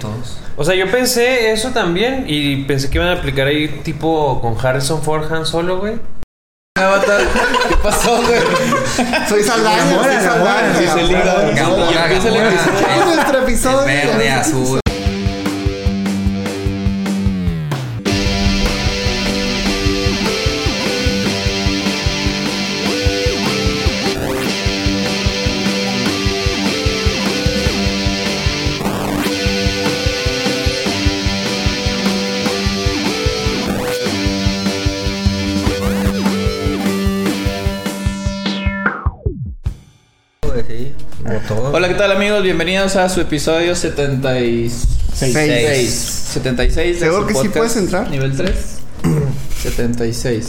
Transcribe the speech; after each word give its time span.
todos. 0.00 0.38
O 0.56 0.64
sea, 0.64 0.74
yo 0.74 0.90
pensé 0.90 1.52
eso 1.52 1.70
también 1.70 2.24
y 2.26 2.64
pensé 2.64 2.90
que 2.90 2.98
iban 2.98 3.08
a 3.08 3.12
aplicar 3.12 3.46
ahí 3.46 3.68
tipo 3.84 4.40
con 4.40 4.56
Harrison 4.58 5.02
Ford 5.02 5.32
Han 5.32 5.46
Solo, 5.46 5.78
güey. 5.78 5.94
Avatar. 6.76 7.20
¿Qué 7.68 7.76
pasó, 7.76 8.16
güey? 8.22 8.40
Soy 9.28 9.42
Saldaña, 9.42 10.02
soy 10.02 10.14
Saldaña. 10.14 10.74
Se 10.74 11.02
liga. 11.04 12.50
Es 12.98 13.06
nuestro 13.06 13.42
episodio. 13.42 13.82
El 13.82 14.08
verde, 14.08 14.30
azul. 14.30 14.79
Bienvenidos 42.42 42.96
a 42.96 43.08
su 43.08 43.20
episodio 43.20 43.74
76. 43.74 44.86
Seis. 45.14 45.90
76. 46.32 46.94
de 47.00 47.06
¿Seguro 47.06 47.22
su 47.22 47.28
que 47.28 47.34
sí 47.34 47.48
puedes 47.50 47.76
entrar? 47.76 48.08
Nivel 48.10 48.34
3. 48.36 48.54
76. 49.62 50.46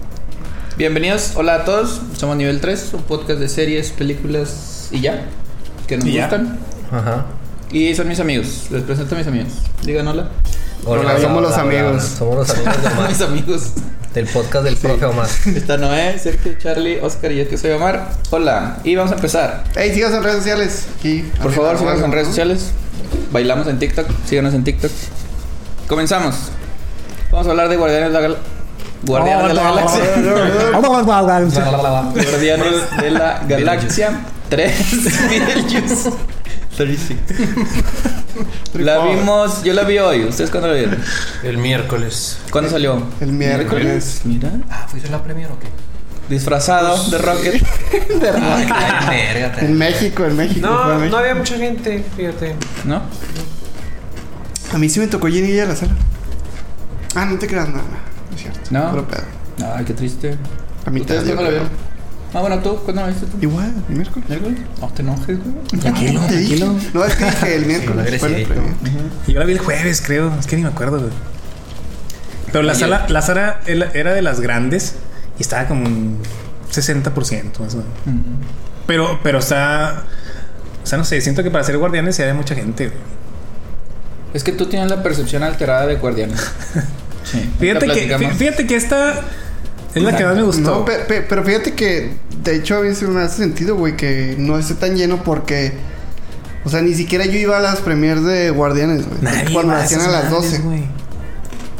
Bienvenidos, 0.76 1.32
hola 1.36 1.54
a 1.56 1.64
todos. 1.64 2.00
Somos 2.16 2.36
Nivel 2.36 2.60
3, 2.60 2.90
un 2.94 3.02
podcast 3.02 3.38
de 3.38 3.48
series, 3.48 3.90
películas 3.92 4.88
y 4.90 5.00
ya. 5.00 5.26
Que 5.86 5.96
nos 5.96 6.06
Y 6.06 6.12
ya. 6.14 6.22
gustan. 6.28 6.58
Ajá. 6.90 7.26
Y 7.70 7.94
son 7.94 8.08
mis 8.08 8.18
amigos. 8.20 8.66
Les 8.70 8.82
presento 8.82 9.14
a 9.14 9.18
mis 9.18 9.26
amigos. 9.26 9.52
Digan 9.84 10.08
hola. 10.08 10.28
Hola, 10.84 11.20
somos 11.20 11.42
los 11.42 11.56
amigos. 11.56 12.02
Somos 12.18 12.36
los 12.36 12.50
amigos 12.50 12.82
de 12.82 12.88
Omar, 12.92 13.08
mis 13.08 13.20
amigos. 13.20 13.62
Del 14.16 14.26
podcast 14.26 14.64
del 14.64 14.76
profe 14.78 15.04
Omar. 15.04 15.28
Está 15.54 15.76
Noé, 15.76 16.18
Sergio, 16.18 16.54
Charlie, 16.58 16.98
Oscar 17.02 17.30
y 17.32 17.36
yo 17.36 17.48
que 17.48 17.58
soy 17.58 17.72
Omar. 17.72 18.12
Hola. 18.30 18.78
Y 18.82 18.96
vamos 18.96 19.12
a 19.12 19.16
empezar. 19.16 19.64
Hey, 19.76 19.92
síganos 19.92 20.16
en 20.16 20.22
redes 20.24 20.38
sociales. 20.38 20.86
Aquí. 20.98 21.30
Por 21.42 21.52
favor, 21.52 21.78
síganos 21.78 22.02
en 22.02 22.12
redes 22.12 22.26
sociales. 22.28 22.70
Bailamos 23.30 23.66
en 23.66 23.78
TikTok. 23.78 24.06
Síganos 24.26 24.54
en 24.54 24.64
TikTok. 24.64 24.90
Comenzamos. 25.86 26.34
Vamos 27.30 27.46
a 27.46 27.50
hablar 27.50 27.68
de 27.68 27.76
Guardianes 27.76 28.08
de 28.08 28.14
la, 28.14 28.20
Gal- 28.26 28.38
Guardianes 29.04 29.48
de 29.48 29.54
la 29.54 29.62
Galaxia. 29.62 30.02
Guardianes 31.04 32.96
de 32.98 33.10
la 33.10 33.42
Galaxia 33.46 34.20
3. 34.48 36.08
Beetlejuice. 36.78 37.16
La 38.74 38.98
vimos, 38.98 39.62
yo 39.64 39.72
la 39.72 39.84
vi 39.84 39.98
hoy. 39.98 40.24
¿Ustedes 40.24 40.50
cuándo 40.50 40.68
la 40.68 40.74
vieron? 40.74 40.98
El 41.42 41.56
miércoles. 41.56 42.36
¿Cuándo 42.50 42.70
salió? 42.70 43.02
El 43.20 43.32
miércoles. 43.32 44.20
Mira. 44.24 44.50
Ah, 44.70 44.86
¿fuiste 44.90 45.08
la 45.08 45.22
premier 45.22 45.50
o 45.50 45.58
qué? 45.58 45.68
Disfrazado 46.28 47.02
de 47.10 47.16
Rocket. 47.18 47.62
Ay, 48.42 48.66
verga, 49.08 49.52
te- 49.52 49.64
En 49.64 49.78
México, 49.78 50.24
en 50.26 50.36
México. 50.36 50.66
No, 50.66 50.84
México. 50.98 51.08
no 51.10 51.16
había 51.16 51.34
mucha 51.34 51.56
gente, 51.56 52.04
fíjate. 52.14 52.56
¿No? 52.84 53.00
A 54.74 54.78
mí 54.78 54.88
sí 54.90 55.00
me 55.00 55.06
tocó 55.06 55.28
Jenny 55.28 55.58
a 55.60 55.64
la 55.66 55.76
sala. 55.76 55.92
Ah, 57.14 57.24
no 57.24 57.38
te 57.38 57.46
creas, 57.46 57.68
no, 57.68 57.76
no. 57.76 57.82
No 57.84 58.36
es 58.36 58.42
cierto. 58.42 58.60
No. 58.70 59.06
Pedo. 59.08 59.22
Ay, 59.74 59.84
qué 59.86 59.94
triste. 59.94 60.36
A 60.84 60.90
mí 60.90 61.00
¿Ustedes 61.00 61.22
cuándo 61.24 61.42
la 61.44 61.48
vieron? 61.50 61.68
Ah, 62.36 62.40
bueno, 62.42 62.58
tú, 62.58 62.76
¿cuándo 62.84 63.00
la 63.00 63.08
viste 63.08 63.24
tú? 63.24 63.38
Igual, 63.40 63.72
el 63.88 63.96
miércoles. 63.96 64.28
¿Miércoles? 64.28 64.58
No 64.78 64.88
te 64.88 65.00
enojes, 65.00 65.38
güey. 65.42 65.80
Tranquilo, 65.80 66.20
tranquilo. 66.20 66.74
No, 66.92 67.04
es 67.06 67.14
que 67.16 67.24
dije 67.24 67.56
el 67.56 67.64
miércoles. 67.66 68.20
fue. 68.20 68.46
Y 69.26 69.32
yo 69.32 69.38
la 69.40 69.46
vi 69.46 69.52
el 69.54 69.58
jueves, 69.58 70.02
creo. 70.04 70.30
Es 70.38 70.46
que 70.46 70.56
ni 70.56 70.62
me 70.62 70.68
acuerdo, 70.68 70.98
güey. 70.98 71.12
Pero 72.52 72.62
la 72.62 72.74
sala, 72.74 73.06
la 73.08 73.22
sala 73.22 73.60
era 73.66 74.12
de 74.12 74.20
las 74.20 74.40
grandes 74.40 74.96
y 75.38 75.42
estaba 75.42 75.66
como 75.66 75.86
un 75.86 76.18
60% 76.70 77.58
más 77.58 77.74
o 77.74 77.78
menos. 77.78 77.92
Pero, 78.86 79.18
pero 79.22 79.38
está. 79.38 80.04
O 80.84 80.86
sea, 80.86 80.98
no 80.98 81.04
sé, 81.04 81.22
siento 81.22 81.42
que 81.42 81.50
para 81.50 81.64
ser 81.64 81.78
guardianes 81.78 82.16
sí 82.16 82.22
había 82.22 82.34
mucha 82.34 82.54
gente. 82.54 82.88
güey. 82.88 82.98
Es 84.34 84.44
que 84.44 84.52
tú 84.52 84.66
tienes 84.66 84.90
la 84.90 85.02
percepción 85.02 85.42
alterada 85.42 85.86
de 85.86 85.96
Guardianes. 85.96 86.40
Sí. 87.26 87.50
Fíjate 87.58 87.88
que, 87.88 88.28
fíjate 88.38 88.66
que 88.68 88.76
esta 88.76 89.20
es 89.96 90.02
la 90.04 90.16
que 90.16 90.24
más 90.24 90.36
me 90.36 90.42
gustó. 90.42 90.60
No, 90.62 90.84
pe- 90.84 90.98
pe- 91.00 91.22
pero 91.22 91.42
fíjate 91.44 91.74
que 91.74 92.12
de 92.42 92.56
hecho 92.56 92.76
a 92.76 92.80
mí 92.82 92.94
se 92.94 93.06
me 93.06 93.22
hace 93.22 93.38
sentido, 93.38 93.76
güey, 93.76 93.96
que 93.96 94.34
no 94.38 94.58
esté 94.58 94.74
tan 94.74 94.96
lleno 94.96 95.22
porque. 95.24 95.72
O 96.64 96.68
sea, 96.68 96.82
ni 96.82 96.94
siquiera 96.94 97.24
yo 97.24 97.38
iba 97.38 97.58
a 97.58 97.60
las 97.60 97.78
premiers 97.80 98.24
de 98.24 98.50
Guardianes, 98.50 99.06
güey. 99.06 99.20
Nadie 99.22 99.52
Cuando 99.52 99.72
va 99.74 99.82
hacían 99.82 100.00
a 100.00 100.08
las 100.08 100.20
esas 100.24 100.30
12. 100.32 100.46
madres, 100.48 100.64
güey. 100.64 100.84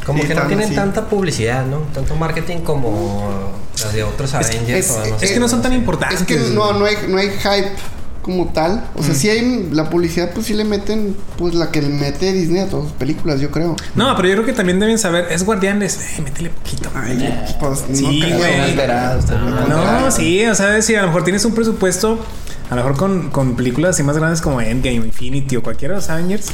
Como 0.07 0.23
Sí, 0.23 0.29
que 0.29 0.35
no 0.37 0.43
tienen 0.47 0.67
así. 0.67 0.75
tanta 0.77 1.09
publicidad, 1.09 1.67
¿no? 1.67 1.79
Tanto 1.93 2.15
marketing 2.15 2.59
como 2.59 3.51
las 3.83 3.93
de 3.93 4.05
otros 4.05 4.33
Avengers 4.35 4.87
es- 4.87 4.91
o 4.93 4.99
no 5.05 5.19
sé. 5.19 5.25
Es 5.27 5.33
que 5.33 5.41
no 5.41 5.49
son 5.49 5.63
tan 5.63 5.73
importantes. 5.73 6.21
Es 6.21 6.27
que 6.27 6.37
no, 6.55 6.73
no, 6.75 6.85
hay, 6.85 6.97
no 7.09 7.19
hay 7.19 7.31
hype 7.31 7.73
como 8.27 8.49
tal. 8.53 8.85
O 8.97 9.01
Mm. 9.01 9.05
sea, 9.05 9.15
sí 9.15 9.31
hay 9.31 9.69
la 9.73 9.89
publicidad, 9.89 10.33
pues 10.35 10.47
sí 10.47 10.53
le 10.55 10.65
meten, 10.65 11.17
pues 11.39 11.55
la 11.55 11.71
que 11.71 11.81
le 11.81 11.89
mete 11.89 12.33
Disney 12.35 12.61
a 12.61 12.69
todas 12.69 12.89
sus 12.89 12.95
películas, 12.97 13.41
yo 13.41 13.51
creo. 13.51 13.75
No, 13.95 14.15
pero 14.17 14.29
yo 14.29 14.35
creo 14.35 14.45
que 14.47 14.53
también 14.53 14.79
deben 14.81 14.99
saber, 14.99 15.29
es 15.31 15.45
guardianes. 15.45 15.99
Eh, 16.19 16.23
métele 16.23 16.51
poquito. 16.51 16.91
Ay, 16.95 17.47
pues 17.59 17.85
Sí, 17.93 18.21
no 18.21 18.37
güey. 18.37 18.61
Alterados, 18.61 19.25
están 19.25 19.69
No, 19.71 20.11
sí, 20.11 20.45
o 20.45 20.55
sea, 20.55 20.83
si 20.83 20.95
a 20.95 21.01
lo 21.01 21.07
mejor 21.07 21.25
tienes 21.25 21.45
un 21.47 21.55
presupuesto, 21.55 22.19
a 22.69 22.75
lo 22.75 22.83
mejor 22.83 22.97
con, 22.99 23.31
con 23.31 23.55
películas 23.57 23.95
así 23.95 24.03
más 24.03 24.19
grandes 24.19 24.41
como 24.43 24.61
Endgame, 24.61 24.97
Infinity 25.07 25.57
o 25.57 25.63
cualquiera 25.63 25.95
de 25.95 26.01
los 26.01 26.11
Avengers, 26.11 26.49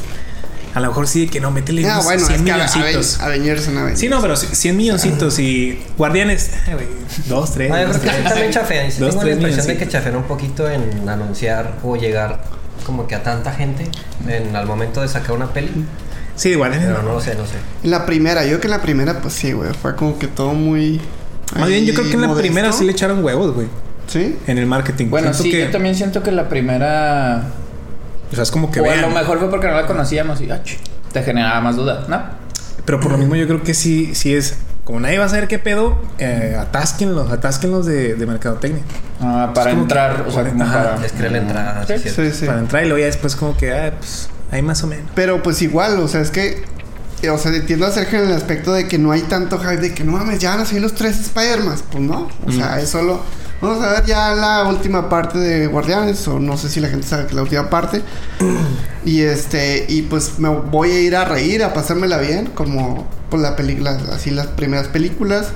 a 0.73 0.79
lo 0.79 0.87
mejor 0.87 1.07
sí 1.07 1.25
de 1.25 1.31
que 1.31 1.39
no, 1.39 1.51
métele 1.51 1.87
Ah, 1.87 2.01
bueno, 2.03 2.25
100 2.25 2.31
es 2.39 2.41
que 2.45 2.51
milloncitos. 2.51 3.19
Aven- 3.19 3.25
Avengers 3.25 3.67
en 3.67 3.77
Avengers. 3.77 3.99
Sí, 3.99 4.09
no, 4.09 4.21
pero 4.21 4.35
100 4.35 4.75
milloncitos 4.77 5.39
y 5.39 5.79
Guardianes, 5.97 6.51
güey, 6.71 6.87
dos, 7.27 7.53
tres. 7.53 7.71
Ah, 7.71 7.81
yo 7.83 7.89
creo 7.89 8.01
que 8.01 8.09
sí 8.09 8.23
también 8.23 8.51
chafean. 8.51 8.91
Sí 8.91 8.99
tengo 8.99 9.23
la 9.23 9.31
impresión 9.31 9.67
de 9.67 9.77
que 9.77 9.87
chafean 9.87 10.15
un 10.15 10.23
poquito 10.23 10.69
en 10.69 11.07
anunciar 11.07 11.75
o 11.83 11.95
llegar 11.95 12.43
como 12.85 13.07
que 13.07 13.15
a 13.15 13.23
tanta 13.23 13.53
gente 13.53 13.87
en, 14.27 14.55
al 14.55 14.65
momento 14.65 15.01
de 15.01 15.07
sacar 15.07 15.31
una 15.33 15.53
peli. 15.53 15.85
Sí, 16.35 16.55
Guardianes. 16.55 16.87
Pero 16.87 17.03
no 17.03 17.13
lo 17.13 17.21
sé, 17.21 17.35
no 17.35 17.45
sé. 17.45 17.53
En 17.83 17.91
la 17.91 18.05
primera, 18.05 18.41
yo 18.43 18.49
creo 18.49 18.61
que 18.61 18.67
en 18.67 18.71
la 18.71 18.81
primera, 18.81 19.21
pues 19.21 19.33
sí, 19.35 19.51
güey. 19.51 19.71
Fue 19.79 19.95
como 19.95 20.17
que 20.17 20.27
todo 20.27 20.53
muy. 20.53 20.99
Más 21.55 21.69
bien, 21.69 21.85
yo 21.85 21.93
creo 21.93 22.07
que 22.07 22.13
en 22.15 22.21
la 22.21 22.27
modesto. 22.27 22.41
primera 22.41 22.71
sí 22.71 22.83
le 22.83 22.91
echaron 22.93 23.23
huevos, 23.23 23.53
güey, 23.53 23.67
Sí. 24.07 24.37
en 24.47 24.57
el 24.57 24.65
marketing. 24.65 25.09
Bueno, 25.11 25.27
Siento 25.27 25.43
sí, 25.43 25.51
que, 25.51 25.59
yo 25.65 25.71
también 25.71 25.93
siento 25.93 26.23
que 26.23 26.31
la 26.31 26.49
primera. 26.49 27.43
O 28.33 28.35
sea, 28.35 28.43
es 28.43 28.51
como 28.51 28.69
que 28.71 28.81
o 28.81 28.91
a 28.91 28.95
lo 28.97 29.09
mejor 29.09 29.39
fue 29.39 29.49
porque 29.49 29.67
no 29.67 29.73
la 29.75 29.85
conocíamos 29.85 30.41
y 30.41 30.51
ach, 30.51 30.73
te 31.11 31.23
generaba 31.23 31.61
más 31.61 31.75
duda, 31.75 32.05
¿no? 32.09 32.21
Pero 32.85 32.99
por 32.99 33.11
lo 33.11 33.17
mismo 33.17 33.35
yo 33.35 33.47
creo 33.47 33.63
que 33.63 33.73
sí, 33.73 34.13
sí 34.15 34.35
es. 34.35 34.55
Como 34.83 34.99
nadie 34.99 35.17
va 35.17 35.25
a 35.25 35.29
saber 35.29 35.47
qué 35.47 35.59
pedo, 35.59 35.97
eh, 36.17 36.57
atásquenlos, 36.59 37.31
atásquenlos 37.31 37.85
de, 37.85 38.15
de 38.15 38.25
mercadotecnia. 38.25 38.83
Ah, 39.21 39.51
para 39.55 39.71
Es 39.71 39.77
entrar, 39.77 40.23
que- 40.23 40.29
o 40.29 40.31
sea, 40.33 40.43
como 40.49 40.63
Ajá. 40.63 40.83
para. 40.83 40.97
Les 40.97 41.11
cree 41.13 41.29
la 41.29 41.37
entrada. 41.37 41.85
Sí. 41.87 42.09
Sí, 42.09 42.31
sí. 42.31 42.45
Para 42.45 42.59
entrar 42.59 42.83
y 42.83 42.87
luego 42.87 42.99
ya 42.99 43.05
después 43.05 43.37
como 43.37 43.55
que, 43.55 43.71
ah, 43.73 43.93
pues, 43.97 44.27
ahí 44.51 44.61
más 44.61 44.83
o 44.83 44.87
menos. 44.87 45.05
Pero 45.15 45.41
pues 45.41 45.61
igual, 45.61 45.97
o 45.99 46.07
sea, 46.09 46.19
es 46.19 46.31
que. 46.31 46.63
eh, 47.21 47.29
O 47.29 47.37
sea, 47.37 47.55
entiendo 47.55 47.85
a 47.85 47.91
Sergio 47.91 48.21
en 48.21 48.29
el 48.29 48.35
aspecto 48.35 48.73
de 48.73 48.87
que 48.89 48.97
no 48.97 49.11
hay 49.13 49.21
tanto 49.21 49.57
hype 49.59 49.77
de 49.77 49.93
que 49.93 50.03
no 50.03 50.11
mames, 50.13 50.39
ya 50.39 50.49
van 50.49 50.59
a 50.59 50.65
salir 50.65 50.81
los 50.81 50.93
tres 50.95 51.17
Spider-Man. 51.21 51.77
Pues 51.89 52.03
no. 52.03 52.27
O 52.45 52.51
sea, 52.51 52.79
es 52.81 52.89
solo. 52.89 53.21
Vamos 53.63 53.81
a 53.81 53.93
ver 53.93 54.05
ya 54.05 54.35
la 54.35 54.65
última 54.65 55.07
parte 55.07 55.37
de 55.37 55.67
Guardianes. 55.67 56.27
O 56.27 56.37
no 56.37 56.57
sé 56.57 56.67
si 56.67 56.81
la 56.81 56.89
gente 56.89 57.07
sabe 57.07 57.27
que 57.27 57.33
la 57.33 57.43
última 57.43 57.69
parte. 57.69 58.01
y 59.05 59.21
este. 59.21 59.85
Y 59.87 60.01
pues 60.01 60.37
me 60.37 60.49
voy 60.49 60.91
a 60.91 60.99
ir 60.99 61.15
a 61.15 61.23
reír, 61.23 61.63
a 61.63 61.73
pasármela 61.73 62.17
bien. 62.17 62.47
Como 62.47 63.07
pues 63.29 63.41
la 63.41 63.55
película, 63.55 63.97
así 64.11 64.31
las 64.31 64.47
primeras 64.47 64.89
películas. 64.89 65.53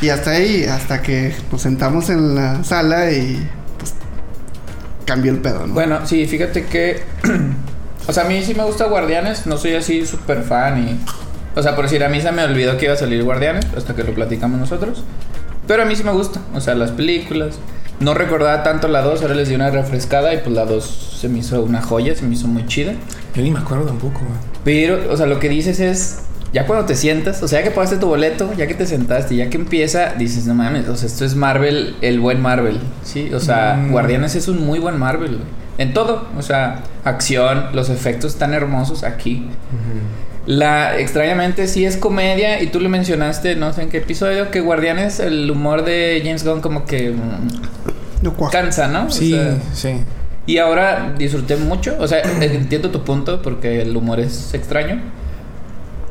Y 0.00 0.08
hasta 0.08 0.30
ahí, 0.30 0.64
hasta 0.64 1.02
que 1.02 1.34
nos 1.52 1.60
sentamos 1.60 2.08
en 2.08 2.34
la 2.34 2.64
sala 2.64 3.12
y 3.12 3.46
pues 3.78 3.92
cambió 5.04 5.30
el 5.30 5.38
pedo, 5.38 5.66
¿no? 5.66 5.74
Bueno, 5.74 6.06
sí, 6.06 6.26
fíjate 6.26 6.64
que. 6.64 7.02
o 8.06 8.14
sea, 8.14 8.24
a 8.24 8.28
mí 8.28 8.42
sí 8.42 8.54
me 8.54 8.64
gusta 8.64 8.86
Guardianes, 8.86 9.44
no 9.44 9.58
soy 9.58 9.74
así 9.74 10.06
súper 10.06 10.42
fan 10.42 10.88
y. 10.88 11.00
O 11.54 11.62
sea, 11.62 11.76
por 11.76 11.84
decir, 11.84 12.02
a 12.02 12.08
mí 12.08 12.18
se 12.22 12.32
me 12.32 12.42
olvidó 12.44 12.78
que 12.78 12.86
iba 12.86 12.94
a 12.94 12.96
salir 12.96 13.22
Guardianes 13.22 13.66
hasta 13.76 13.94
que 13.94 14.04
lo 14.04 14.14
platicamos 14.14 14.58
nosotros. 14.58 15.04
Pero 15.66 15.82
a 15.82 15.86
mí 15.86 15.94
sí 15.96 16.02
me 16.04 16.12
gusta, 16.12 16.40
o 16.54 16.60
sea, 16.60 16.74
las 16.74 16.90
películas. 16.90 17.58
No 18.00 18.14
recordaba 18.14 18.64
tanto 18.64 18.88
la 18.88 19.00
2, 19.02 19.22
ahora 19.22 19.34
les 19.34 19.48
di 19.48 19.54
una 19.54 19.70
refrescada 19.70 20.34
y 20.34 20.38
pues 20.38 20.54
la 20.54 20.64
2 20.64 21.18
se 21.20 21.28
me 21.28 21.38
hizo 21.38 21.62
una 21.62 21.80
joya, 21.82 22.16
se 22.16 22.24
me 22.24 22.34
hizo 22.34 22.48
muy 22.48 22.66
chida. 22.66 22.94
Yo 23.34 23.42
ni 23.42 23.50
me 23.52 23.60
acuerdo 23.60 23.84
tampoco, 23.84 24.18
güey. 24.20 24.38
Pero, 24.64 25.12
o 25.12 25.16
sea, 25.16 25.26
lo 25.26 25.38
que 25.38 25.48
dices 25.48 25.78
es, 25.78 26.22
ya 26.52 26.66
cuando 26.66 26.84
te 26.84 26.96
sientas, 26.96 27.42
o 27.44 27.48
sea, 27.48 27.60
ya 27.60 27.64
que 27.64 27.70
pagaste 27.70 27.96
tu 27.98 28.08
boleto, 28.08 28.52
ya 28.54 28.66
que 28.66 28.74
te 28.74 28.86
sentaste, 28.86 29.36
ya 29.36 29.48
que 29.50 29.56
empieza, 29.56 30.14
dices, 30.18 30.46
no 30.46 30.54
mames, 30.54 30.88
o 30.88 30.96
sea, 30.96 31.06
esto 31.06 31.24
es 31.24 31.36
Marvel, 31.36 31.94
el 32.00 32.18
buen 32.18 32.40
Marvel, 32.42 32.80
¿sí? 33.04 33.32
O 33.32 33.38
sea, 33.40 33.74
Mm. 33.76 33.92
Guardianes 33.92 34.34
es 34.34 34.48
un 34.48 34.66
muy 34.66 34.80
buen 34.80 34.98
Marvel, 34.98 35.36
güey. 35.36 35.62
En 35.78 35.94
todo, 35.94 36.26
o 36.36 36.42
sea, 36.42 36.82
acción, 37.04 37.66
los 37.72 37.88
efectos 37.88 38.36
tan 38.36 38.52
hermosos 38.52 39.04
aquí. 39.04 39.46
La, 40.46 40.98
extrañamente, 40.98 41.68
sí 41.68 41.84
es 41.84 41.96
comedia, 41.96 42.60
y 42.62 42.66
tú 42.66 42.80
lo 42.80 42.88
mencionaste, 42.88 43.54
no 43.54 43.72
sé 43.72 43.82
en 43.82 43.90
qué 43.90 43.98
episodio, 43.98 44.50
que 44.50 44.60
Guardianes, 44.60 45.20
el 45.20 45.48
humor 45.50 45.84
de 45.84 46.20
James 46.24 46.44
Gunn 46.44 46.60
como 46.60 46.84
que 46.84 47.10
mm, 47.10 48.22
No 48.22 48.36
cansa, 48.50 48.88
¿no? 48.88 49.06
O 49.06 49.10
Sí, 49.10 49.30
sea, 49.30 49.56
sí. 49.72 49.94
Y 50.46 50.58
ahora 50.58 51.14
disfruté 51.16 51.56
mucho. 51.56 51.96
O 52.00 52.08
sea, 52.08 52.20
entiendo 52.40 52.90
tu 52.90 53.04
punto 53.04 53.40
porque 53.42 53.82
el 53.82 53.96
humor 53.96 54.18
es 54.18 54.52
extraño. 54.54 55.00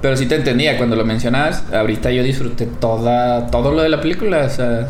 Pero 0.01 0.15
sí 0.15 0.25
te 0.25 0.35
entendía 0.35 0.77
cuando 0.77 0.95
lo 0.95 1.05
mencionabas. 1.05 1.63
Ahorita 1.73 2.11
yo 2.11 2.23
disfruté 2.23 2.65
toda, 2.65 3.47
todo 3.51 3.71
lo 3.71 3.81
de 3.81 3.89
la 3.89 4.01
película. 4.01 4.45
O 4.45 4.49
sea, 4.49 4.87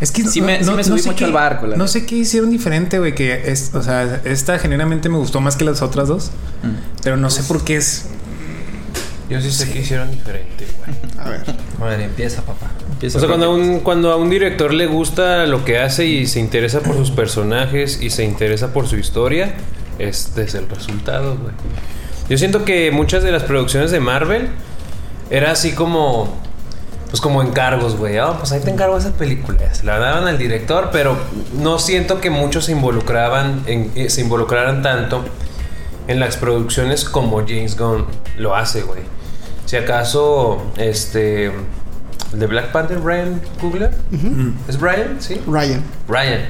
Es 0.00 0.10
que 0.12 0.24
Sí 0.24 0.40
me- 0.40 0.64
sí 0.64 0.70
me 0.70 0.82
subí 0.84 1.02
mucho 1.02 1.14
qué- 1.14 1.24
al 1.26 1.32
barco, 1.32 1.66
la 1.66 1.76
No 1.76 1.86
sé 1.86 2.06
qué 2.06 2.16
hicieron 2.16 2.50
diferente, 2.50 2.98
güey. 2.98 3.14
Que 3.14 3.50
es, 3.50 3.72
o 3.74 3.82
sea, 3.82 4.20
esta 4.24 4.58
generalmente 4.58 5.08
me 5.08 5.18
gustó 5.18 5.40
más 5.40 5.56
que 5.56 5.64
las 5.64 5.82
otras 5.82 6.08
dos. 6.08 6.30
mm. 6.62 7.02
Pero 7.02 7.16
no 7.16 7.28
sé 7.30 7.42
por 7.44 7.64
qué 7.64 7.76
es. 7.76 8.06
Yo 9.28 9.40
sí 9.40 9.50
sé 9.52 9.70
que 9.70 9.80
hicieron 9.80 10.10
diferente, 10.10 10.66
güey. 10.78 10.96
A 11.18 11.28
ver. 11.30 11.44
A 11.80 11.84
ver, 11.84 12.00
empieza, 12.00 12.42
papá. 12.42 12.68
Empieza 12.92 13.18
O 13.18 13.20
sea, 13.20 13.28
cuando 13.28 13.46
a, 13.46 13.54
un, 13.54 13.80
cuando 13.80 14.10
a 14.10 14.16
un 14.16 14.28
director 14.30 14.72
le 14.74 14.86
gusta 14.86 15.46
lo 15.46 15.64
que 15.64 15.78
hace 15.78 16.06
y 16.06 16.26
se 16.26 16.40
interesa 16.40 16.80
por 16.80 16.96
sus 16.96 17.10
personajes 17.10 18.00
y 18.02 18.10
se 18.10 18.24
interesa 18.24 18.72
por 18.72 18.88
su 18.88 18.96
historia, 18.96 19.54
este 19.98 20.42
es 20.42 20.54
el 20.54 20.68
resultado, 20.68 21.36
güey. 21.36 21.52
Yo 22.28 22.38
siento 22.38 22.64
que 22.64 22.90
muchas 22.90 23.22
de 23.22 23.32
las 23.32 23.42
producciones 23.44 23.90
de 23.90 24.00
Marvel 24.00 24.48
era 25.30 25.52
así 25.52 25.72
como. 25.72 26.40
Pues 27.10 27.20
como 27.20 27.42
encargos, 27.42 27.96
güey. 27.96 28.18
Ah, 28.18 28.34
pues 28.38 28.52
ahí 28.52 28.60
te 28.60 28.70
encargo 28.70 28.96
esa 28.96 29.10
película. 29.12 29.74
Se 29.74 29.84
la 29.84 29.98
daban 29.98 30.28
al 30.28 30.38
director, 30.38 30.90
pero 30.92 31.16
no 31.54 31.78
siento 31.78 32.20
que 32.20 32.30
muchos 32.30 32.66
se 32.66 32.72
involucraban, 32.72 33.62
en, 33.66 33.90
eh, 33.96 34.10
se 34.10 34.20
involucraran 34.20 34.82
tanto 34.82 35.24
en 36.06 36.20
las 36.20 36.36
producciones 36.36 37.04
como 37.04 37.38
James 37.40 37.76
Gunn 37.76 38.06
lo 38.36 38.54
hace, 38.54 38.82
güey. 38.82 39.00
Si 39.66 39.76
acaso, 39.76 40.62
este. 40.76 41.52
El 42.32 42.38
de 42.38 42.46
Black 42.46 42.70
Panther, 42.70 43.00
Ryan 43.00 43.40
Coogler. 43.60 43.90
¿Es 44.68 44.78
Brian? 44.78 45.16
Sí. 45.20 45.40
Ryan. 45.48 45.82
Ryan. 46.06 46.42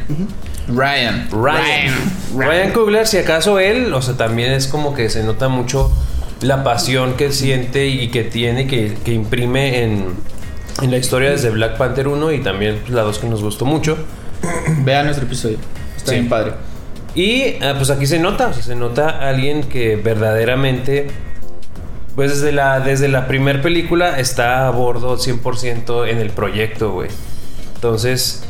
Ryan. 0.68 1.28
Ryan. 1.30 1.94
Ryan 2.36 2.72
Coogler, 2.72 3.06
si 3.06 3.16
acaso 3.16 3.58
él, 3.58 3.92
o 3.94 4.02
sea, 4.02 4.16
también 4.18 4.52
es 4.52 4.66
como 4.66 4.94
que 4.94 5.08
se 5.08 5.22
nota 5.22 5.48
mucho 5.48 5.90
la 6.42 6.64
pasión 6.64 7.14
que 7.14 7.32
siente 7.32 7.86
y 7.88 8.08
que 8.08 8.24
tiene, 8.24 8.66
que, 8.66 8.94
que 9.04 9.12
imprime 9.12 9.84
en, 9.84 10.16
en 10.82 10.90
la 10.90 10.96
historia 10.98 11.30
desde 11.30 11.50
Black 11.50 11.76
Panther 11.76 12.08
1 12.08 12.32
y 12.32 12.40
también 12.40 12.78
pues, 12.80 12.90
la 12.92 13.02
2 13.02 13.18
que 13.18 13.26
nos 13.28 13.42
gustó 13.42 13.64
mucho. 13.64 13.96
Vean 14.84 15.04
nuestro 15.06 15.26
episodio. 15.26 15.58
Está 15.96 16.10
Sí. 16.10 16.16
bien 16.16 16.28
padre. 16.28 16.52
Y 17.14 17.62
ah, 17.62 17.74
pues 17.76 17.90
aquí 17.90 18.06
se 18.06 18.18
nota, 18.18 18.48
o 18.48 18.52
sea, 18.54 18.62
se 18.62 18.76
nota 18.76 19.08
alguien 19.28 19.64
que 19.64 19.96
verdaderamente, 19.96 21.08
pues 22.14 22.30
desde 22.30 22.52
la, 22.52 22.80
desde 22.80 23.08
la 23.08 23.26
primera 23.26 23.60
película 23.60 24.18
está 24.18 24.66
a 24.66 24.70
bordo 24.70 25.18
100% 25.18 26.08
en 26.08 26.18
el 26.18 26.30
proyecto, 26.30 26.92
güey. 26.92 27.08
Entonces, 27.74 28.44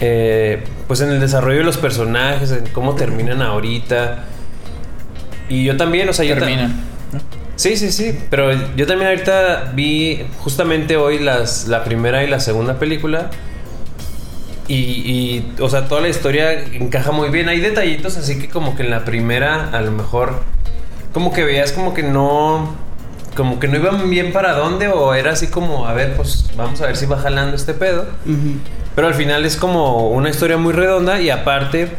eh, 0.00 0.64
pues 0.86 1.00
en 1.02 1.10
el 1.10 1.20
desarrollo 1.20 1.58
de 1.58 1.64
los 1.64 1.76
personajes, 1.76 2.50
en 2.52 2.66
cómo 2.68 2.94
terminan 2.94 3.42
ahorita. 3.42 4.24
Y 5.50 5.64
yo 5.64 5.76
también, 5.76 6.08
o 6.08 6.12
sea, 6.14 6.24
yo 6.24 6.34
ta- 6.34 6.40
Termina. 6.46 6.70
Sí, 7.60 7.76
sí, 7.76 7.92
sí. 7.92 8.18
Pero 8.30 8.52
yo 8.74 8.86
también 8.86 9.10
ahorita 9.10 9.72
vi 9.74 10.24
justamente 10.38 10.96
hoy 10.96 11.18
las, 11.18 11.68
la 11.68 11.84
primera 11.84 12.24
y 12.24 12.26
la 12.26 12.40
segunda 12.40 12.78
película. 12.78 13.28
Y, 14.66 14.74
y, 14.74 15.54
o 15.60 15.68
sea, 15.68 15.86
toda 15.86 16.00
la 16.00 16.08
historia 16.08 16.52
encaja 16.52 17.12
muy 17.12 17.28
bien. 17.28 17.50
Hay 17.50 17.60
detallitos 17.60 18.16
así 18.16 18.38
que 18.38 18.48
como 18.48 18.76
que 18.76 18.84
en 18.84 18.90
la 18.90 19.04
primera 19.04 19.68
a 19.72 19.82
lo 19.82 19.90
mejor 19.90 20.40
como 21.12 21.34
que 21.34 21.44
veías 21.44 21.72
como 21.72 21.92
que 21.92 22.02
no... 22.02 22.74
Como 23.36 23.60
que 23.60 23.68
no 23.68 23.76
iban 23.76 24.08
bien 24.08 24.32
para 24.32 24.54
dónde 24.54 24.88
o 24.88 25.12
era 25.14 25.32
así 25.32 25.48
como, 25.48 25.86
a 25.86 25.92
ver, 25.92 26.16
pues 26.16 26.50
vamos 26.56 26.80
a 26.80 26.86
ver 26.86 26.96
si 26.96 27.04
va 27.04 27.18
jalando 27.18 27.56
este 27.56 27.74
pedo. 27.74 28.06
Ujú. 28.24 28.56
Pero 28.94 29.06
al 29.06 29.14
final 29.14 29.44
es 29.44 29.56
como 29.56 30.08
una 30.08 30.30
historia 30.30 30.56
muy 30.56 30.72
redonda 30.72 31.20
y 31.20 31.28
aparte 31.28 31.90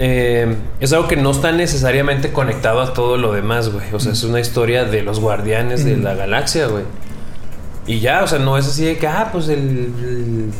eh, 0.00 0.56
es 0.80 0.92
algo 0.92 1.06
que 1.06 1.16
no 1.16 1.30
está 1.30 1.52
necesariamente 1.52 2.32
conectado 2.32 2.80
a 2.80 2.92
todo 2.94 3.16
lo 3.18 3.32
demás, 3.32 3.68
güey. 3.70 3.84
O 3.92 4.00
sea, 4.00 4.12
es 4.12 4.22
una 4.24 4.40
historia 4.40 4.84
de 4.84 5.02
los 5.02 5.20
guardianes 5.20 5.84
de 5.84 5.96
la 5.98 6.14
galaxia, 6.14 6.66
güey. 6.66 6.84
Y 7.86 8.00
ya, 8.00 8.24
o 8.24 8.26
sea, 8.26 8.38
no 8.38 8.56
es 8.58 8.66
así 8.66 8.84
de 8.84 8.98
que, 8.98 9.06
ah, 9.06 9.28
pues 9.32 9.48
el... 9.48 9.58
el- 9.58 10.50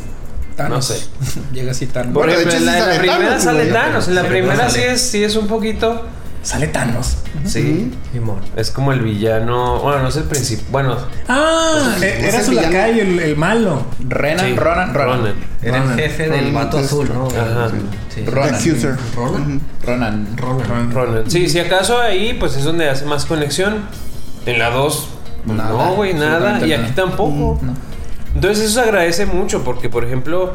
Thanos. 0.57 0.77
No 0.77 0.83
sé. 0.83 1.07
Llega 1.55 1.71
así 1.71 1.87
tan. 1.87 2.13
Por 2.13 2.27
Bueno, 2.27 2.33
de 2.33 2.45
ejemplo, 2.45 2.53
hecho, 2.71 2.71
en 2.71 2.81
la, 2.81 2.87
la 2.95 2.99
primera 2.99 3.19
Thanos, 3.29 3.43
sale. 3.43 3.67
Thanos. 3.67 4.09
En 4.09 4.15
la 4.15 4.23
Sí, 4.23 4.29
primera 4.29 4.71
sí 4.71 4.81
es, 4.83 5.01
sí 5.01 5.25
es 5.25 5.37
un 5.37 5.47
poquito... 5.47 6.03
Sale 6.43 6.69
Thanos. 6.69 7.19
Sí. 7.45 7.93
Simón. 8.13 8.41
Es 8.57 8.71
como 8.71 8.93
el 8.93 9.01
villano... 9.01 9.79
Bueno, 9.81 10.03
no 10.03 10.09
es 10.09 10.17
el 10.17 10.25
principal... 10.25 10.67
Bueno, 10.73 10.97
Ah, 11.29 11.95
Pues, 11.99 12.03
e- 12.03 12.29
era 12.29 12.39
el 12.39 12.45
su 12.45 12.51
villano. 12.53 12.69
lacayo, 12.73 13.03
el, 13.03 13.19
el 13.21 13.37
malo. 13.37 13.83
Renan, 14.01 14.47
sí, 14.47 14.57
Ronan, 14.57 14.95
Ronan. 14.95 15.19
Ronan. 15.19 15.35
Era 15.63 15.77
el 15.77 15.83
Ronan. 15.83 15.99
jefe 15.99 16.29
del 16.31 16.53
vato 16.53 16.79
azul, 16.79 17.11
¿no? 17.13 17.29
Ajá. 17.29 17.71
Sí. 18.15 18.25
Ronan. 18.25 18.59
Ronan. 19.15 19.61
Ronan. 19.85 20.37
Ronan. 20.37 20.93
Ronan. 20.93 21.31
Sí, 21.31 21.49
si 21.49 21.59
acaso 21.59 22.01
ahí, 22.01 22.35
pues 22.41 22.57
es 22.57 22.65
donde 22.65 22.89
hace 22.89 23.05
más 23.05 23.27
conexión. 23.27 23.85
En 24.47 24.59
la 24.59 24.71
2, 24.71 25.09
pues 25.45 25.59
Nada, 25.59 25.71
no, 25.71 25.95
güey, 25.95 26.15
nada. 26.15 26.59
Y 26.67 26.73
aquí 26.73 26.83
nada. 26.83 26.95
tampoco. 26.95 27.59
No. 27.63 27.75
Entonces 28.35 28.65
eso 28.65 28.75
se 28.75 28.81
agradece 28.81 29.27
mucho 29.27 29.63
porque, 29.63 29.89
por 29.91 30.05
ejemplo, 30.05 30.55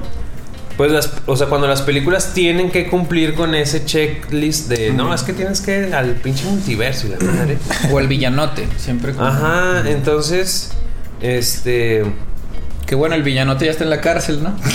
pues 0.78 0.92
las, 0.92 1.12
o 1.26 1.36
sea, 1.38 1.48
cuando 1.48 1.68
las 1.68 1.82
películas 1.82 2.34
tienen 2.34 2.70
que 2.72 2.88
cumplir 2.88 3.34
con 3.36 3.56
ese 3.56 3.86
checklist 3.86 4.68
de, 4.70 4.92
no, 4.92 5.14
es 5.14 5.24
que 5.24 5.34
tienes 5.34 5.62
que 5.62 5.94
al 5.94 6.12
pinche 6.16 6.46
multiverso 6.46 7.08
y 7.08 7.12
la 7.12 7.18
madre. 7.20 7.58
O 7.92 8.00
el 8.00 8.08
villanote. 8.08 8.68
Siempre. 8.78 9.14
como- 9.14 9.26
Ajá, 9.28 9.84
entonces, 9.86 10.72
este, 11.22 12.04
Qué 12.86 12.94
bueno, 12.94 13.16
el 13.16 13.24
villanote 13.24 13.66
ya 13.66 13.72
está 13.72 13.84
en 13.84 13.90
la 13.90 14.00
cárcel, 14.02 14.44
¿no? 14.44 14.56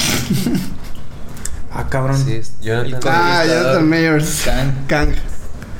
Ah, 1.72 1.86
cabrón. 1.88 2.18
sí, 2.24 2.34
es- 2.34 2.52
Jonathan. 2.60 3.00
Ah, 3.14 3.44
Jonathan 3.46 3.88
Mayers. 3.88 4.42
Kang. 4.44 4.72
Kang. 4.88 5.10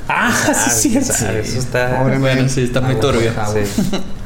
Ah, 0.08 0.32
Ah, 0.32 0.54
sí, 0.70 0.90
sea, 0.92 1.02
cierto. 1.02 1.38
Eso 1.38 1.58
está. 1.58 1.98
Pobre 1.98 2.18
Bueno, 2.18 2.40
man. 2.42 2.50
sí, 2.50 2.62
está 2.62 2.80
muy 2.80 2.94
Ah, 2.96 3.00
turbio. 3.00 3.32
ah, 3.36 3.48
Sí. 3.52 3.82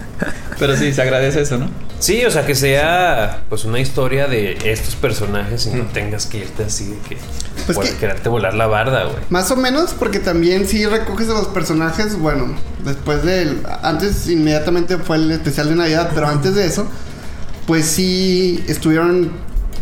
Pero 0.58 0.76
sí, 0.76 0.92
se 0.92 1.02
agradece 1.02 1.40
eso, 1.42 1.58
¿no? 1.58 1.68
Sí, 2.00 2.24
o 2.24 2.30
sea, 2.30 2.44
que 2.44 2.54
sea 2.54 3.44
pues 3.48 3.64
una 3.64 3.80
historia 3.80 4.26
de 4.26 4.58
estos 4.64 4.94
personajes 4.96 5.66
y 5.66 5.70
no 5.76 5.84
tengas 5.84 6.26
que 6.26 6.38
irte 6.38 6.64
así 6.64 6.86
de 6.90 6.98
que 7.08 7.16
Pues 7.66 7.78
que- 7.78 7.96
quererte 7.96 8.28
volar 8.28 8.52
la 8.54 8.66
barda, 8.66 9.04
güey. 9.04 9.16
Más 9.30 9.50
o 9.50 9.56
menos, 9.56 9.94
porque 9.98 10.18
también 10.18 10.66
si 10.68 10.84
recoges 10.84 11.30
a 11.30 11.32
los 11.32 11.46
personajes, 11.48 12.18
bueno, 12.18 12.54
después 12.84 13.22
del... 13.22 13.62
Antes 13.82 14.28
inmediatamente 14.28 14.98
fue 14.98 15.16
el 15.16 15.30
especial 15.30 15.70
de 15.70 15.76
Navidad, 15.76 16.10
pero 16.14 16.28
antes 16.28 16.54
de 16.54 16.66
eso, 16.66 16.86
pues 17.66 17.86
sí 17.86 18.62
estuvieron 18.68 19.32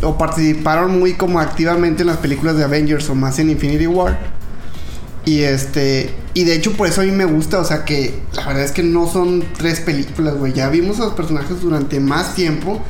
o 0.02 0.16
participaron 0.18 0.98
muy 0.98 1.14
como 1.14 1.40
activamente 1.40 2.02
en 2.02 2.08
las 2.08 2.18
películas 2.18 2.56
de 2.56 2.64
Avengers 2.64 3.08
o 3.10 3.14
más 3.16 3.38
en 3.40 3.50
Infinity 3.50 3.86
War. 3.88 4.16
Y 5.24 5.42
este... 5.42 6.14
Y 6.34 6.44
de 6.44 6.54
hecho 6.54 6.72
por 6.72 6.88
eso 6.88 7.02
a 7.02 7.04
mí 7.04 7.12
me 7.12 7.26
gusta, 7.26 7.58
o 7.58 7.64
sea 7.64 7.84
que 7.84 8.18
la 8.34 8.46
verdad 8.46 8.64
es 8.64 8.72
que 8.72 8.82
no 8.82 9.06
son 9.06 9.44
tres 9.56 9.80
películas, 9.80 10.34
güey. 10.36 10.52
Ya 10.52 10.68
vimos 10.68 10.98
a 10.98 11.04
los 11.04 11.14
personajes 11.14 11.60
durante 11.60 12.00
más 12.00 12.34
tiempo. 12.34 12.80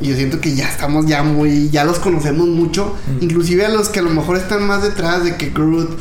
Y 0.00 0.08
yo 0.08 0.16
siento 0.16 0.40
que 0.40 0.54
ya 0.54 0.68
estamos 0.68 1.06
ya 1.06 1.22
muy... 1.22 1.70
Ya 1.70 1.84
los 1.84 1.98
conocemos 1.98 2.48
mucho. 2.48 2.96
Inclusive 3.20 3.66
a 3.66 3.68
los 3.68 3.88
que 3.88 4.00
a 4.00 4.02
lo 4.02 4.10
mejor 4.10 4.36
están 4.36 4.66
más 4.66 4.82
detrás 4.82 5.24
de 5.24 5.36
que 5.36 5.50
Groot 5.50 5.96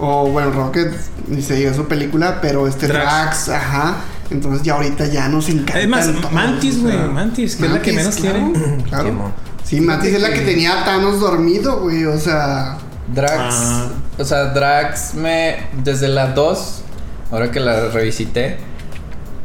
o 0.00 0.28
bueno, 0.30 0.50
Rocket, 0.50 0.92
ni 1.28 1.42
se 1.42 1.54
diga 1.56 1.74
su 1.74 1.86
película, 1.86 2.40
pero 2.40 2.66
este 2.66 2.88
Drax. 2.88 3.46
Drax, 3.46 3.48
ajá. 3.50 3.96
Entonces 4.30 4.62
ya 4.62 4.74
ahorita 4.74 5.06
ya 5.06 5.28
nos 5.28 5.48
encanta. 5.48 5.74
Además, 5.74 6.08
Mantis, 6.32 6.80
güey. 6.80 6.96
Mantis, 6.96 7.56
que 7.56 7.66
es 7.66 7.72
la 7.72 7.82
que 7.82 7.92
menos 7.92 8.16
claro, 8.16 8.52
quieren. 8.52 8.82
Claro. 8.82 9.32
Sí, 9.64 9.80
Mantis 9.80 10.14
es 10.14 10.22
la 10.22 10.32
que 10.32 10.40
tenía 10.40 10.80
a 10.80 10.84
Thanos 10.84 11.20
dormido, 11.20 11.80
güey. 11.80 12.06
O 12.06 12.18
sea, 12.18 12.78
Drax. 13.14 13.54
Ah. 13.54 13.88
O 14.20 14.24
sea, 14.24 14.46
Drax 14.46 15.14
me. 15.14 15.56
Desde 15.82 16.08
la 16.08 16.28
2, 16.28 16.82
ahora 17.30 17.50
que 17.50 17.60
la 17.60 17.88
revisité. 17.88 18.58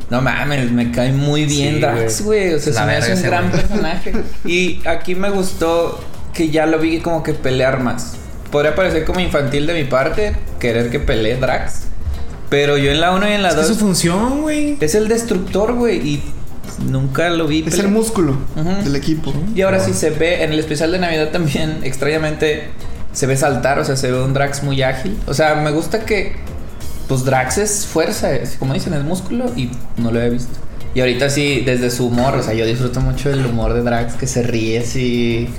No 0.10 0.22
mames, 0.22 0.72
me 0.72 0.92
cae 0.92 1.12
muy 1.12 1.46
bien 1.46 1.76
Sí, 1.76 1.82
Drax, 1.82 2.22
güey. 2.24 2.54
O 2.54 2.60
sea, 2.60 2.74
La 2.74 2.80
se 2.82 2.86
me 2.86 2.96
hace 2.96 3.14
un 3.16 3.22
gran 3.24 3.52
personaje. 3.52 4.14
Y 4.46 4.82
aquí 4.86 5.16
me 5.16 5.30
gustó 5.30 6.00
que 6.34 6.50
ya 6.50 6.66
lo 6.66 6.78
vi 6.78 7.00
como 7.00 7.24
que 7.24 7.34
pelear 7.34 7.80
más. 7.82 8.18
Podría 8.52 8.76
parecer 8.76 9.06
como 9.06 9.20
infantil 9.20 9.66
de 9.66 9.74
mi 9.74 9.86
parte, 9.86 10.36
querer 10.60 10.92
que 10.92 11.00
pelee 11.00 11.38
Drax. 11.38 11.86
Pero 12.50 12.78
yo 12.78 12.92
en 12.92 13.02
la 13.02 13.12
1 13.12 13.30
y 13.30 13.32
en 13.34 13.42
la 13.42 13.50
Es 13.50 13.56
que 13.56 13.62
2. 13.62 13.68
su 13.70 13.76
función, 13.76 14.42
güey. 14.42 14.78
Es 14.80 14.94
el 14.94 15.08
destructor, 15.08 15.74
güey. 15.74 15.98
Y 16.08 16.24
nunca 16.88 17.30
lo 17.30 17.48
vi. 17.48 17.60
es 17.60 17.66
pelear. 17.66 17.86
el 17.86 17.92
músculo 17.92 18.38
del 18.84 18.96
equipo. 18.96 19.34
Y 19.56 19.62
ahora 19.62 19.80
sí 19.80 19.94
se 19.94 20.12
ve, 20.12 20.44
en 20.44 20.52
el 20.54 20.60
especial 20.60 20.92
de 20.92 21.00
Navidad 21.00 21.30
también, 21.32 21.80
extrañamente, 21.84 22.70
se 23.16 23.26
ve 23.28 23.38
saltar, 23.38 23.80
o 23.80 23.86
sea, 23.86 23.96
se 23.96 24.12
ve 24.12 24.22
un 24.22 24.34
Drax 24.34 24.62
muy 24.62 24.84
ágil. 24.84 25.18
O 25.26 25.34
sea, 25.34 25.56
me 25.56 25.72
gusta 25.72 26.06
que, 26.06 26.36
pues 27.08 27.24
Drax 27.24 27.58
es 27.58 27.86
fuerza, 27.88 28.36
es, 28.36 28.58
como 28.58 28.74
dicen, 28.74 28.94
es 28.94 29.04
músculo 29.04 29.52
y 29.56 29.72
no 29.98 30.12
lo 30.12 30.22
he 30.22 30.30
visto. 30.30 30.60
Y 30.94 31.00
ahorita 31.00 31.30
sí, 31.30 31.64
desde 31.66 31.90
su 31.92 32.08
humor, 32.08 32.36
o 32.36 32.44
sea, 32.44 32.54
yo 32.54 32.66
disfruto 32.66 33.00
mucho 33.00 33.30
del 33.30 33.46
humor 33.46 33.74
de 33.74 33.82
Drax, 33.82 34.16
que 34.16 34.28
se 34.28 34.44
ríe 34.44 34.80
así. 34.80 35.50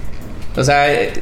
O 0.55 0.65
sea, 0.65 0.93
eh, 0.93 1.15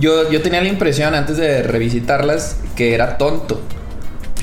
yo, 0.00 0.30
yo 0.30 0.42
tenía 0.42 0.60
la 0.60 0.68
impresión 0.68 1.14
antes 1.14 1.36
de 1.36 1.62
revisitarlas 1.62 2.56
que 2.76 2.94
era 2.94 3.16
tonto. 3.16 3.60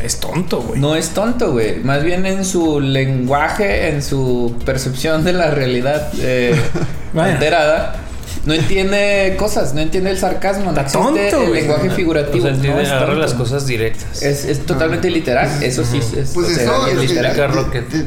Es 0.03 0.19
tonto, 0.19 0.61
güey. 0.61 0.79
No 0.79 0.95
es 0.95 1.09
tonto, 1.09 1.51
güey. 1.53 1.79
Más 1.83 2.03
bien 2.03 2.25
en 2.25 2.45
su 2.45 2.79
lenguaje, 2.79 3.89
en 3.89 4.03
su 4.03 4.55
percepción 4.65 5.23
de 5.23 5.33
la 5.33 5.51
realidad 5.51 6.09
eh, 6.19 6.55
alterada, 7.17 8.04
no 8.45 8.53
entiende 8.53 9.35
cosas, 9.37 9.73
no 9.73 9.81
entiende 9.81 10.11
el 10.11 10.17
sarcasmo, 10.17 10.71
no 10.71 10.79
existe 10.81 10.97
tonto, 10.99 11.41
el 11.43 11.47
güey. 11.49 11.61
lenguaje 11.61 11.89
O 11.89 11.91
figurativo. 11.91 12.45
sea, 12.45 12.55
entiende, 12.55 12.77
no 12.77 12.81
es 12.83 12.89
agarra 12.89 13.05
tonto. 13.07 13.21
las 13.21 13.33
cosas 13.33 13.65
directas. 13.67 14.21
Es, 14.21 14.45
es 14.45 14.65
totalmente 14.65 15.09
literal, 15.09 15.49
eso 15.63 15.83
sí 15.83 15.97
es. 15.99 16.31
Pues 16.33 16.47
o 16.47 16.53
sea, 16.53 16.63
eso 16.63 16.85
bien 16.85 16.99
es, 16.99 17.09
literal. 17.09 17.35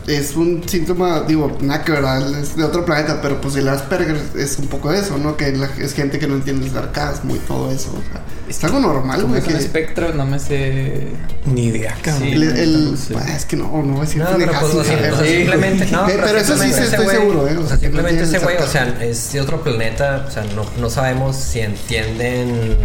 es 0.08 0.36
un 0.38 0.64
síntoma, 0.68 1.22
digo, 1.28 1.58
nada 1.62 1.84
que 1.84 1.92
verdad, 1.92 2.40
es 2.40 2.56
de 2.56 2.64
otro 2.64 2.86
planeta, 2.86 3.20
pero 3.22 3.42
pues 3.42 3.56
el 3.58 3.68
Asperger 3.68 4.18
es 4.38 4.58
un 4.58 4.68
poco 4.68 4.90
de 4.92 5.00
eso, 5.00 5.18
¿no? 5.18 5.36
Que 5.36 5.52
la- 5.52 5.70
es 5.80 5.94
gente 5.94 6.18
que 6.18 6.28
no 6.28 6.36
entiende 6.36 6.66
el 6.66 6.72
sarcasmo 6.72 7.36
y 7.36 7.40
todo 7.40 7.70
eso, 7.72 7.90
o 7.90 8.02
sea, 8.12 8.22
es 8.48 8.64
algo 8.64 8.80
normal, 8.80 9.24
güey. 9.26 9.40
es 9.42 9.48
un 9.48 9.54
que- 9.54 9.60
espectro, 9.60 10.14
no 10.14 10.26
me 10.26 10.40
sé. 10.40 11.10
Ni 11.46 11.66
idea, 11.66 11.94
cabrón. 12.02 12.24
Sí. 12.30 12.34
el, 12.36 12.44
el- 12.44 12.92
no 12.92 12.98
sé. 12.98 13.14
pues, 13.14 13.30
es 13.30 13.46
que 13.46 13.56
no, 13.58 13.66
no 13.66 13.82
voy 13.94 13.98
a 13.98 14.02
decir 14.02 14.22
No, 14.24 14.28
pero 14.38 14.52
pues, 14.60 14.64
o 14.74 14.84
sin 14.84 14.84
sea, 14.86 14.96
saber. 14.98 15.14
o 15.14 15.18
sea, 15.18 15.26
Sí. 15.28 15.34
simplemente, 15.38 15.86
no, 15.92 16.08
Eh, 16.10 16.20
pero 16.24 16.38
eso 16.40 16.58
sí 16.58 16.70
estoy 16.70 17.08
seguro, 17.08 17.48
¿eh? 17.48 17.58
O 17.58 17.68
sea, 17.68 17.76
no 17.76 17.82
simplemente 17.82 18.24
ese 18.24 18.40
güey, 18.40 18.58
o 18.58 18.68
sea, 18.68 18.98
es 19.02 19.34
de 19.34 19.42
otro 19.42 19.62
planeta, 19.62 20.26
o 20.28 20.32
sea, 20.32 20.44
no, 20.56 20.66
no 20.80 20.90
sabemos 20.90 21.36
si 21.36 21.60
entienden. 21.60 22.78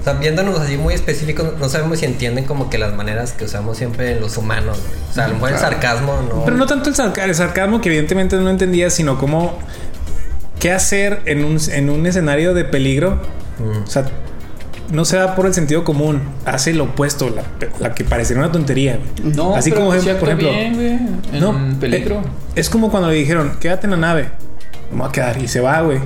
O 0.00 0.04
sea, 0.04 0.12
viéndonos 0.14 0.58
así 0.60 0.76
muy 0.76 0.94
específicos, 0.94 1.54
no 1.58 1.68
sabemos 1.68 1.98
si 1.98 2.06
entienden 2.06 2.44
como 2.44 2.70
que 2.70 2.78
las 2.78 2.94
maneras 2.94 3.32
que 3.32 3.44
usamos 3.44 3.76
siempre 3.76 4.12
en 4.12 4.20
los 4.20 4.36
humanos, 4.36 4.78
güey. 4.78 5.00
O 5.10 5.12
sea, 5.12 5.24
a 5.24 5.28
lo 5.28 5.34
mejor 5.34 5.50
el 5.52 5.58
sarcasmo 5.58 6.14
no. 6.28 6.44
Pero 6.44 6.56
no 6.56 6.66
tanto 6.66 6.88
el, 6.88 6.94
sarca- 6.94 7.24
el 7.24 7.34
sarcasmo 7.34 7.80
que 7.80 7.88
evidentemente 7.88 8.36
no 8.36 8.48
entendía, 8.48 8.90
sino 8.90 9.18
cómo 9.18 9.58
qué 10.60 10.72
hacer 10.72 11.20
en 11.26 11.44
un, 11.44 11.58
en 11.72 11.90
un 11.90 12.06
escenario 12.06 12.54
de 12.54 12.64
peligro. 12.64 13.20
Mm. 13.58 13.82
O 13.82 13.86
sea, 13.86 14.04
no 14.92 15.04
se 15.04 15.18
va 15.18 15.34
por 15.34 15.44
el 15.46 15.52
sentido 15.52 15.84
común, 15.84 16.22
hace 16.46 16.72
lo 16.72 16.84
opuesto, 16.84 17.28
la, 17.28 17.42
la 17.78 17.94
que 17.94 18.04
parecería 18.04 18.42
una 18.42 18.50
tontería. 18.52 18.98
No, 19.22 19.54
Así 19.54 19.70
pero 19.70 19.84
como, 19.84 20.00
sí 20.00 20.08
por 20.18 20.28
ejemplo, 20.28 20.50
bien, 20.50 20.74
güey, 20.74 20.88
en 21.34 21.40
No, 21.40 21.78
peligro. 21.78 22.16
eh, 22.20 22.22
Es 22.54 22.70
como 22.70 22.90
cuando 22.90 23.08
le 23.10 23.16
dijeron, 23.16 23.56
quédate 23.60 23.86
en 23.86 23.90
la 23.90 23.96
nave. 23.98 24.30
Me 24.90 24.98
voy 25.00 25.08
a 25.08 25.12
quedar. 25.12 25.42
Y 25.42 25.48
se 25.48 25.60
va, 25.60 25.82
güey. 25.82 25.98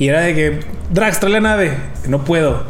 Y 0.00 0.08
era 0.08 0.22
de 0.22 0.34
que, 0.34 0.60
Drax, 0.90 1.20
trae 1.20 1.30
la 1.32 1.40
nave. 1.40 1.76
No 2.08 2.24
puedo. 2.24 2.64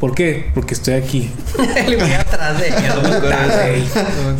¿Por 0.00 0.14
qué? 0.14 0.50
Porque 0.54 0.72
estoy 0.74 0.94
aquí. 0.94 1.30
El 1.76 1.96
güey 1.96 2.14
atrás 2.14 2.58
de 2.58 2.68
ellos. 2.68 3.86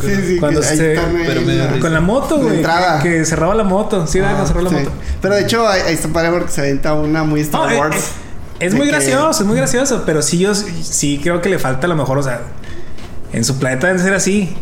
Sí, 0.03 0.17
sí, 0.27 0.37
Cuando 0.41 0.63
se- 0.63 0.99
pero 1.27 1.43
me. 1.43 1.79
Con 1.81 1.93
la 1.93 2.01
moto, 2.01 2.39
güey. 2.39 2.57
entrada. 2.57 3.03
Que 3.03 3.25
cerraba 3.25 3.55
la 3.55 3.65
moto. 3.65 4.07
Sí. 4.07 4.19
Ah, 4.21 4.31
Cuando 4.31 4.47
cerró 4.47 4.63
la 4.63 4.71
sí. 4.71 4.77
moto. 4.77 4.91
Pero 5.21 5.35
de 5.35 5.43
hecho, 5.43 5.69
ahí, 5.69 5.83
ahí 5.87 5.95
está 5.95 6.09
padre 6.09 6.31
porque 6.31 6.51
se 6.51 6.61
aventa 6.63 6.95
una 6.95 7.25
muy 7.25 7.41
Star 7.43 7.61
No, 7.63 7.71
eh, 7.71 7.79
Wars. 7.79 7.97
eh, 7.97 8.67
es 8.67 8.75
muy 8.75 8.87
que- 8.87 8.93
gracioso, 8.93 9.43
es 9.43 9.47
muy 9.47 9.57
gracioso. 9.57 10.03
Pero 10.07 10.23
sí, 10.23 10.39
yo 10.39 10.55
sí- 10.55 11.21
creo 11.23 11.43
que 11.43 11.51
le 11.51 11.59
falta 11.59 11.87
a 11.87 11.89
lo 11.91 11.97
mejor, 11.97 12.17
o 12.19 12.23
sea, 12.23 12.41
en 13.33 13.45
su 13.45 13.59
planeta 13.59 13.89
debe 13.89 13.99
ser 13.99 14.15
así. 14.15 14.55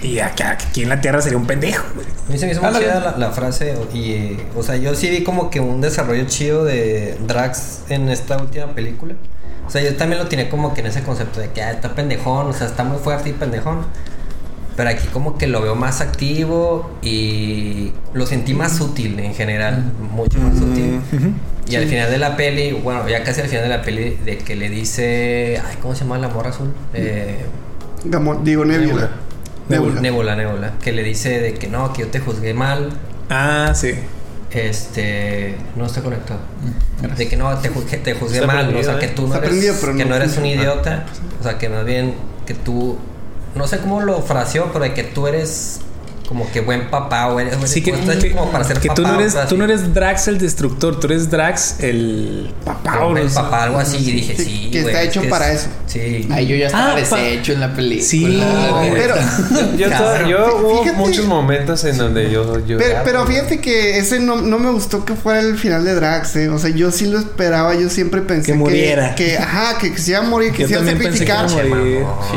Y 0.00 0.20
acá, 0.20 0.50
aquí 0.52 0.84
en 0.84 0.88
la 0.90 1.00
Tierra 1.00 1.20
sería 1.20 1.36
un 1.38 1.46
pendejo, 1.48 1.84
güey. 1.96 2.06
A 2.06 2.30
mí 2.32 2.38
se 2.38 2.46
me 2.46 2.52
hizo 2.52 2.60
muy 2.60 2.68
Ándale. 2.68 2.86
chida 2.86 3.00
la, 3.00 3.16
la 3.18 3.30
frase 3.32 3.74
y, 3.92 4.12
eh, 4.12 4.46
o 4.56 4.62
sea, 4.62 4.76
yo 4.76 4.94
sí 4.94 5.10
vi 5.10 5.24
como 5.24 5.50
que 5.50 5.58
un 5.58 5.80
desarrollo 5.80 6.24
chido 6.28 6.64
de 6.64 7.18
Drax 7.26 7.80
en 7.88 8.08
esta 8.08 8.36
última 8.36 8.66
película. 8.68 9.14
O 9.68 9.70
sea, 9.70 9.82
yo 9.82 9.94
también 9.96 10.20
lo 10.20 10.26
tenía 10.28 10.48
como 10.50 10.74
que 10.74 10.80
en 10.80 10.86
ese 10.88 11.02
concepto 11.02 11.38
de 11.40 11.50
que 11.50 11.62
ah, 11.62 11.70
está 11.70 11.94
pendejón, 11.94 12.46
o 12.48 12.52
sea, 12.52 12.66
está 12.66 12.82
muy 12.84 12.98
fuerte 12.98 13.28
y 13.28 13.32
pendejón. 13.34 13.84
Pero 14.76 14.90
aquí 14.90 15.06
como 15.12 15.36
que 15.38 15.46
lo 15.46 15.60
veo 15.60 15.74
más 15.74 16.00
activo 16.00 16.90
y 17.02 17.92
lo 18.14 18.26
sentí 18.26 18.54
más 18.54 18.80
útil 18.80 19.18
en 19.20 19.34
general, 19.34 19.92
mucho 20.12 20.38
más 20.40 20.54
útil. 20.60 21.00
Y 21.68 21.76
al 21.76 21.86
final 21.86 22.10
de 22.10 22.16
la 22.18 22.36
peli, 22.36 22.72
bueno, 22.72 23.06
ya 23.08 23.22
casi 23.24 23.40
al 23.42 23.48
final 23.48 23.64
de 23.64 23.68
la 23.68 23.82
peli, 23.82 24.16
de 24.24 24.38
que 24.38 24.56
le 24.56 24.70
dice, 24.70 25.60
ay, 25.68 25.76
¿cómo 25.82 25.94
se 25.94 26.04
llama 26.04 26.16
la 26.18 26.28
morra 26.28 26.50
azul? 26.50 26.72
Eh, 26.94 27.44
Gamor- 28.04 28.42
digo, 28.42 28.64
Nebula. 28.64 29.10
Nebula. 29.68 30.00
Nebula, 30.00 30.36
Nebula, 30.36 30.72
que 30.82 30.92
le 30.92 31.02
dice 31.02 31.40
de 31.40 31.54
que 31.54 31.66
no, 31.66 31.92
que 31.92 32.02
yo 32.02 32.08
te 32.08 32.20
juzgué 32.20 32.54
mal, 32.54 32.90
Ah, 33.28 33.72
sí. 33.74 33.92
Este, 34.50 35.56
no 35.76 35.86
está 35.86 36.02
conectado. 36.02 36.40
Gracias. 36.98 37.18
De 37.18 37.28
que 37.28 37.36
no, 37.36 37.56
te, 37.58 37.70
que 37.70 37.96
te 37.98 38.14
juzgué 38.14 38.46
mal, 38.46 38.74
o 38.74 38.82
sea, 38.82 38.98
que 38.98 39.06
¿eh? 39.06 39.12
tú 39.14 39.26
no 39.26 39.36
eres, 39.36 39.78
que 39.78 40.04
no 40.04 40.14
eres 40.14 40.36
un 40.36 40.46
idiota, 40.46 41.06
o 41.40 41.42
sea, 41.42 41.58
que 41.58 41.68
más 41.68 41.84
bien 41.84 42.14
que 42.46 42.54
tú, 42.54 42.98
no 43.54 43.66
sé 43.66 43.78
cómo 43.78 44.00
lo 44.00 44.22
fraseó, 44.22 44.70
pero 44.72 44.84
de 44.84 44.94
que 44.94 45.04
tú 45.04 45.26
eres 45.26 45.80
como 46.28 46.50
que 46.52 46.60
buen 46.60 46.90
papá 46.90 47.28
o 47.28 47.40
eres, 47.40 47.54
Sí, 47.70 47.80
que, 47.82 47.90
tú 47.92 47.98
estás 48.00 48.16
que- 48.22 48.32
como 48.32 48.52
para 48.52 48.62
ser 48.62 48.78
que 48.80 48.88
papá. 48.88 48.96
tú, 49.00 49.08
no 49.08 49.18
eres, 49.18 49.34
tú 49.48 49.56
no 49.56 49.64
eres 49.64 49.94
Drax 49.94 50.28
el 50.28 50.36
destructor, 50.38 51.00
tú 51.00 51.06
eres 51.06 51.30
Drax 51.30 51.76
el 51.80 52.52
papá. 52.66 53.06
o 53.06 53.16
el 53.16 53.28
papá, 53.30 53.64
algo 53.64 53.78
así, 53.78 53.96
y 53.96 54.12
dije, 54.12 54.36
Sí, 54.36 54.44
sí, 54.44 54.70
que 54.70 54.82
güey, 54.82 54.92
está 54.94 55.02
es 55.04 55.08
hecho 55.08 55.22
que 55.22 55.28
para 55.28 55.50
es- 55.52 55.60
eso. 55.62 55.68
Sí. 55.86 56.28
Ay, 56.30 56.46
yo 56.46 56.54
ya 56.56 56.66
estaba 56.66 56.92
Ah, 56.92 56.96
deshecho 56.96 57.54
en 57.54 57.60
la 57.60 57.74
película. 57.74 58.06
Sí, 58.06 58.42
Pero, 58.92 59.14
Yo, 59.78 59.86
Claro. 59.88 60.28
yo 60.28 60.56
hubo 60.62 60.82
Fíjate- 60.82 60.96
muchos 60.98 61.24
momentos 61.24 61.82
en 61.84 61.96
donde 61.96 62.30
yo, 62.30 62.58
yo 62.66 62.76
pero, 62.76 63.00
pero 63.04 63.26
fíjate 63.26 63.58
que 63.60 63.96
ese 63.98 64.20
no, 64.20 64.36
no 64.36 64.58
me 64.58 64.70
gustó 64.70 65.06
que 65.06 65.14
fuera 65.14 65.40
el 65.40 65.56
final 65.56 65.84
de 65.86 65.94
Drax, 65.94 66.36
¿eh? 66.36 66.48
O 66.50 66.58
sea, 66.58 66.68
yo 66.70 66.90
sí 66.90 67.06
lo 67.06 67.18
esperaba, 67.18 67.74
yo 67.74 67.88
siempre 67.88 68.20
pensé 68.20 68.52
Que 68.52 68.58
muriera. 68.58 69.14
Que, 69.14 69.38
ajá, 69.38 69.78
que, 69.78 69.92
que 69.92 69.98
se 69.98 70.10
iba 70.10 70.20
a 70.20 70.22
morir, 70.24 70.52
que 70.52 70.62
Yo 70.62 70.68
se 70.68 70.74
iba 70.74 70.82
a 70.82 70.84
que 70.84 70.90
sacrificar. 71.04 71.46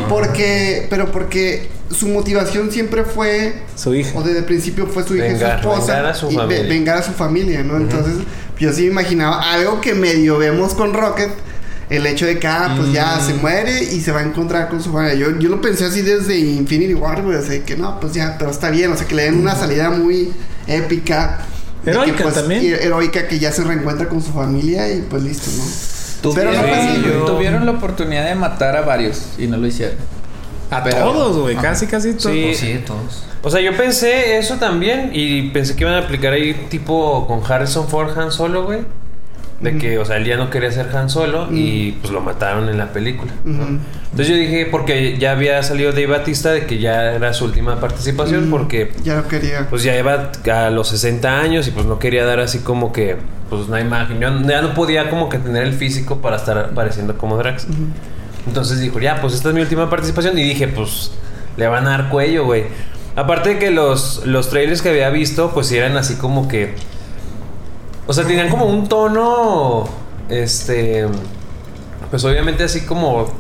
Porque, 0.07 0.87
pero 0.89 1.11
porque 1.11 1.69
su 1.93 2.07
motivación 2.07 2.71
siempre 2.71 3.03
fue, 3.03 3.53
Su 3.75 3.93
hija. 3.95 4.11
o 4.17 4.23
desde 4.23 4.39
el 4.39 4.45
principio 4.45 4.87
fue 4.87 5.03
su 5.03 5.15
hija 5.15 5.27
y 5.27 5.33
Vengar- 5.33 5.61
su 5.61 5.69
esposa. 5.69 5.93
vengar 5.95 6.05
a 6.05 6.13
su 6.15 6.25
y 6.31 6.35
ve- 6.35 6.41
familia. 6.41 6.63
vengar 6.67 6.97
a 6.97 7.03
su 7.03 7.11
familia, 7.11 7.63
¿no? 7.63 7.77
Entonces, 7.77 8.13
yo 8.59 8.71
sí 8.73 8.83
me 8.83 8.87
imaginaba 8.91 9.51
algo 9.53 9.81
que 9.81 9.93
medio 9.93 10.37
vemos 10.37 10.73
con 10.73 10.93
Rocket. 10.93 11.29
El 11.89 12.07
hecho 12.07 12.25
de 12.25 12.39
que, 12.39 12.47
ah, 12.47 12.73
pues 12.77 12.93
ya 12.93 13.17
Mm. 13.17 13.27
se 13.27 13.33
muere 13.33 13.83
y 13.83 13.99
se 13.99 14.13
va 14.13 14.21
a 14.21 14.23
encontrar 14.23 14.69
con 14.69 14.81
su 14.81 14.93
familia. 14.93 15.13
Yo, 15.15 15.37
yo 15.39 15.49
lo 15.49 15.59
pensé 15.59 15.83
así 15.83 16.01
desde 16.01 16.37
Infinity 16.37 16.93
War, 16.93 17.21
güey. 17.21 17.35
O 17.37 17.41
sea, 17.41 17.61
que 17.65 17.75
no, 17.75 17.99
pues 17.99 18.13
ya, 18.13 18.37
pero 18.39 18.49
está 18.49 18.69
bien. 18.69 18.93
O 18.93 18.95
sea, 18.95 19.05
que 19.05 19.13
le 19.15 19.23
den 19.23 19.37
una 19.39 19.55
salida 19.55 19.89
muy 19.89 20.31
épica. 20.67 21.39
de 21.83 21.91
que, 21.91 21.97
Heroica 21.97 22.31
también. 22.31 22.63
Heroica, 22.79 23.27
que 23.27 23.39
ya 23.39 23.51
se 23.51 23.63
reencuentra 23.63 24.07
con 24.07 24.21
su 24.21 24.31
familia 24.31 24.89
y 24.93 25.01
pues 25.01 25.23
listo, 25.23 25.49
¿no? 25.57 25.63
Pero 26.35 26.51
no 26.51 26.59
Tuvieron, 26.59 26.69
fue 26.69 26.71
así, 26.93 27.01
yo- 27.03 27.25
tuvieron 27.25 27.65
la 27.65 27.71
oportunidad 27.71 28.25
de 28.25 28.35
matar 28.35 28.77
a 28.77 28.81
varios 28.83 29.23
y 29.39 29.47
no 29.47 29.57
lo 29.57 29.65
hicieron. 29.65 29.95
A 30.71 30.83
Pero- 30.83 30.97
todos, 31.11 31.37
güey. 31.37 31.55
Casi, 31.57 31.85
casi 31.85 32.13
todos. 32.13 32.33
Sí. 32.33 32.41
Pues 32.45 32.57
sí, 32.57 32.79
todos. 32.85 33.25
O 33.43 33.49
sea, 33.49 33.61
yo 33.61 33.75
pensé 33.77 34.37
eso 34.37 34.55
también 34.55 35.11
y 35.13 35.49
pensé 35.49 35.75
que 35.75 35.83
iban 35.83 35.95
a 35.95 35.99
aplicar 35.99 36.33
ahí 36.33 36.53
tipo 36.69 37.27
con 37.27 37.41
Harrison 37.49 37.87
Ford 37.87 38.17
Han 38.17 38.31
Solo, 38.31 38.63
güey. 38.65 38.79
De 39.59 39.77
que, 39.77 39.99
o 39.99 40.05
sea, 40.05 40.17
él 40.17 40.25
ya 40.25 40.37
no 40.37 40.49
quería 40.49 40.71
ser 40.71 40.87
Han 40.95 41.07
Solo 41.09 41.47
y 41.51 41.91
pues 42.01 42.11
lo 42.11 42.21
mataron 42.21 42.67
en 42.69 42.79
la 42.79 42.93
película. 42.93 43.31
¿no? 43.45 43.63
Entonces 44.05 44.27
yo 44.29 44.33
dije, 44.35 44.65
porque 44.71 45.19
ya 45.19 45.33
había 45.33 45.61
salido 45.61 45.91
Dave 45.91 46.07
Batista 46.07 46.51
de 46.51 46.65
que 46.65 46.79
ya 46.79 47.11
era 47.13 47.31
su 47.35 47.45
última 47.45 47.79
participación, 47.79 48.47
Mm, 48.47 48.51
porque 48.51 48.91
Ya 49.03 49.17
lo 49.17 49.27
quería. 49.27 49.67
pues 49.69 49.83
ya 49.83 49.95
iba 49.95 50.31
a 50.51 50.69
los 50.71 50.87
60 50.87 51.39
años 51.39 51.67
y 51.67 51.71
pues 51.71 51.85
no 51.85 51.99
quería 51.99 52.25
dar 52.25 52.39
así 52.39 52.57
como 52.59 52.91
que, 52.91 53.17
pues 53.51 53.67
una 53.67 53.79
imagen. 53.81 54.19
Yo 54.19 54.29
ya 54.47 54.63
no 54.63 54.73
podía 54.73 55.11
como 55.11 55.29
que 55.29 55.37
tener 55.37 55.63
el 55.63 55.73
físico 55.73 56.21
para 56.21 56.37
estar 56.37 56.57
apareciendo 56.57 57.15
como 57.19 57.37
Drax. 57.37 57.67
Entonces 58.47 58.79
dijo, 58.79 58.99
ya, 58.99 59.21
pues 59.21 59.33
esta 59.33 59.49
es 59.49 59.55
mi 59.55 59.61
última 59.61 59.89
participación. 59.89 60.37
Y 60.37 60.43
dije, 60.43 60.67
pues 60.67 61.11
le 61.57 61.67
van 61.67 61.85
a 61.87 61.91
dar 61.91 62.09
cuello, 62.09 62.45
güey. 62.45 62.65
Aparte 63.15 63.49
de 63.49 63.59
que 63.59 63.71
los, 63.71 64.25
los 64.25 64.49
trailers 64.49 64.81
que 64.81 64.89
había 64.89 65.09
visto, 65.09 65.51
pues 65.51 65.71
eran 65.71 65.97
así 65.97 66.15
como 66.15 66.47
que. 66.47 66.75
O 68.07 68.13
sea, 68.13 68.25
tenían 68.25 68.49
como 68.49 68.65
un 68.65 68.87
tono. 68.87 69.87
Este. 70.29 71.07
Pues 72.09 72.23
obviamente 72.23 72.63
así 72.63 72.81
como. 72.81 73.31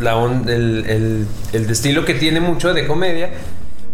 La 0.00 0.14
el, 0.24 0.86
el, 0.86 1.26
el 1.52 1.70
estilo 1.70 2.04
que 2.04 2.14
tiene 2.14 2.40
mucho 2.40 2.74
de 2.74 2.86
comedia. 2.86 3.30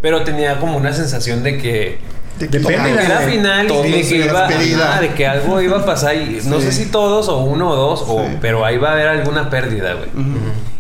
Pero 0.01 0.23
tenía 0.23 0.59
como 0.59 0.77
una 0.77 0.93
sensación 0.93 1.43
de 1.43 1.59
que. 1.59 1.99
Depende 2.39 2.93
de 2.95 3.09
la- 3.09 3.19
final 3.21 3.67
y 3.67 3.91
de 3.93 4.03
que, 4.09 4.17
iba, 4.17 4.47
despedida. 4.49 4.91
ajá, 4.93 5.01
de 5.01 5.09
que 5.15 5.27
algo 5.27 5.61
iba 5.61 5.79
a 5.79 5.85
pasar 5.85 6.15
y 6.17 6.41
no 6.47 6.61
sé 6.61 6.73
si 6.73 6.87
todos 6.87 7.29
o 7.29 7.39
uno 7.39 7.71
o 7.71 7.77
dos 7.77 8.05
o, 8.07 8.21
Sí. 8.27 8.37
pero 8.41 8.65
ahí 8.65 8.79
va 8.79 8.91
a 8.91 8.93
haber 8.93 9.09
alguna 9.09 9.51
pérdida 9.51 9.95
güey 9.95 10.09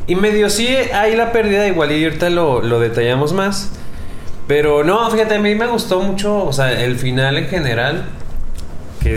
y 0.07 0.15
medio 0.15 0.49
sí 0.51 0.69
hay 0.69 1.15
la 1.17 1.33
pérdida 1.33 1.67
igual 1.67 1.93
y 1.93 2.05
ahorita 2.05 2.31
lo, 2.31 2.63
lo 2.63 2.81
detallamos 2.81 3.33
más 3.33 3.71
pero 4.47 4.85
no 4.85 5.11
fíjate 5.11 5.35
a 5.35 5.39
mí 5.39 5.55
me 5.55 5.67
gustó 5.67 6.01
mucho 6.01 6.45
o 6.45 6.53
sea 6.53 6.73
el 6.73 6.97
final 6.97 7.37
en 7.37 7.49
general 7.49 8.05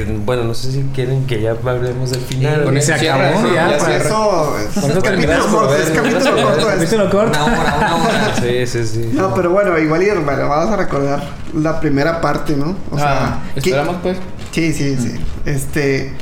que 0.05 0.11
bueno 0.25 0.43
no 0.43 0.53
sé 0.53 0.71
si 0.71 0.81
quieren 0.95 1.25
que 1.27 1.41
ya 1.41 1.51
hablemos 1.51 2.11
del 2.11 2.21
final 2.21 2.63
con 2.63 2.73
¿no? 2.75 2.81
se 2.81 2.91
eso 2.91 2.99
cierra, 2.99 3.29
acabó, 3.29 3.47
sí, 3.47 3.53
ya, 3.55 3.79
cierra. 3.79 3.95
Eso 4.05 4.57
es 4.57 4.71
capítulo 4.71 5.01
terminamos, 5.01 5.45
corto, 5.47 5.73
capítulo 5.95 6.41
corto. 6.43 6.69
es- 6.71 6.75
Capítulo 6.77 7.09
corto. 7.09 7.39
Una 7.45 7.45
hora, 7.61 7.75
una 7.77 7.95
hora. 7.95 8.35
sí 8.41 8.67
sí 8.67 8.87
sí 8.87 9.09
No, 9.13 9.33
pero 9.33 9.49
bueno, 9.51 9.77
igual 9.79 10.03
y 10.03 10.09
bueno, 10.11 10.47
vamos 10.49 10.71
a 10.73 10.77
recordar 10.77 11.23
la 11.53 11.79
primera 11.79 12.21
parte, 12.21 12.55
¿no? 12.55 12.75
O 12.91 12.97
Ah, 12.97 13.39
¿qué- 13.53 13.59
esperamos 13.59 13.95
pues. 14.01 14.17
Sí, 14.51 14.73
sí, 14.73 14.97
sí. 14.97 15.15
Este. 15.45 16.13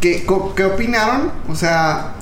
¿qué, 0.00 0.24
co- 0.24 0.54
¿Qué 0.54 0.64
opinaron? 0.64 1.30
O 1.50 1.54
sea, 1.54 2.12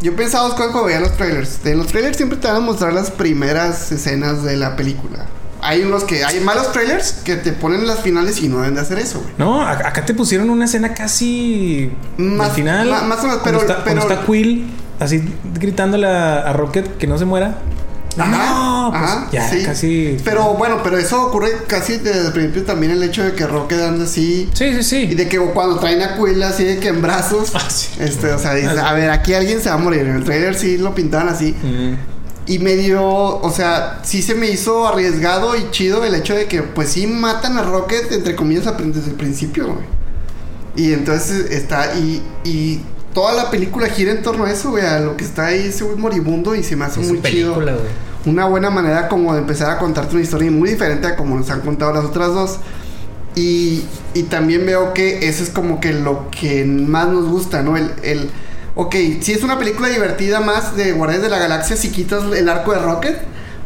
yo 0.00 0.14
pensaba 0.14 0.54
cuando 0.54 0.84
veía 0.84 1.00
los 1.00 1.12
trailers. 1.16 1.60
En 1.64 1.78
los 1.78 1.86
trailers 1.88 2.16
siempre 2.16 2.38
te 2.38 2.46
van 2.46 2.56
a 2.56 2.60
mostrar 2.60 2.92
las 2.92 3.10
primeras 3.10 3.90
escenas 3.92 4.42
de 4.44 4.56
la 4.56 4.76
película. 4.76 5.26
Hay 5.66 5.82
unos 5.82 6.04
que. 6.04 6.24
Hay 6.24 6.40
malos 6.40 6.72
trailers 6.72 7.12
que 7.24 7.36
te 7.36 7.52
ponen 7.52 7.86
las 7.86 8.00
finales 8.00 8.40
y 8.42 8.48
no 8.48 8.58
deben 8.58 8.74
de 8.76 8.80
hacer 8.80 8.98
eso, 8.98 9.20
güey. 9.20 9.34
No, 9.38 9.60
acá 9.62 10.04
te 10.04 10.14
pusieron 10.14 10.48
una 10.50 10.64
escena 10.66 10.94
casi 10.94 11.90
Más- 12.18 12.50
al 12.50 12.54
final. 12.54 12.88
más 13.06 13.18
o 13.20 13.22
menos, 13.24 13.40
pero- 13.44 13.60
está, 13.60 13.84
pero- 13.84 14.00
está 14.00 14.24
Quill 14.24 14.66
así 15.00 15.22
gritándole 15.60 16.06
a, 16.06 16.48
a 16.48 16.52
Rocket 16.52 16.96
que 16.98 17.06
no 17.06 17.18
se 17.18 17.24
muera. 17.24 17.58
Ajá, 18.18 18.30
No, 18.30 18.90
pues 18.92 19.02
ajá, 19.02 19.28
ya 19.30 19.50
sí. 19.50 19.62
casi. 19.62 20.16
Pero 20.24 20.54
bueno, 20.54 20.78
pero 20.82 20.96
eso 20.96 21.26
ocurre 21.26 21.50
casi 21.66 21.98
desde 21.98 22.28
el 22.28 22.32
principio 22.32 22.64
también 22.64 22.92
el 22.92 23.02
hecho 23.02 23.22
de 23.22 23.32
que 23.34 23.46
Rocket 23.46 23.78
anda 23.82 24.04
así. 24.04 24.48
Sí, 24.54 24.72
sí, 24.74 24.82
sí. 24.82 24.96
Y 25.10 25.14
de 25.16 25.28
que 25.28 25.38
cuando 25.38 25.78
traen 25.78 26.00
a 26.00 26.16
Quill 26.16 26.42
así 26.42 26.64
de 26.64 26.78
que 26.78 26.88
en 26.88 27.02
brazos. 27.02 27.50
Ah, 27.54 27.68
sí. 27.68 27.88
Este, 27.98 28.32
o 28.32 28.38
sea, 28.38 28.54
dice, 28.54 28.70
a 28.80 28.92
ver, 28.94 29.10
aquí 29.10 29.34
alguien 29.34 29.60
se 29.60 29.68
va 29.68 29.74
a 29.74 29.78
morir. 29.78 30.00
En 30.00 30.16
el 30.16 30.24
trailer 30.24 30.54
sí 30.54 30.78
lo 30.78 30.94
pintaban 30.94 31.28
así. 31.28 31.54
Mm. 31.62 32.15
Y 32.46 32.60
medio, 32.60 33.04
o 33.04 33.50
sea, 33.50 34.00
sí 34.04 34.22
se 34.22 34.34
me 34.34 34.48
hizo 34.48 34.86
arriesgado 34.86 35.56
y 35.56 35.70
chido 35.70 36.04
el 36.04 36.14
hecho 36.14 36.34
de 36.34 36.46
que, 36.46 36.62
pues 36.62 36.90
sí 36.90 37.06
matan 37.06 37.58
a 37.58 37.62
Rocket, 37.62 38.12
entre 38.12 38.36
comillas, 38.36 38.64
desde 38.64 39.10
el 39.10 39.16
principio, 39.16 39.66
güey. 39.66 39.86
Y 40.76 40.92
entonces 40.92 41.50
está, 41.50 41.94
y, 41.96 42.22
y 42.44 42.80
toda 43.14 43.32
la 43.32 43.50
película 43.50 43.88
gira 43.88 44.12
en 44.12 44.22
torno 44.22 44.44
a 44.44 44.52
eso, 44.52 44.70
güey, 44.70 44.84
a 44.84 45.00
lo 45.00 45.16
que 45.16 45.24
está 45.24 45.46
ahí 45.46 45.68
ese 45.68 45.84
güey 45.84 45.96
moribundo 45.96 46.54
y 46.54 46.62
se 46.62 46.76
me 46.76 46.84
hace 46.84 47.00
Es 47.00 47.08
muy 47.08 47.18
película, 47.18 47.72
chido. 47.72 48.30
Una 48.30 48.46
buena 48.46 48.70
manera 48.70 49.08
como 49.08 49.32
de 49.32 49.40
empezar 49.40 49.70
a 49.70 49.78
contarte 49.78 50.14
una 50.14 50.22
historia 50.22 50.50
muy 50.50 50.68
diferente 50.68 51.06
a 51.06 51.16
como 51.16 51.34
nos 51.36 51.48
han 51.48 51.62
contado 51.62 51.94
las 51.94 52.04
otras 52.04 52.34
dos. 52.34 52.58
Y, 53.34 53.84
y 54.14 54.24
también 54.24 54.66
veo 54.66 54.92
que 54.92 55.28
eso 55.28 55.42
es 55.42 55.50
como 55.50 55.80
que 55.80 55.92
lo 55.92 56.30
que 56.30 56.64
más 56.64 57.08
nos 57.08 57.26
gusta, 57.26 57.62
¿no? 57.62 57.76
El, 57.76 57.90
el, 58.02 58.30
ok, 58.76 58.94
si 59.20 59.32
es 59.32 59.42
una 59.42 59.58
película 59.58 59.88
divertida 59.88 60.40
más 60.40 60.76
de 60.76 60.92
Guardianes 60.92 61.24
de 61.24 61.30
la 61.30 61.38
Galaxia 61.38 61.76
si 61.76 61.90
quitas 61.90 62.22
el 62.32 62.48
arco 62.48 62.72
de 62.72 62.78
Rocket, 62.78 63.18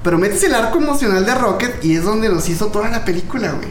pero 0.03 0.17
metes 0.17 0.43
el 0.45 0.55
arco 0.55 0.79
emocional 0.79 1.27
de 1.27 1.35
Rocket 1.35 1.85
y 1.85 1.97
es 1.97 2.05
donde 2.05 2.29
nos 2.29 2.49
hizo 2.49 2.69
toda 2.69 2.89
la 2.89 3.05
película, 3.05 3.53
güey. 3.53 3.69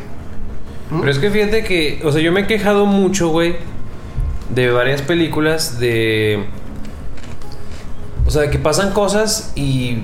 ¿No? 0.91 0.99
Pero 0.99 1.11
es 1.11 1.17
que 1.17 1.31
fíjate 1.31 1.63
que, 1.63 2.01
o 2.03 2.11
sea, 2.11 2.21
yo 2.21 2.31
me 2.31 2.41
he 2.41 2.47
quejado 2.47 2.85
mucho, 2.85 3.29
güey, 3.29 3.55
de 4.53 4.69
varias 4.69 5.01
películas 5.01 5.79
de... 5.79 6.45
O 8.25 8.31
sea, 8.31 8.43
de 8.43 8.49
que 8.51 8.59
pasan 8.59 8.91
cosas 8.91 9.51
y 9.55 10.03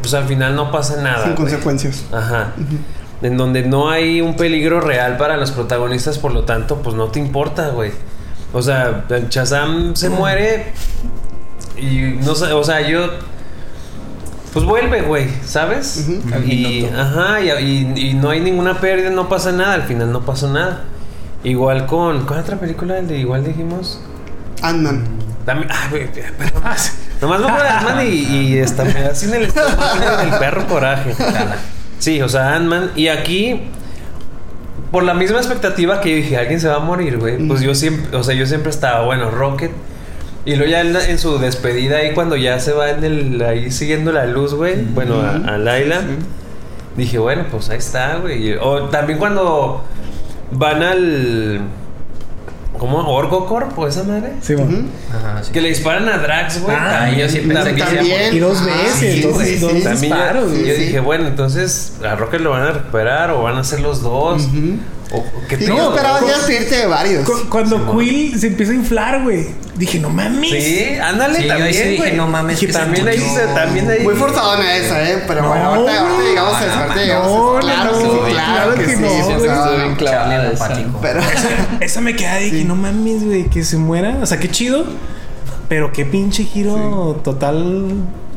pues 0.00 0.14
al 0.14 0.24
final 0.24 0.54
no 0.54 0.70
pasa 0.70 1.02
nada. 1.02 1.24
Sin 1.24 1.34
güey. 1.34 1.36
consecuencias. 1.36 2.04
Ajá. 2.12 2.52
En 3.22 3.36
donde 3.36 3.62
no 3.62 3.90
hay 3.90 4.20
un 4.20 4.36
peligro 4.36 4.80
real 4.80 5.16
para 5.16 5.36
los 5.36 5.50
protagonistas, 5.50 6.18
por 6.18 6.32
lo 6.32 6.44
tanto, 6.44 6.82
pues 6.82 6.94
no 6.94 7.08
te 7.08 7.18
importa, 7.18 7.70
güey. 7.70 7.90
O 8.52 8.62
sea, 8.62 9.04
el 9.10 9.28
Shazam 9.28 9.94
se 9.94 10.08
muere 10.10 10.72
y 11.76 12.16
no 12.24 12.34
sé, 12.34 12.52
o 12.52 12.64
sea, 12.64 12.80
yo 12.86 13.08
pues 14.52 14.64
vuelve, 14.64 15.02
güey, 15.02 15.28
¿sabes? 15.44 16.08
Y 16.46 16.86
ajá, 16.86 17.40
y, 17.40 17.50
y- 17.96 18.08
y 18.10 18.14
no 18.14 18.30
hay 18.30 18.40
ninguna 18.40 18.80
pérdida, 18.80 19.10
no 19.10 19.28
pasa 19.28 19.52
nada, 19.52 19.74
al 19.74 19.82
final 19.84 20.10
no 20.10 20.22
pasó 20.22 20.50
nada. 20.52 20.84
Igual 21.44 21.86
con 21.86 22.24
¿cuál 22.26 22.40
otra 22.40 22.56
película 22.58 22.94
de 23.02 23.18
igual 23.18 23.44
dijimos? 23.44 24.00
Ant-Man. 24.62 25.04
También, 25.44 25.70
ah, 25.70 25.86
güey, 25.90 26.10
pero 26.12 26.60
más. 26.62 26.94
Nomás 27.20 27.40
me 27.40 27.46
acuerdo 27.46 27.64
de 27.64 27.70
Ant-Man 27.70 28.06
y, 28.06 28.08
y 28.08 28.58
está 28.58 28.84
me 28.84 28.92
da 28.94 29.10
así 29.10 29.26
en 29.26 29.34
el 29.34 29.42
estómago 29.44 30.20
el 30.22 30.30
perro 30.38 30.66
coraje. 30.66 31.14
Sí, 31.98 32.20
o 32.22 32.28
sea, 32.28 32.54
Ant-Man. 32.54 32.90
Y 32.96 33.08
aquí, 33.08 33.68
por 34.90 35.02
la 35.02 35.14
misma 35.14 35.38
expectativa 35.38 36.00
que 36.00 36.10
yo 36.10 36.16
dije, 36.16 36.36
alguien 36.36 36.60
se 36.60 36.68
va 36.68 36.76
a 36.76 36.80
morir, 36.80 37.18
güey. 37.18 37.36
Pues 37.46 37.60
yo 37.60 37.74
siempre, 37.74 38.16
o 38.16 38.22
sea, 38.22 38.34
yo 38.34 38.46
siempre 38.46 38.70
estaba, 38.70 39.04
bueno, 39.04 39.30
Rocket. 39.30 39.70
Y 40.44 40.56
luego 40.56 40.70
ya 40.70 40.80
en, 40.80 40.92
la- 40.94 41.06
en 41.08 41.18
su 41.18 41.38
despedida 41.38 41.98
ahí 41.98 42.12
cuando 42.14 42.34
ya 42.36 42.58
se 42.60 42.72
va 42.72 42.90
en 42.90 43.04
el, 43.04 43.42
ahí 43.42 43.70
siguiendo 43.70 44.12
la 44.12 44.24
luz, 44.26 44.54
güey. 44.54 44.76
Bueno, 44.94 45.20
a, 45.20 45.32
a 45.54 45.58
Laila. 45.58 46.00
Dije, 46.96 47.18
bueno, 47.18 47.44
pues 47.50 47.68
ahí 47.70 47.78
está, 47.78 48.16
güey. 48.16 48.54
O 48.56 48.84
también 48.84 49.18
cuando 49.18 49.84
van 50.52 50.82
al... 50.82 51.60
¿Cómo? 52.78 52.98
¿Orgocorp 52.98 53.76
o 53.78 53.86
esa 53.88 54.04
madre? 54.04 54.34
Sí, 54.40 54.54
bueno. 54.54 54.86
Ajá, 55.10 55.42
sí. 55.42 55.50
Que 55.52 55.60
le 55.60 55.68
disparan 55.70 56.08
a 56.08 56.18
Drax, 56.18 56.62
güey. 56.62 56.76
Ah, 56.76 57.00
Ah, 57.04 57.10
yo 57.10 57.28
sí 57.28 57.40
pensé 57.40 57.74
que 57.74 57.82
También. 57.82 58.34
Y 58.34 58.38
dos 58.38 58.58
Ah, 58.62 58.66
veces, 58.66 59.14
sí, 59.14 59.20
dos- 59.22 59.38
sí, 59.42 59.56
dos 59.56 59.72
disparos, 60.00 60.44
yo, 60.44 60.50
güey. 60.50 60.66
yo 60.68 60.74
sí. 60.74 60.80
dije, 60.82 61.00
bueno, 61.00 61.26
entonces 61.26 61.94
a 62.04 62.14
Rocket 62.14 62.40
lo 62.40 62.50
van 62.50 62.62
a 62.62 62.70
recuperar 62.72 63.30
o 63.32 63.42
van 63.42 63.56
a 63.58 63.64
ser 63.64 63.80
los 63.80 64.02
dos. 64.02 64.44
O, 64.46 64.97
o 65.10 65.24
qué 65.48 65.56
Sí, 65.56 65.64
pedo? 65.64 65.76
yo 65.76 65.90
esperaba 65.94 66.20
ya 66.20 66.26
despedirte 66.36 66.76
de 66.76 66.86
varios. 66.86 67.24
Cu- 67.24 67.48
Cuando 67.48 67.78
Simón. 67.78 67.98
Quill 67.98 68.38
se 68.40 68.46
empieza 68.48 68.72
a 68.72 68.74
inflar, 68.74 69.22
güey. 69.22 69.46
Dije, 69.76 69.98
no 70.00 70.10
mames. 70.10 70.50
Sí, 70.50 70.88
ándale 71.02 71.36
Sí, 71.36 71.42
yo 71.44 71.48
también, 71.48 71.72
sí 71.74 71.82
dije, 71.82 71.96
güey. 71.98 72.16
no 72.16 72.26
mames, 72.26 72.60
Y 72.62 72.66
que 72.66 72.72
se 72.72 72.78
también 72.78 73.08
ahí 73.08 73.18
se, 73.20 73.46
también 73.54 73.90
ahí. 73.90 74.00
Muy 74.02 74.14
forzadona 74.16 74.76
esa, 74.76 75.08
¿eh? 75.08 75.22
Pero 75.26 75.42
No, 75.42 75.48
bueno, 75.48 75.64
ahorita, 75.68 76.00
ahorita 76.00 76.22
llegamos 76.28 76.54
a 76.56 76.66
eso. 76.66 76.74
Ahorita 76.74 77.00
llegamos 77.02 77.26
a 77.26 77.30
eso. 77.30 77.58
Claro 77.60 77.92
no, 77.92 77.98
que 77.98 78.04
sí, 78.04 78.32
claro 78.32 78.52
claro 78.54 78.74
que 78.74 78.84
que 78.84 78.96
sí. 78.96 78.96
sí. 78.96 80.86
Pero, 81.00 81.20
Esa 81.80 82.00
me 82.00 82.16
queda 82.16 82.34
de 82.36 82.50
que 82.50 82.64
no 82.64 82.74
mames, 82.76 83.24
güey, 83.24 83.44
que 83.48 83.64
se 83.64 83.76
muera. 83.76 84.16
O 84.22 84.26
sea, 84.26 84.38
qué 84.38 84.50
chido. 84.50 84.84
Pero 85.68 85.92
qué 85.92 86.04
pinche 86.06 86.44
giro 86.44 87.20
total 87.22 87.88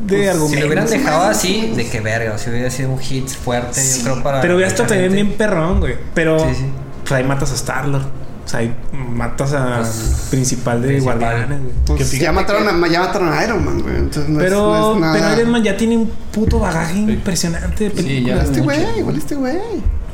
de 0.06 0.16
Pues, 0.16 0.28
argumento. 0.28 0.54
Si 0.54 0.60
lo 0.60 0.66
hubieran 0.66 0.86
dejado 0.86 1.22
así, 1.24 1.72
de 1.74 1.88
que 1.88 2.00
verga, 2.00 2.34
o 2.34 2.38
si 2.38 2.50
hubiera 2.50 2.70
sido 2.70 2.90
un 2.90 2.98
hit 2.98 3.28
fuerte, 3.28 3.80
yo 3.98 4.02
creo 4.04 4.22
para. 4.22 4.40
Pero 4.42 4.54
hubiera 4.56 4.68
estado 4.70 4.88
también 4.90 5.12
bien 5.12 5.32
perrón, 5.32 5.80
güey. 5.80 5.96
Pero 6.14 6.38
Sí, 6.40 6.54
sí. 6.56 6.64
pues 7.02 7.12
ahí 7.12 7.24
matas 7.24 7.50
a 7.52 7.54
Star-Lord. 7.54 8.04
O 8.44 8.48
sea, 8.48 8.58
ahí 8.60 8.74
matas 8.92 9.52
a 9.54 9.78
Pues, 9.78 10.26
principal 10.30 10.82
de 10.82 10.88
principal. 10.88 11.18
Guardianes, 11.20 11.60
güey. 11.62 11.72
pues, 11.98 12.10
ya, 12.18 12.32
mataron 12.32 12.64
que- 12.80 12.86
a, 12.86 12.88
ya 12.90 13.00
mataron 13.00 13.32
a 13.32 13.44
Iron 13.44 13.64
Man, 13.64 13.80
güey. 13.82 13.96
Entonces 13.96 14.28
no 14.28 14.40
es- 14.40 14.44
Pero, 14.44 14.66
no 14.72 14.94
es 14.94 15.00
nada. 15.00 15.12
pero 15.30 15.40
Iron 15.40 15.50
Man 15.52 15.62
ya 15.62 15.76
tiene 15.76 15.96
un 15.96 16.10
puto 16.32 16.58
bagaje 16.58 16.98
impresionante 16.98 17.84
de 17.84 17.90
Sí, 17.90 17.96
películas. 17.96 18.50
ya 18.50 18.58
Igual 18.58 18.76
este 18.76 18.84
güey, 18.84 18.98
igual 18.98 19.16
este 19.16 19.34
güey. 19.36 19.58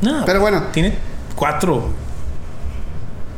No, 0.03 0.25
Pero 0.27 0.41
bueno. 0.41 0.63
Tiene 0.73 0.95
cuatro. 1.35 1.89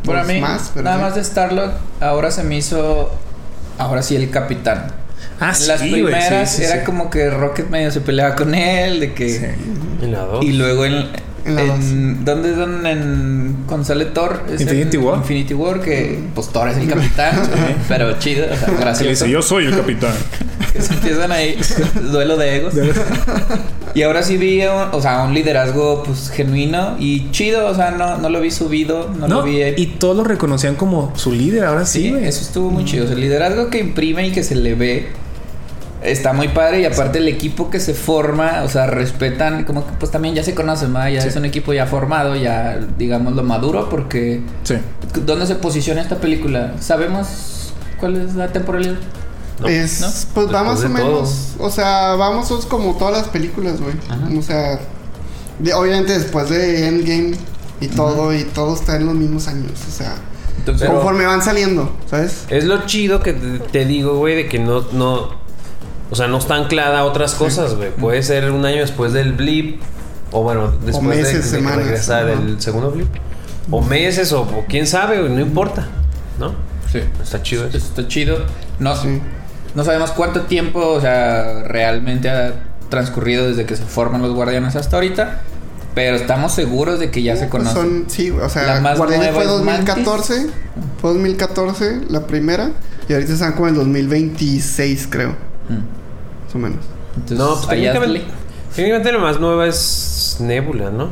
Para 0.04 0.24
Pues 0.24 0.34
mí, 0.34 0.40
más, 0.40 0.70
pero 0.74 0.84
nada 0.84 0.96
sí. 0.96 1.02
más 1.02 1.14
de 1.14 1.24
Starlord, 1.24 1.72
ahora 2.00 2.30
se 2.30 2.42
me 2.42 2.56
hizo. 2.56 3.10
Ahora 3.80 4.02
sí, 4.02 4.14
el 4.16 4.30
capitán. 4.30 4.86
Ah, 5.40 5.52
En 5.58 5.68
las 5.68 5.80
sí, 5.80 5.90
primeras 5.90 6.50
sí, 6.50 6.58
sí, 6.58 6.64
era 6.64 6.80
sí. 6.80 6.84
como 6.84 7.08
que 7.10 7.30
Rocket 7.30 7.68
medio 7.70 7.90
se 7.90 8.00
peleaba 8.02 8.34
con 8.36 8.54
él, 8.54 9.00
de 9.00 9.14
que. 9.14 9.28
Sí. 9.30 9.44
En 10.02 10.12
la 10.12 10.20
dos. 10.20 10.44
Y 10.44 10.52
luego 10.52 10.84
en. 10.84 11.06
En 11.46 11.56
la 11.56 11.62
en- 11.62 12.24
¿Dónde 12.26 12.50
es 12.50 12.56
donde 12.58 12.90
en, 12.90 13.64
con 13.66 13.82
sale 13.86 14.04
Thor? 14.04 14.42
Es 14.52 14.60
Infinity 14.60 14.98
en 14.98 15.02
War. 15.04 15.16
Infinity 15.16 15.54
War, 15.54 15.80
que 15.80 16.18
pues 16.34 16.48
Thor 16.50 16.68
es 16.68 16.76
el 16.76 16.86
capitán, 16.88 17.40
pero 17.88 18.18
chido, 18.18 18.44
o 18.52 18.54
sea, 18.56 18.66
Que 18.68 18.74
gracioso. 18.76 19.08
dice, 19.10 19.30
yo 19.30 19.40
soy 19.40 19.66
el 19.66 19.76
capitán. 19.76 20.12
Que 20.72 20.80
se 20.82 20.92
empiezan 20.94 21.32
ahí, 21.32 21.58
duelo 22.12 22.36
de 22.36 22.56
egos. 22.58 22.74
Y 23.94 24.02
ahora 24.02 24.22
sí 24.22 24.36
vi, 24.36 24.62
un- 24.62 24.88
o 24.92 25.00
sea, 25.02 25.24
un 25.24 25.34
liderazgo 25.34 26.02
pues 26.04 26.30
genuino 26.30 26.96
y 26.98 27.30
chido, 27.32 27.66
o 27.66 27.74
sea, 27.74 27.90
no, 27.90 28.18
no 28.18 28.28
lo 28.28 28.40
vi 28.40 28.50
subido, 28.50 29.08
no, 29.18 29.26
No, 29.28 29.36
lo 29.36 29.42
vi... 29.42 29.62
y 29.76 29.86
todos 29.98 30.16
lo 30.16 30.24
reconocían 30.24 30.76
como 30.76 31.12
su 31.16 31.32
líder, 31.32 31.64
ahora 31.64 31.84
sí, 31.86 32.04
sí, 32.04 32.14
eso 32.24 32.40
estuvo 32.42 32.70
muy 32.70 32.84
chido. 32.84 33.04
O 33.04 33.06
sea, 33.06 33.14
el 33.16 33.20
liderazgo 33.22 33.68
que 33.70 33.78
imprime 33.80 34.26
y 34.28 34.32
que 34.32 34.42
se 34.44 34.54
le 34.54 34.74
ve 34.74 35.08
está 36.02 36.32
muy 36.32 36.48
padre 36.48 36.80
y 36.80 36.84
aparte 36.86 37.18
el 37.18 37.28
equipo 37.28 37.68
que 37.68 37.78
se 37.78 37.92
forma, 37.92 38.62
o 38.64 38.68
sea, 38.70 38.86
respetan, 38.86 39.64
como 39.64 39.84
que 39.86 39.92
pues 39.98 40.10
también 40.10 40.34
ya 40.34 40.42
se 40.42 40.54
conocen, 40.54 40.94
¿verdad? 40.94 41.10
ya 41.10 41.20
Sí. 41.22 41.28
es 41.28 41.36
un 41.36 41.44
equipo 41.44 41.72
ya 41.74 41.84
formado, 41.86 42.36
ya 42.36 42.78
digamos 42.96 43.34
lo 43.34 43.42
maduro 43.42 43.88
porque... 43.90 44.40
Sí. 44.62 44.76
¿Dónde 45.26 45.46
se 45.46 45.56
posiciona 45.56 46.00
esta 46.00 46.16
película? 46.16 46.72
¿Sabemos 46.80 47.74
cuál 47.98 48.16
es 48.16 48.34
la 48.34 48.48
temporalidad? 48.48 48.94
No, 49.60 49.68
es, 49.68 50.00
¿no? 50.00 50.08
pues 50.34 50.54
va 50.54 50.62
más 50.64 50.82
o 50.84 50.88
menos. 50.88 51.48
O 51.58 51.70
sea, 51.70 52.14
vamos 52.16 52.48
como 52.66 52.96
todas 52.96 53.14
las 53.18 53.28
películas, 53.28 53.80
güey. 53.80 53.94
O 54.38 54.42
sea, 54.42 54.80
de- 55.58 55.74
obviamente 55.74 56.18
después 56.18 56.48
de 56.48 56.88
Endgame 56.88 57.32
y 57.80 57.88
todo, 57.88 58.32
y 58.34 58.44
todo 58.44 58.74
está 58.74 58.96
en 58.96 59.06
los 59.06 59.14
mismos 59.14 59.48
años. 59.48 59.72
O 59.88 59.90
sea, 59.92 60.14
Entonces, 60.58 60.88
conforme 60.88 61.26
van 61.26 61.42
saliendo, 61.42 61.94
¿sabes? 62.08 62.44
Es 62.48 62.64
lo 62.64 62.86
chido 62.86 63.20
que 63.22 63.32
te, 63.34 63.58
te 63.58 63.84
digo, 63.84 64.16
güey, 64.16 64.36
de 64.36 64.48
que 64.48 64.58
no, 64.58 64.82
no. 64.92 65.38
O 66.10 66.16
sea, 66.16 66.26
no 66.26 66.38
está 66.38 66.56
anclada 66.56 67.00
a 67.00 67.04
otras 67.04 67.34
cosas, 67.34 67.74
güey. 67.76 67.90
Puede 67.94 68.22
ser 68.22 68.50
un 68.50 68.64
año 68.64 68.80
después 68.80 69.12
del 69.12 69.32
blip. 69.34 69.80
O 70.32 70.42
bueno, 70.42 70.72
después 70.84 71.16
de- 71.18 71.22
meses, 71.22 71.44
de, 71.50 71.58
semanas, 71.58 71.78
regresar 71.84 72.28
ajá. 72.30 72.40
del 72.40 72.60
segundo 72.60 72.90
blip. 72.90 73.08
O 73.70 73.80
meses, 73.82 74.32
o, 74.32 74.42
o 74.42 74.64
quién 74.68 74.86
sabe, 74.86 75.20
güey, 75.20 75.32
no 75.32 75.40
importa. 75.40 75.86
¿No? 76.38 76.54
sí. 76.90 77.00
Está 77.22 77.42
chido 77.42 77.66
eso. 77.66 77.76
está 77.78 78.08
chido. 78.08 78.38
No, 78.80 78.96
Sí. 78.96 79.20
No 79.74 79.84
sabemos 79.84 80.10
cuánto 80.12 80.42
tiempo, 80.42 80.80
o 80.86 81.00
sea, 81.00 81.62
realmente 81.64 82.28
ha 82.30 82.52
transcurrido 82.88 83.48
desde 83.48 83.66
que 83.66 83.76
se 83.76 83.84
forman 83.84 84.22
los 84.22 84.32
guardianes 84.34 84.76
hasta 84.76 84.96
ahorita. 84.96 85.42
Pero 85.94 86.16
estamos 86.16 86.52
seguros 86.52 87.00
de 87.00 87.10
que 87.10 87.22
ya 87.22 87.34
se 87.36 87.46
Pues 87.46 87.64
conocen. 87.64 87.74
son, 88.02 88.04
sí, 88.08 88.30
o 88.30 88.48
sea, 88.48 88.62
La 88.74 88.80
más 88.80 88.96
Guardianes 88.96 89.32
nueva 89.32 89.42
fue 89.44 89.58
es 89.58 89.64
Mantis. 89.64 89.96
2014. 89.96 90.46
Fue 91.00 91.10
2014 91.12 92.00
la 92.10 92.26
primera. 92.28 92.70
Y 93.08 93.12
ahorita 93.12 93.32
están 93.32 93.52
como 93.54 93.66
en 93.68 93.74
2026, 93.74 95.08
creo. 95.10 95.30
Mm. 95.68 96.44
Más 96.44 96.54
o 96.54 96.58
menos. 96.58 96.78
Entonces, 97.16 97.38
No, 97.38 97.56
pues 97.56 97.66
técnicamente, 98.76 99.10
lo 99.12 99.18
más 99.18 99.40
nueva 99.40 99.66
es 99.66 100.36
Nebula, 100.38 100.90
¿no? 100.90 101.10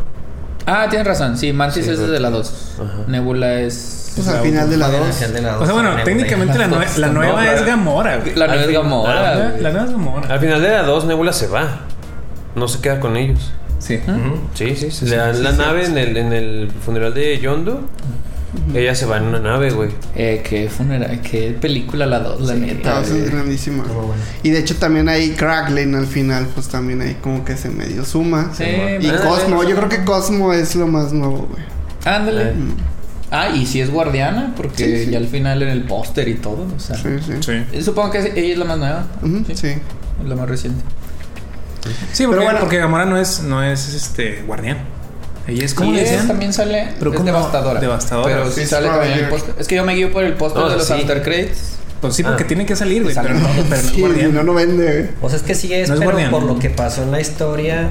Ah, 0.65 0.87
tienes 0.89 1.09
razón. 1.09 1.37
Sí, 1.37 1.53
Mantis 1.53 1.85
Sí, 1.85 1.91
es 1.91 1.99
desde 1.99 2.21
la 2.21 2.29
que- 2.29 2.35
2. 2.37 2.53
Ajá. 2.79 2.93
Nebula 3.09 3.61
es. 3.61 4.08
Pues 4.25 4.27
la 4.35 4.39
al 4.41 4.45
final 4.47 4.71
de 4.71 4.77
la 4.77 4.87
Al 4.87 4.93
2. 4.93 5.17
final 5.17 5.33
de 5.33 5.41
la 5.43 5.59
O 5.59 5.65
sea, 5.65 5.75
bueno, 5.75 5.91
técnicamente 6.05 6.59
la, 6.59 6.69
nue- 6.69 6.97
la 6.97 7.09
nueva 7.09 7.53
es 7.53 7.65
Gamora, 7.65 8.17
güey. 8.19 8.35
La 8.35 8.47
nueva 8.47 8.63
es 8.65 8.71
Gamora. 8.71 9.15
La, 9.23 9.49
la 9.59 9.71
nueva 9.71 9.85
es 9.87 9.91
Gamora. 9.93 10.29
Al 10.35 10.41
final 10.41 10.63
de 10.63 10.69
la 10.71 10.83
2, 10.83 11.05
Nebula 11.07 11.33
se 11.33 11.47
va. 11.47 11.81
No 12.55 12.69
se 12.69 12.81
queda 12.81 13.01
con 13.01 13.17
ellos. 13.17 13.53
Sí. 13.79 14.01
Sí, 14.55 14.75
sí. 14.77 14.91
sí. 14.91 15.07
Le 15.07 15.17
dan 15.17 15.43
la 15.43 15.53
nave 15.53 15.87
en 15.87 15.97
el, 15.99 16.17
en 16.17 16.33
el 16.33 16.71
funeral 16.85 17.15
de 17.15 17.39
Yondu. 17.39 17.81
ella 18.75 18.95
se 18.95 19.07
va 19.07 19.19
en 19.19 19.25
una 19.25 19.39
nave, 19.39 19.71
güey. 19.71 19.91
Eh, 20.17 20.43
qué 20.43 20.69
funeral, 20.69 21.21
qué 21.21 21.57
película 21.61 22.07
la 22.07 22.19
dos, 22.19 22.41
la 22.41 22.55
neta. 22.55 23.01
Eso 23.03 23.15
es 23.15 23.31
grandísima. 23.31 23.85
Bueno. 23.85 24.15
Y 24.43 24.51
de 24.51 24.59
hecho 24.59 24.75
también 24.77 25.09
ahí 25.09 25.31
Kraglin 25.31 25.95
al 25.95 26.07
final, 26.07 26.49
pues 26.55 26.67
también 26.69 27.01
ahí 27.03 27.17
como 27.23 27.45
que 27.45 27.57
se 27.57 27.69
medio 27.69 28.05
suma. 28.05 28.51
Sí, 28.57 28.65
Y. 29.01 29.11
Cosmo, 29.23 29.63
yo 29.63 29.77
creo 29.77 29.89
que 29.89 30.03
Cosmo 30.05 30.53
es 30.53 30.75
lo 30.75 30.87
más 30.89 31.13
nuevo, 31.13 31.47
güey. 31.51 31.63
Ándale. 32.05 32.55
Ah, 33.31 33.51
y 33.51 33.67
si 33.67 33.81
es 33.81 33.91
guardiana, 33.91 34.55
porque 34.57 34.85
Sí, 34.85 35.05
sí. 35.07 35.11
ya 35.11 35.19
al 35.19 35.27
final 35.27 35.63
en 35.63 35.69
el 35.69 35.83
póster 35.85 36.29
y 36.29 36.35
todo, 36.35 36.67
o 36.75 36.81
sea. 36.81 36.97
Sí, 36.97 37.09
sí. 37.25 37.33
Sí. 37.41 37.53
Eh, 37.73 37.83
Supongo 37.83 38.11
que 38.11 38.19
ella 38.21 38.53
es 38.53 38.59
la 38.59 38.65
más 38.65 38.79
nueva. 38.79 39.07
Ujú, 39.23 39.45
Sí. 39.49 39.55
sí. 39.57 39.69
Es 39.69 40.29
la 40.29 40.35
más 40.35 40.49
reciente. 40.49 40.83
Sí, 42.13 42.27
porque, 42.27 42.43
bueno. 42.45 42.59
porque 42.61 42.79
Gamora 42.79 43.05
no 43.05 43.17
es, 43.19 43.43
no 43.43 43.63
es 43.63 43.93
este 43.95 44.43
guardián. 44.47 44.79
Ella 45.47 45.65
es 45.65 45.73
como 45.75 45.95
ella 45.95 46.27
también 46.27 46.53
sale. 46.53 46.89
Pero 46.99 47.15
es 47.15 47.25
devastadora. 47.25 47.81
devastadora. 47.81 48.35
Pero 48.35 48.51
sí 48.51 48.61
Sí, 48.63 48.67
sale 48.67 48.89
también 48.89 49.13
en 49.13 49.19
el 49.25 49.29
póster. 49.31 49.55
Es 49.59 49.67
que 49.67 49.77
yo 49.77 49.85
me 49.85 49.95
guío 49.95 50.13
por 50.13 50.25
el 50.25 50.35
póster 50.35 50.63
No, 50.63 50.69
de 50.69 50.77
los 50.77 50.87
sí. 50.87 50.93
after 50.93 51.23
credits. 51.23 51.77
Pues 52.03 52.15
sí, 52.15 52.23
porque 52.23 52.45
Ah. 52.45 52.47
tiene 52.47 52.67
que 52.67 52.77
salir, 52.77 53.03
güey. 53.03 53.15
Pero 53.15 53.35
no, 53.35 53.49
pero 53.49 53.65
no 53.69 53.75
es 53.75 53.83
Sí, 53.83 54.01
guardián. 54.01 54.35
no, 54.35 54.43
no 54.43 54.55
vende, 54.55 54.85
güey. 54.85 55.07
O 55.23 55.29
sea, 55.29 55.39
es 55.39 55.43
que 55.43 55.55
sí 55.55 55.73
es, 55.73 55.89
No 55.89 55.95
es 55.95 56.01
pero 56.01 56.11
guardián. 56.13 56.31
por 56.31 56.43
lo 56.43 56.59
que 56.59 56.71
pasó 56.71 57.03
en 57.03 57.11
la 57.13 57.21
historia. 57.21 57.91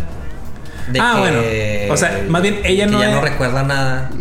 De 0.92 1.00
Ah, 1.02 1.14
que, 1.16 1.20
bueno. 1.20 1.94
O 1.94 1.98
sea, 1.98 2.24
más 2.30 2.42
bien 2.44 2.60
ella 2.64 2.86
que 2.86 2.92
no 2.92 3.02
ya 3.02 3.12
no 3.12 3.22
recuerda 3.22 3.64
nada. 3.64 4.12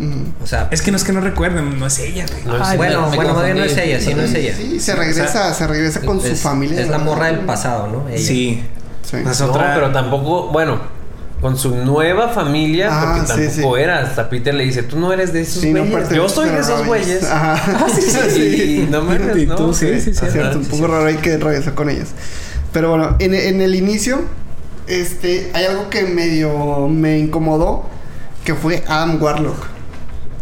O 0.47 0.49
sea, 0.49 0.69
Es 0.71 0.81
que 0.81 0.91
no 0.91 0.97
es 0.97 1.03
que 1.03 1.11
no 1.11 1.19
recuerden, 1.19 1.77
no 1.77 1.87
es 1.87 1.99
ella, 1.99 2.25
güey. 2.31 2.45
No 2.45 2.55
es- 2.55 2.61
Ay, 2.69 2.77
bueno, 2.77 3.11
bueno, 3.13 3.33
más 3.33 3.43
bien 3.43 3.57
no 3.57 3.65
es 3.65 3.75
ella, 3.75 3.99
sí, 3.99 4.13
no 4.13 4.21
es 4.21 4.33
ella. 4.33 4.53
Sí, 4.55 4.79
se 4.79 4.95
regresa, 4.95 5.53
se 5.53 5.67
regresa 5.67 5.99
con 5.99 6.21
su 6.21 6.27
es, 6.27 6.39
familia. 6.39 6.79
Es 6.79 6.87
la 6.87 6.99
morra 6.99 7.25
del 7.25 7.39
pasado, 7.39 7.87
¿no? 7.87 8.07
Ella. 8.07 8.17
Sí. 8.17 8.63
Sí. 9.03 9.17
Es 9.29 9.41
No, 9.41 9.47
otra. 9.47 9.73
pero 9.75 9.91
tampoco, 9.91 10.47
bueno, 10.53 10.79
con 11.41 11.57
su 11.57 11.75
nueva 11.75 12.29
familia, 12.29 12.87
Ah, 12.89 13.15
porque 13.27 13.33
sí, 13.33 13.47
tampoco 13.57 13.75
sí. 13.75 13.81
era. 13.83 13.99
Hasta 13.99 14.29
Peter 14.29 14.53
le 14.53 14.63
dice, 14.63 14.83
tú 14.83 14.97
no 14.97 15.11
eres 15.11 15.33
de 15.33 15.41
esos 15.41 15.61
Sí, 15.63 15.73
no 15.73 15.79
güeyes. 15.81 15.95
perteneces 15.97 16.17
Yo 16.17 16.29
soy 16.29 16.49
de 16.49 16.59
esos 16.59 16.85
güeyes. 16.87 17.23
Ajá. 17.25 17.77
Y 18.37 18.87
no 18.89 19.01
me 19.01 19.41
Y 19.41 19.45
¿no? 19.47 19.55
tú, 19.57 19.73
sí, 19.73 19.99
sí, 19.99 20.13
sí. 20.13 20.19
Ajá, 20.21 20.31
Cierto, 20.31 20.59
un 20.59 20.63
sí, 20.63 20.69
poco 20.71 20.85
sí. 20.85 20.91
raro 20.93 21.05
ahí 21.07 21.15
que 21.17 21.35
regresó 21.37 21.75
con 21.75 21.89
ellas. 21.89 22.07
Pero 22.71 22.89
bueno, 22.91 23.17
en, 23.19 23.33
en 23.33 23.59
el 23.59 23.75
inicio, 23.75 24.21
este, 24.87 25.51
hay 25.53 25.65
algo 25.65 25.89
que 25.89 26.03
medio 26.03 26.87
me 26.87 27.17
incomodó, 27.19 27.83
que 28.45 28.55
fue 28.55 28.83
Adam 28.87 29.21
Warlock. 29.21 29.75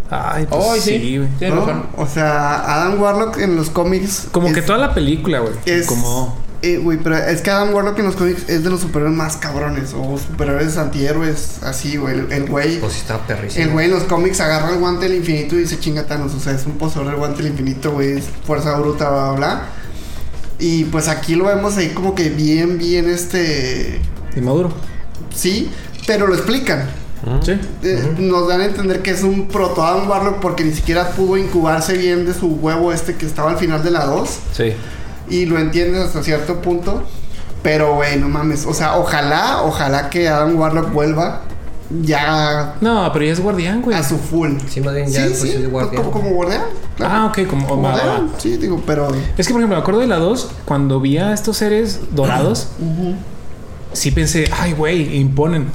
Ay, 0.10 0.46
pues 0.50 0.82
sí. 0.84 1.00
sí, 1.00 1.18
güey. 1.18 1.30
Sí, 1.40 1.46
¿no? 1.48 1.56
razón. 1.66 1.88
O 1.98 2.06
sea, 2.08 2.76
Adam 2.76 3.02
Warlock 3.02 3.38
en 3.40 3.56
los 3.56 3.70
cómics. 3.70 4.28
Como 4.32 4.52
que 4.54 4.62
toda 4.62 4.78
la 4.78 4.94
película, 4.94 5.40
güey. 5.40 5.54
es, 5.66 5.88
Como. 5.88 6.38
eh, 6.62 6.78
güey, 6.78 7.00
pero 7.00 7.18
es 7.18 7.42
que 7.42 7.50
Adam 7.50 7.74
Warlock 7.74 7.98
en 8.00 8.06
los 8.06 8.16
cómics 8.16 8.48
es 8.48 8.64
de 8.64 8.70
los 8.70 8.82
superhéroes 8.82 9.16
más 9.18 9.36
cabrones. 9.38 9.94
O 9.94 10.18
superhéroes 10.20 10.78
antihéroes, 10.78 11.64
así, 11.64 11.98
güey. 11.98 12.20
El- 12.20 12.32
El 12.32 12.46
güey. 12.50 12.80
Pues 12.80 12.94
sí, 12.94 13.00
estaba 13.00 13.26
perrísimo. 13.26 13.64
El 13.66 13.72
güey 13.72 13.86
en 13.88 13.94
los 13.94 14.04
cómics 14.04 14.40
agarra 14.42 14.70
el 14.70 14.78
guante 14.80 15.08
del 15.08 15.16
infinito 15.18 15.56
y 15.56 15.60
dice 15.60 15.80
chinga 15.80 16.06
Thanos. 16.06 16.34
O 16.36 16.40
sea, 16.40 16.54
es 16.54 16.66
un 16.68 16.74
poseedor 16.78 17.08
del 17.08 17.16
guante 17.18 17.42
del 17.42 17.52
infinito, 17.54 17.92
güey. 17.92 18.12
Es 18.20 18.26
fuerza 18.46 18.78
bruta, 18.78 19.10
bla, 19.10 19.24
bla, 19.32 19.36
bla. 19.38 19.62
Y 20.60 20.86
pues 20.86 21.08
aquí 21.08 21.36
lo 21.36 21.46
vemos 21.46 21.76
ahí 21.78 21.90
como 21.90 22.14
que 22.16 22.30
bien, 22.30 22.78
bien, 22.78 23.10
este. 23.10 24.00
Inmaduro. 24.36 24.72
Sí, 25.34 25.70
pero 26.08 26.28
lo 26.28 26.36
explican. 26.36 26.88
Sí. 27.42 27.54
Eh, 27.84 28.16
Nos 28.20 28.48
dan 28.48 28.62
a 28.62 28.66
entender 28.66 29.02
que 29.02 29.12
es 29.12 29.24
un 29.24 29.48
proto 29.48 29.84
Adam 29.84 30.08
Warlock 30.10 30.40
porque 30.40 30.64
ni 30.64 30.74
siquiera 30.74 31.10
pudo 31.12 31.38
incubarse 31.38 31.98
bien 31.98 32.26
de 32.26 32.34
su 32.34 32.48
huevo 32.56 32.92
este 32.94 33.16
que 33.16 33.26
estaba 33.26 33.52
al 33.52 33.58
final 33.58 33.84
de 33.84 33.92
la 33.92 34.06
2. 34.06 34.30
Sí. 34.54 34.74
Y 35.30 35.46
lo 35.46 35.58
entiendes 35.58 36.02
hasta 36.06 36.22
cierto 36.22 36.62
punto. 36.62 37.04
Pero, 37.64 37.96
güey, 37.96 38.20
no 38.20 38.30
mames. 38.30 38.66
O 38.68 38.74
sea, 38.76 38.98
ojalá, 38.98 39.64
ojalá 39.64 40.10
que 40.12 40.28
Adam 40.28 40.56
Warlock 40.60 40.92
vuelva 40.94 41.42
ya 42.02 42.76
No, 42.82 43.10
pero 43.14 43.26
ella 43.26 43.34
es 43.34 43.40
guardián, 43.40 43.82
güey. 43.82 43.96
a 43.98 44.04
su 44.04 44.18
full. 44.18 44.58
Sí, 44.68 44.82
más 44.82 44.94
bien 44.94 45.08
ya 45.08 45.24
sí, 45.24 45.28
pues, 45.40 45.40
sí, 45.42 45.50
es 45.64 45.70
guardián. 45.72 46.04
Como, 46.04 46.12
como 46.12 46.30
guardián. 46.36 46.62
claro. 46.98 47.14
Ah, 47.16 47.26
ok, 47.28 47.48
como. 47.48 47.68
Como 47.68 47.82
guardián, 47.82 48.30
Sí, 48.38 48.58
digo, 48.58 48.82
pero. 48.86 49.08
Es 49.38 49.48
que, 49.48 49.54
por 49.54 49.62
ejemplo, 49.62 49.78
me 49.78 49.82
acuerdo 49.82 50.00
de 50.02 50.08
la 50.08 50.18
2, 50.18 50.50
cuando 50.66 51.00
vi 51.00 51.18
a 51.18 51.34
estos 51.34 51.58
seres 51.58 52.02
dorados, 52.12 52.68
sí 53.94 54.12
pensé, 54.12 54.50
ay, 54.60 54.74
güey, 54.74 55.18
imponen. 55.18 55.70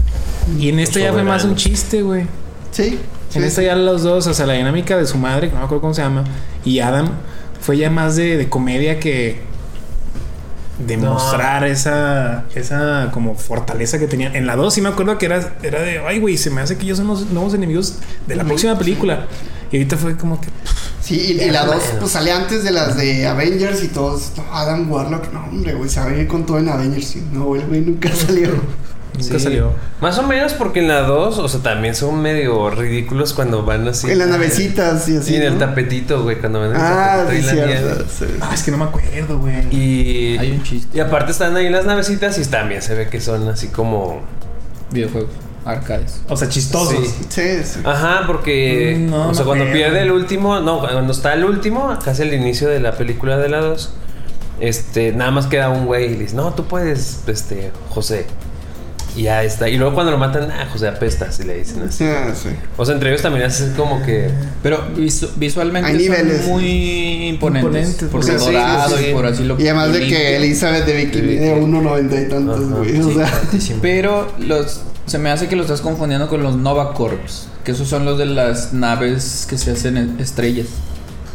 Y 0.58 0.68
en 0.68 0.78
esta 0.78 1.00
ya 1.00 1.12
fue 1.12 1.22
más 1.22 1.44
un 1.44 1.56
chiste, 1.56 2.02
güey. 2.02 2.26
Sí. 2.70 2.98
En 3.34 3.44
esta 3.44 3.62
ya 3.62 3.76
los 3.76 4.02
dos, 4.02 4.26
o 4.26 4.34
sea, 4.34 4.46
la 4.46 4.54
dinámica 4.54 4.96
de 4.96 5.06
su 5.06 5.16
madre, 5.16 5.48
que 5.48 5.54
no 5.54 5.60
me 5.60 5.64
acuerdo 5.64 5.82
cómo 5.82 5.94
se 5.94 6.02
llama, 6.02 6.24
y 6.64 6.80
Adam, 6.80 7.10
fue 7.60 7.76
ya 7.76 7.90
más 7.90 8.16
de, 8.16 8.36
de 8.36 8.48
comedia 8.48 8.98
que 8.98 9.40
demostrar 10.86 11.64
esa, 11.64 12.44
esa 12.54 13.10
como 13.12 13.34
fortaleza 13.34 13.98
que 13.98 14.06
tenían. 14.06 14.34
En 14.34 14.46
la 14.46 14.56
2 14.56 14.74
sí 14.74 14.80
me 14.80 14.88
acuerdo 14.88 15.18
que 15.18 15.26
era, 15.26 15.54
era 15.62 15.80
de, 15.80 15.98
ay, 15.98 16.18
güey, 16.18 16.36
se 16.36 16.50
me 16.50 16.60
hace 16.60 16.76
que 16.76 16.84
ellos 16.84 16.98
son 16.98 17.06
los 17.06 17.26
nuevos 17.30 17.54
enemigos 17.54 17.96
de 18.26 18.36
la 18.36 18.44
próxima 18.44 18.78
película. 18.78 19.26
Y 19.70 19.76
ahorita 19.76 19.96
fue 19.96 20.16
como 20.16 20.40
que, 20.40 20.48
Sí, 21.00 21.36
y, 21.38 21.42
y 21.42 21.50
la 21.50 21.64
2 21.64 21.76
pues 21.98 22.12
sale 22.12 22.30
antes 22.30 22.62
de 22.62 22.70
las 22.70 22.96
de 22.96 23.26
Avengers 23.26 23.82
y 23.82 23.88
todos. 23.88 24.32
No, 24.36 24.44
Adam 24.52 24.90
Warlock, 24.90 25.32
no, 25.32 25.44
hombre, 25.44 25.74
güey, 25.74 25.88
se 25.88 26.00
va 26.00 26.06
a 26.06 26.08
venir 26.10 26.26
con 26.26 26.46
todo 26.46 26.58
en 26.58 26.68
Avengers. 26.68 27.16
No, 27.32 27.54
el 27.56 27.66
güey 27.66 27.80
nunca 27.80 28.10
salió. 28.14 28.50
Nunca 29.18 29.38
Sí. 29.38 29.40
salió. 29.40 29.72
Más 30.00 30.18
o 30.18 30.22
menos 30.22 30.52
porque 30.54 30.80
en 30.80 30.88
la 30.88 31.02
2, 31.02 31.38
o 31.38 31.48
sea, 31.48 31.60
también 31.60 31.94
son 31.94 32.20
medio 32.22 32.70
ridículos 32.70 33.32
cuando 33.34 33.64
van 33.64 33.86
así. 33.88 34.10
en 34.10 34.18
las 34.18 34.28
navecitas 34.28 35.08
y 35.08 35.16
así. 35.16 35.28
Sí, 35.30 35.36
en 35.36 35.42
el 35.42 35.58
tapetito, 35.58 36.22
güey, 36.22 36.38
cuando 36.38 36.60
van 36.60 36.70
en 36.70 36.76
el 36.76 36.82
Ah, 36.82 37.24
tapetito 37.24 37.48
sí, 37.48 37.54
y 37.54 37.58
la 37.58 37.66
cierto. 37.66 37.88
nieve. 37.88 38.04
sí. 38.18 38.24
Ah, 38.40 38.50
es 38.54 38.62
que 38.62 38.70
no 38.70 38.76
me 38.78 38.84
acuerdo, 38.84 39.38
güey. 39.38 39.74
Y, 39.74 40.38
Hay 40.38 40.52
un 40.52 40.62
chiste. 40.62 40.96
y 40.96 41.00
aparte 41.00 41.32
están 41.32 41.54
ahí 41.56 41.68
las 41.70 41.84
navecitas 41.84 42.38
y 42.38 42.44
también 42.46 42.82
se 42.82 42.94
ve 42.94 43.08
que 43.08 43.20
son 43.20 43.48
así 43.48 43.68
como... 43.68 44.20
Videojuegos. 44.90 45.30
Arcades. 45.64 46.22
O 46.28 46.36
sea, 46.36 46.48
chistosos. 46.48 46.94
Sí. 47.06 47.26
Sí, 47.28 47.64
sí. 47.64 47.80
Ajá, 47.84 48.22
porque... 48.26 48.96
No, 48.98 49.28
o 49.28 49.34
sea, 49.34 49.44
cuando 49.44 49.64
creo. 49.64 49.74
pierde 49.76 50.02
el 50.02 50.10
último... 50.10 50.58
No, 50.60 50.80
cuando 50.80 51.12
está 51.12 51.34
el 51.34 51.44
último, 51.44 51.96
casi 52.02 52.22
al 52.22 52.32
inicio 52.32 52.66
de 52.68 52.80
la 52.80 52.92
película 52.92 53.36
de 53.36 53.50
la 53.50 53.58
2, 53.60 53.92
este, 54.60 55.12
nada 55.12 55.30
más 55.30 55.46
queda 55.46 55.68
un 55.68 55.84
güey 55.86 56.06
y 56.06 56.10
le 56.14 56.18
dice, 56.20 56.34
no, 56.36 56.52
tú 56.54 56.64
puedes, 56.66 57.20
este, 57.26 57.72
José. 57.90 58.26
Y 59.16 59.22
ya 59.22 59.42
está. 59.42 59.68
Y 59.68 59.76
luego 59.76 59.94
cuando 59.94 60.12
lo 60.12 60.18
matan, 60.18 60.50
ah, 60.50 60.66
José 60.72 60.88
apestas 60.88 61.38
y 61.40 61.44
le 61.44 61.58
dicen 61.58 61.82
así. 61.82 62.04
Ah, 62.04 62.32
sí. 62.34 62.48
O 62.76 62.84
sea, 62.84 62.94
entre 62.94 63.10
ellos 63.10 63.22
también 63.22 63.46
hace 63.46 63.72
como 63.76 64.02
que... 64.02 64.30
Pero 64.62 64.86
visu- 64.96 65.30
visualmente 65.36 65.90
Hay 65.90 65.96
niveles. 65.98 66.42
son 66.42 66.50
muy 66.52 67.28
imponentes. 67.28 67.70
Imponentes, 68.02 68.08
por 68.08 68.24
sí, 68.24 68.32
lo 68.32 68.38
sí, 68.38 68.46
dorado 68.46 68.96
sí, 68.96 69.04
sí. 69.04 69.10
y 69.10 69.12
por 69.14 69.26
así 69.26 69.44
lo 69.44 69.58
Y 69.60 69.62
además 69.68 69.92
de 69.92 70.06
que. 70.06 70.36
Elizabeth 70.36 70.84
de 70.86 70.92
Vicky 70.94 71.20
De 71.20 71.26
mide 71.26 71.54
Vicky. 71.54 71.66
1.90 71.72 72.26
y 72.26 72.28
tantos, 72.28 72.70
güey. 72.70 73.00
O 73.00 73.12
sea, 73.14 73.40
Pero 73.82 74.32
los 74.38 74.82
se 75.06 75.18
me 75.18 75.30
hace 75.30 75.48
que 75.48 75.56
lo 75.56 75.62
estás 75.62 75.80
confundiendo 75.80 76.28
con 76.28 76.42
los 76.42 76.56
Nova 76.56 76.94
Corps, 76.94 77.48
que 77.64 77.72
esos 77.72 77.88
son 77.88 78.04
los 78.04 78.16
de 78.16 78.26
las 78.26 78.72
naves 78.72 79.44
que 79.50 79.58
se 79.58 79.72
hacen 79.72 79.96
en- 79.96 80.20
estrellas, 80.20 80.66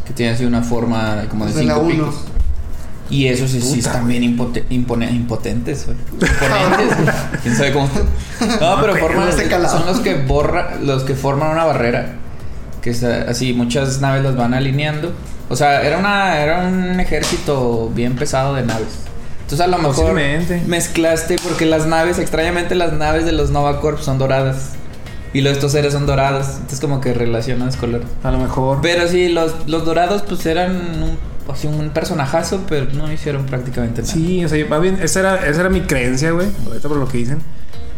que 0.07 0.13
tienen 0.13 0.35
así 0.35 0.45
una 0.45 0.63
forma 0.63 1.25
como 1.29 1.45
de 1.45 1.51
de 1.53 1.59
cinco 1.61 1.85
picos. 1.87 2.15
Y 3.09 3.27
esos 3.27 3.51
sí, 3.51 3.61
sí 3.61 3.79
están 3.79 4.07
bien 4.07 4.23
impote- 4.23 4.65
impone- 4.69 5.11
impotentes. 5.13 5.85
Imponentes. 5.87 6.97
¿Quién 7.43 7.55
sabe 7.55 7.73
cómo? 7.73 7.87
No, 8.59 8.81
pero 8.81 8.95
forman, 8.95 9.29
este 9.29 9.49
son 9.67 9.85
los 9.85 9.99
que 9.99 10.15
borra, 10.15 10.75
los 10.81 11.03
que 11.03 11.13
forman 11.13 11.51
una 11.51 11.65
barrera. 11.65 12.15
Que 12.81 12.89
es 12.91 13.03
eh, 13.03 13.25
así, 13.27 13.53
muchas 13.53 14.01
naves 14.01 14.23
las 14.23 14.35
van 14.35 14.53
alineando. 14.53 15.11
O 15.49 15.55
sea, 15.55 15.83
era 15.83 15.99
una, 15.99 16.41
era 16.41 16.67
un 16.67 16.99
ejército 16.99 17.91
bien 17.93 18.15
pesado 18.15 18.55
de 18.55 18.63
naves. 18.63 18.87
Entonces 19.41 19.61
a 19.61 19.67
lo 19.67 19.77
mejor 19.77 20.19
mezclaste 20.65 21.35
porque 21.43 21.67
las 21.67 21.85
naves, 21.85 22.17
extrañamente 22.17 22.73
las 22.73 22.93
naves 22.93 23.25
de 23.25 23.31
los 23.31 23.51
Nova 23.51 23.79
Corps 23.79 24.03
son 24.03 24.17
doradas. 24.17 24.71
Y 25.33 25.41
los 25.41 25.53
estos 25.53 25.73
seres 25.73 25.93
son 25.93 26.07
dorados. 26.07 26.47
Entonces 26.55 26.79
como 26.79 27.01
que 27.01 27.13
relacionas 27.13 27.75
colores. 27.75 28.07
A 28.23 28.31
lo 28.31 28.39
mejor. 28.39 28.79
Pero 28.81 29.07
sí, 29.07 29.29
los, 29.29 29.67
los 29.67 29.85
dorados 29.85 30.23
pues 30.23 30.43
eran 30.47 30.71
un, 31.03 31.17
así, 31.51 31.67
un 31.67 31.89
personajazo, 31.89 32.61
pero 32.67 32.87
no 32.93 33.11
hicieron 33.11 33.45
prácticamente 33.45 34.01
nada. 34.01 34.13
Sí, 34.13 34.43
o 34.45 34.49
sea, 34.49 34.65
más 34.67 34.81
bien, 34.81 34.99
esa 35.01 35.19
era, 35.19 35.35
esa 35.47 35.61
era 35.61 35.69
mi 35.69 35.81
creencia, 35.81 36.31
güey. 36.31 36.47
Ahorita 36.67 36.87
por 36.87 36.97
lo 36.97 37.07
que 37.07 37.17
dicen. 37.19 37.39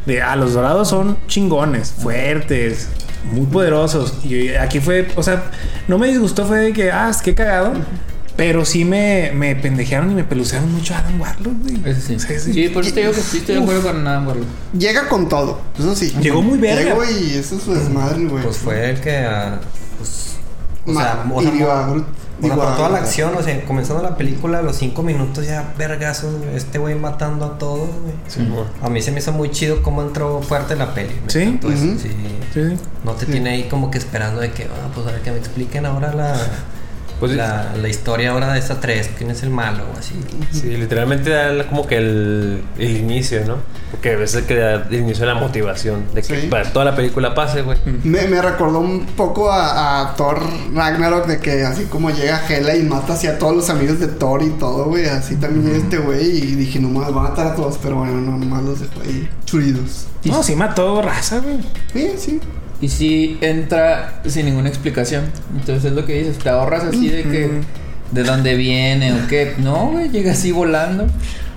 De, 0.05 0.21
ah, 0.21 0.35
los 0.37 0.53
dorados 0.53 0.87
son 0.87 1.17
chingones, 1.27 1.91
fuertes, 1.91 2.87
muy 3.31 3.45
poderosos. 3.45 4.13
Y 4.23 4.49
aquí 4.55 4.79
fue, 4.79 5.07
o 5.17 5.23
sea, 5.23 5.43
no 5.89 5.97
me 5.97 6.07
disgustó, 6.07 6.45
fue 6.45 6.59
de 6.59 6.73
que, 6.73 6.91
ah, 6.91 7.09
es 7.09 7.21
que 7.21 7.35
cagado. 7.35 7.73
Pero 8.37 8.63
sí 8.65 8.85
me, 8.85 9.31
me 9.33 9.55
pendejearon 9.55 10.11
y 10.11 10.13
me 10.13 10.23
pelucearon 10.23 10.71
mucho 10.71 10.93
a 10.93 10.99
Adam 10.99 11.19
Warlock, 11.19 11.53
güey. 11.63 11.81
Eso 11.91 12.01
sí. 12.01 12.19
Sí, 12.19 12.39
Sí, 12.39 12.53
sí. 12.53 12.69
por 12.69 12.83
eso 12.85 12.93
te 12.93 12.99
digo 13.01 13.11
que 13.11 13.19
sí 13.21 13.39
estoy 13.39 13.55
de 13.55 13.61
acuerdo 13.63 13.81
con 13.81 14.03
nada, 14.03 14.21
Warlock. 14.27 14.45
llega 14.77 15.07
con 15.09 15.27
todo. 15.27 15.59
Eso 15.77 15.95
sí. 15.95 16.13
Llegó 16.21 16.41
muy 16.43 16.59
verga. 16.59 16.83
Llegó 16.91 17.03
y 17.03 17.33
eso 17.33 17.55
es 17.55 17.63
su 17.63 17.73
desmadre, 17.73 18.25
güey. 18.25 18.43
Pues 18.43 18.57
fue 18.57 18.91
el 18.91 19.01
que. 19.01 19.17
ah, 19.17 19.59
pues, 19.97 20.35
o 20.85 20.91
Ma- 20.91 21.01
sea, 21.01 21.25
o 21.33 21.41
sea, 21.41 21.51
hirió 21.53 21.71
a 21.71 21.87
Groot. 21.89 22.05
O 22.37 22.41
sea, 22.41 22.49
Digo, 22.53 22.63
por 22.63 22.75
toda 22.75 22.89
la 22.89 22.99
acción, 22.99 23.35
o 23.35 23.41
sea, 23.41 23.65
comenzando 23.65 24.03
la 24.03 24.15
película, 24.15 24.59
a 24.59 24.61
los 24.61 24.77
cinco 24.77 25.03
minutos 25.03 25.45
ya 25.47 25.73
vergazos, 25.77 26.35
este 26.53 26.77
güey 26.77 26.95
matando 26.95 27.45
a 27.45 27.57
todos, 27.57 27.89
güey. 27.89 28.47
A 28.81 28.89
mí 28.89 29.01
se 29.01 29.11
me 29.11 29.19
hizo 29.19 29.31
muy 29.31 29.51
chido 29.51 29.81
cómo 29.81 30.01
entró 30.01 30.41
fuerte 30.41 30.75
la 30.75 30.93
peli. 30.93 31.15
¿Sí? 31.27 31.59
sí. 31.61 31.97
Sí, 31.99 32.09
sí. 32.53 32.77
No 33.03 33.13
te 33.13 33.25
tiene 33.25 33.49
ahí 33.51 33.63
como 33.63 33.89
que 33.89 33.97
esperando 33.97 34.41
de 34.41 34.51
que, 34.51 34.65
ah, 34.65 34.89
pues 34.93 35.07
a 35.07 35.11
ver 35.11 35.21
que 35.21 35.31
me 35.31 35.37
expliquen 35.37 35.85
ahora 35.85 36.13
la, 36.13 36.35
Pues- 37.19 37.31
la, 37.33 37.73
la 37.75 37.87
historia 37.89 38.31
ahora 38.31 38.53
de 38.53 38.59
esta 38.59 38.79
tres, 38.79 39.09
quién 39.17 39.31
es 39.31 39.41
el 39.43 39.49
malo 39.49 39.83
o 39.93 39.97
así. 39.97 40.13
Sí, 40.51 40.67
literalmente 40.77 41.29
da 41.31 41.67
como 41.67 41.87
que 41.87 41.97
el, 41.97 42.61
el 42.77 42.97
inicio, 42.97 43.43
¿no? 43.45 43.55
Porque 43.91 44.11
a 44.13 44.17
veces 44.17 44.43
que 44.43 44.55
da 44.55 44.85
el 44.89 44.93
inicio 44.95 45.25
de 45.25 45.33
la 45.33 45.39
motivación 45.39 46.03
de 46.13 46.21
que 46.21 46.41
Sí. 46.41 46.47
para 46.47 46.71
toda 46.71 46.85
la 46.85 46.95
película 46.95 47.33
pase, 47.33 47.61
güey. 47.63 47.77
Me, 48.03 48.27
me 48.27 48.41
recordó 48.41 48.79
un 48.79 49.05
poco 49.05 49.51
a, 49.51 50.01
a 50.11 50.15
Thor 50.15 50.41
Ragnarok 50.73 51.25
de 51.25 51.39
que 51.39 51.63
así 51.63 51.85
como 51.85 52.09
llega 52.11 52.45
Hela 52.47 52.75
y 52.75 52.83
mata 52.83 53.13
así 53.13 53.27
a 53.27 53.39
todos 53.39 53.55
los 53.55 53.69
amigos 53.69 53.99
de 53.99 54.07
Thor 54.07 54.43
y 54.43 54.49
todo, 54.51 54.85
güey. 54.85 55.05
Así 55.07 55.35
también 55.37 55.75
este 55.75 55.97
güey. 55.97 56.23
Y 56.37 56.55
dije, 56.55 56.79
nomás 56.79 57.05
va 57.15 57.21
a 57.25 57.29
matar 57.29 57.47
a 57.47 57.55
todos, 57.55 57.79
pero 57.81 57.95
bueno, 57.95 58.13
no, 58.21 58.37
nomás 58.37 58.63
los 58.63 58.79
dejó 58.81 59.01
ahí 59.03 59.27
churidos. 59.45 60.05
No, 60.25 60.43
sí 60.43 60.55
mató 60.55 61.01
raza, 61.01 61.39
güey. 61.39 61.57
Sí, 61.93 62.11
sí. 62.17 62.39
Y 62.81 62.89
si 62.89 63.37
entra 63.41 64.21
sin 64.25 64.45
ninguna 64.45 64.69
explicación. 64.69 65.25
Entonces 65.57 65.85
es 65.85 65.93
lo 65.93 66.05
que 66.05 66.13
dices, 66.19 66.37
te 66.37 66.49
ahorras 66.49 66.83
así 66.83 67.09
de 67.09 67.23
que 67.23 67.49
de 68.11 68.23
dónde 68.23 68.55
viene 68.55 69.13
o 69.13 69.27
qué. 69.27 69.55
No, 69.57 69.87
güey, 69.91 70.09
llega 70.09 70.31
así 70.33 70.51
volando. 70.51 71.07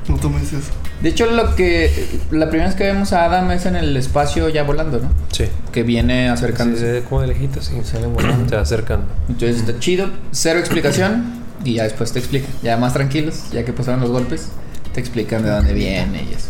No 0.09 0.17
tomes 0.17 0.53
eso. 0.53 0.71
De 1.03 1.09
hecho, 1.09 1.27
lo 1.27 1.55
que 1.57 1.91
la 2.31 2.49
primera 2.51 2.69
vez 2.69 2.77
que 2.77 2.85
vemos 2.85 3.13
a 3.15 3.25
Adam 3.25 3.51
es 3.53 3.65
en 3.65 3.75
el 3.77 3.97
espacio 3.97 4.49
ya 4.51 4.65
volando, 4.65 4.99
¿no? 4.99 5.11
Sí. 5.33 5.45
Que 5.73 5.83
viene 5.83 6.25
Sí, 6.27 6.33
acercándose. 6.33 6.85
se 6.85 6.93
ve 6.93 7.03
como 7.03 7.23
de 7.23 7.29
lejito, 7.29 7.63
sí. 7.63 7.73
Sale 7.85 8.07
volando. 8.07 8.49
Se 8.49 8.57
va 8.57 8.63
acercando. 8.63 9.07
Entonces 9.29 9.61
está 9.61 9.79
chido, 9.79 10.11
cero 10.31 10.59
explicación 10.59 11.41
y 11.65 11.75
ya 11.75 11.85
después 11.85 12.13
te 12.13 12.19
explican. 12.19 12.51
Ya 12.63 12.77
más 12.77 12.93
tranquilos, 12.93 13.45
ya 13.53 13.65
que 13.65 13.73
pasaron 13.73 14.01
los 14.01 14.11
golpes, 14.11 14.49
te 14.93 15.01
explican 15.01 15.43
de 15.43 15.51
dónde 15.51 15.73
viene 15.73 16.25
y 16.31 16.35
eso. 16.35 16.49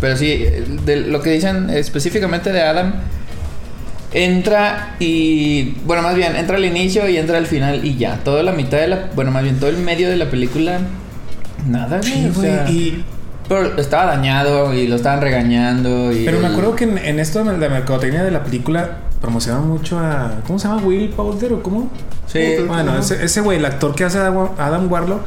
Pero 0.00 0.16
sí, 0.16 0.42
de 0.86 0.96
lo 0.96 1.20
que 1.20 1.30
dicen 1.30 1.68
específicamente 1.68 2.52
de 2.52 2.62
Adam, 2.62 2.94
entra 4.12 4.96
y. 4.98 5.74
Bueno, 5.84 6.02
más 6.02 6.14
bien, 6.14 6.36
entra 6.36 6.56
al 6.56 6.64
inicio 6.64 7.08
y 7.08 7.16
entra 7.16 7.38
al 7.38 7.46
final 7.46 7.84
y 7.84 7.96
ya. 7.96 8.16
Toda 8.24 8.42
la 8.42 8.52
mitad 8.52 8.78
de 8.78 8.88
la. 8.88 9.08
Bueno, 9.14 9.30
más 9.30 9.42
bien, 9.42 9.58
todo 9.58 9.70
el 9.70 9.78
medio 9.78 10.08
de 10.08 10.16
la 10.16 10.30
película. 10.30 10.78
Nada. 11.66 12.02
Sí, 12.02 12.28
o 12.30 12.34
güey. 12.34 12.50
sea, 12.50 12.70
y 12.70 13.04
Pero 13.48 13.78
estaba 13.78 14.06
dañado 14.06 14.72
y 14.74 14.86
lo 14.86 14.96
estaban 14.96 15.20
regañando. 15.20 16.12
Y 16.12 16.24
Pero 16.24 16.40
me 16.40 16.48
acuerdo 16.48 16.76
que 16.76 16.84
en, 16.84 16.98
en 16.98 17.20
esto 17.20 17.44
de 17.44 17.58
la 17.58 17.68
mercadotecnia 17.68 18.22
de 18.24 18.30
la 18.30 18.42
película 18.44 18.98
promocionaban 19.20 19.68
mucho 19.68 19.98
a. 19.98 20.40
¿Cómo 20.46 20.58
se 20.58 20.68
llama? 20.68 20.82
Will 20.82 21.10
Powder 21.10 21.52
o 21.52 21.62
cómo? 21.62 21.90
Sí. 22.26 22.56
Bueno, 22.66 22.98
ese 22.98 23.24
ese 23.24 23.40
güey, 23.40 23.58
el 23.58 23.64
actor 23.64 23.94
que 23.94 24.04
hace 24.04 24.18
a 24.18 24.28
Adam 24.58 24.90
Warlock. 24.90 25.22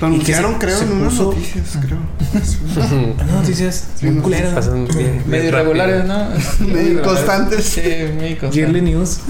Lo 0.00 0.06
anunciaron, 0.06 0.52
se- 0.52 0.58
creo, 0.58 0.78
se 0.78 0.84
en 0.84 0.92
unas 0.92 1.12
puso- 1.14 1.24
noticias, 1.34 1.78
creo. 1.80 1.98
No, 3.26 3.40
noticias. 3.40 3.84
Sí, 3.98 4.06
muy 4.06 4.14
no, 4.16 4.22
culeras, 4.22 4.50
¿no? 4.50 4.56
Pasan 4.56 4.84
bien- 4.86 4.96
bien 4.98 5.22
Medio 5.26 5.48
irregulares, 5.48 6.04
¿no? 6.04 6.28
Medio 6.66 6.92
inconstantes. 7.00 7.64
Sí, 7.64 7.80
muy 8.16 8.36
constantes. 8.36 8.54
Yearly 8.54 8.80
News. 8.82 9.20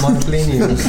Monthly 0.00 0.42
news. 0.46 0.80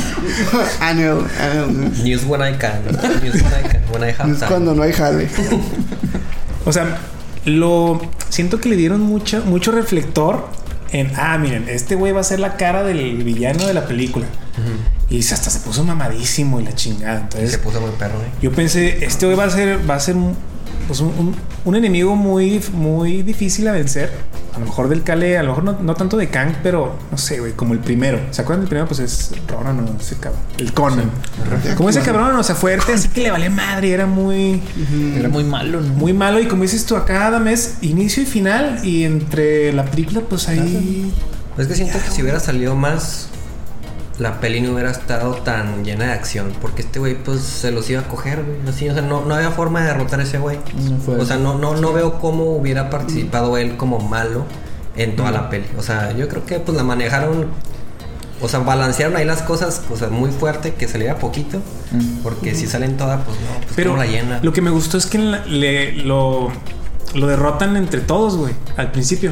Annual, 0.79 1.25
annual. 1.39 1.91
News 2.03 2.23
when 2.25 2.41
I 2.41 2.53
can. 2.57 2.83
News 3.23 3.41
when 3.41 3.53
I 3.53 3.63
can. 3.67 3.81
When 3.91 4.03
I 4.03 4.11
have 4.11 4.39
time. 4.39 4.47
cuando 4.47 4.73
no 4.75 4.83
hay 4.83 4.93
jale. 4.93 5.27
O 6.65 6.71
sea, 6.71 6.97
lo 7.45 8.01
siento 8.29 8.59
que 8.59 8.69
le 8.69 8.75
dieron 8.75 9.01
mucho, 9.01 9.43
mucho 9.45 9.71
reflector 9.71 10.47
en, 10.91 11.11
ah, 11.15 11.37
miren, 11.37 11.67
este 11.69 11.95
güey 11.95 12.11
va 12.11 12.21
a 12.21 12.23
ser 12.23 12.39
la 12.39 12.57
cara 12.57 12.83
del 12.83 13.23
villano 13.23 13.65
de 13.67 13.73
la 13.73 13.85
película. 13.85 14.25
Y 15.09 15.19
hasta 15.19 15.49
se 15.49 15.59
puso 15.59 15.83
mamadísimo 15.83 16.59
y 16.59 16.63
la 16.63 16.73
chingada. 16.73 17.21
Entonces, 17.21 17.51
se 17.51 17.57
puso 17.59 17.79
muy 17.81 17.91
perro, 17.91 18.15
¿eh? 18.21 18.31
yo 18.41 18.51
pensé, 18.51 19.05
este 19.05 19.25
güey 19.25 19.37
va 19.37 19.43
a 19.45 19.49
ser, 19.49 19.89
va 19.89 19.95
a 19.95 19.99
ser 19.99 20.15
pues 20.87 20.99
un, 20.99 21.07
un- 21.17 21.35
un 21.65 21.75
enemigo 21.75 22.15
muy, 22.15 22.61
muy 22.73 23.21
difícil 23.23 23.67
a 23.67 23.71
vencer. 23.71 24.11
A 24.55 24.59
lo 24.59 24.65
mejor 24.67 24.87
del 24.87 25.03
Kale, 25.03 25.37
a 25.37 25.43
lo 25.43 25.49
mejor 25.49 25.63
no, 25.65 25.73
no 25.81 25.95
tanto 25.95 26.15
de 26.15 26.29
Kang, 26.29 26.53
pero 26.63 26.95
no 27.11 27.17
sé, 27.17 27.39
güey, 27.41 27.51
como 27.51 27.73
el 27.73 27.79
primero. 27.79 28.19
¿Se 28.31 28.41
acuerdan 28.41 28.61
del 28.61 28.69
primero? 28.69 28.87
Pues 28.87 28.99
es 29.01 29.31
Ronan, 29.49 29.77
no, 29.83 29.97
ese 29.99 30.15
cabrón. 30.15 30.39
El 30.57 30.71
Conan. 30.73 31.11
Como 31.75 31.89
ese 31.89 31.99
cabrón, 32.01 32.35
o 32.37 32.43
sea, 32.43 32.55
fuerte, 32.55 32.93
así 32.93 33.09
que 33.09 33.21
le 33.23 33.31
vale 33.31 33.49
madre, 33.49 33.91
era 33.91 34.05
muy 34.05 34.61
Era 35.17 35.27
muy 35.27 35.43
malo, 35.43 35.81
¿no? 35.81 35.93
muy 35.93 36.13
malo 36.13 36.39
y 36.39 36.45
como 36.47 36.61
dices 36.61 36.85
tú 36.85 36.95
acá 36.95 37.15
cada 37.15 37.39
mes 37.39 37.75
inicio 37.81 38.23
y 38.23 38.25
final 38.25 38.79
y 38.85 39.03
entre 39.03 39.73
la 39.73 39.83
película 39.85 40.21
pues 40.21 40.47
ahí 40.47 41.11
Es 41.57 41.67
que 41.67 41.75
siento 41.75 41.97
que 41.99 42.09
si 42.11 42.21
hubiera 42.21 42.39
salido 42.39 42.75
más, 42.75 43.27
la 44.19 44.39
peli 44.39 44.61
no 44.61 44.71
hubiera 44.73 44.91
estado 44.91 45.33
tan 45.35 45.83
llena 45.83 46.05
de 46.05 46.11
acción. 46.13 46.53
Porque 46.61 46.81
este 46.83 46.99
güey, 46.99 47.15
pues 47.15 47.41
se 47.41 47.71
los 47.71 47.89
iba 47.89 48.01
a 48.01 48.07
coger, 48.07 48.43
güey. 48.43 48.57
Así, 48.67 48.87
o 48.89 48.93
sea, 48.93 49.01
no, 49.01 49.25
no 49.25 49.35
había 49.35 49.51
forma 49.51 49.81
de 49.81 49.87
derrotar 49.87 50.19
a 50.19 50.23
ese 50.23 50.37
güey. 50.37 50.57
No 51.07 51.13
o 51.21 51.25
sea, 51.25 51.37
no, 51.37 51.57
no, 51.57 51.75
no 51.75 51.93
veo 51.93 52.19
cómo 52.19 52.55
hubiera 52.55 52.89
participado 52.89 53.57
él 53.57 53.77
como 53.77 53.99
malo 53.99 54.45
en 54.95 55.15
toda 55.15 55.31
la 55.31 55.49
peli. 55.49 55.65
O 55.77 55.81
sea, 55.83 56.11
yo 56.15 56.27
creo 56.29 56.45
que 56.45 56.59
pues 56.59 56.77
la 56.77 56.83
manejaron. 56.83 57.47
O 58.41 58.49
sea, 58.49 58.59
balancearon 58.59 59.15
ahí 59.15 59.23
las 59.25 59.41
cosas, 59.41 59.81
o 59.89 59.95
sea, 59.95 60.09
muy 60.09 60.29
fuerte, 60.29 60.73
que 60.73 60.87
saliera 60.87 61.17
poquito. 61.19 61.59
Mm. 61.91 62.17
Porque 62.21 62.53
si 62.53 62.67
salen 62.67 62.97
todas, 62.97 63.21
pues 63.25 63.37
no, 63.39 63.47
pues 63.61 63.73
pero 63.75 63.95
la 63.95 64.05
llena. 64.05 64.39
lo 64.43 64.51
que 64.53 64.61
me 64.61 64.71
gustó 64.71 64.97
es 64.97 65.05
que 65.05 65.17
la- 65.17 65.45
le, 65.45 65.93
lo 65.93 66.51
lo 67.13 67.27
derrotan 67.27 67.77
entre 67.77 68.01
todos 68.01 68.35
güey 68.35 68.53
al 68.75 68.91
principio 68.91 69.31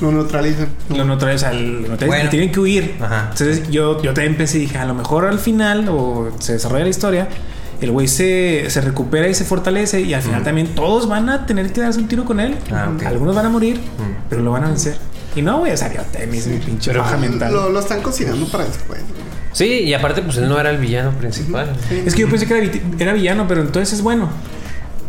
Lo 0.00 0.10
neutralizan. 0.12 0.68
lo 0.90 1.04
neutralizan, 1.04 1.50
o 1.54 1.58
sea, 1.58 1.60
lo 1.60 1.70
neutralizan 1.80 2.06
Bueno. 2.08 2.30
tienen 2.30 2.52
que 2.52 2.60
huir 2.60 2.96
Ajá. 3.00 3.28
entonces 3.32 3.68
yo, 3.70 4.02
yo 4.02 4.12
también 4.14 4.36
pensé 4.36 4.58
dije 4.58 4.76
a 4.78 4.84
lo 4.84 4.94
mejor 4.94 5.24
al 5.26 5.38
final 5.38 5.88
o 5.88 6.30
se 6.40 6.54
desarrolla 6.54 6.84
la 6.84 6.90
historia 6.90 7.28
el 7.80 7.90
güey 7.90 8.08
se, 8.08 8.70
se 8.70 8.80
recupera 8.80 9.28
y 9.28 9.34
se 9.34 9.44
fortalece 9.44 10.00
y 10.00 10.14
al 10.14 10.22
final 10.22 10.42
también 10.42 10.68
todos 10.74 11.08
van 11.08 11.28
a 11.28 11.46
tener 11.46 11.72
que 11.72 11.80
darse 11.80 11.98
un 12.00 12.08
tiro 12.08 12.24
con 12.24 12.40
él 12.40 12.56
Ah, 12.72 12.90
ok. 12.94 13.02
algunos 13.04 13.34
van 13.34 13.46
a 13.46 13.48
morir 13.50 13.76
Mm. 13.78 14.26
pero 14.28 14.42
lo 14.42 14.50
van 14.52 14.64
a 14.64 14.68
vencer 14.68 14.96
y 15.36 15.42
no 15.42 15.58
güey 15.58 15.72
o 15.72 15.76
sea 15.76 15.92
yo 15.92 16.00
te 16.12 16.26
mi 16.26 16.38
pinche 16.40 16.90
Pero- 16.92 17.04
mental 17.18 17.52
Lo, 17.52 17.70
lo 17.70 17.80
están 17.80 18.00
cocinando 18.02 18.46
para 18.48 18.64
después. 18.64 19.00
Sí, 19.52 19.66
y 19.66 19.94
aparte, 19.94 20.20
pues 20.22 20.36
él 20.38 20.48
no 20.48 20.58
era 20.58 20.70
el 20.70 20.78
villano 20.78 21.12
principal. 21.12 21.72
es 22.04 22.12
que 22.16 22.22
yo 22.22 22.28
pensé 22.28 22.44
que 22.46 22.58
era, 22.58 22.72
era 22.98 23.12
villano 23.12 23.46
pero 23.46 23.60
entonces 23.60 23.92
es 23.94 24.02
bueno 24.02 24.28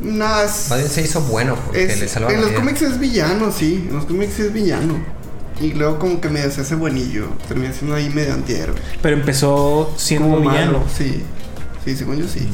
No, 0.05 0.41
es- 0.41 0.69
Más 0.69 0.79
bien 0.79 0.89
se 0.91 1.01
hizo 1.01 1.21
bueno 1.21 1.55
porque 1.65 1.83
es- 1.85 1.99
le 1.99 2.07
salva 2.07 2.29
en 2.29 2.35
la 2.35 2.41
los 2.41 2.49
vida. 2.51 2.59
cómics 2.61 2.81
es 2.83 2.99
villano, 2.99 3.51
sí. 3.51 3.85
En 3.89 3.95
los 3.95 4.05
cómics 4.05 4.39
es 4.39 4.53
villano. 4.53 4.97
Y 5.61 5.71
luego 5.73 5.97
como 5.99 6.19
que 6.21 6.29
medio 6.29 6.51
se 6.51 6.61
hace 6.61 6.75
buenillo. 6.75 7.27
Termina 7.47 7.73
siendo 7.73 7.95
ahí 7.95 8.09
medio 8.09 8.33
antihéroe. 8.33 8.75
pero 9.01 9.15
empezó 9.15 9.93
siendo 9.97 10.27
Como 10.29 10.41
villano 10.49 10.71
malo, 10.73 10.83
sí. 10.95 11.23
Sí, 11.83 11.95
según 11.95 12.17
yo 12.17 12.27
sí. 12.27 12.47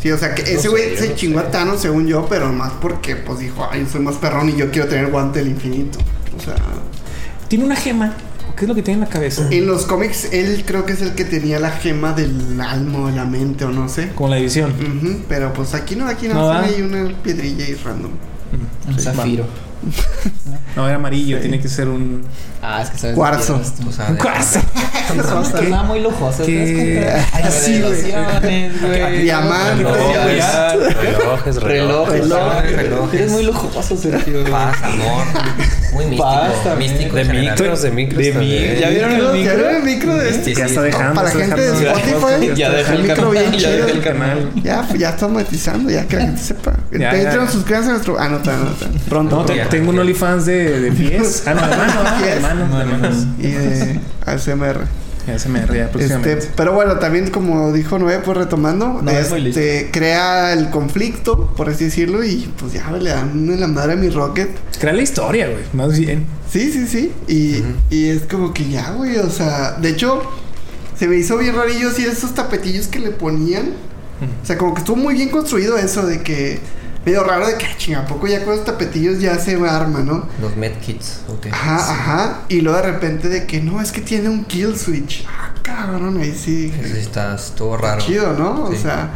Sí, 0.00 0.10
o 0.12 0.18
sea 0.18 0.34
que 0.34 0.42
ese 0.54 0.68
güey 0.68 0.96
se 0.96 1.14
chingó 1.14 1.40
a 1.40 1.50
Thanos 1.50 1.80
según 1.80 2.06
yo, 2.06 2.26
pero 2.28 2.52
más 2.52 2.72
porque 2.80 3.16
pues 3.16 3.38
dijo, 3.40 3.66
ay, 3.70 3.80
yo 3.84 3.88
soy 3.90 4.00
más 4.02 4.16
perrón 4.16 4.48
y 4.50 4.56
yo 4.56 4.70
quiero 4.70 4.88
tener 4.88 5.10
guante 5.10 5.40
del 5.40 5.48
infinito. 5.48 5.98
O 6.38 6.40
sea, 6.42 6.54
Tiene 7.48 7.64
una 7.64 7.76
gema. 7.76 8.14
¿Qué 8.58 8.64
es 8.64 8.68
lo 8.68 8.74
que 8.74 8.82
tiene 8.82 9.02
en 9.02 9.04
la 9.04 9.10
cabeza? 9.10 9.46
en 9.50 9.66
los 9.66 9.86
cómics 9.86 10.28
él 10.32 10.64
creo 10.66 10.84
que 10.84 10.92
es 10.94 11.02
el 11.02 11.14
que 11.14 11.24
tenía 11.24 11.60
la 11.60 11.70
gema 11.70 12.12
del 12.12 12.60
alma 12.60 12.98
o 13.00 13.06
de 13.06 13.12
la 13.16 13.24
mente 13.24 13.64
o 13.64 13.70
no 13.70 13.88
sé. 13.88 14.08
Como 14.14 14.30
la 14.30 14.36
división. 14.36 14.74
Pero 15.28 15.52
pues 15.52 15.74
aquí 15.74 15.94
no, 15.96 16.06
aquí 16.08 16.26
no, 16.28 16.34
No, 16.34 16.50
ahí 16.52 16.82
una 16.82 17.12
piedrilla 17.22 17.68
y 17.68 17.74
random. 17.74 18.10
Un 18.88 18.98
zafiro. 18.98 19.46
No, 20.74 20.86
era 20.86 20.96
amarillo. 20.96 21.40
Tiene 21.40 21.60
que 21.60 21.68
ser 21.68 21.88
un. 21.88 22.22
Ah, 22.62 22.82
es 22.82 22.90
que 22.90 22.98
sabes. 22.98 23.16
Cuarzo. 23.16 23.58
de- 23.58 24.16
Cuarzo. 24.18 24.60
Nada 25.68 25.82
muy 25.88 26.00
lujoso. 26.00 26.44
¿Qué? 26.44 27.00
¿te 27.00 27.04
das 27.04 27.26
cuenta? 27.30 27.48
Ay, 27.48 27.52
sí, 27.52 27.80
güey. 27.80 28.02
Revelaciones, 28.02 28.80
güey. 28.82 29.22
Diamante. 29.22 29.84
Relojes, 29.84 30.94
relojes, 30.94 31.56
Reloj, 31.62 32.08
relojes. 32.08 32.20
reloj. 32.20 32.62
relojes. 32.76 33.20
Eres 33.20 33.32
muy 33.32 33.42
lujoso, 33.44 33.96
Sergio. 33.96 34.44
Paz, 34.50 34.76
amor. 34.82 35.24
Muy 35.98 36.06
místico. 36.06 36.30
También. 36.64 36.92
místico. 36.92 37.16
De 37.16 37.22
en 37.22 37.40
micros, 37.40 37.82
de 37.82 37.90
micros. 37.90 38.18
De 38.24 38.32
también. 38.32 38.74
mi- 38.74 38.80
¿Ya 38.80 38.88
vieron 38.88 39.12
el 39.12 39.22
¿Ya 39.22 39.32
micro? 39.32 39.68
el 39.70 39.82
micro 39.82 40.14
de 40.16 40.30
este? 40.30 40.54
Ya 40.54 40.66
está 40.66 40.82
dejando. 40.82 41.14
para 41.14 41.28
está 41.28 41.38
la 41.40 41.44
gente 41.46 41.60
de 41.60 41.86
Spotify. 41.86 42.52
Ya 42.56 42.70
dejé 42.70 42.92
el 42.94 43.02
micro 43.02 43.16
canal. 43.16 43.30
bien 43.32 43.52
Ya 43.52 43.58
chido. 43.58 43.70
dejé 43.86 43.90
el 43.98 44.00
canal. 44.04 44.50
Ya, 44.62 44.88
ya 44.96 45.08
estamos 45.10 45.32
monetizando, 45.34 45.90
ya 45.90 46.06
que 46.06 46.16
la 46.16 46.22
gente 46.22 46.40
sepa. 46.42 46.72
Ya, 46.92 46.98
ya, 46.98 47.10
Patreon, 47.24 47.46
ya. 47.46 47.52
suscríbanse 47.52 47.88
a 47.88 47.92
nuestro. 47.92 48.16
Ah, 48.18 48.28
no, 48.28 48.38
no. 48.38 48.52
No, 48.56 48.70
pronto. 49.08 49.46
tengo 49.70 49.90
un 49.90 49.98
OnlyFans 49.98 50.46
de, 50.46 50.80
de 50.80 50.92
pies. 50.92 51.42
Ah, 51.46 51.54
no, 51.54 52.26
de 52.26 52.40
manos. 52.40 53.14
Y 53.38 53.48
de 53.48 54.00
ASMR. 54.26 55.07
Ya 55.28 55.38
se 55.38 55.48
me 55.50 55.64
ría 55.66 55.90
próximamente. 55.90 56.32
Este, 56.32 56.52
pero 56.56 56.72
bueno, 56.72 56.98
también 56.98 57.30
como 57.30 57.72
dijo 57.72 57.98
Noé, 57.98 58.18
pues 58.20 58.36
retomando, 58.36 59.00
No, 59.02 59.10
es 59.10 59.30
este, 59.30 59.90
crea 59.92 60.54
el 60.54 60.70
conflicto, 60.70 61.52
por 61.54 61.68
así 61.68 61.84
decirlo, 61.84 62.24
y 62.24 62.50
pues 62.58 62.72
ya 62.72 62.90
le 62.90 63.10
dan 63.10 63.30
en 63.30 63.60
la 63.60 63.68
madre 63.68 63.92
a 63.92 63.96
mi 63.96 64.08
Rocket. 64.08 64.48
Crea 64.80 64.94
la 64.94 65.02
historia, 65.02 65.48
güey. 65.48 65.64
Más 65.74 65.98
bien. 65.98 66.26
Sí, 66.50 66.72
sí, 66.72 66.86
sí. 66.86 67.12
Y, 67.28 67.62
y 67.94 68.08
es 68.08 68.22
como 68.22 68.54
que 68.54 68.68
ya, 68.70 68.92
güey, 68.92 69.18
o 69.18 69.30
sea, 69.30 69.72
de 69.72 69.90
hecho, 69.90 70.22
se 70.98 71.06
me 71.06 71.16
hizo 71.16 71.36
bien 71.36 71.54
rarillo 71.54 71.90
así 71.90 72.04
esos 72.04 72.34
tapetillos 72.34 72.86
que 72.86 72.98
le 72.98 73.10
ponían. 73.10 73.66
O 74.42 74.46
sea, 74.46 74.58
como 74.58 74.74
que 74.74 74.80
estuvo 74.80 74.96
muy 74.96 75.14
bien 75.14 75.28
construido 75.28 75.76
eso 75.78 76.04
de 76.06 76.22
que, 76.22 76.58
medio 77.06 77.24
raro 77.24 77.46
de 77.46 77.56
que, 77.56 77.66
"Ah, 77.66 77.74
chinga, 77.78 78.00
¿a 78.00 78.06
poco 78.06 78.26
ya 78.26 78.44
con 78.44 78.56
los 78.56 78.64
tapetillos 78.64 79.20
ya 79.20 79.38
se 79.38 79.54
arma, 79.68 80.00
¿no? 80.00 80.26
Los 80.40 80.56
medkits. 80.56 81.20
ok. 81.28 81.46
Ajá, 81.52 81.76
ajá. 81.76 82.40
Y 82.48 82.60
luego 82.60 82.78
de 82.78 82.84
repente 82.92 83.28
de 83.28 83.46
que 83.46 83.60
no, 83.60 83.80
es 83.80 83.92
que 83.92 84.00
tiene 84.00 84.28
un 84.28 84.44
kill 84.44 84.76
switch. 84.78 85.24
Ah, 85.28 85.52
cabrón, 85.62 86.18
ahí 86.20 86.32
sí. 86.38 86.72
Eso 86.80 86.94
sí 86.94 87.00
está, 87.00 87.34
estuvo 87.34 87.76
raro. 87.76 88.00
Chido, 88.00 88.32
¿no? 88.34 88.68
Sí. 88.70 88.76
O 88.76 88.78
sea, 88.82 89.10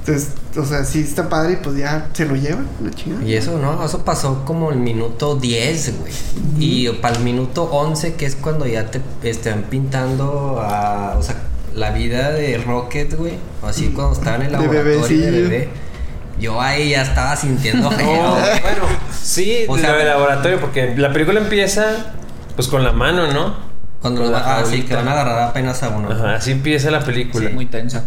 entonces, 0.00 0.30
o 0.56 0.64
sea, 0.64 0.84
sí 0.84 1.00
está 1.00 1.28
padre 1.28 1.52
y 1.52 1.56
pues 1.56 1.76
ya 1.76 2.08
se 2.14 2.24
lo 2.24 2.34
llevan, 2.34 2.66
la 2.82 2.90
chingada. 2.90 3.22
Y 3.22 3.34
eso, 3.34 3.58
¿no? 3.58 3.84
Eso 3.84 4.04
pasó 4.04 4.44
como 4.46 4.70
el 4.72 4.78
minuto 4.78 5.36
10, 5.36 5.98
güey. 6.00 6.12
Y 6.58 6.88
para 7.02 7.16
el 7.16 7.22
minuto 7.24 7.64
11, 7.64 8.14
que 8.14 8.24
es 8.26 8.34
cuando 8.34 8.66
ya 8.66 8.90
te 8.90 9.00
están 9.22 9.64
pintando 9.64 10.60
a, 10.62 11.14
o 11.18 11.22
sea, 11.22 11.36
la 11.74 11.90
vida 11.90 12.30
de 12.30 12.56
Rocket, 12.58 13.14
güey. 13.16 13.34
Así 13.62 13.88
cuando 13.88 14.14
estaba 14.14 14.36
en 14.36 14.42
el 14.42 14.48
De 14.48 14.52
laboratorio 14.54 14.84
de 14.84 14.96
bebecillo. 14.96 15.30
bebé. 15.48 15.68
Yo 16.40 16.60
ahí 16.60 16.90
ya 16.90 17.02
estaba 17.02 17.34
sintiendo 17.36 17.90
feo. 17.92 18.06
No, 18.22 18.32
bueno, 18.34 18.84
sí, 19.22 19.64
O 19.68 19.76
sea, 19.78 19.92
de 19.94 20.04
laboratorio, 20.04 20.60
porque 20.60 20.94
la 20.96 21.12
película 21.12 21.40
empieza 21.40 22.12
pues 22.56 22.68
con 22.68 22.82
la 22.84 22.92
mano, 22.92 23.32
¿no? 23.32 23.56
Cuando 24.00 24.22
los 24.22 24.30
la 24.30 24.58
ah, 24.58 24.64
sí, 24.64 24.82
que 24.82 24.94
van 24.94 25.08
a 25.08 25.12
agarrar 25.12 25.42
apenas 25.48 25.82
a 25.82 25.88
uno. 25.88 26.10
Ajá, 26.12 26.34
así 26.36 26.52
empieza 26.52 26.90
la 26.90 27.00
película. 27.00 27.50
Muy 27.50 27.66
tensa. 27.66 28.04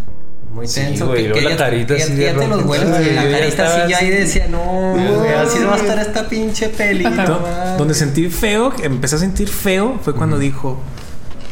Muy 0.53 0.67
Sí, 0.67 0.81
tenso. 0.81 1.07
güey, 1.07 1.31
que, 1.31 1.41
la 1.41 1.51
ya- 1.51 1.57
carita 1.57 1.95
que 1.95 2.03
así 2.03 2.11
ya, 2.11 2.17
de 2.17 2.25
ya 2.33 2.39
te 2.39 2.47
los 2.47 2.63
vuelves 2.65 3.05
Sí, 3.07 3.11
la 3.13 3.23
ya 3.25 3.31
carita 3.39 3.63
así, 3.67 3.77
ya 3.91 3.97
ahí 3.97 4.07
así. 4.07 4.09
decía, 4.09 4.47
no, 4.49 4.59
güey, 4.93 5.33
así 5.33 5.59
va 5.63 5.75
a 5.75 5.77
estar 5.77 5.99
esta 5.99 6.27
pinche 6.27 6.67
peli. 6.69 7.05
Donde 7.77 7.93
sentí 7.93 8.29
feo, 8.29 8.73
empecé 8.83 9.15
a 9.15 9.19
sentir 9.19 9.47
feo, 9.49 9.99
fue 10.03 10.13
cuando 10.13 10.37
dijo, 10.37 10.79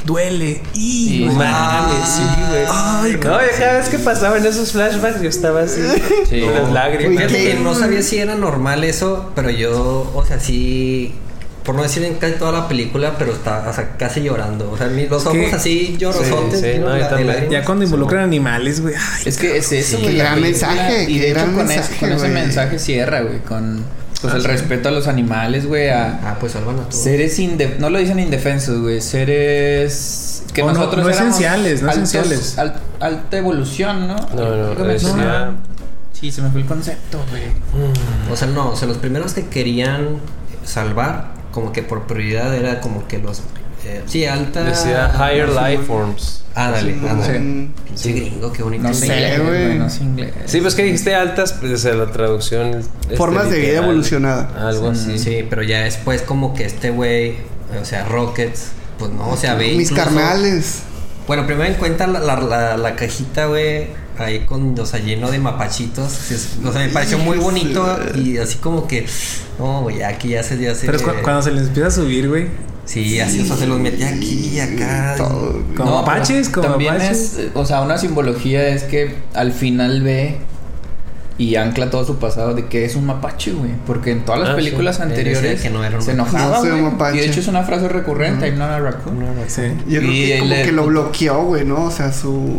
duele. 0.06 0.62
Y, 0.74 1.30
Mames, 1.32 2.08
sí, 2.10 2.22
güey. 2.50 2.64
Ay, 2.70 3.14
No, 3.14 3.20
cada 3.20 3.78
vez 3.78 3.90
que 3.90 4.00
pasaban 4.00 4.46
esos 4.46 4.72
flashbacks, 4.72 5.22
yo 5.22 5.30
estaba 5.30 5.62
así, 5.62 5.82
Sí. 6.30 6.42
con 6.46 6.54
las 6.54 6.72
lágrimas. 6.72 7.32
Uy, 7.32 7.56
no 7.64 7.76
sabía 7.76 8.02
si 8.02 8.18
era 8.18 8.36
normal 8.36 8.84
eso, 8.84 9.32
pero 9.36 9.50
yo, 9.50 10.12
o 10.16 10.26
sea, 10.26 10.40
sí, 10.40 11.14
por 11.64 11.76
no 11.76 11.84
decir 11.84 12.04
en 12.04 12.16
casi 12.16 12.34
toda 12.34 12.52
la 12.52 12.68
película, 12.68 13.16
pero 13.20 13.34
está, 13.34 13.68
o 13.70 13.74
sea, 13.74 13.96
casi 13.98 14.22
llorando. 14.22 14.72
O 14.72 14.78
sea, 14.78 14.88
los 14.88 15.26
ojos 15.26 15.54
así 15.54 15.96
llorosotes. 16.00 16.62
Sí, 16.62 16.72
sí, 16.74 16.80
no. 16.80 17.50
Ya 17.52 17.64
cuando 17.64 17.86
involucran 17.86 18.24
animales, 18.24 18.82
güey. 18.82 18.96
Es 19.26 19.38
que 19.38 19.58
es 19.58 19.72
eso, 19.72 19.98
Sí, 19.98 20.04
güey. 20.04 20.16
qué 20.16 20.20
gran 20.20 20.36
película. 20.42 20.68
mensaje, 20.74 21.04
Y 21.04 21.14
qué 21.16 21.20
de 21.20 21.28
hecho, 21.32 21.36
gran 21.40 21.54
con, 21.56 21.68
mensaje, 21.68 21.92
ese, 21.94 22.00
con 22.00 22.12
ese 22.14 22.28
mensaje 22.30 22.80
cierra, 22.80 23.22
güey. 23.22 23.40
Con 23.40 23.84
pues, 24.22 24.34
el 24.34 24.44
respeto 24.44 24.90
a 24.90 24.92
los 24.92 25.08
animales, 25.08 25.66
güey. 25.66 25.90
A 25.90 26.20
Ah, 26.24 26.38
pues 26.40 26.52
salvan 26.54 26.76
a 26.80 26.84
todos. 26.84 26.96
seres 26.96 27.38
indefensos. 27.40 27.82
No 27.82 27.90
lo 27.90 28.00
dicen 28.00 28.20
indefensos, 28.20 28.82
güey. 28.82 29.02
Seres. 29.02 30.44
Que 30.54 30.64
Oh, 30.64 30.68
no, 30.68 30.74
nosotros 30.74 31.04
no 31.06 31.10
esenciales, 31.12 31.82
no 31.82 31.90
altos- 31.92 32.04
esenciales. 32.14 32.58
al- 32.58 32.80
alta 33.00 33.38
evolución, 33.38 34.08
¿no? 34.08 34.16
No, 34.36 34.74
no, 34.76 34.84
mencionaba. 34.86 35.54
Sí, 36.14 36.32
se 36.32 36.42
me 36.42 36.50
fue 36.50 36.62
el 36.62 36.68
concepto, 36.68 37.24
güey. 37.30 37.44
O 38.32 38.36
sea, 38.36 38.48
no, 38.48 38.72
o 38.72 38.76
sea, 38.76 38.88
los 38.88 38.98
primeros 38.98 39.34
que 39.34 39.46
querían 39.48 40.18
salvar, 40.66 41.28
como 41.52 41.72
que 41.72 41.82
por 41.84 42.08
prioridad 42.08 42.54
era 42.56 42.82
como 42.82 43.08
que 43.08 43.20
los. 43.20 43.42
Eh, 43.86 44.02
sí, 44.06 44.26
alta. 44.26 44.64
Decía 44.64 45.12
Higher 45.16 45.50
Life 45.50 45.84
Forms. 45.86 46.44
Ándale, 46.56 46.96
ándale. 47.10 47.40
Mm, 47.40 47.74
Sí, 47.96 48.14
gringo, 48.14 48.52
qué 48.52 48.64
bonito. 48.64 48.84
No 48.84 48.94
sé 48.94 49.38
güey. 49.40 49.66
güey. 49.68 49.80
No 49.80 49.90
sé 49.90 50.04
inglés. 50.04 50.34
Sí, 50.46 50.62
pues 50.62 50.76
que 50.76 50.84
dijiste 50.84 51.16
altas, 51.16 51.54
pues 51.54 51.84
la 51.86 52.12
traducción. 52.12 52.74
este, 52.80 53.16
Formas 53.18 53.50
de 53.50 53.60
vida 53.60 53.78
evolucionada. 53.78 54.50
Algo 54.68 54.94
Sí. 54.96 55.12
así. 55.14 55.20
Sí, 55.20 55.46
pero 55.50 55.64
ya 55.64 55.82
después 55.82 56.22
como 56.22 56.54
que 56.54 56.66
este 56.66 56.90
güey, 56.92 57.36
o 57.80 57.86
sea, 57.86 58.06
Rockets, 58.06 58.70
pues 58.98 59.12
no, 59.12 59.30
o 59.30 59.38
sea, 59.38 59.56
ve 59.56 59.74
Mis 59.76 59.92
incluso- 59.92 59.96
carnales. 59.96 60.80
Bueno, 61.28 61.46
primero 61.46 61.70
encuentra 61.72 62.08
la, 62.08 62.20
la, 62.20 62.40
la, 62.42 62.78
la 62.78 62.96
cajita, 62.96 63.46
güey, 63.46 63.88
ahí 64.18 64.40
con, 64.46 64.78
o 64.80 64.86
sea, 64.86 65.00
lleno 65.00 65.30
de 65.30 65.38
mapachitos. 65.40 66.12
Sí, 66.12 66.36
O 66.66 66.72
sea, 66.74 66.82
me 66.82 66.90
pareció 66.90 67.20
muy 67.20 67.38
bonito 67.38 68.00
y 68.16 68.38
así 68.38 68.58
como 68.58 68.88
que, 68.88 69.06
no, 69.60 69.82
güey, 69.84 70.02
aquí 70.02 70.30
ya 70.30 70.42
se, 70.44 70.58
ya 70.58 70.74
se... 70.74 70.88
Pero 70.88 71.00
cu- 71.04 71.12
cuando 71.22 71.44
se 71.44 71.52
les 71.52 71.68
empieza 71.68 71.88
a 71.90 71.92
subir, 71.92 72.28
güey. 72.28 72.48
Sí, 72.90 73.20
así, 73.20 73.42
o 73.42 73.46
sea, 73.46 73.56
se 73.56 73.68
los 73.68 73.80
metí 73.80 74.02
aquí 74.04 74.52
y 74.56 74.60
acá. 74.60 75.14
Todo. 75.16 75.62
Como 75.78 75.92
No, 76.04 76.04
como 76.04 76.68
también 76.68 76.96
apaches. 76.96 77.36
es, 77.38 77.50
o 77.54 77.64
sea, 77.66 77.82
una 77.82 77.98
simbología 78.00 78.68
es 78.70 78.84
que 78.84 79.16
al 79.36 79.52
final 79.52 80.02
ve 80.02 80.38
y 81.38 81.56
ancla 81.56 81.90
todo 81.92 82.04
su 82.04 82.18
pasado 82.18 82.56
de 82.56 82.66
que 82.66 82.86
es 82.86 82.96
un 82.96 83.06
mapache, 83.06 83.52
güey. 83.52 83.70
Porque 83.86 84.10
en 84.12 84.26
todas 84.26 84.42
las 84.42 84.50
Ah, 84.50 84.56
películas 84.56 85.00
anteriores 85.00 85.62
que 85.62 85.70
no 85.70 85.84
era 85.86 85.98
un 85.98 86.02
se 86.02 86.12
enojaba, 86.14 86.56
No 86.58 86.62
soy 86.62 86.72
un 86.72 86.82
güey. 86.82 86.92
mapache. 86.94 87.18
Y 87.18 87.20
de 87.22 87.26
hecho 87.28 87.40
es 87.42 87.48
una 87.48 87.62
frase 87.64 87.88
recurrente, 87.90 88.48
I'm 88.48 88.58
not 88.58 88.70
a 88.72 88.80
raccoon. 88.80 89.24
Sí. 89.48 89.62
Yo 89.88 90.00
creo 90.00 90.12
Y 90.12 90.26
que 90.28 90.40
como 90.40 90.54
el- 90.56 90.66
que 90.66 90.72
lo 90.72 90.86
bloqueó, 90.88 91.44
güey, 91.44 91.66
¿no? 91.66 91.86
O 91.86 91.92
sea, 91.92 92.12
su. 92.12 92.58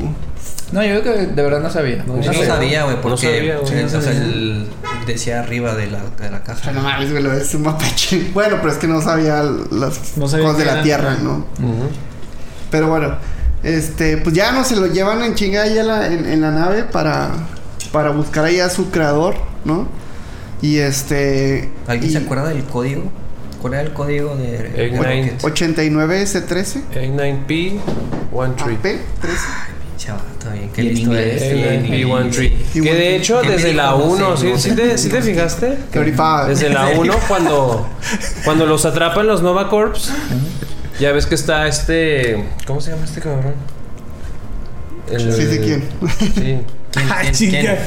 No, 0.72 0.84
yo 0.84 1.00
creo 1.00 1.02
que 1.02 1.26
de 1.26 1.42
verdad 1.42 1.60
no 1.60 1.68
sabía. 1.70 2.04
Yo 2.06 2.14
No 2.14 2.16
no 2.22 2.32
sabía, 2.44 2.84
güey, 2.84 2.94
No 2.96 3.02
porque 3.02 3.26
sabía, 3.26 3.56
güey. 3.58 3.74
eh, 3.80 3.84
o 3.84 4.00
sea, 4.00 4.12
el- 4.12 4.66
decía 5.12 5.40
arriba 5.40 5.74
de 5.74 5.86
la, 5.88 6.00
de 6.20 6.30
la 6.30 6.42
caja. 6.42 6.62
sea, 6.64 6.72
no 6.72 6.82
mames, 6.82 7.10
güey, 7.10 7.22
lo 7.22 7.32
es 7.32 7.54
un 7.54 7.62
mapache. 7.62 8.30
Bueno, 8.34 8.56
pero 8.60 8.72
es 8.72 8.78
que 8.78 8.86
no 8.88 9.00
sabía 9.02 9.42
las 9.42 10.16
No 10.16 10.28
sabía 10.28 10.46
cosas 10.46 10.58
de 10.58 10.64
la 10.66 10.82
tierra, 10.82 11.16
¿no? 11.22 11.46
Ujú. 11.58 11.88
Pero 12.70 12.88
bueno, 12.88 13.16
este, 13.62 14.16
pues 14.18 14.34
ya 14.34 14.52
no 14.52 14.64
se 14.64 14.76
lo 14.76 14.86
llevan 14.86 15.22
en 15.22 15.34
chinga 15.34 15.62
ahí 15.62 15.78
a 15.78 15.82
la- 15.84 16.06
en, 16.06 16.26
en 16.26 16.40
la 16.40 16.50
nave 16.50 16.84
para, 16.84 17.30
para 17.92 18.10
buscar 18.10 18.44
ahí 18.44 18.60
a 18.60 18.70
su 18.70 18.90
creador, 18.90 19.34
¿no? 19.64 19.88
Y 20.62 20.78
este. 20.78 21.70
¿Alguien 21.86 22.10
y- 22.10 22.12
se 22.12 22.18
acuerda 22.18 22.48
del 22.48 22.64
código? 22.64 23.04
¿Cuál 23.60 23.74
era 23.74 23.82
el 23.82 23.92
código 23.92 24.36
de 24.36 24.56
Egg 24.86 24.92
Nine. 24.92 25.32
Rockets? 25.38 25.44
89S13. 25.44 26.82
A9P, 26.94 27.78
One 28.32 28.54
Tree. 28.54 28.76
AP13. 28.78 28.98
Chaval, 30.00 30.22
está 30.32 30.52
bien, 30.54 30.70
qué 30.74 30.82
listo 30.82 31.00
inglés, 31.10 31.42
eres. 31.42 31.58
sí, 31.58 31.62
en 31.62 31.84
A9P, 31.92 32.10
One 32.10 32.30
Tree. 32.30 32.46
Y 32.74 32.80
Que 32.80 32.90
One 32.90 32.98
de 32.98 33.16
hecho, 33.16 33.40
¿Qué 33.42 33.48
me 33.48 33.54
desde 33.56 33.74
la 33.74 33.90
No 33.90 33.96
1, 33.98 34.36
sé, 34.38 34.58
¿sí, 34.58 34.74
te, 34.74 34.96
sí 34.96 35.08
te 35.10 35.20
fijaste? 35.20 35.76
Desde 36.48 36.70
la 36.70 36.88
1, 36.88 37.14
cuando, 37.28 37.86
cuando 38.44 38.64
los 38.64 38.86
atrapan 38.86 39.26
los 39.26 39.42
Nova 39.42 39.68
Corps, 39.68 40.10
ya 40.98 41.12
ves 41.12 41.26
que 41.26 41.34
está 41.34 41.66
este. 41.66 42.48
¿Cómo 42.66 42.80
se 42.80 42.92
llama 42.92 43.04
este 43.04 43.20
cabrón? 43.20 43.54
El- 45.10 45.32
Sí, 45.34 45.46
sí, 45.50 45.58
¿quién? 45.58 45.84
Sí. 46.34 46.58
Chinga. 47.32 47.78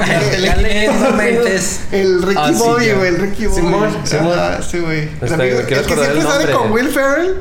Ah, 0.00 1.10
mentes. 1.16 1.80
El 1.92 2.22
Ricky 2.22 2.40
Ah, 2.40 2.52
Bobby, 2.56 2.86
ya. 2.86 2.94
güey, 2.94 3.08
el 3.08 3.16
Ricky 3.20 3.46
Bobby. 3.46 3.60
Simón, 3.60 3.90
Simón. 4.04 4.32
Ah, 4.38 4.60
sí, 4.62 4.78
güey. 4.78 5.08
El, 5.20 5.32
el 5.32 5.66
quiero 5.66 5.66
que 5.66 5.74
acordar 5.74 5.86
siempre 6.12 6.20
el 6.20 6.22
sale 6.22 6.44
nombre. 6.44 6.52
con 6.52 6.72
Will 6.72 6.88
Ferrell. 6.88 7.34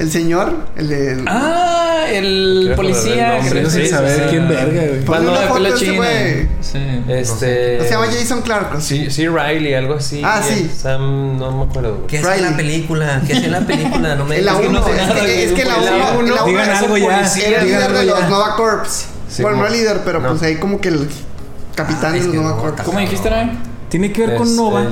El 0.00 0.10
señor, 0.10 0.52
el 0.76 0.88
de. 0.88 1.22
Ah, 1.26 2.06
el 2.10 2.72
policía. 2.74 3.36
el 3.38 3.44
nombre, 3.44 3.70
Sin 3.70 3.82
sí, 3.82 3.88
saber 3.88 4.16
sí. 4.18 4.26
quién 4.30 4.48
verga, 4.48 4.82
güey. 4.88 5.04
Cuando- 5.04 5.30
una 5.32 5.40
de 5.42 5.46
foto 5.46 5.66
ese 5.66 5.92
güey. 5.92 6.48
Sí. 6.62 6.78
Este. 7.08 7.80
Se 7.84 7.90
llama 7.90 8.06
Jason 8.06 8.40
Clark. 8.42 8.74
¿no? 8.74 8.80
Sí, 8.80 9.10
sí, 9.10 9.28
Riley, 9.28 9.74
algo 9.74 9.94
así. 9.94 10.22
Ah, 10.24 10.40
sí. 10.42 10.70
Sam, 10.76 11.38
no 11.38 11.52
me 11.52 11.64
acuerdo. 11.70 12.06
¿Qué 12.06 12.18
hace 12.18 12.26
en 12.28 12.34
Riley. 12.34 12.50
la 12.50 12.56
película? 12.56 13.22
¿Qué 13.26 13.32
hace 13.34 13.44
en 13.46 13.52
la 13.52 13.60
película? 13.60 14.14
No 14.16 14.24
me 14.24 14.38
la 14.40 14.52
digas 14.52 14.60
que 14.62 14.68
1, 14.68 14.80
no 14.80 14.86
sé 14.86 14.92
es, 15.44 15.52
que, 15.52 15.62
es 15.62 15.68
la 15.68 15.76
En 15.76 15.84
la 15.84 15.92
1 15.92 16.18
uno, 16.18 16.34
la 16.34 16.42
uno 16.44 16.46
digan 16.46 16.70
es 17.24 17.36
el 17.36 17.64
líder 17.66 17.92
de 17.92 18.04
los 18.06 18.28
Nova 18.28 18.56
Corps. 18.56 19.06
Sí, 19.28 19.42
bueno, 19.42 19.58
no 19.58 19.64
mo- 19.64 19.68
líder, 19.68 20.00
pero 20.04 20.20
no. 20.20 20.30
pues 20.30 20.42
ahí 20.42 20.56
como 20.56 20.80
que 20.80 20.88
el 20.88 21.08
capitán 21.74 22.06
Ah, 22.06 22.12
de 22.12 22.18
es 22.20 22.24
los 22.26 22.34
Nova 22.34 22.50
no, 22.50 22.56
Corps. 22.56 22.82
¿Cómo 22.84 22.98
dijiste, 22.98 23.28
no? 23.30 23.36
Tiene 23.90 24.12
que 24.12 24.26
ver 24.26 24.36
con 24.36 24.46
Es, 24.48 24.54
Nova. 24.54 24.86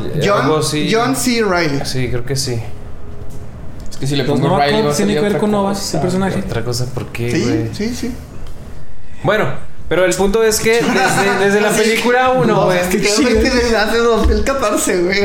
John 0.92 1.16
C. 1.16 1.42
Riley. 1.42 1.80
Sí, 1.84 2.08
creo 2.10 2.24
que 2.26 2.36
sí. 2.36 2.60
Es 3.98 4.00
que 4.00 4.06
si 4.06 4.16
le 4.16 4.24
pongo 4.24 4.48
Nova 4.48 4.64
Riley 4.66 4.82
va 4.82 4.92
a 4.92 4.94
tiene 4.96 5.14
que 5.14 5.20
ver 5.20 5.38
con 5.38 5.50
Nova, 5.50 5.70
cosa. 5.70 5.82
ese 5.82 5.98
personaje. 5.98 6.38
Otra 6.46 6.62
cosa, 6.64 6.86
¿por 6.94 7.06
qué, 7.08 7.30
Sí, 7.30 7.42
güey? 7.42 7.68
sí, 7.72 7.94
sí. 7.94 8.12
Bueno, 9.24 9.46
pero 9.88 10.04
el 10.04 10.14
punto 10.14 10.42
es 10.44 10.60
que 10.60 10.74
desde, 10.74 11.44
desde 11.44 11.60
la 11.60 11.70
película 11.70 12.30
1, 12.30 12.46
No, 12.46 12.64
güey. 12.66 12.78
es 12.78 12.86
que 12.86 12.98
desde 12.98 13.76
hace 13.76 13.98
2014, 13.98 15.02
güey. 15.02 15.20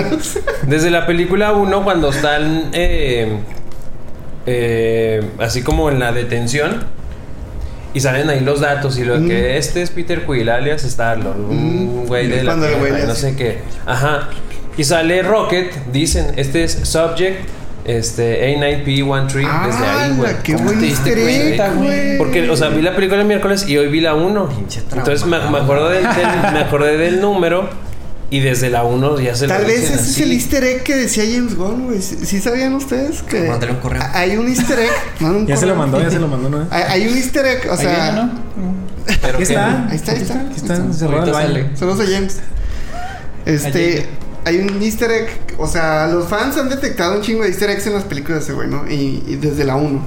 Desde 0.64 0.90
la 0.90 1.06
película 1.06 1.52
1, 1.54 1.84
cuando 1.84 2.10
están 2.10 2.70
eh, 2.74 3.38
eh, 4.46 5.22
así 5.40 5.62
como 5.62 5.90
en 5.90 6.00
la 6.00 6.12
detención 6.12 6.84
y 7.94 8.00
salen 8.00 8.30
ahí 8.30 8.40
los 8.40 8.60
datos 8.62 8.98
y 8.98 9.04
lo 9.06 9.20
Mm. 9.20 9.28
que 9.28 9.58
este 9.58 9.82
es 9.84 9.92
Peter 9.92 10.26
Quill, 10.26 10.50
alias 10.50 10.84
Star-Lord, 10.84 11.40
un 11.40 12.04
Mm. 12.04 12.08
güey 12.08 12.28
de 12.28 12.44
la 12.44 12.54
el 12.54 12.60
Tierra, 12.60 13.06
no 13.06 13.16
sé 13.16 13.36
qué. 13.36 13.60
Ajá. 13.86 14.30
Y 14.76 14.84
sale 14.84 15.22
Rocket, 15.22 15.72
dicen, 15.92 16.32
este 16.38 16.64
es 16.64 16.72
Subject, 16.84 17.48
este 17.86 18.56
A9P13, 18.58 19.66
desde 19.66 19.86
ahí, 19.86 20.12
güey. 20.16 20.30
¡Hala, 20.30 20.44
qué 20.44 20.54
¿Cómo 20.54 20.66
buen 20.66 20.80
güey? 21.78 22.18
Porque, 22.18 22.50
o 22.50 22.56
sea, 22.56 22.70
vi 22.70 22.82
la 22.82 22.96
película 22.96 23.22
el 23.22 23.28
miércoles 23.28 23.66
y 23.68 23.78
hoy 23.78 23.88
vi 23.88 24.00
la 24.02 24.14
1. 24.14 24.50
Pinche 24.50 24.82
Entonces 24.92 25.26
me, 25.26 25.38
me 25.50 25.58
acuerdo 25.60 25.90
del, 25.90 26.04
del- 26.04 26.54
me 26.54 26.60
acordé 26.60 26.98
del 26.98 27.20
número 27.22 27.70
y 28.30 28.40
desde 28.40 28.70
la 28.70 28.84
1 28.84 29.20
ya 29.20 29.36
se 29.36 29.48
Tal 29.48 29.66
vez 29.66 29.84
ese 29.92 29.96
es 29.96 30.20
el 30.22 30.32
easter 30.32 30.64
egg 30.64 30.84
que 30.84 30.96
decía 30.96 31.24
James 31.32 31.56
Gunn, 31.56 31.86
güey. 31.88 32.02
¿Sí, 32.02 32.18
sí 32.26 32.40
sabían 32.40 32.74
ustedes 32.74 33.22
que 33.22 33.42
Mándale 33.50 33.74
un 33.74 33.80
correo. 33.80 34.02
hay 34.14 34.38
un 34.38 34.48
easter 34.48 34.80
egg? 34.80 34.92
Un 35.22 35.46
Ya 35.46 35.58
se 35.58 35.66
lo 35.66 35.76
mandó, 35.76 36.02
ya 36.02 36.10
se 36.10 36.20
lo 36.20 36.28
mandó, 36.28 36.50
¿no? 36.50 36.66
Hay, 36.72 36.84
hay 36.84 37.08
un 37.08 37.18
easter 37.18 37.46
egg, 37.46 37.68
o 37.70 37.74
Ahí 37.74 37.78
sea, 37.80 38.12
viene, 38.12 38.22
¿no? 38.22 38.32
Pero 39.22 39.28
Aquí 39.28 39.38
que- 39.38 39.44
está. 39.44 39.88
ahí 39.90 39.96
está, 39.98 40.12
ahí 40.14 40.22
está. 40.22 40.34
Aquí 40.40 40.54
está 40.56 40.76
encerrado 40.78 41.24
el 41.24 41.30
Ahorita 41.30 41.38
baño. 41.38 41.48
sale. 41.66 41.78
Saludos 41.78 42.00
a 42.00 42.12
James. 42.12 42.40
Este. 43.46 44.06
Hay 44.46 44.58
un 44.60 44.82
easter 44.82 45.12
egg, 45.12 45.30
o 45.58 45.68
sea, 45.68 46.08
los 46.08 46.28
fans 46.28 46.58
han 46.58 46.70
detectado 46.70 47.16
un 47.16 47.22
chingo 47.22 47.44
de 47.44 47.50
easter 47.50 47.70
eggs 47.70 47.88
en 47.88 47.94
las 47.94 48.04
películas 48.04 48.40
de 48.40 48.44
ese 48.46 48.54
güey, 48.54 48.68
¿no? 48.70 48.90
Y, 48.90 49.24
y 49.28 49.36
desde 49.36 49.64
la 49.64 49.76
1. 49.76 50.02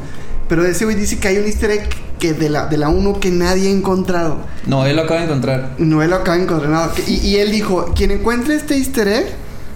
Pero 0.49 0.64
ese 0.64 0.85
güey 0.85 0.96
dice 0.96 1.18
que 1.18 1.29
hay 1.29 1.38
un 1.38 1.46
easter 1.46 1.70
egg 1.70 1.88
que 2.18 2.33
de 2.33 2.49
la, 2.49 2.66
de 2.66 2.77
la 2.77 2.88
1 2.88 3.18
que 3.20 3.31
nadie 3.31 3.68
ha 3.68 3.72
encontrado. 3.72 4.38
No, 4.66 4.87
él 4.87 4.96
lo 4.96 5.03
acaba 5.03 5.20
de 5.20 5.27
encontrar. 5.27 5.70
No 5.79 6.03
él 6.03 6.11
lo 6.11 6.16
acaba 6.16 6.37
de 6.37 6.44
encontrar 6.44 6.70
nada. 6.70 6.92
Que- 6.94 7.03
Y, 7.11 7.16
y 7.16 7.37
él 7.37 7.51
dijo, 7.51 7.92
quien 7.96 8.11
encuentre 8.12 8.55
este 8.55 8.77
easter 8.77 9.09
egg, 9.09 9.27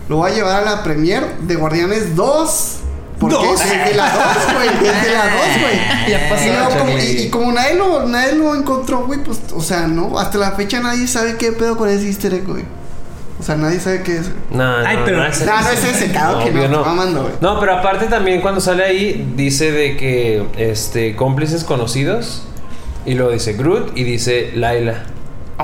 lo 0.08 0.18
va 0.18 0.28
a 0.28 0.30
llevar 0.30 0.62
a 0.62 0.64
la 0.76 0.82
premiere 0.82 1.26
de 1.42 1.54
Guardianes 1.56 2.14
2 2.16 2.76
Porque 3.18 3.34
¿Dos? 3.36 3.58
desde 3.60 3.94
la 3.94 4.10
2, 4.12 4.54
güey. 4.54 4.68
Desde 4.92 5.12
la 5.12 5.24
2, 5.24 5.32
güey. 5.60 5.80
Ya 6.10 6.28
pasó, 6.28 6.44
Y, 6.44 6.50
luego 6.50 6.70
como- 6.78 6.98
y- 6.98 7.02
y 7.22 7.30
como 7.30 7.52
nadie 7.52 7.74
lo, 7.74 8.06
nadie 8.08 8.34
lo 8.36 8.54
encontró, 8.54 9.04
güey, 9.06 9.22
pues, 9.22 9.38
o 9.54 9.60
sea, 9.60 9.86
no, 9.88 10.18
hasta 10.18 10.38
la 10.38 10.52
fecha 10.52 10.80
nadie 10.80 11.06
sabe 11.06 11.36
qué 11.36 11.52
pedo 11.52 11.76
con 11.76 11.88
ese 11.88 12.06
easter 12.06 12.32
egg, 12.34 12.46
güey. 12.46 12.64
O 13.40 13.42
sea, 13.42 13.56
nadie 13.56 13.80
sabe 13.80 14.02
qué 14.02 14.18
es. 14.18 14.30
No, 14.50 14.76
Ay, 14.76 14.98
no, 14.98 15.04
pero- 15.06 15.16
no 15.16 15.26
es 15.26 15.44
No, 15.46 15.60
no 15.62 15.70
es 15.70 15.82
ese, 15.84 16.12
claro 16.12 16.44
que 16.44 16.50
no, 16.68 16.84
mamando, 16.84 17.22
güey. 17.22 17.34
No, 17.40 17.58
pero 17.58 17.74
aparte 17.78 18.04
también 18.06 18.42
cuando 18.42 18.60
sale 18.60 18.84
ahí 18.84 19.32
dice 19.34 19.72
de 19.72 19.96
que 19.96 20.44
este 20.58 21.16
cómplices 21.16 21.64
conocidos 21.64 22.42
y 23.06 23.14
luego 23.14 23.32
dice 23.32 23.54
Groot 23.54 23.96
y 23.96 24.04
dice 24.04 24.52
Laila, 24.54 25.04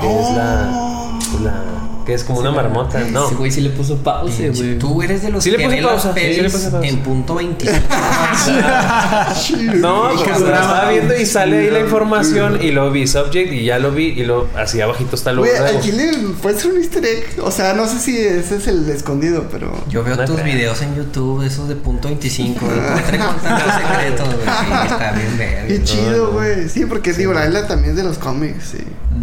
que 0.00 0.06
es 0.20 0.30
la, 0.30 1.18
la 1.42 1.62
que 2.06 2.14
es 2.14 2.22
como 2.24 2.38
una 2.38 2.52
marmota, 2.52 3.00
no. 3.10 3.26
Ese 3.26 3.34
güey 3.34 3.50
sí 3.50 3.60
le 3.60 3.70
puso 3.70 3.96
pause, 3.98 4.50
güey. 4.56 4.78
Tú 4.78 5.02
eres 5.02 5.22
de 5.22 5.30
los 5.30 5.42
Sí 5.42 5.50
le 5.50 5.56
que 5.58 5.64
puse 5.64 5.76
ve 5.76 5.82
las 5.82 5.90
pausa, 6.04 6.14
sí, 6.14 6.34
sí 6.34 6.40
le 6.40 6.50
puse 6.50 6.70
pausa. 6.70 6.86
en 6.86 6.98
punto 7.00 7.34
25. 7.34 7.76
No, 9.76 10.10
porque 10.14 10.30
la 10.30 10.36
estaba 10.60 10.90
viendo 10.90 11.16
y 11.16 11.26
sale 11.26 11.58
ahí 11.58 11.70
la 11.70 11.80
información 11.80 12.58
y 12.62 12.70
lo 12.70 12.90
vi 12.90 13.06
subject 13.06 13.52
y 13.52 13.64
ya 13.64 13.78
lo 13.78 13.90
vi 13.92 14.06
y 14.08 14.24
lo 14.24 14.46
así 14.56 14.80
abajito 14.80 15.16
está 15.16 15.32
lo 15.32 15.42
Güey, 15.42 15.56
aquí 15.56 15.92
le 15.92 16.12
puede 16.42 16.58
ser 16.58 16.72
un 16.72 16.78
easter 16.78 17.04
egg. 17.04 17.26
O 17.42 17.50
sea, 17.50 17.74
no 17.74 17.86
sé 17.86 17.98
si 17.98 18.16
ese 18.16 18.56
es 18.56 18.66
el 18.68 18.88
escondido, 18.88 19.46
pero. 19.50 19.72
Yo 19.88 20.02
veo 20.04 20.16
No 20.16 20.24
tus 20.24 20.36
creo. 20.36 20.44
videos 20.46 20.80
en 20.82 20.94
YouTube, 20.96 21.42
esos 21.44 21.68
de 21.68 21.76
punto 21.76 22.08
25, 22.08 22.66
de 22.66 22.76
encontré 22.76 23.18
con 23.18 23.36
tantos 23.36 23.72
secretos, 23.74 24.26
güey. 24.34 24.86
Está 24.86 25.12
bien 25.12 25.38
verga. 25.38 25.66
Qué 25.68 25.82
chido, 25.84 26.32
güey. 26.32 26.68
Sí, 26.68 26.86
porque 26.86 27.12
digo, 27.12 27.32
la 27.32 27.46
isla 27.46 27.66
también 27.66 27.90
es 27.90 27.96
de 27.96 28.04
los 28.04 28.18
cómics, 28.18 28.64
sí. 28.72 28.78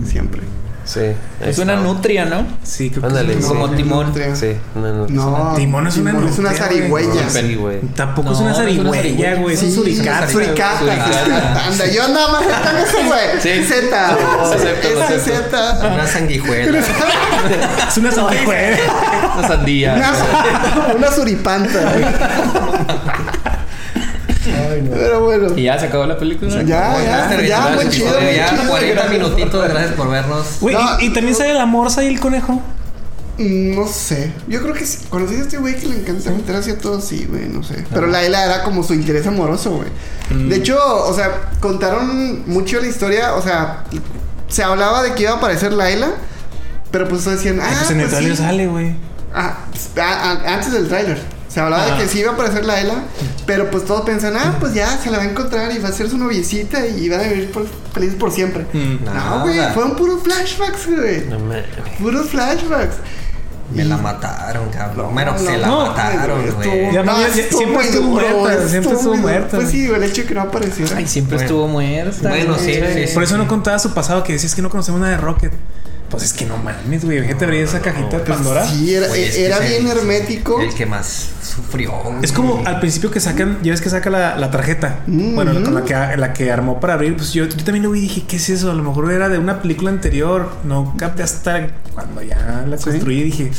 Siempre. 0.09 0.41
Sí. 0.85 0.99
Es 1.39 1.57
una 1.59 1.77
nutria, 1.77 2.25
¿no? 2.25 2.45
Sí, 2.61 2.89
creo 2.89 3.05
Ándale, 3.05 3.35
que 3.35 3.41
sí. 3.41 3.47
Como 3.47 3.69
timón. 3.71 4.13
Sí, 4.35 4.57
una 4.75 4.91
nutria. 4.91 5.15
No, 5.15 5.53
Timón 5.55 5.87
es 5.87 5.95
una 5.97 6.11
es 6.11 6.15
una 6.37 6.49
nutria, 6.49 6.53
zarigüeya. 6.67 7.07
güey. 7.29 7.29
Sí, 7.29 7.55
güey. 7.55 7.79
Tampoco 7.95 8.29
No, 8.29 8.35
es 8.35 8.41
una 8.41 8.51
es 8.51 8.57
una 8.57 8.65
zarigüeya, 8.65 9.01
zarigüeya. 9.01 9.35
güey. 9.35 9.53
Es 9.53 9.59
Sí, 9.61 9.65
un 9.67 9.71
suricata. 9.75 10.27
Suricata. 10.29 10.79
Suricata. 10.79 11.65
Anda, 11.67 11.85
yo 11.87 12.07
nada 12.09 12.27
más 12.33 12.41
está 12.43 12.71
en 12.71 12.77
ese, 12.85 13.03
güey. 13.07 13.41
Sí. 13.41 13.63
Z. 13.63 14.09
Acepto. 14.43 14.89
Z. 15.23 15.87
Una 15.93 16.05
sanguijuela. 16.07 16.79
Es 17.87 17.97
una 17.97 18.11
sanguijuela. 18.11 18.77
Una 19.37 19.47
sandía. 19.47 19.93
Una, 19.95 20.95
una 20.97 21.11
suripanta. 21.11 21.79
Güey. 24.81 24.99
Pero 24.99 25.23
bueno. 25.23 25.47
Y 25.55 25.63
ya 25.63 25.79
se 25.79 25.87
acabó 25.87 26.05
la 26.05 26.17
película. 26.17 26.51
Ya, 26.63 26.97
ya, 27.03 27.41
ya, 27.41 27.71
muy 27.75 27.89
chido, 27.89 28.11
Ya, 28.35 28.49
chido. 28.49 28.69
40 28.69 29.07
minutitos, 29.09 29.69
gracias 29.69 29.93
por 29.93 30.09
vernos. 30.09 30.45
Güey, 30.61 30.75
No, 30.75 30.99
y, 30.99 31.05
y 31.05 31.09
también 31.13 31.35
sale 31.35 31.53
la 31.53 31.65
morsa 31.65 32.03
y 32.03 32.07
el 32.07 32.19
conejo. 32.19 32.61
Mm, 33.37 33.75
No 33.75 33.87
sé. 33.87 34.31
Yo 34.47 34.61
creo 34.61 34.73
que 34.73 34.85
sí. 34.85 35.05
Conocí 35.09 35.35
a 35.35 35.39
este 35.41 35.57
güey 35.57 35.75
que 35.75 35.87
le 35.87 35.95
encanta 35.97 36.29
meter 36.31 36.55
hacia 36.55 36.77
todo, 36.77 37.01
sí, 37.01 37.25
güey, 37.29 37.47
no 37.49 37.63
sé. 37.63 37.83
Pero 37.91 38.07
la 38.07 38.23
Ela 38.23 38.45
era 38.45 38.63
como 38.63 38.83
su 38.83 38.93
interés 38.93 39.25
amoroso, 39.27 39.71
güey. 39.71 39.89
Mm. 40.29 40.49
De 40.49 40.55
hecho, 40.57 40.77
o 41.07 41.13
sea, 41.13 41.49
contaron 41.59 42.43
mucho 42.49 42.79
la 42.79 42.87
historia. 42.87 43.33
O 43.35 43.41
sea, 43.41 43.83
se 44.47 44.63
hablaba 44.63 45.01
de 45.03 45.13
que 45.13 45.23
iba 45.23 45.31
a 45.31 45.35
aparecer 45.37 45.73
la 45.73 45.89
Ela. 45.89 46.09
Pero 46.91 47.07
pues 47.07 47.25
decían, 47.25 47.59
ah, 47.59 47.65
Ay, 47.69 47.75
pues 47.79 47.89
en 47.89 47.99
el 48.01 48.03
pues 48.03 48.11
trailer 48.11 48.37
sí. 48.37 48.43
sale, 48.43 48.67
güey. 48.67 48.95
Ah, 49.33 49.65
pues, 49.71 49.89
ah, 49.97 50.37
ah, 50.45 50.53
antes 50.53 50.71
del 50.71 50.87
tráiler. 50.87 51.19
Se 51.53 51.59
hablaba 51.59 51.83
Ah. 51.85 51.91
de 51.97 52.01
que 52.03 52.09
sí 52.09 52.19
iba 52.19 52.31
a 52.31 52.33
aparecer 52.33 52.65
la 52.65 52.79
Ela, 52.81 53.03
pero 53.45 53.69
pues 53.69 53.85
todos 53.85 54.01
pensan, 54.01 54.35
ah, 54.35 54.55
pues 54.59 54.73
ya 54.73 54.97
se 54.97 55.11
la 55.11 55.17
va 55.17 55.23
a 55.23 55.27
encontrar 55.27 55.71
y 55.71 55.77
va 55.79 55.89
a 55.89 55.91
ser 55.91 56.09
su 56.09 56.17
noviecita 56.17 56.85
y 56.87 57.07
van 57.09 57.19
a 57.19 57.23
vivir 57.23 57.51
por, 57.51 57.67
felices 57.93 58.15
por 58.15 58.31
siempre. 58.31 58.65
Mm. 58.73 59.05
No, 59.05 59.41
güey, 59.41 59.59
fueron 59.73 59.95
puros 59.95 60.23
flashbacks, 60.23 60.87
güey. 60.89 61.25
No 61.27 61.37
mames. 61.39 61.65
Puros 61.99 62.29
flashbacks. 62.29 62.95
Me 63.73 63.85
la 63.85 63.97
mataron, 63.97 64.69
cabrón. 64.69 65.07
No, 65.07 65.11
bueno, 65.13 65.37
se 65.37 65.57
la 65.57 65.67
no, 65.67 65.85
mataron, 65.87 66.51
güey. 66.55 66.91
Ya 66.93 67.01
no, 67.03 67.19
ya- 67.19 67.27
ya- 67.29 67.41
estuvo 67.41 67.59
siempre 67.59 67.85
estuvo 67.87 68.07
muerta, 68.09 68.67
siempre 68.67 68.91
estuvo 68.93 69.15
muerta, 69.15 69.57
Pues 69.57 69.69
sí, 69.69 69.85
el 69.87 70.03
hecho 70.03 70.21
de 70.21 70.27
que 70.27 70.33
no 70.35 70.41
apareciera. 70.41 70.97
Ay, 70.97 71.07
siempre 71.07 71.37
Bueno. 71.37 71.45
estuvo 71.49 71.67
muerta. 71.67 72.29
Bueno, 72.29 72.55
sí, 72.59 72.73
sí. 72.73 73.13
Por 73.13 73.23
eso 73.23 73.37
no 73.37 73.47
contaba 73.47 73.79
su 73.79 73.91
pasado, 73.93 74.23
que 74.23 74.33
decías 74.33 74.53
que 74.53 74.61
no 74.61 74.69
conocemos 74.69 74.99
nada 75.01 75.13
de 75.13 75.17
Rocket. 75.17 75.53
Pues 76.13 76.25
es 76.25 76.33
que 76.33 76.45
no 76.45 76.57
mames, 76.57 77.03
güey. 77.03 77.21
Fíjate 77.21 77.45
abrir 77.45 77.63
esa 77.63 77.81
cajita 77.81 78.17
de 78.19 78.23
Pues 78.23 78.29
Pandora. 78.37 78.67
sí, 78.67 78.93
era, 78.93 79.07
Güey, 79.07 79.23
es 79.23 79.35
que 79.35 79.45
era 79.45 79.59
bien 79.59 79.87
el- 79.87 79.97
hermético. 79.97 80.61
El 80.61 80.73
que 80.73 80.85
más 80.85 81.29
sufrió. 81.41 81.91
Es 82.21 82.31
como 82.31 82.61
al 82.65 82.79
principio 82.79 83.09
que 83.11 83.19
sacan, 83.19 83.57
ya 83.63 83.71
ves 83.71 83.81
que 83.81 83.89
saca 83.89 84.09
la, 84.11 84.37
la 84.37 84.51
tarjeta. 84.51 84.99
Mm, 85.07 85.33
bueno, 85.35 85.53
con 85.63 85.73
la 85.73 85.83
que, 85.83 86.17
la 86.17 86.31
que 86.33 86.51
armó 86.51 86.79
para 86.79 86.93
abrir, 86.93 87.15
pues 87.17 87.33
yo, 87.33 87.45
yo 87.45 87.63
también 87.63 87.83
lo 87.83 87.89
vi 87.91 87.99
y 87.99 88.01
dije, 88.03 88.23
¿qué 88.27 88.35
es 88.35 88.47
eso? 88.49 88.69
A 88.69 88.75
lo 88.75 88.83
mejor 88.83 89.11
era 89.11 89.27
de 89.27 89.39
una 89.39 89.61
película 89.61 89.89
anterior. 89.89 90.51
No 90.63 90.93
capté 90.97 91.23
hasta 91.23 91.67
cuando 91.93 92.21
ya 92.21 92.63
la 92.67 92.77
construí 92.77 93.19
y 93.19 93.23
dije, 93.23 93.51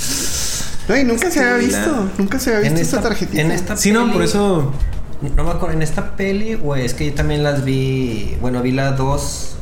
No, 0.88 0.96
y 0.96 1.02
nunca 1.04 1.30
se 1.30 1.40
había 1.40 1.56
visto. 1.56 2.08
Nunca 2.18 2.38
se 2.38 2.54
había 2.54 2.68
En 2.68 2.74
visto 2.74 2.84
esta, 2.84 2.96
esta, 2.98 3.08
tarjetita. 3.08 3.42
en 3.42 3.50
esta 3.50 3.76
sí, 3.76 3.90
no, 3.92 4.12
por 4.12 4.22
eso. 4.22 4.72
No 5.36 5.42
me 5.44 5.50
acuerdo, 5.50 5.72
en 5.74 5.82
esta 5.82 6.14
peli, 6.16 6.54
güey, 6.54 6.84
es 6.84 6.94
que 6.94 7.06
yo 7.06 7.14
también 7.14 7.42
las 7.42 7.64
vi. 7.64 8.36
Bueno, 8.40 8.62
vi 8.62 8.70
la 8.72 8.92
2 8.92 9.56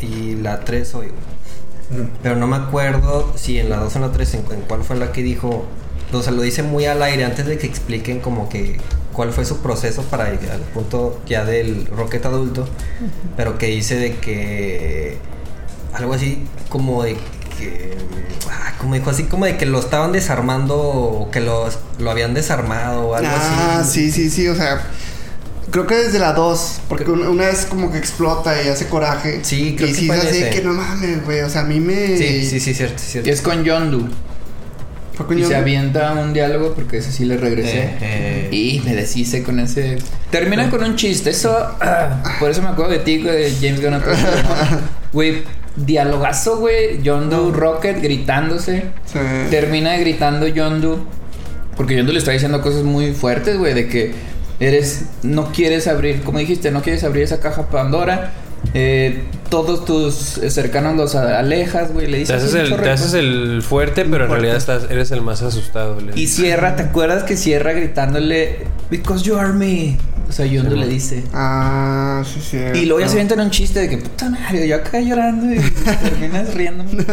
y 0.00 0.36
la 0.36 0.60
3 0.60 0.94
hoy, 0.94 1.06
güey. 1.08 1.30
Pero 2.22 2.36
no 2.36 2.46
me 2.46 2.56
acuerdo 2.56 3.32
si 3.36 3.58
en 3.58 3.68
la 3.70 3.76
2 3.78 3.94
o 3.94 3.98
en 3.98 4.02
la 4.02 4.12
3, 4.12 4.34
en, 4.34 4.40
en 4.52 4.60
cuál 4.62 4.84
fue 4.84 4.96
la 4.96 5.12
que 5.12 5.22
dijo. 5.22 5.64
O 6.12 6.22
sea, 6.22 6.32
lo 6.32 6.42
dice 6.42 6.62
muy 6.62 6.86
al 6.86 7.02
aire 7.02 7.24
antes 7.24 7.46
de 7.46 7.56
que 7.58 7.66
expliquen 7.66 8.20
como 8.20 8.48
que 8.48 8.78
cuál 9.12 9.32
fue 9.32 9.44
su 9.44 9.58
proceso 9.58 10.02
para 10.02 10.30
llegar 10.30 10.52
al 10.56 10.60
punto 10.60 11.20
ya 11.26 11.44
del 11.44 11.86
Rocket 11.86 12.24
adulto. 12.26 12.68
Pero 13.36 13.58
que 13.58 13.66
dice 13.66 13.96
de 13.96 14.16
que. 14.16 15.18
Algo 15.92 16.14
así 16.14 16.44
como 16.68 17.02
de 17.02 17.16
que. 17.58 17.96
ah, 18.50 18.74
como 18.78 18.94
dijo 18.94 19.10
así, 19.10 19.24
como 19.24 19.44
de 19.44 19.56
que 19.56 19.66
lo 19.66 19.78
estaban 19.80 20.12
desarmando 20.12 20.76
o 20.78 21.30
que 21.30 21.40
los, 21.40 21.78
lo 21.98 22.10
habían 22.10 22.34
desarmado 22.34 23.08
o 23.08 23.14
algo 23.14 23.30
Ah, 23.32 23.80
así. 23.80 24.10
sí, 24.10 24.12
sí, 24.12 24.30
sí. 24.30 24.48
O 24.48 24.54
sea, 24.54 24.80
creo 25.70 25.86
que 25.86 25.94
desde 25.94 26.18
la 26.18 26.32
2. 26.32 26.80
Porque 26.88 27.10
una, 27.10 27.28
una 27.28 27.46
vez 27.46 27.66
como 27.66 27.90
que 27.90 27.98
explota 27.98 28.62
y 28.62 28.68
hace 28.68 28.86
coraje. 28.86 29.40
Sí, 29.42 29.74
creo 29.76 29.88
y 29.88 29.92
que 29.92 29.98
sí 29.98 30.10
así 30.10 30.44
que 30.50 30.62
no 30.62 30.72
mames, 30.72 31.24
güey. 31.24 31.40
O 31.40 31.50
sea, 31.50 31.62
a 31.62 31.64
mí 31.64 31.80
me. 31.80 32.16
Sí, 32.16 32.46
sí, 32.46 32.60
sí, 32.60 32.74
cierto, 32.74 32.98
cierto. 32.98 33.28
Y 33.28 33.32
es 33.32 33.40
con 33.40 33.64
Yondu. 33.64 34.08
Fue 35.14 35.26
con 35.26 35.38
Y 35.38 35.44
se 35.44 35.54
avienta 35.54 36.12
un 36.14 36.32
diálogo 36.32 36.72
porque 36.72 36.98
ese 36.98 37.12
sí 37.12 37.24
le 37.24 37.36
regresé. 37.36 37.78
Eh, 37.78 37.98
eh. 38.00 38.48
Y 38.50 38.82
me 38.84 38.94
deshice 38.94 39.42
con 39.42 39.60
ese. 39.60 39.98
Termina 40.30 40.70
con 40.70 40.82
un 40.82 40.96
chiste. 40.96 41.30
Eso. 41.30 41.54
ah, 41.80 42.22
por 42.38 42.50
eso 42.50 42.62
me 42.62 42.68
acuerdo 42.68 42.92
de 42.92 43.00
ti, 43.00 43.18
de 43.18 43.52
James 43.60 43.82
Gunn. 43.82 44.00
Güey, 45.12 45.42
dialogazo, 45.74 46.58
güey. 46.58 47.02
Yondu 47.02 47.50
Rocket 47.50 48.00
gritándose. 48.00 48.84
Sí. 49.06 49.18
Termina 49.50 49.96
gritando 49.98 50.46
Yondu. 50.46 51.04
Porque 51.76 51.96
Yondu 51.96 52.12
le 52.12 52.18
está 52.18 52.30
diciendo 52.30 52.62
cosas 52.62 52.84
muy 52.84 53.12
fuertes, 53.12 53.58
güey. 53.58 53.74
De 53.74 53.88
que 53.88 54.12
eres. 54.60 55.02
No 55.22 55.50
quieres 55.52 55.88
abrir. 55.88 56.22
Como 56.22 56.38
dijiste, 56.38 56.70
no 56.70 56.82
quieres 56.82 57.02
abrir 57.04 57.24
esa 57.24 57.40
caja 57.40 57.66
Pandora. 57.68 58.32
Eh, 58.74 59.24
todos 59.48 59.86
tus 59.86 60.14
cercanos 60.52 60.94
los 60.94 61.14
a- 61.14 61.38
alejas, 61.38 61.92
güey. 61.92 62.06
Le 62.06 62.12
Te 62.12 62.18
dices. 62.18 62.36
haces, 62.36 62.54
el, 62.54 62.76
te 62.76 62.90
haces 62.90 63.14
el 63.14 63.62
fuerte, 63.62 64.04
pero 64.04 64.26
en 64.26 64.30
realidad 64.30 64.56
estás, 64.56 64.84
eres 64.90 65.10
el 65.10 65.22
más 65.22 65.42
asustado. 65.42 65.98
le 66.00 66.12
Y 66.12 66.20
dices. 66.26 66.36
cierra, 66.36 66.76
¿te 66.76 66.82
acuerdas 66.84 67.24
que 67.24 67.36
cierra 67.36 67.72
gritándole 67.72 68.58
Because 68.90 69.24
you 69.24 69.36
are 69.36 69.52
me? 69.54 69.96
O 70.28 70.32
sea, 70.32 70.46
Yondu 70.46 70.76
le 70.76 70.86
dice. 70.86 71.24
Ah, 71.32 72.22
sí, 72.24 72.40
sí. 72.40 72.58
Y 72.78 72.84
luego 72.84 73.00
ya 73.00 73.08
se 73.08 73.14
avientan 73.14 73.40
un 73.40 73.50
chiste 73.50 73.80
de 73.80 73.88
que 73.88 73.96
puta 73.98 74.28
madre, 74.30 74.68
yo 74.68 74.76
acá 74.76 75.00
llorando 75.00 75.52
y 75.52 75.58
terminas 75.58 76.54
riéndome. 76.54 77.04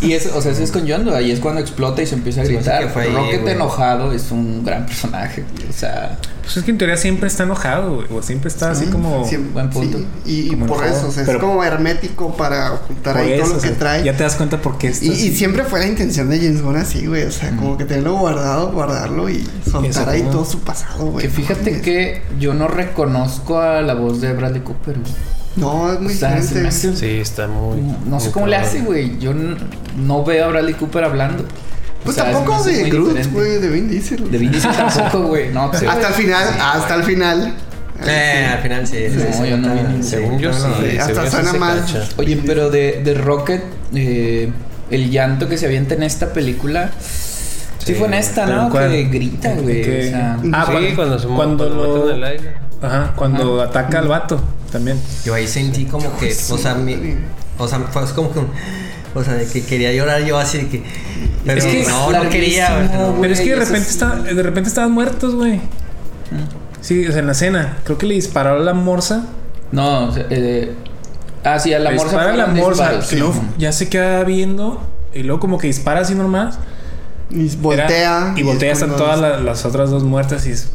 Y 0.00 0.12
eso, 0.12 0.34
o 0.34 0.40
sea, 0.40 0.52
eso 0.52 0.62
es 0.62 0.70
con 0.70 0.86
Yondu, 0.86 1.12
ahí 1.12 1.32
es 1.32 1.40
cuando 1.40 1.60
explota 1.60 2.00
y 2.00 2.06
se 2.06 2.14
empieza 2.14 2.40
a 2.40 2.44
hace 2.44 2.54
gritar. 2.54 2.82
que 2.84 2.88
fue 2.88 3.02
ahí, 3.02 3.12
Rocket 3.12 3.46
enojado 3.48 4.12
es 4.12 4.30
un 4.30 4.64
gran 4.64 4.86
personaje, 4.86 5.44
güey, 5.54 5.68
o 5.68 5.72
sea, 5.72 6.16
Pues 6.46 6.58
es 6.58 6.64
que 6.64 6.70
en 6.70 6.78
teoría 6.78 6.96
siempre 6.96 7.26
está 7.26 7.42
enojado, 7.42 7.96
güey. 7.96 8.06
O 8.16 8.22
siempre 8.22 8.48
está 8.48 8.70
así 8.70 8.86
como. 8.86 9.26
Siempre- 9.26 9.52
buen 9.52 9.68
punto. 9.70 9.98
sí, 10.24 10.48
Y, 10.52 10.56
por 10.56 10.68
enojado. 10.78 10.96
eso, 10.96 11.08
o 11.08 11.10
sea, 11.10 11.24
Pero- 11.26 11.38
es 11.38 11.44
como 11.44 11.64
hermético 11.64 12.36
para 12.36 12.72
ocultar 12.72 13.16
ahí 13.16 13.36
todo 13.38 13.48
lo 13.48 13.54
o 13.56 13.60
que 13.60 13.68
sea, 13.68 13.78
trae. 13.78 14.04
Ya 14.04 14.16
te 14.16 14.22
das 14.22 14.36
cuenta 14.36 14.62
por 14.62 14.78
qué 14.78 14.88
está 14.88 15.04
Y, 15.04 15.08
y 15.10 15.34
siempre 15.36 15.64
fue 15.64 15.80
la 15.80 15.86
intención 15.88 16.30
de 16.30 16.38
James 16.38 16.62
Gunn 16.62 16.76
así, 16.76 17.04
güey. 17.06 17.24
O 17.24 17.32
sea, 17.32 17.50
como 17.56 17.76
que 17.76 17.84
tenerlo 17.84 18.14
guardado, 18.16 18.70
guardarlo 18.70 19.28
y 19.28 19.44
soltar 19.68 19.90
Eso, 19.90 20.08
ahí 20.10 20.22
todo 20.30 20.44
su 20.44 20.60
pasado, 20.60 21.06
güey. 21.06 21.26
que 21.26 21.30
fíjate 21.32 21.80
que 21.80 22.22
yo 22.38 22.54
no 22.54 22.68
reconozco 22.68 23.58
a 23.58 23.82
la 23.82 23.94
voz 23.94 24.20
de 24.20 24.32
Bradley 24.32 24.62
Cooper. 24.62 24.94
güey. 25.00 25.12
No, 25.56 25.90
es 25.92 26.00
muy 26.00 26.12
O 26.14 26.16
sea, 26.16 26.38
diferente. 26.38 26.70
Sí, 26.94 27.06
está 27.18 27.48
muy. 27.48 27.80
no 28.06 28.20
sé 28.20 28.26
muy 28.26 28.32
cómo 28.34 28.46
le 28.46 28.56
hace, 28.56 28.80
güey. 28.82 29.18
Yo 29.18 29.32
no 29.96 30.22
veo 30.24 30.44
a 30.44 30.48
Bradley 30.48 30.74
Cooper 30.74 31.02
hablando. 31.04 31.44
Pues 32.06 32.16
O 32.18 32.22
sea, 32.22 32.32
tampoco 32.32 32.62
de 32.64 32.88
Groot, 32.90 33.32
güey, 33.32 33.58
de 33.58 33.68
Vin 33.68 33.88
Diesel. 33.90 34.30
De 34.30 34.38
Vin 34.38 34.50
Diesel 34.52 34.72
tampoco, 34.74 35.26
güey. 35.28 35.50
No, 35.52 35.70
pues, 35.70 35.82
Hasta 35.82 36.08
el 36.08 36.14
final, 36.14 36.48
hasta 36.60 36.94
el 36.94 37.02
final. 37.04 37.54
Eh, 38.06 38.46
al 38.52 38.62
final 38.62 38.86
sí. 38.86 38.96
sí, 39.10 39.16
No, 39.16 39.32
sí, 39.44 39.50
yo 39.50 39.56
no 39.58 39.74
vi 39.74 40.02
Según 40.02 40.38
yo, 40.38 40.52
sí. 40.52 40.98
hasta 40.98 41.30
suena 41.30 41.52
mal. 41.54 41.84
Oye, 42.16 42.40
pero 42.46 42.70
de, 42.70 43.02
de 43.04 43.14
Rocket, 43.14 43.62
eh, 43.94 44.50
el 44.90 45.10
llanto 45.10 45.48
que 45.48 45.56
se 45.58 45.66
avienta 45.66 45.94
en 45.94 46.02
esta 46.02 46.32
película. 46.32 46.90
Sí, 47.00 47.92
Sí, 47.92 47.94
fue 47.94 48.08
en 48.08 48.14
esta, 48.14 48.44
¿pero 48.46 48.62
¿no? 48.64 48.70
cuál? 48.70 48.90
Que 48.90 49.04
grita, 49.04 49.54
güey. 49.54 49.82
Que- 49.82 50.06
O 50.08 50.10
sea, 50.10 50.36
Ah, 50.52 50.64
sí, 50.66 50.72
cuando- 50.72 50.94
cuando, 50.96 51.18
se 51.20 51.26
cuando 51.28 51.68
lo- 51.70 51.98
matan 52.04 52.14
a 52.14 52.16
Laila. 52.18 52.50
Ajá, 52.82 53.12
cuando 53.16 53.62
ataca 53.62 53.98
al 54.00 54.08
vato 54.08 54.40
también. 54.72 55.00
Yo 55.24 55.34
ahí 55.34 55.46
sentí 55.46 55.84
como 55.86 56.16
que, 56.18 56.36
o 56.50 56.58
sea, 56.58 56.74
mi, 56.74 56.96
o 57.58 57.66
sea, 57.68 57.78
fue 57.78 58.02
como 58.14 58.32
que 58.32 58.40
un, 58.40 58.48
o 59.16 59.24
sea, 59.24 59.34
de 59.34 59.46
que 59.46 59.62
quería 59.64 59.92
llorar 59.92 60.22
yo 60.24 60.38
así 60.38 60.58
de 60.58 60.68
que, 60.68 60.82
pero 61.44 61.58
Es 61.58 61.64
que 61.64 61.84
no, 61.88 62.10
no 62.12 62.28
quería, 62.30 62.76
güey. 62.76 63.20
Pero 63.20 63.32
es 63.34 63.40
que 63.40 63.50
de 63.50 63.56
repente, 63.56 63.84
sí. 63.84 63.90
está, 63.90 64.16
de 64.16 64.42
repente 64.42 64.68
estaban 64.68 64.92
muertos, 64.92 65.34
güey. 65.34 65.60
Sí, 66.80 67.06
o 67.06 67.10
sea, 67.10 67.20
en 67.20 67.26
la 67.26 67.32
escena. 67.32 67.78
Creo 67.84 67.98
que 67.98 68.06
le 68.06 68.14
disparó 68.14 68.50
a 68.56 68.58
la 68.58 68.74
morsa. 68.74 69.26
No, 69.72 70.06
o 70.08 70.12
sea, 70.12 70.26
eh, 70.30 70.72
ah, 71.44 71.58
sí, 71.58 71.72
a 71.74 71.78
la 71.78 71.90
le 71.90 71.96
morsa. 71.96 72.12
dispara 72.16 72.32
a 72.34 72.36
la 72.36 72.46
morsa. 72.46 72.92
disparos, 72.92 73.34
sí. 73.36 73.40
ya 73.58 73.72
se 73.72 73.88
queda 73.88 74.22
viendo. 74.24 74.80
Y 75.14 75.22
luego 75.22 75.40
como 75.40 75.58
que 75.58 75.66
dispara 75.66 76.00
así 76.00 76.14
nomás. 76.14 76.58
Y 77.30 77.46
Era- 77.48 77.56
voltea. 77.60 78.34
y 78.36 78.42
voltea, 78.44 78.70
es 78.72 78.80
están 78.82 78.96
todas 78.96 79.18
la- 79.18 79.40
las 79.40 79.64
otras 79.64 79.90
dos 79.90 80.04
muertas. 80.04 80.46
Y 80.46 80.50
es- 80.52 80.68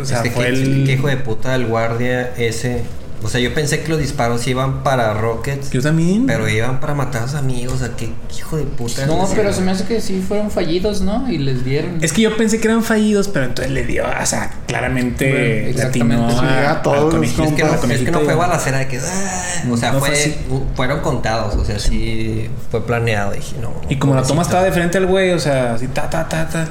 o 0.00 0.04
sea, 0.04 0.18
Este, 0.18 0.30
fue 0.30 0.44
que, 0.46 0.50
el. 0.50 0.84
que 0.86 0.92
hijo 0.94 1.08
de 1.08 1.16
puta 1.16 1.52
del 1.52 1.66
guardia 1.66 2.32
ese. 2.36 2.82
O 3.22 3.28
sea, 3.28 3.40
yo 3.40 3.52
pensé 3.54 3.82
que 3.82 3.88
los 3.88 3.98
disparos 3.98 4.46
iban 4.46 4.82
para 4.82 5.14
Rockets. 5.14 5.70
Yo 5.70 5.80
también. 5.82 6.26
Pero 6.26 6.48
iban 6.48 6.80
para 6.80 6.94
matar 6.94 7.22
a 7.24 7.28
sus 7.28 7.36
amigos. 7.38 7.74
O 7.74 7.78
sea, 7.78 7.96
qué 7.96 8.10
hijo 8.36 8.56
de 8.56 8.64
puta. 8.64 9.06
No, 9.06 9.26
pero 9.34 9.52
se 9.52 9.62
me 9.62 9.70
hace 9.72 9.84
que 9.84 10.00
sí 10.00 10.22
fueron 10.26 10.50
fallidos, 10.50 11.00
¿no? 11.00 11.30
Y 11.30 11.38
les 11.38 11.64
dieron. 11.64 11.98
Es 12.02 12.12
que 12.12 12.22
yo 12.22 12.36
pensé 12.36 12.60
que 12.60 12.68
eran 12.68 12.82
fallidos, 12.84 13.28
pero 13.28 13.46
entonces 13.46 13.72
le 13.72 13.84
dio, 13.84 14.04
o 14.04 14.26
sea, 14.26 14.52
claramente 14.66 15.30
Bueno, 15.30 15.68
exactamente, 15.70 16.16
latinó 16.22 16.30
sí, 16.40 16.46
a, 16.46 16.70
a 16.72 16.82
todos 16.82 16.96
al 16.98 17.02
los 17.04 17.14
conejito, 17.14 17.42
Es 17.44 17.52
que, 17.52 17.62
no, 17.62 17.68
es 17.68 17.74
que 17.74 17.80
conejito 17.80 18.10
no 18.12 18.22
y- 18.22 18.24
fue 18.26 18.34
balacera 18.34 18.78
de 18.78 18.88
que. 18.88 18.98
ah, 18.98 19.42
o 19.70 19.76
sea, 19.76 19.92
No 19.92 19.98
fue, 20.00 20.38
fueron 20.74 21.00
contados. 21.00 21.54
O 21.56 21.64
sea, 21.64 21.78
sí 21.78 22.48
fue 22.70 22.86
planeado. 22.86 23.32
Dije, 23.32 23.56
no. 23.60 23.72
Y 23.88 23.96
como 23.96 24.14
la 24.14 24.22
toma 24.22 24.42
estaba 24.42 24.62
de 24.62 24.72
frente 24.72 24.98
al 24.98 25.06
güey, 25.06 25.32
o 25.32 25.38
sea, 25.40 25.74
así 25.74 25.88
ta, 25.88 26.08
ta, 26.10 26.28
ta, 26.28 26.48
ta. 26.48 26.68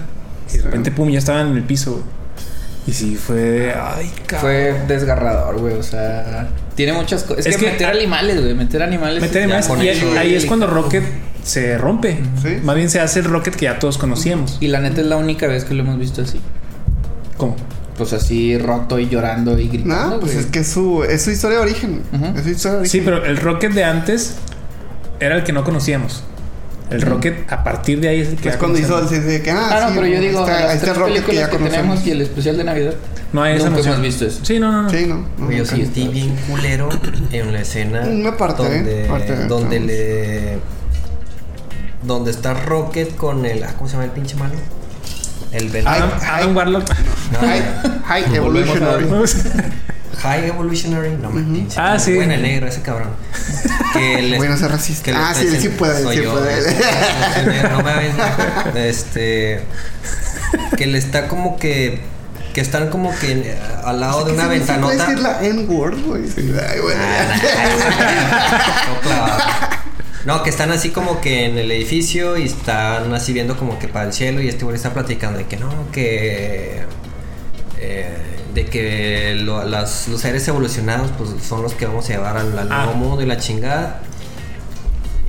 Y 0.53 0.57
de 0.57 0.63
repente, 0.63 0.91
pum, 0.91 1.09
ya 1.09 1.19
estaban 1.19 1.47
en 1.47 1.57
el 1.57 1.63
piso, 1.63 1.91
güey. 1.93 2.03
Y 2.87 2.93
sí, 2.93 3.15
fue. 3.15 3.73
Ay, 3.75 4.11
cabrón. 4.27 4.41
Fue 4.41 4.75
desgarrador, 4.87 5.59
güey. 5.59 5.73
O 5.75 5.83
sea, 5.83 6.47
tiene 6.75 6.93
muchas 6.93 7.23
cosas. 7.23 7.45
Es, 7.45 7.55
Es 7.55 7.57
que, 7.57 7.65
que- 7.65 7.71
meter 7.71 7.87
animales, 7.89 8.39
güey. 8.41 8.53
Meter 8.53 8.83
animales. 8.83 9.21
Meter 9.21 9.49
con 9.67 9.81
Y 9.83 9.87
eso, 9.89 10.11
ahí 10.17 10.35
es 10.35 10.45
cuando 10.45 10.67
Rocket 10.67 11.03
se 11.43 11.77
rompe. 11.77 12.19
Sí. 12.43 12.57
Más 12.63 12.75
bien 12.75 12.89
se 12.89 12.99
hace 12.99 13.19
el 13.19 13.25
Rocket 13.25 13.55
que 13.55 13.65
ya 13.65 13.79
todos 13.79 13.97
conocíamos. 13.97 14.57
Y 14.61 14.67
la 14.67 14.79
neta 14.81 15.01
es 15.01 15.07
la 15.07 15.17
única 15.17 15.47
vez 15.47 15.65
que 15.65 15.73
lo 15.73 15.83
hemos 15.83 15.97
visto 15.97 16.21
así. 16.21 16.39
¿Cómo? 17.37 17.55
Pues 17.97 18.13
así 18.13 18.57
roto 18.57 18.99
y 18.99 19.07
llorando 19.09 19.57
y 19.57 19.67
gritando. 19.69 19.95
No, 20.15 20.19
pues 20.19 20.33
güey. 20.33 20.45
es 20.45 20.51
que 20.51 20.59
es 20.59 20.67
su, 20.67 21.03
es 21.03 21.21
su 21.23 21.31
historia 21.31 21.57
de 21.57 21.63
origen. 21.63 22.01
Ujú. 22.13 22.25
Es 22.37 22.43
su 22.43 22.49
historia 22.49 22.71
de 22.73 22.79
origen. 22.81 22.91
Sí, 22.99 23.01
pero 23.05 23.25
el 23.25 23.37
Rocket 23.37 23.71
de 23.73 23.83
antes 23.83 24.35
era 25.19 25.35
el 25.37 25.43
que 25.43 25.53
no 25.53 25.63
conocíamos. 25.63 26.23
El 26.89 27.01
Rocket, 27.01 27.51
a 27.51 27.63
partir 27.63 27.99
de 27.99 28.09
ahí 28.09 28.21
es 28.21 28.29
el 28.29 28.35
que 28.35 28.49
Es 28.49 28.57
cuando 28.57 28.77
hizo 28.77 28.99
el 28.99 29.09
de 29.25 29.41
que, 29.41 29.51
ah, 29.51 29.69
Ah, 29.71 29.79
no, 29.81 29.87
sí, 29.89 29.93
pero 29.95 30.07
yo 30.07 30.19
digo, 30.19 30.39
está- 30.41 30.59
las 30.65 30.73
está 30.75 30.85
tres 30.85 30.97
Rocket 30.97 31.15
que 31.15 31.21
películas 31.25 31.51
ya 31.51 31.57
que, 31.57 31.63
tenemos 31.71 32.05
y 32.07 32.11
el 32.11 32.21
especial 32.21 32.57
de 32.57 32.63
Navidad. 32.63 32.93
No 33.33 33.41
hay 33.41 33.55
esa 33.57 33.67
emoción. 33.67 33.87
hemos 33.95 34.01
visto 34.05 34.25
eso. 34.25 34.39
Sí, 34.45 34.59
no, 34.59 34.71
no, 34.71 34.83
no. 34.83 34.89
Sí, 34.89 35.05
no. 35.07 35.25
no, 35.37 35.51
Yo 35.51 35.65
sentí 35.65 36.07
bien 36.07 36.35
culero 36.49 36.89
en 37.31 37.51
la 37.53 37.61
escena 37.61 38.01
Una 38.01 38.37
parte, 38.37 38.63
donde, 38.63 39.03
¿eh? 39.05 39.07
Parte, 39.09 39.35
donde 39.47 39.79
le 39.79 40.59
donde 42.03 42.31
está 42.31 42.53
Rocket 42.53 43.15
con 43.15 43.45
el 43.45 43.63
ah, 43.63 43.73
¿cómo 43.75 43.87
se 43.89 43.93
llama 43.93 44.05
el 44.05 44.11
pinche 44.11 44.35
malo? 44.35 44.53
El 45.51 45.69
Venom. 45.69 45.91
Adam, 45.91 46.11
Adam 46.21 46.55
Warlock. 46.55 46.89
High, 48.05 48.35
Evolutionary. 48.35 49.07
High 50.17 50.47
Evolutionary, 50.47 51.11
no 51.21 51.29
me 51.29 51.41
pinche. 51.43 51.79
Ah, 51.79 51.97
sí. 51.99 52.15
Bueno, 52.15 52.33
el 52.33 52.41
negro 52.41 52.67
ese 52.67 52.81
cabrón. 52.81 53.09
Que 53.93 54.21
le- 54.21 54.37
Bueno, 54.37 54.57
ser 54.57 54.71
racista. 54.71 55.11
Ah, 55.15 55.33
sí, 55.33 55.45
presenta- 55.45 55.61
sí 55.61 55.69
puede, 55.69 56.03
soy 56.03 56.17
sí 56.17 56.23
yo, 56.23 56.33
puede. 56.33 56.59
este, 56.59 57.69
No 57.69 57.81
me 57.83 57.95
ves, 57.95 58.13
este 58.75 59.61
que 60.77 60.87
le 60.87 60.97
está 60.97 61.27
como 61.27 61.57
que 61.57 62.01
que 62.53 62.61
están 62.61 62.89
como 62.89 63.13
que 63.19 63.53
al 63.83 63.99
lado 63.99 64.23
de 64.23 64.31
una 64.31 64.47
ventanota. 64.47 64.93
decir 64.95 65.19
la 65.19 65.43
N-word, 65.43 65.97
güey. 66.05 66.23
Ay, 66.37 66.79
güey. 66.79 66.95
No, 66.95 69.01
claro. 69.01 69.43
No, 70.25 70.41
que 70.41 70.49
están 70.49 70.71
así 70.71 70.89
como 70.89 71.19
que 71.21 71.45
en 71.45 71.57
el 71.57 71.69
edificio 71.71 72.37
y 72.37 72.45
están 72.45 73.13
así 73.13 73.33
viendo 73.33 73.57
como 73.57 73.77
que 73.77 73.87
para 73.89 74.05
el 74.05 74.13
cielo 74.13 74.41
y 74.41 74.47
este 74.47 74.63
güey 74.63 74.75
está 74.77 74.91
platicando 74.93 75.37
de 75.37 75.45
que 75.45 75.57
no, 75.57 75.69
que... 75.91 76.81
eh, 77.79 78.17
de 78.55 78.65
que 78.65 79.35
lo- 79.35 79.63
las- 79.65 80.07
los 80.07 80.19
seres 80.21 80.47
evolucionados 80.47 81.11
pues 81.17 81.29
son 81.47 81.61
los 81.61 81.73
que 81.75 81.85
vamos 81.85 82.05
a 82.09 82.13
llevar 82.13 82.37
al, 82.37 82.57
al 82.57 82.71
Ah. 82.71 82.85
nuevo 82.85 82.97
mundo 82.99 83.21
y 83.21 83.27
la 83.27 83.37
chingada. 83.37 84.01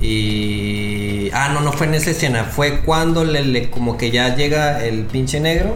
Y... 0.01 1.29
Ah, 1.33 1.49
no, 1.53 1.61
no 1.61 1.71
fue 1.73 1.87
en 1.87 1.95
esa 1.95 2.11
escena, 2.11 2.45
fue 2.45 2.79
cuando 2.81 3.23
le, 3.25 3.43
le- 3.43 3.69
como 3.69 3.97
que 3.97 4.11
ya 4.11 4.35
llega 4.35 4.83
el 4.85 5.05
pinche 5.05 5.39
negro. 5.39 5.75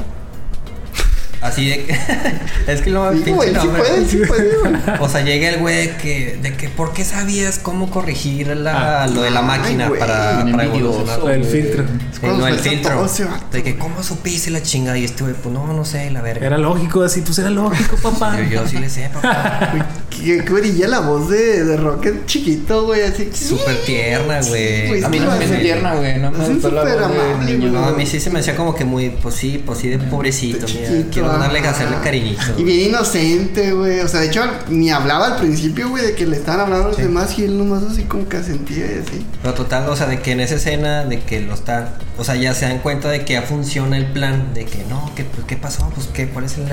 Así 1.41 1.69
de 1.69 1.85
que... 1.85 1.97
es 2.67 2.81
que 2.81 2.91
no... 2.91 3.11
Sí, 3.13 3.31
güey, 3.31 3.49
sí 3.49 3.67
puede, 3.67 4.05
sí 4.05 4.17
puede, 4.27 4.57
güey. 4.57 4.73
O 4.99 5.09
sea, 5.09 5.21
llega 5.21 5.49
el 5.49 5.59
güey 5.59 5.97
que, 5.97 6.37
de 6.41 6.53
que, 6.55 6.69
¿por 6.69 6.93
qué 6.93 7.03
sabías 7.03 7.57
cómo 7.59 7.89
corregir 7.89 8.47
la, 8.55 9.03
Ah. 9.03 9.07
lo 9.07 9.21
de 9.23 9.31
la 9.31 9.41
máquina 9.41 9.89
para, 9.89 10.45
para 10.51 10.65
evolucionar? 10.65 11.19
El 11.31 11.43
filtro. 11.43 11.83
Eh, 11.83 12.33
no, 12.37 12.47
el 12.47 12.59
filtro. 12.59 13.07
De 13.51 13.63
que. 13.63 13.77
¿cómo 13.77 14.03
supiste 14.03 14.51
la 14.51 14.61
chingada? 14.61 14.97
Y 14.97 15.05
este 15.05 15.23
güey, 15.23 15.33
pues 15.33 15.53
no, 15.53 15.65
no 15.73 15.85
sé, 15.85 16.11
la 16.11 16.21
verga. 16.21 16.45
Era 16.45 16.57
lógico, 16.57 17.03
así, 17.03 17.21
pues 17.21 17.39
era 17.39 17.49
lógico, 17.49 17.95
papá. 17.97 18.37
Yo, 18.37 18.61
yo 18.61 18.67
sí 18.67 18.77
le 18.77 18.89
sé, 18.89 19.09
papá. 19.11 19.73
Que, 20.09 20.41
brilla 20.41 20.87
la 20.87 20.99
voz 20.99 21.29
de, 21.29 21.63
de 21.63 21.77
Rocket 21.77 22.25
chiquito, 22.27 22.85
güey, 22.85 23.01
así. 23.01 23.29
Súper 23.33 23.77
tierna, 23.85 24.41
güey. 24.41 25.03
A 25.03 25.09
mí 25.09 25.19
no 25.19 25.35
me 25.35 25.45
hizo 25.45 25.55
tierna, 25.55 25.95
güey. 25.95 26.19
No 26.19 26.31
me 26.31 26.43
Es 26.43 26.49
un 26.49 26.53
gustó 26.55 26.71
la 26.71 26.83
voz 26.83 26.91
súper 26.91 27.07
de 27.09 27.21
amable, 27.21 27.57
niño. 27.57 27.71
No, 27.71 27.85
a 27.85 27.91
mí 27.93 28.05
sí 28.05 28.19
se 28.19 28.29
me 28.29 28.39
hacía 28.39 28.55
como 28.55 28.75
que 28.75 28.85
muy, 28.85 29.09
pues 29.09 29.35
sí, 29.35 29.61
pues 29.65 29.79
sí, 29.79 29.89
de 29.89 29.97
pobrecito. 29.97 30.67
Mira, 30.67 31.05
quiero 31.11 31.30
darle, 31.37 31.59
hacerle 31.59 31.97
cariñito. 32.03 32.41
Y 32.57 32.63
bien 32.63 32.89
inocente, 32.89 33.71
güey. 33.73 33.99
O 33.99 34.07
sea, 34.07 34.21
de 34.21 34.27
hecho, 34.27 34.43
ni 34.69 34.89
hablaba 34.89 35.27
al 35.27 35.35
principio, 35.37 35.89
güey, 35.89 36.05
de 36.05 36.15
que 36.15 36.25
le 36.25 36.37
estaban 36.37 36.61
hablando 36.61 36.89
los 36.89 36.97
demás 36.97 37.37
y 37.37 37.45
él 37.45 37.57
nomás 37.57 37.83
así 37.83 38.03
como 38.03 38.27
que 38.27 38.41
sentía 38.43 38.85
y 38.85 39.03
así. 39.05 39.25
Pero 39.41 39.53
total, 39.53 39.89
o 39.89 39.95
sea, 39.95 40.07
de 40.07 40.19
que 40.19 40.31
en 40.31 40.39
esa 40.39 40.55
escena, 40.55 41.05
de 41.05 41.19
que 41.19 41.39
lo 41.41 41.53
está, 41.53 41.95
o 42.17 42.23
sea, 42.23 42.35
ya 42.35 42.53
se 42.53 42.65
dan 42.65 42.79
cuenta 42.79 43.09
de 43.09 43.25
que 43.25 43.33
ya 43.33 43.41
funciona 43.41 43.97
el 43.97 44.11
plan, 44.11 44.53
de 44.53 44.65
que 44.65 44.83
no, 44.89 45.11
que 45.15 45.23
pues, 45.23 45.45
¿qué 45.47 45.57
pasó? 45.57 45.89
Pues 45.93 46.07
que 46.07 46.29
cuál 46.29 46.45
es 46.45 46.57
el, 46.57 46.65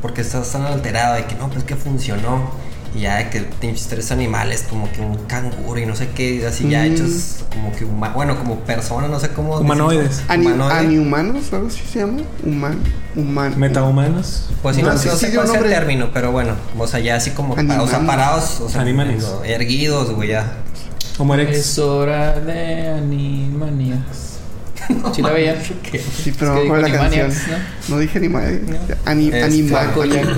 porque 0.00 0.20
estás 0.20 0.50
tan 0.52 0.62
alterado, 0.62 1.16
de 1.16 1.26
que 1.26 1.34
no, 1.34 1.48
pues 1.50 1.64
que 1.64 1.76
funcionó. 1.76 2.50
Y 2.94 3.00
ya 3.00 3.16
de 3.16 3.28
que 3.30 3.40
tienes 3.40 3.86
tres 3.88 4.10
animales, 4.10 4.64
como 4.70 4.90
que 4.90 5.00
un 5.02 5.16
canguro 5.26 5.78
y 5.78 5.84
no 5.86 5.94
sé 5.96 6.08
qué, 6.14 6.46
así 6.46 6.68
ya 6.68 6.82
Mm. 6.82 6.92
hechos 6.92 7.44
como 7.52 7.72
que, 7.72 7.84
huma- 7.84 8.12
bueno, 8.14 8.38
como 8.38 8.56
personas, 8.60 9.10
no 9.10 9.20
sé 9.20 9.28
cómo. 9.30 9.58
Humanoides. 9.58 10.22
Ani. 10.28 10.46
Anihumanos, 10.48 11.52
algo 11.52 11.66
así 11.68 11.82
se 11.92 11.98
llama. 12.00 12.22
Human, 12.44 12.78
human. 13.14 13.58
Metahumanos. 13.58 14.48
Pues 14.62 14.78
No, 14.78 14.92
no, 14.92 14.98
sí, 14.98 15.08
no 15.08 15.16
sí, 15.16 15.26
sé 15.26 15.34
cuál 15.34 15.48
sea 15.48 15.60
el 15.60 15.68
término, 15.68 16.10
pero 16.12 16.32
bueno, 16.32 16.54
o 16.78 16.86
sea, 16.86 17.00
ya 17.00 17.16
así 17.16 17.30
como, 17.32 17.54
pa- 17.54 17.60
o 17.62 17.64
sea, 17.66 17.98
Animales. 17.98 18.06
parados, 18.06 18.60
o 18.60 18.68
sea, 18.68 18.80
Animales. 18.80 19.24
erguidos, 19.44 20.12
güey, 20.12 20.30
ya. 20.30 20.52
Homo 21.18 21.34
erectus. 21.34 21.56
Es 21.58 21.78
hora 21.78 22.38
de 22.40 22.88
Animaniacs. 22.90 24.25
¿Sí 25.14 25.22
la 25.22 25.30
veía? 25.30 25.56
Sí, 25.62 26.32
pero 26.38 26.56
Es 26.56 26.62
que 26.62 26.68
no 26.68 26.76
la 26.76 26.90
canción. 26.92 27.32
No 27.88 27.98
dije 27.98 28.18
animales. 28.18 28.60
No. 28.66 28.76
Ani, 29.04 29.26
Este, 29.26 29.42
anima, 29.42 29.80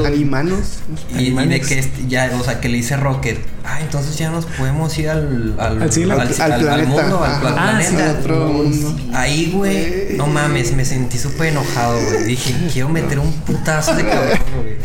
animanos. 0.07 0.79
Y, 1.17 1.25
y 1.29 1.31
de 1.49 1.61
que 1.61 1.79
este- 1.79 2.07
ya, 2.09 2.31
o 2.39 2.45
sea, 2.45 2.61
que 2.61 2.69
le 2.69 2.77
dice 2.77 2.97
Rocket, 2.97 3.39
ah, 3.65 3.81
entonces 3.81 4.17
ya 4.17 4.31
nos 4.31 4.47
podemos 4.47 4.97
ir 4.99 5.09
al, 5.11 5.55
al, 5.59 5.83
Al 5.83 5.93
cielo. 5.93 6.15
al, 6.15 6.21
Al- 6.21 6.29
al- 6.29 6.41
al 6.41 6.53
al 6.53 6.61
planeta. 6.63 6.89
mundo, 7.03 7.25
al, 7.25 7.31
Ajá. 7.33 7.49
al 7.49 7.59
Ah, 7.77 7.83
sí, 7.83 7.89
planeta. 7.95 8.11
al 8.11 8.17
otro 8.21 8.47
mundo. 8.47 8.97
Ahí, 9.15 9.53
güey, 9.55 10.17
no 10.17 10.27
mames, 10.27 10.73
me 10.75 10.85
sentí 10.85 11.19
súper 11.19 11.49
enojado, 11.49 11.99
güey. 12.01 12.25
Dije, 12.25 12.55
quiero 12.73 12.89
meter 12.89 13.19
un 13.19 13.33
putazo 13.33 13.95
de 13.95 14.05
cabrón, 14.07 14.39
güey. 14.63 14.77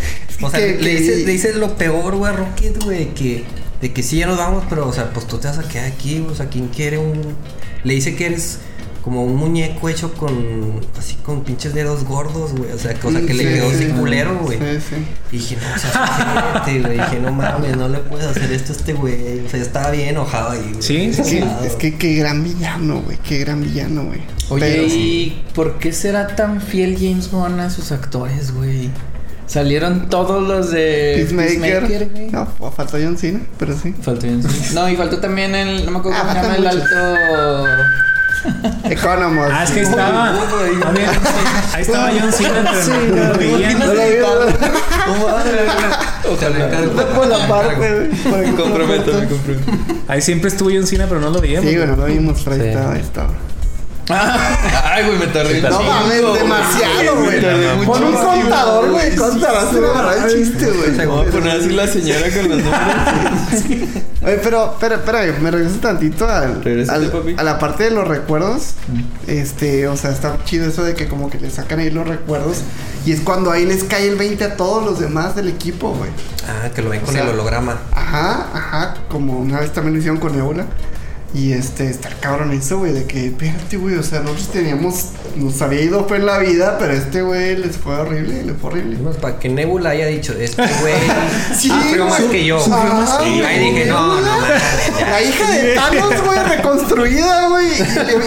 O 0.41 0.49
sea, 0.49 0.59
que- 0.59 0.73
le, 0.77 0.79
que- 0.79 0.99
dices, 0.99 1.25
le 1.25 1.31
dices 1.31 1.55
lo 1.55 1.77
peor, 1.77 2.15
güey, 2.15 2.33
a 2.33 2.35
Rocket, 2.35 2.83
güey, 2.83 3.13
que, 3.13 3.43
de 3.81 3.93
que 3.93 4.03
sí, 4.03 4.17
ya 4.17 4.27
nos 4.27 4.37
vamos, 4.37 4.63
pero, 4.69 4.87
o 4.87 4.93
sea, 4.93 5.11
pues 5.11 5.27
tú 5.27 5.37
te 5.37 5.47
vas 5.47 5.57
a 5.57 5.63
quedar 5.67 5.85
aquí, 5.85 6.19
güey, 6.19 6.31
o 6.31 6.35
sea, 6.35 6.47
¿quién 6.47 6.67
quiere 6.69 6.97
un...? 6.97 7.35
Le 7.83 7.93
dice 7.95 8.15
que 8.15 8.27
eres 8.27 8.59
como 9.03 9.23
un 9.25 9.35
muñeco 9.35 9.89
hecho 9.89 10.13
con, 10.13 10.79
así, 10.97 11.15
con 11.17 11.43
pinches 11.43 11.73
dedos 11.73 12.05
gordos, 12.05 12.53
güey, 12.53 12.71
o 12.71 12.77
sea, 12.79 12.93
cosa 12.95 13.19
que 13.21 13.33
le 13.33 13.43
quedó 13.43 13.69
sí, 13.69 13.75
así 13.75 13.85
sí. 13.87 13.91
culero, 13.91 14.39
güey. 14.39 14.57
Sí, 14.57 14.79
sí. 14.89 14.95
Y 15.33 15.37
dije, 15.39 15.57
no, 15.61 15.75
o 15.75 15.77
sea, 15.77 16.63
güey. 16.65 16.97
Dije, 16.97 17.19
no 17.19 17.31
mames, 17.33 17.75
no 17.75 17.89
le 17.89 17.97
puedes 17.99 18.27
hacer 18.27 18.49
esto 18.53 18.71
a 18.71 18.75
este 18.77 18.93
güey. 18.93 19.41
O 19.45 19.49
sea, 19.49 19.59
yo 19.59 19.65
estaba 19.65 19.91
bien 19.91 20.09
enojado 20.09 20.51
ahí, 20.51 20.69
güey. 20.71 20.81
Sí, 20.81 20.97
Es 21.11 21.19
que, 21.19 21.43
es 21.65 21.73
que 21.77 21.97
qué 21.97 22.13
gran 22.15 22.43
villano, 22.45 23.01
güey. 23.01 23.17
Qué 23.17 23.39
gran 23.39 23.61
villano, 23.61 24.05
güey. 24.05 24.21
Oye, 24.49 24.65
Pero- 24.65 24.83
¿y 24.87 25.43
por 25.53 25.79
qué 25.79 25.91
será 25.91 26.27
tan 26.35 26.61
fiel 26.61 26.95
James 26.97 27.29
Gunn 27.29 27.59
a 27.59 27.69
sus 27.69 27.91
actores, 27.91 28.53
güey? 28.53 28.89
Salieron 29.47 30.07
todos 30.09 30.47
los 30.47 30.71
de 30.71 31.25
Peacemaker. 31.29 32.09
güey. 32.09 32.31
No, 32.31 32.45
faltó 32.71 32.97
John 33.03 33.17
Cena, 33.17 33.41
pero 33.59 33.77
sí. 33.77 33.93
Faltó 34.01 34.25
John 34.27 34.41
Cena. 34.41 34.81
No, 34.81 34.89
y 34.89 34.95
faltó 34.95 35.19
también 35.19 35.53
el. 35.55 35.85
No 35.85 35.91
me 35.91 35.99
acuerdo 35.99 36.17
Ah, 36.17 36.21
cómo 36.21 36.33
se 36.33 36.41
llama 36.41 36.55
el 36.55 36.67
alto. 36.67 37.65
Economos. 38.85 39.49
Ah, 39.51 39.63
es 39.63 39.71
que 39.71 39.79
ahí 39.79 39.85
estaba. 39.85 40.29
Ah, 40.29 40.33
Ahí 41.73 41.81
estaba 41.81 42.11
John 42.19 42.31
Cena, 42.31 42.71
pero 42.71 43.15
no 43.15 43.33
lo 43.33 43.37
veían. 43.37 43.79
No 43.79 43.85
lo 43.85 43.93
vi, 43.93 43.97
Te 46.39 46.49
lo 46.49 46.55
encargo. 46.65 46.93
no 46.93 47.05
por 47.07 47.27
la 47.27 47.47
parte, 47.47 47.75
güey. 47.75 48.09
por 48.09 48.39
el 48.43 48.55
comprometo, 48.55 49.13
me 49.13 49.27
comprometo. 49.27 49.65
comprometo. 49.65 50.03
Ahí 50.07 50.21
siempre 50.21 50.49
estuvo 50.49 50.69
John 50.73 50.85
Cena, 50.87 51.05
pero 51.07 51.19
no 51.21 51.29
lo 51.29 51.39
veíamos. 51.41 51.69
Sí, 51.69 51.77
bueno, 51.77 51.95
lo 51.95 52.05
vimos, 52.05 52.47
ahí 52.47 52.59
estaba, 52.61 52.93
ahí 52.93 53.01
estaba. 53.01 53.29
Ay, 54.09 55.05
güey, 55.05 55.17
me 55.17 55.27
tardé. 55.27 55.61
No 55.61 55.81
mames, 55.81 56.21
demasiado, 56.33 57.23
güey. 57.23 57.85
Pon 57.85 58.03
un 58.03 58.13
contador, 58.13 58.91
güey. 58.91 59.15
Contarás 59.15 59.73
una 59.73 59.89
agarrar 59.89 60.29
el 60.29 60.35
chiste, 60.35 60.65
güey. 60.71 61.05
Voy 61.05 61.27
a 61.27 61.31
poner 61.31 61.59
así 61.59 61.69
la 61.69 61.87
señora 61.87 62.29
con 62.29 62.49
los 62.49 62.57
números. 62.59 64.03
Oye, 64.23 64.39
pero, 64.41 64.77
pero, 64.79 64.95
espera, 64.95 65.21
me 65.41 65.51
regreso 65.51 65.79
tantito 65.79 66.27
al, 66.27 66.61
a 67.37 67.43
la 67.43 67.59
parte 67.59 67.83
de 67.85 67.91
los 67.91 68.07
recuerdos. 68.07 68.73
Este, 69.27 69.87
o 69.87 69.97
sea, 69.97 70.11
está 70.11 70.37
chido 70.45 70.67
eso 70.67 70.83
de 70.83 70.95
que 70.95 71.07
como 71.07 71.29
que 71.29 71.39
le 71.39 71.49
sacan 71.49 71.79
ahí 71.79 71.89
los 71.89 72.07
recuerdos. 72.07 72.59
Y 73.05 73.11
es 73.11 73.19
cuando 73.19 73.51
ahí 73.51 73.65
les 73.65 73.83
cae 73.83 74.07
el 74.07 74.15
20 74.15 74.43
a 74.45 74.55
todos 74.55 74.83
los 74.83 74.99
demás 74.99 75.35
del 75.35 75.49
equipo, 75.49 75.91
güey. 75.93 76.09
Ah, 76.47 76.69
que 76.73 76.81
lo 76.81 76.89
ven 76.89 77.01
O 77.01 77.05
con 77.05 77.13
sea, 77.13 77.23
el 77.23 77.29
holograma. 77.31 77.77
Ajá, 77.91 78.47
ajá, 78.53 78.93
como 79.09 79.37
una 79.39 79.59
vez 79.59 79.73
también 79.73 79.93
lo 79.93 79.99
hicieron 79.99 80.19
con 80.19 80.35
Nebula. 80.35 80.65
Y 81.33 81.51
este, 81.53 81.89
está 81.89 82.09
cabrón 82.09 82.51
eso, 82.51 82.77
güey, 82.77 82.93
de 82.93 83.05
que, 83.05 83.27
espérate, 83.27 83.77
güey, 83.77 83.95
o 83.95 84.03
sea, 84.03 84.19
nosotros 84.19 84.49
teníamos, 84.49 85.07
nos 85.35 85.59
había 85.63 85.81
ido 85.81 86.07
fue 86.07 86.17
en 86.17 86.27
la 86.27 86.37
vida, 86.37 86.77
pero 86.77 86.93
este 86.93 87.23
güey 87.23 87.57
les 87.57 87.75
fue 87.75 87.95
horrible, 87.95 88.43
le 88.43 88.53
fue 88.53 88.69
horrible. 88.69 88.95
Además, 88.97 89.17
para 89.17 89.39
que 89.39 89.49
Nebula 89.49 89.89
haya 89.89 90.05
dicho, 90.05 90.33
este 90.33 90.61
güey 90.61 90.93
Sí, 91.57 91.69
sufrió 91.69 92.05
más 92.05 92.21
que 92.21 92.45
yo. 92.45 92.59
sufrió 92.59 92.93
más 92.93 93.17
que 93.17 93.37
yo. 93.37 93.47
ahí 93.47 93.59
dije, 93.59 93.85
no, 93.85 94.21
no. 94.21 94.39
La 94.99 95.21
hija 95.23 95.51
de 95.51 95.73
Thanos, 95.73 96.23
güey, 96.23 96.39
reconstruida, 96.43 97.47
güey, 97.49 97.67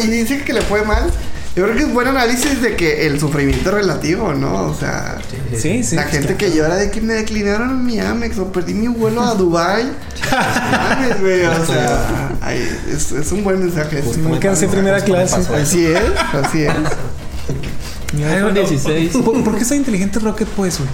y 0.04 0.06
dice 0.08 0.42
que 0.42 0.52
le 0.52 0.62
fue 0.62 0.84
mal. 0.84 1.08
Yo 1.56 1.64
creo 1.64 1.74
que 1.74 1.82
es 1.84 1.92
buen 1.94 2.06
análisis 2.06 2.60
de 2.60 2.76
que 2.76 3.06
el 3.06 3.18
sufrimiento 3.18 3.70
es 3.70 3.74
relativo, 3.76 4.34
¿no? 4.34 4.64
O 4.66 4.74
sea, 4.74 5.16
Sí, 5.56 5.82
sí. 5.82 5.96
la 5.96 6.02
gente 6.02 6.36
que 6.36 6.54
llora 6.54 6.76
de 6.76 6.90
que 6.90 7.00
me 7.00 7.14
declinaron 7.14 7.82
mi 7.84 7.98
Amex 7.98 8.38
o 8.38 8.52
perdí 8.52 8.74
mi 8.74 8.88
vuelo 8.88 9.22
a 9.22 9.34
Dubai. 9.34 9.84
Mames, 10.30 11.18
güey, 11.20 11.46
o 11.46 11.64
sea, 11.64 12.30
ay, 12.42 12.58
es, 12.90 13.10
es 13.10 13.32
un 13.32 13.42
buen 13.42 13.58
mensaje. 13.60 14.02
un 14.02 14.24
Me 14.24 14.32
alcancé 14.34 14.66
mensaje. 14.66 14.68
primera 14.68 15.00
clase. 15.02 15.36
Así 15.54 15.86
es, 15.86 16.00
así 16.34 16.62
es. 16.64 16.72
Ay, 18.16 18.22
iPhone 18.24 18.54
16. 18.54 19.16
¿Por, 19.18 19.42
por 19.44 19.56
qué 19.56 19.62
está 19.62 19.74
inteligente 19.76 20.18
Rocket, 20.18 20.48
pues, 20.48 20.78
güey? 20.78 20.88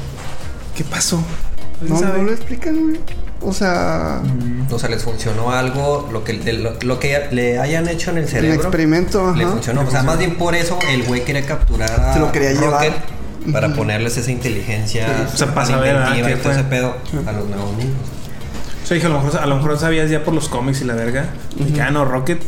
¿Qué 0.76 0.82
pasó? 0.84 1.22
¿Alguien 1.80 1.94
No, 1.94 2.00
sabe? 2.00 2.18
no 2.18 2.24
lo 2.24 2.32
explican, 2.32 2.80
güey. 2.80 3.00
O 3.44 3.52
sea, 3.52 4.20
O 4.70 4.78
sea, 4.78 4.88
les 4.88 5.02
funcionó 5.02 5.50
algo, 5.50 6.08
lo 6.12 6.24
que, 6.24 6.34
de 6.34 6.52
lo, 6.54 6.72
lo 6.82 6.98
que 7.00 7.28
le 7.32 7.58
hayan 7.58 7.88
hecho 7.88 8.10
en 8.10 8.18
el 8.18 8.22
el 8.24 8.28
cerebro. 8.28 8.54
experimento, 8.62 9.34
Le 9.34 9.44
ajá. 9.44 9.52
funcionó. 9.52 9.82
O 9.82 9.90
sea, 9.90 10.02
más 10.02 10.18
bien 10.18 10.36
por 10.36 10.54
eso 10.54 10.78
el 10.90 11.02
güey 11.04 11.24
quería 11.24 11.44
capturar 11.44 11.90
a 12.00 12.14
Se 12.14 12.20
lo 12.20 12.30
quería 12.32 12.50
Rocket 12.54 12.92
llevar. 12.92 13.52
para 13.52 13.74
ponerles 13.74 14.16
esa 14.16 14.30
inteligencia 14.30 15.28
O 15.32 15.36
sea, 15.36 15.52
para 15.54 15.66
saber, 15.66 15.96
inventiva 15.96 16.28
ah, 16.28 16.30
y 16.30 16.34
qué 16.42 16.50
ese 16.50 16.64
pedo 16.64 16.94
a 17.26 17.32
los 17.32 17.48
nuevos 17.48 17.76
niños. 17.76 17.96
O 18.82 18.86
sea, 18.86 18.94
dije, 18.94 19.06
a 19.06 19.10
lo 19.10 19.20
mejor, 19.20 19.40
a 19.40 19.46
lo 19.46 19.56
mejor 19.56 19.78
sabías 19.78 20.10
ya 20.10 20.24
por 20.24 20.34
los 20.34 20.48
cómics 20.48 20.80
y 20.80 20.84
la 20.84 20.94
verga. 20.94 21.26
Y 21.58 21.72
que, 21.72 21.82
ah, 21.82 21.90
no, 21.90 22.04
Rocket. 22.04 22.42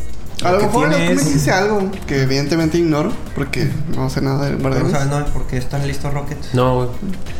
A 0.45 0.51
lo 0.53 0.59
que 0.59 0.67
mejor 0.67 0.89
tiene 0.91 1.05
el 1.07 1.09
cómic 1.17 1.27
es- 1.29 1.35
dice 1.35 1.51
algo 1.53 1.91
que 2.07 2.23
evidentemente 2.23 2.77
ignoro 2.79 3.13
porque 3.35 3.69
no 3.97 4.11
sé 4.11 4.21
nada 4.21 4.45
de 4.47 4.51
Pero 4.57 4.63
Guardianes. 4.63 4.93
sabes, 4.93 5.09
no, 5.09 5.25
¿por 5.33 5.47
qué 5.47 5.57
están 5.59 5.87
listos 5.87 6.13
Rocket? 6.13 6.39
No, 6.55 6.77
güey. 6.77 6.89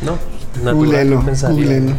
No. 0.01 0.17
Pensaría. 0.53 0.73
googlelo. 0.73 1.95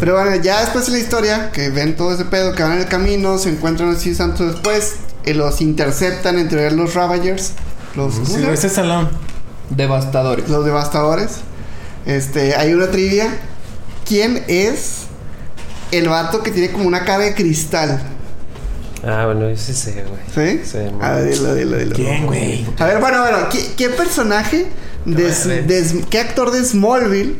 Pero 0.00 0.14
bueno, 0.14 0.36
ya 0.36 0.60
después 0.60 0.86
de 0.86 0.92
la 0.92 0.98
historia, 0.98 1.50
que 1.52 1.70
ven 1.70 1.96
todo 1.96 2.12
ese 2.14 2.24
pedo, 2.24 2.54
que 2.54 2.62
van 2.62 2.72
en 2.74 2.78
el 2.80 2.86
camino, 2.88 3.38
se 3.38 3.50
encuentran 3.50 3.90
así 3.90 4.14
santo 4.14 4.46
después, 4.46 4.94
y 5.24 5.32
los 5.32 5.60
interceptan 5.60 6.38
entre 6.38 6.70
los 6.70 6.94
Ravagers, 6.94 7.52
los, 7.96 8.14
¿cómo 8.14 8.26
se 8.26 8.40
Sí, 8.40 8.46
ese 8.52 8.68
salón. 8.68 9.08
Devastadores. 9.70 10.48
los 10.48 10.64
devastadores. 10.64 11.28
Este, 12.06 12.54
hay 12.56 12.72
una 12.74 12.86
trivia. 12.90 13.28
¿Quién 14.06 14.42
es 14.48 15.00
el 15.90 16.08
vato 16.08 16.42
que 16.42 16.50
tiene 16.50 16.70
como 16.72 16.86
una 16.86 17.04
cara 17.04 17.24
de 17.24 17.34
cristal? 17.34 18.00
Ah, 19.06 19.26
bueno, 19.26 19.46
ese 19.48 19.74
sí, 19.74 19.92
güey. 19.92 20.22
¿Sí? 20.56 20.62
Sí, 20.64 20.78
a 21.00 21.12
ver, 21.12 21.30
dilo, 21.34 21.54
dilo, 21.54 21.76
dilo. 21.76 21.94
¿Quién, 21.94 22.26
güey? 22.26 22.66
A 22.78 22.86
ver, 22.86 22.98
bueno, 23.00 23.20
bueno, 23.20 23.48
¿qué, 23.50 23.72
qué 23.76 23.90
personaje, 23.90 24.66
de, 25.04 25.32
A 25.32 25.46
ver. 25.46 25.66
de- 25.66 26.04
qué 26.10 26.18
actor 26.20 26.50
de 26.50 26.64
Smallville 26.64 27.36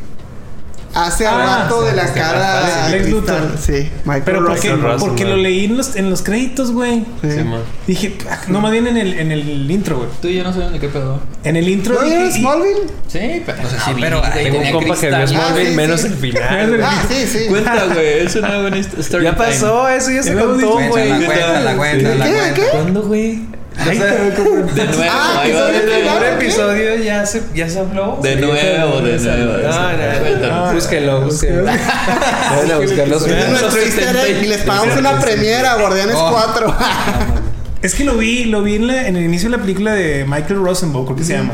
hace 0.93 1.25
Ah, 1.27 1.35
vato 1.63 1.83
de 1.83 1.93
la 1.93 2.11
cara. 2.13 2.89
Lex? 2.89 3.09
Luthor. 3.09 3.55
Sí, 3.59 3.89
Michael 4.05 4.23
Pero 4.25 4.45
¿por 4.45 4.59
qué? 4.59 4.69
Russell. 4.71 4.99
Porque 4.99 5.23
man. 5.23 5.33
lo 5.33 5.37
leí 5.41 5.65
en 5.65 5.77
los, 5.77 5.95
en 5.95 6.09
los 6.09 6.21
créditos, 6.21 6.71
güey. 6.71 7.05
Sí. 7.21 7.31
Sí, 7.31 7.43
man. 7.43 7.61
Dije, 7.87 8.17
ah, 8.29 8.39
no, 8.47 8.61
más 8.61 8.71
bien 8.71 8.87
en 8.87 8.97
el, 8.97 9.13
en 9.19 9.31
el 9.31 9.69
intro, 9.71 9.97
güey. 9.97 10.09
Tú 10.21 10.27
y 10.27 10.35
yo 10.35 10.43
no 10.43 10.51
sabemos 10.51 10.73
de 10.73 10.79
qué 10.79 10.87
pedo. 10.89 11.19
En 11.43 11.55
el 11.55 11.67
intro. 11.69 11.95
¿No 11.95 12.01
dije, 12.03 12.31
Smallville? 12.31 12.87
Sí, 13.07 13.43
pero. 13.45 13.57
O 13.65 13.69
sea, 13.69 13.79
sí, 13.79 13.91
Ah, 13.91 13.95
pero 13.99 14.21
tengo 14.33 14.59
un 14.59 14.71
compa 14.71 14.95
que 14.99 15.07
vio. 15.09 15.27
Smallville 15.27 15.67
Ah, 15.67 15.69
sí, 15.71 15.75
menos 15.75 16.01
sí. 16.01 16.07
el 16.07 16.13
final. 16.15 16.79
Ah, 16.83 17.03
sí, 17.09 17.27
sí. 17.27 17.45
Cuenta, 17.49 17.85
güey. 17.85 18.25
Es 18.25 18.35
una 18.35 18.61
buena 18.61 18.77
hist- 18.77 18.97
story. 18.99 19.23
Ya 19.25 19.35
pasó, 19.35 19.87
eso 19.89 20.11
ya 20.11 20.23
se 20.23 20.33
contó, 20.33 20.71
güey. 20.73 20.89
Cuéntala, 20.89 21.25
cuéntala, 21.27 21.75
cuéntala, 21.75 22.25
¿Qué? 22.25 22.31
cuéntala. 22.31 22.53
¿Qué? 22.53 22.63
¿Cuándo, 22.71 23.01
güey? 23.03 23.39
Ay, 23.89 23.97
De 23.97 24.83
nuevo, 24.85 25.03
Ah, 25.09 25.39
ahí 25.41 25.51
va 25.53 25.67
de 25.71 25.85
nuevo. 25.85 26.17
Un 26.17 26.23
episodio 26.25 26.95
ya 26.97 27.25
se, 27.25 27.43
ya 27.55 27.69
se 27.69 27.79
habló. 27.79 28.19
De 28.21 28.35
nuevo, 28.35 29.01
de 29.01 29.17
nuevo. 29.19 29.53
No, 29.63 29.91
no, 30.39 30.65
no. 30.67 30.73
Búsquenlo, 30.73 31.21
búsquenlo. 31.21 31.63
Vayan 31.65 32.71
a 32.71 32.77
buscarlo. 32.79 33.17
Es 33.17 33.49
nuestro 33.49 33.81
easter 33.81 34.15
egg 34.15 34.43
y 34.43 34.47
les 34.47 34.61
pagamos 34.63 34.97
una 34.97 35.19
premiera, 35.19 35.75
Guardianes 35.75 36.15
Oh. 36.17 36.31
4. 36.31 36.75
Es 37.81 37.95
que 37.95 38.03
lo 38.03 38.17
vi, 38.17 38.43
lo 38.43 38.61
vi 38.61 38.75
en, 38.75 38.87
la- 38.87 39.07
en 39.07 39.15
el 39.15 39.23
inicio 39.23 39.49
de 39.49 39.55
la 39.55 39.61
película 39.63 39.93
de 39.93 40.25
Michael 40.27 40.59
Rosenbaum, 40.61 41.05
creo 41.05 41.15
que 41.15 41.23
se 41.23 41.31
llama. 41.37 41.53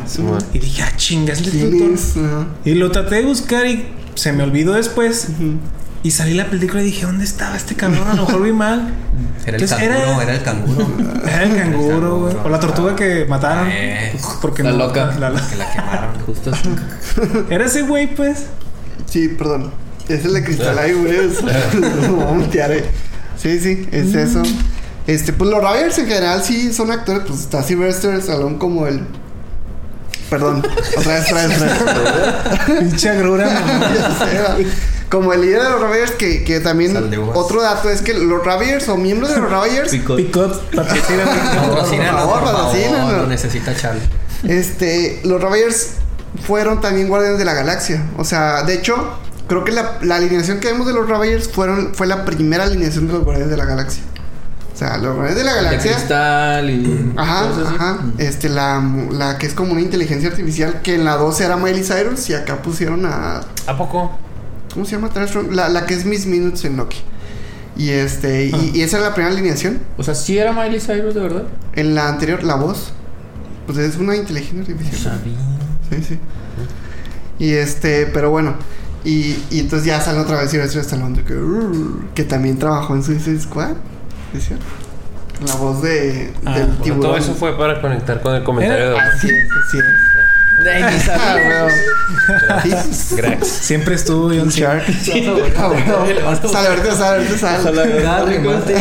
Y 0.53 0.57
dije, 0.57 0.81
ah, 0.81 0.91
chingas, 0.97 1.39
el. 1.41 1.95
Y 2.65 2.73
lo 2.73 2.89
traté 2.89 3.17
de 3.17 3.21
buscar 3.25 3.67
y 3.67 3.85
se 4.15 4.33
me 4.33 4.41
olvidó 4.41 4.73
después. 4.73 5.27
Y 6.05 6.11
salí 6.11 6.35
la 6.35 6.45
película 6.51 6.83
y 6.83 6.85
dije, 6.85 7.03
¿dónde 7.07 7.23
estaba 7.23 7.57
este 7.57 7.73
cabrón? 7.73 8.07
A 8.07 8.13
lo 8.13 8.27
mejor 8.27 8.43
vi 8.43 8.51
mal. 8.51 8.93
Era 9.43 9.57
el 9.57 9.67
canguro, 9.67 10.21
era 10.21 10.33
el 10.35 10.43
canguro. 10.43 10.87
Era 11.25 11.43
el 11.45 11.55
canguro, 11.57 12.19
güey. 12.19 12.35
O 12.43 12.49
la 12.49 12.59
tortuga 12.59 12.95
que 12.95 13.25
mataron. 13.25 13.67
Eh, 13.71 14.15
Porque 14.39 14.61
la 14.61 14.73
no- 14.73 14.77
loca. 14.77 15.07
la 15.19 15.31
que 15.31 15.55
la 15.55 15.71
quemaron. 15.71 16.19
Justo 16.27 16.51
así. 16.51 16.69
Era 17.49 17.65
ese 17.65 17.81
güey, 17.81 18.05
pues. 18.13 18.43
Sí, 19.07 19.29
perdón. 19.29 19.71
Es 20.07 20.23
el 20.25 20.35
de 20.35 20.43
cristal 20.43 20.77
ahí, 20.77 20.93
güey. 20.93 21.11
Eh. 21.15 22.83
Sí, 23.41 23.59
sí, 23.59 23.89
es 23.91 24.13
eso. 24.13 24.43
Este, 25.07 25.33
pues 25.33 25.49
los 25.49 25.59
Ravagers 25.59 25.97
en 25.97 26.05
general 26.05 26.43
sí 26.43 26.71
son 26.71 26.91
actores. 26.91 27.23
Pues 27.27 27.39
está 27.39 27.63
Sylvester 27.63 28.13
Stallone 28.19 28.59
como 28.59 28.85
el. 28.85 29.01
Perdón, 30.29 30.63
otra 30.97 31.13
vez, 31.15 31.25
otra 31.31 31.47
vez, 31.47 31.61
otra 31.81 31.93
vez. 32.67 32.79
Pinche 32.79 33.09
agrura. 33.09 33.45
mamá. 33.47 33.91
Ya 33.95 34.55
sé. 34.55 34.67
Como 35.15 35.31
el 35.31 35.41
líder 35.41 35.63
de 35.63 35.69
los 35.69 35.79
Ravagers, 35.81 36.11
que, 36.11 36.43
que 36.43 36.59
también. 36.59 37.09
De. 37.09 37.17
Otro 37.17 37.61
dato 37.61 37.89
es 37.89 38.01
que 38.01 38.13
los 38.13 38.43
Ravagers 38.43 38.89
o 38.89 38.97
miembros 38.97 39.33
de 39.33 39.39
los 39.39 39.49
Ravagers. 39.49 39.89
Picot. 39.89 40.17
Picot, 40.17 40.61
por 40.75 40.85
favor, 40.85 42.43
patrocínanos. 42.43 43.13
lo 43.13 43.27
necesita 43.27 43.73
Charlie. 43.75 44.01
Este, 44.43 45.21
los 45.23 45.41
Ravagers 45.41 45.91
fueron 46.45 46.81
también 46.81 47.07
guardianes 47.07 47.39
de 47.39 47.45
la 47.45 47.53
galaxia. 47.53 48.03
O 48.17 48.25
sea, 48.25 48.63
de 48.63 48.73
hecho, 48.73 48.95
creo 49.47 49.63
que 49.63 49.71
la, 49.71 49.99
la 50.01 50.17
alineación 50.17 50.59
que 50.59 50.67
vemos 50.67 50.85
de 50.85 50.91
los 50.93 51.07
Ravagers 51.07 51.47
fueron, 51.47 51.95
fue 51.95 52.07
la 52.07 52.25
primera 52.25 52.65
alineación 52.65 53.07
de 53.07 53.13
los 53.13 53.23
guardianes 53.23 53.49
de 53.51 53.57
la 53.57 53.63
galaxia. 53.65 54.03
O 54.73 54.77
sea, 54.77 54.97
los 54.97 55.15
guardianes 55.15 55.37
de 55.37 55.43
la 55.45 55.53
De 55.55 55.63
galaxia. 55.63 55.91
cristal 55.93 56.69
y. 56.69 57.13
Ajá, 57.17 57.45
ajá. 57.65 57.97
Este, 58.17 58.49
la, 58.49 58.83
la 59.11 59.37
que 59.37 59.47
es 59.47 59.53
como 59.53 59.71
una 59.71 59.79
inteligencia 59.81 60.27
artificial, 60.27 60.81
que 60.81 60.95
en 60.95 61.05
la 61.05 61.15
12 61.15 61.45
era 61.45 61.55
Miley 61.55 61.85
Cyrus 61.85 62.29
y 62.29 62.33
acá 62.33 62.57
pusieron 62.61 63.05
a. 63.05 63.41
¿A 63.67 63.77
poco? 63.77 64.19
¿Cómo 64.75 64.85
se 64.85 64.91
llama? 64.91 65.09
La, 65.51 65.69
la 65.69 65.85
que 65.87 65.95
es 65.95 66.05
Miss 66.05 66.27
Minutes 66.27 66.63
en 66.65 66.77
Loki. 66.77 66.97
Y 67.77 67.89
este, 67.89 68.45
y, 68.45 68.71
y 68.75 68.81
esa 68.83 68.97
era 68.97 69.07
la 69.09 69.15
primera 69.15 69.33
alineación. 69.33 69.79
O 69.97 70.03
sea, 70.03 70.13
sí 70.15 70.37
era 70.37 70.53
Miley 70.53 70.79
Cyrus, 70.79 71.15
de 71.15 71.21
verdad. 71.21 71.43
En 71.73 71.95
la 71.95 72.07
anterior, 72.09 72.43
la 72.43 72.55
voz. 72.55 72.93
Pues 73.65 73.79
es 73.79 73.97
una 73.97 74.15
inteligencia 74.15 74.73
artificial. 74.75 75.19
Sí, 75.89 76.03
sí. 76.03 76.19
Y 77.39 77.51
este, 77.53 78.05
pero 78.07 78.29
bueno. 78.29 78.55
Y, 79.03 79.37
y 79.51 79.59
entonces 79.59 79.85
ya 79.87 79.99
sale 80.01 80.19
otra 80.19 80.39
vez 80.39 80.51
Sylvester 80.51 80.81
Stallone 80.81 81.23
que, 81.23 81.35
que 82.15 82.23
también 82.23 82.57
trabajó 82.57 82.95
en 82.95 83.03
Suicide 83.03 83.39
Squad. 83.39 83.73
¿Es 84.33 84.45
cierto? 84.45 84.65
La 85.45 85.55
voz 85.55 85.81
de, 85.81 86.31
Ah, 86.45 86.53
del 86.57 86.67
bueno, 86.67 86.83
tiburón. 86.83 87.01
Todo 87.01 87.17
eso 87.17 87.33
fue 87.35 87.57
para 87.57 87.81
conectar 87.81 88.21
con 88.21 88.35
el 88.35 88.43
comentario 88.43 88.91
de 88.91 88.97
Así 88.99 89.27
es, 89.27 89.49
así 89.67 89.77
es. 89.77 89.83
Ah. 91.09 91.67
Grax. 93.17 93.47
Siempre 93.47 93.95
estuvo 93.95 94.29
John. 94.29 94.49
Ah, 95.57 95.67
bueno. 95.67 96.49
Sale, 96.51 96.67
ahorita 96.69 96.95
sale, 96.95 97.17
ahorita 97.27 97.37
sale. 97.37 98.01
Cada 98.01 98.25
remate. 98.25 98.75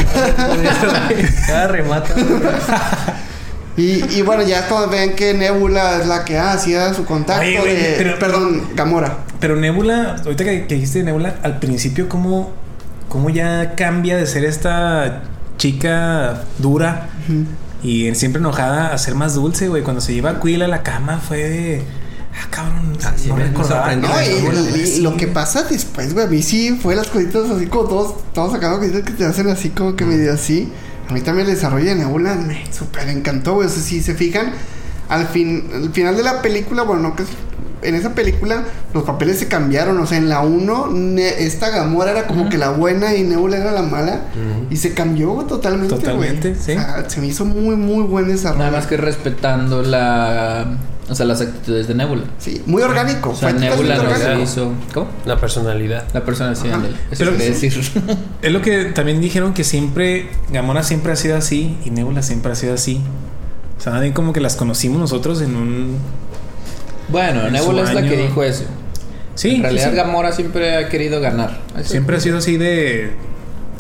Cada 1.47 1.69
remate. 1.69 2.13
Y, 3.77 4.05
y 4.19 4.23
bueno, 4.23 4.45
ya 4.45 4.69
cuando 4.69 4.89
ven 4.89 5.17
que 5.17 5.35
Nebula 5.35 5.99
es 6.01 6.07
la 6.07 6.25
que 6.25 6.39
hacía 6.39 6.95
su 6.95 7.05
contacto 7.05 7.43
Oye, 7.43 7.59
güey, 7.59 7.75
de- 7.77 7.95
pero- 7.99 8.19
Perdón, 8.21 8.69
Gamora. 8.75 9.19
Pero 9.41 9.57
Nebula, 9.57 10.15
ahorita 10.25 10.45
que, 10.45 10.67
que 10.69 10.75
dijiste 10.77 11.01
de 11.01 11.07
Nebula, 11.07 11.35
al 11.43 11.59
principio, 11.59 12.09
¿cómo, 12.09 12.53
¿cómo 13.09 13.31
ya 13.31 13.75
cambia 13.75 14.17
de 14.17 14.27
ser 14.29 14.45
esta 14.45 15.23
chica 15.59 16.43
dura 16.59 17.09
y 17.85 18.09
en- 18.09 18.17
siempre 18.17 18.41
enojada 18.41 18.93
a 18.93 18.99
ser 18.99 19.15
más 19.15 19.35
dulce, 19.35 19.69
güey? 19.69 19.83
Cuando 19.85 20.01
se 20.01 20.13
lleva 20.15 20.31
a 20.31 20.41
Quill 20.41 20.63
a 20.63 20.69
la 20.69 20.83
cama 20.83 21.19
fue 21.19 21.39
de. 21.39 21.83
Ah, 22.37 22.49
cabrón, 22.51 22.97
Ah, 23.05 23.13
sí, 23.17 23.29
no 23.29 23.37
me- 23.37 23.45
recordaba. 23.45 23.95
No, 23.95 24.09
y, 24.21 24.81
y- 24.81 25.01
lo 25.03 25.17
que 25.17 25.29
pasa 25.29 25.63
después, 25.63 26.15
güey, 26.15 26.27
a 26.27 26.29
mí 26.29 26.43
sí 26.43 26.77
fue 26.83 26.97
las 26.97 27.07
cositas 27.07 27.49
así 27.49 27.67
como 27.67 27.85
todos, 27.89 28.15
todos 28.33 28.51
sacando 28.51 28.79
cositas 28.81 29.03
que 29.03 29.13
te 29.13 29.25
hacen 29.25 29.49
así 29.51 29.69
como 29.71 29.95
que 29.95 30.05
medio 30.05 30.33
así. 30.33 30.73
A 31.09 31.13
mí 31.13 31.21
también 31.21 31.47
el 31.49 31.55
desarrollo 31.55 31.85
de 31.85 31.95
Nebula 31.95 32.35
me 32.35 32.65
súper 32.73 33.09
encantó, 33.11 33.55
güey. 33.55 33.69
O 33.69 33.71
sea, 33.71 33.81
si 33.83 34.03
se 34.03 34.15
fijan, 34.15 34.53
al, 35.09 35.29
fin, 35.29 35.69
al 35.73 35.93
final 35.93 36.17
de 36.17 36.23
la 36.25 36.41
película, 36.43 36.83
bueno, 36.83 37.03
no 37.03 37.15
que 37.15 37.25
en 37.85 37.95
esa 37.95 38.15
película 38.15 38.65
los 38.93 39.05
papeles 39.05 39.39
se 39.39 39.49
cambiaron. 39.49 39.99
O 39.99 40.07
sea, 40.07 40.19
en 40.19 40.29
la 40.29 40.41
1, 40.41 40.89
Ne- 40.91 41.45
esta 41.45 41.71
Gamora 41.71 42.11
era 42.13 42.27
como 42.27 42.49
que 42.49 42.59
la 42.59 42.71
buena 42.71 43.15
y 43.15 43.23
Nebula 43.23 43.59
era 43.59 43.73
la 43.73 43.83
mala. 43.83 44.23
Y 44.71 44.77
se 44.77 44.95
cambió 44.95 45.33
totalmente. 45.49 45.95
güey. 45.95 46.05
Totalmente, 46.05 46.55
sí. 46.55 46.73
O 46.73 46.75
sea, 46.75 47.05
se 47.09 47.21
me 47.21 47.27
hizo 47.29 47.45
muy, 47.45 47.77
muy 47.77 48.05
buen 48.05 48.29
desarrollo. 48.29 48.59
Nada 48.65 48.71
más 48.73 48.87
que 48.87 48.97
respetando 48.97 49.83
la. 49.83 50.79
O 51.07 51.15
sea, 51.15 51.27
las 51.27 51.43
actitudes 51.43 51.87
de 51.87 51.95
Nebula. 51.95 52.23
Sí, 52.39 52.63
muy 52.65 52.81
orgánico. 52.81 53.31
O 53.31 53.35
sea, 53.35 53.53
Nebula 53.53 53.97
no 53.99 54.41
hizo. 54.41 54.73
¿Cómo? 54.95 55.09
La 55.27 55.39
personalidad. 55.39 56.05
La 56.15 56.25
persona 56.25 56.55
sí, 56.55 56.69
Ajá. 56.69 56.77
ándale. 56.77 56.95
Eso 57.11 57.25
Pero- 57.27 57.33
decir. 57.37 57.75
Es 58.43 58.51
lo 58.53 58.63
que 58.63 58.87
también 58.87 59.21
dijeron 59.21 59.53
que 59.53 59.65
siempre, 59.65 60.31
Gamora 60.51 60.83
siempre 60.83 61.13
ha 61.13 61.17
sido 61.17 61.37
así 61.37 61.77
y 61.85 61.91
Nebula 61.91 62.23
siempre 62.23 62.53
ha 62.53 62.55
sido 62.55 62.73
así. 62.75 63.03
O 63.79 63.81
sea, 63.83 63.93
nadie 63.93 64.15
como 64.15 64.33
que 64.33 64.41
las 64.41 64.57
conocimos 64.57 64.99
nosotros 64.99 65.43
en 65.43 65.57
un... 65.57 65.97
bueno, 67.09 67.47
En 67.47 67.53
Nebula 67.53 67.83
es 67.83 67.95
la 67.95 68.03
que 68.03 68.17
dijo 68.17 68.43
eso. 68.43 68.65
Sí, 69.35 69.57
en 69.57 69.63
realidad, 69.63 69.91
sí. 69.91 69.97
Gamora 69.97 70.33
siempre 70.33 70.77
ha 70.77 70.89
querido 70.89 71.21
ganar. 71.21 71.61
Eso- 71.79 71.91
siempre 71.91 72.17
ha 72.17 72.21
sido 72.21 72.39
así 72.39 72.57
de... 72.57 73.13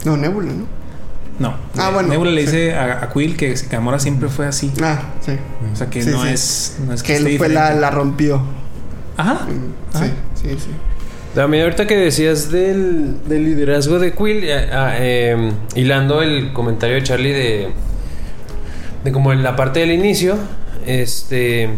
No, 0.05 0.17
Nebula, 0.17 0.53
¿no? 0.53 0.67
No. 1.39 1.57
Ah, 1.77 1.91
bueno, 1.93 2.09
Nebula 2.11 2.31
le 2.31 2.41
sí. 2.43 2.47
dice 2.47 2.75
a, 2.75 3.05
a 3.05 3.09
Quill 3.13 3.37
que 3.37 3.55
Gamora 3.71 3.99
siempre 3.99 4.29
fue 4.29 4.47
así. 4.47 4.73
Ah, 4.83 5.01
sí. 5.25 5.33
O 5.73 5.77
sea, 5.77 5.89
que 5.91 6.03
Sí, 6.03 6.11
no, 6.11 6.23
sí. 6.23 6.29
Es, 6.29 6.77
no 6.87 6.93
es 6.93 7.03
Que 7.03 7.17
él 7.17 7.39
fue 7.39 7.49
la, 7.49 7.73
la 7.75 7.91
rompió. 7.91 8.43
Ajá. 9.17 9.47
Sí, 9.49 9.97
Ajá. 9.99 10.07
sí, 10.35 10.49
sí. 10.51 10.71
También 11.35 11.65
ahorita 11.65 11.87
que 11.89 11.97
decías 11.97 12.51
del, 12.53 13.17
del 13.27 13.45
liderazgo 13.45 13.99
de 13.99 14.13
Quill, 14.13 14.45
eh, 14.45 14.69
eh, 14.99 15.53
hilando 15.75 16.23
el 16.23 16.53
comentario 16.53 16.95
de 16.97 17.03
Charlie 17.03 17.33
de, 17.33 17.69
de 19.03 19.13
como 19.13 19.33
en 19.33 19.43
la 19.43 19.57
parte 19.57 19.81
del 19.81 19.91
inicio, 19.91 20.37
este, 20.87 21.71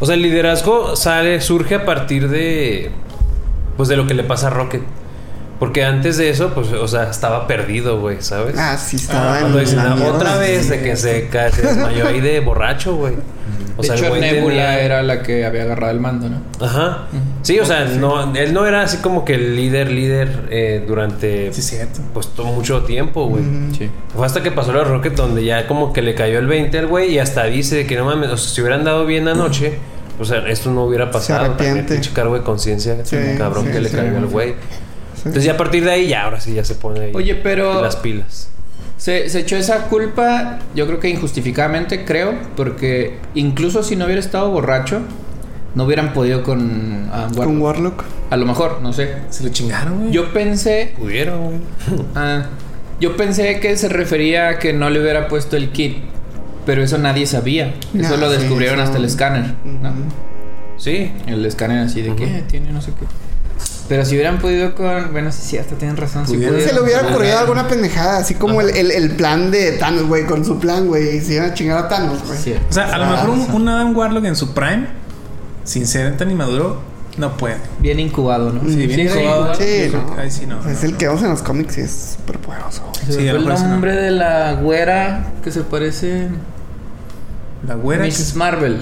o 0.00 0.06
sea, 0.06 0.14
el 0.14 0.22
liderazgo 0.22 0.96
sale, 0.96 1.40
surge 1.40 1.76
a 1.76 1.84
partir 1.84 2.28
de, 2.28 2.90
pues 3.76 3.88
de 3.88 3.96
lo 3.96 4.06
que 4.06 4.14
le 4.14 4.24
pasa 4.24 4.48
a 4.48 4.50
Rocket. 4.50 4.82
Porque 5.58 5.84
antes 5.84 6.16
de 6.16 6.30
eso, 6.30 6.50
pues, 6.54 6.68
o 6.72 6.88
sea, 6.88 7.04
estaba 7.10 7.46
perdido, 7.46 8.00
güey, 8.00 8.16
¿sabes? 8.20 8.56
Ah, 8.58 8.76
sí, 8.76 8.96
estaba 8.96 9.38
Cuando 9.40 9.58
en 9.58 9.64
dicen, 9.64 9.78
la 9.78 9.92
"Ah, 9.92 9.94
mierda, 9.96 10.12
otra 10.14 10.36
vez 10.38 10.64
sí. 10.64 10.70
de 10.70 10.82
que 10.82 10.96
se, 10.96 11.30
se 11.30 11.62
desmayó 11.62 12.08
ahí 12.08 12.20
de 12.20 12.40
borracho, 12.40 12.96
güey. 12.96 13.14
O 13.76 13.82
de 13.82 13.88
sea, 13.88 13.96
el 13.96 14.04
hecho, 14.04 14.16
Nebula 14.20 14.48
tenía- 14.50 14.80
era 14.80 15.02
la 15.02 15.22
que 15.22 15.44
había 15.44 15.62
agarrado 15.62 15.92
el 15.92 16.00
mando, 16.00 16.28
¿no? 16.28 16.42
Ajá. 16.64 17.06
Sí, 17.42 17.58
o 17.58 17.64
sea, 17.64 17.84
no, 17.86 18.32
él 18.36 18.52
no 18.52 18.66
era 18.66 18.82
así 18.82 18.98
como 18.98 19.24
que 19.24 19.34
el 19.34 19.56
líder, 19.56 19.90
líder 19.90 20.46
eh, 20.50 20.84
durante 20.86 21.52
Sí, 21.52 21.60
cierto. 21.62 22.00
pues 22.12 22.28
todo 22.28 22.46
mucho 22.46 22.82
tiempo, 22.82 23.26
güey. 23.26 23.42
Sí. 23.76 23.90
Fue 24.14 24.26
hasta 24.26 24.42
que 24.44 24.52
pasó 24.52 24.72
la 24.72 24.84
Rocket 24.84 25.14
donde 25.14 25.44
ya 25.44 25.66
como 25.66 25.92
que 25.92 26.02
le 26.02 26.14
cayó 26.14 26.38
el 26.38 26.46
20 26.46 26.78
al 26.78 26.86
güey 26.86 27.14
y 27.14 27.18
hasta 27.18 27.44
dice 27.44 27.84
que 27.86 27.96
no 27.96 28.04
mames, 28.04 28.30
o 28.30 28.36
sea, 28.36 28.54
si 28.54 28.60
hubieran 28.60 28.84
dado 28.84 29.06
bien 29.06 29.26
anoche, 29.26 29.76
o 30.20 30.24
sea, 30.24 30.46
esto 30.48 30.70
no 30.70 30.84
hubiera 30.84 31.10
pasado. 31.10 31.40
También 31.44 31.70
arrepiente. 31.70 31.94
pinche 31.94 32.12
cargo 32.12 32.34
de 32.36 32.42
conciencia, 32.42 32.96
Sí, 33.04 33.16
cabrón 33.38 33.66
sí, 33.66 33.72
que 33.72 33.80
le 33.80 33.88
sí. 33.88 33.96
cayó 33.96 34.16
al 34.18 34.26
güey. 34.26 34.54
Sí. 35.24 35.28
Entonces 35.30 35.44
ya 35.44 35.52
a 35.54 35.56
partir 35.56 35.84
de 35.84 35.90
ahí 35.90 36.06
ya 36.08 36.24
ahora 36.24 36.40
sí 36.40 36.54
ya 36.54 36.64
se 36.64 36.74
pone 36.76 37.00
ahí 37.00 37.12
Oye, 37.14 37.34
pero- 37.34 37.82
las 37.82 37.96
pilas. 37.96 38.48
Se, 38.96 39.28
se 39.28 39.40
echó 39.40 39.56
esa 39.56 39.88
culpa, 39.88 40.60
yo 40.74 40.86
creo 40.86 41.00
que 41.00 41.08
injustificadamente, 41.10 42.04
creo, 42.04 42.34
porque 42.56 43.18
incluso 43.34 43.82
si 43.82 43.96
no 43.96 44.04
hubiera 44.04 44.20
estado 44.20 44.50
borracho, 44.50 45.00
no 45.74 45.84
hubieran 45.84 46.12
podido 46.14 46.42
con 46.44 47.08
ah, 47.12 47.22
Warlock. 47.34 47.44
Con 47.44 47.60
Warlock. 47.60 48.04
A 48.30 48.36
lo 48.36 48.46
mejor, 48.46 48.80
no 48.82 48.92
sé. 48.92 49.16
Se 49.30 49.42
lo 49.44 49.50
chingaron, 49.50 49.98
güey. 49.98 50.12
Yo 50.12 50.32
pensé, 50.32 50.94
Pudieron, 50.96 51.42
güey. 51.44 51.58
ah, 52.14 52.44
yo 53.00 53.16
pensé 53.16 53.58
que 53.60 53.76
se 53.76 53.88
refería 53.88 54.50
a 54.50 54.58
que 54.58 54.72
no 54.72 54.88
le 54.88 55.00
hubiera 55.00 55.26
puesto 55.28 55.56
el 55.56 55.70
kit, 55.70 55.96
pero 56.64 56.82
eso 56.82 56.96
nadie 56.96 57.26
sabía. 57.26 57.74
Eso 57.98 58.16
lo 58.16 58.30
sí, 58.32 58.38
descubrieron 58.38 58.76
eso- 58.78 58.84
hasta 58.84 58.98
el 58.98 59.04
escáner. 59.04 59.54
Sí. 60.76 61.12
El 61.26 61.44
escáner 61.44 61.80
así 61.80 62.00
de 62.02 62.14
que. 62.14 62.24
"Eh, 62.24 62.44
tiene 62.48 62.70
no 62.72 62.80
sé 62.80 62.92
qué. 62.92 63.06
Pero 63.88 64.04
si 64.04 64.14
hubieran 64.14 64.38
podido 64.38 64.74
con, 64.74 65.12
bueno, 65.12 65.30
sí, 65.30 65.42
sí, 65.42 65.58
hasta 65.58 65.74
tienen 65.76 65.96
razón. 65.98 66.26
Si. 66.26 66.38
Se 66.38 66.72
le 66.72 66.80
hubiera 66.80 67.06
ocurrido 67.06 67.38
alguna 67.38 67.68
pendejada, 67.68 68.18
así 68.18 68.34
como 68.34 68.60
el, 68.62 68.70
el, 68.70 68.90
el 68.90 69.10
plan 69.10 69.50
de 69.50 69.72
Thanos, 69.72 70.04
güey, 70.04 70.24
con 70.24 70.42
su 70.44 70.58
plan, 70.58 70.86
güey. 70.86 71.16
y 71.16 71.20
Se 71.20 71.34
iban 71.34 71.50
a 71.50 71.54
chingar 71.54 71.78
a 71.78 71.88
Thanos, 71.88 72.24
güey. 72.26 72.38
Sí. 72.38 72.54
O 72.68 72.72
sea, 72.72 72.84
a 72.94 72.96
lo 72.98 73.04
Ah, 73.04 73.10
mejor 73.10 73.54
un, 73.54 73.68
Adam 73.68 73.94
Warlock 73.96 74.24
en 74.24 74.36
su 74.36 74.54
prime, 74.54 74.86
sin 75.64 75.86
ser 75.86 76.16
tan 76.16 76.30
inmaduro, 76.30 76.80
no 77.18 77.36
puede. 77.36 77.56
Bien 77.78 78.00
incubado, 78.00 78.50
¿no? 78.52 78.60
Sí, 78.68 78.86
bien 78.86 79.00
incubado. 79.00 79.54
Sí, 79.54 79.90
no. 79.92 80.30
sí 80.30 80.46
no, 80.46 80.58
es 80.70 80.80
no, 80.80 80.86
el 80.86 80.92
no. 80.92 80.98
que 80.98 81.06
vemos 81.06 81.22
en 81.22 81.28
los 81.28 81.42
cómics 81.42 81.76
y 81.78 81.80
es 81.82 82.16
súper 82.16 82.38
poderoso. 82.38 82.82
Se 83.06 83.12
Sí, 83.12 83.26
el 83.28 83.44
nombre 83.46 83.94
de 83.94 84.10
la 84.12 84.54
güera 84.54 85.26
que 85.44 85.50
se 85.50 85.60
parece 85.60 86.28
La 87.68 87.74
güera. 87.74 88.04
Mrs. 88.06 88.32
que- 88.32 88.38
Marvel. 88.38 88.78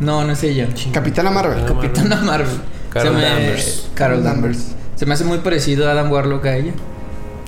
No, 0.00 0.24
no 0.24 0.32
es 0.32 0.42
ella. 0.42 0.68
Capitana 0.92 1.30
Marvel. 1.30 1.64
Capitana 1.64 2.16
Marvel. 2.16 2.60
Carol 2.92 3.08
Se 3.08 3.14
me- 3.20 3.22
Danvers. 3.24 3.86
Carol 3.94 4.22
Danvers. 4.24 4.58
Se 4.96 5.06
me 5.06 5.14
hace 5.14 5.24
muy 5.24 5.38
parecido 5.38 5.88
a 5.88 5.92
Adam 5.92 6.10
Warlock 6.12 6.46
a 6.46 6.56
ella. 6.56 6.72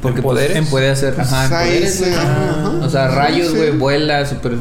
Porque 0.03 0.19
¿En 0.19 0.23
pues, 0.25 0.35
poderes? 0.37 0.57
en- 0.57 0.67
puede 0.67 0.91
hacer. 0.91 1.15
Pues 1.15 1.29
poderes, 1.29 2.03
ajá. 2.17 2.71
O 2.83 2.89
sea, 2.91 3.09
rayos, 3.09 3.49
Sí. 3.51 3.57
güey, 3.57 3.71
vuela, 3.73 4.27
súper. 4.27 4.53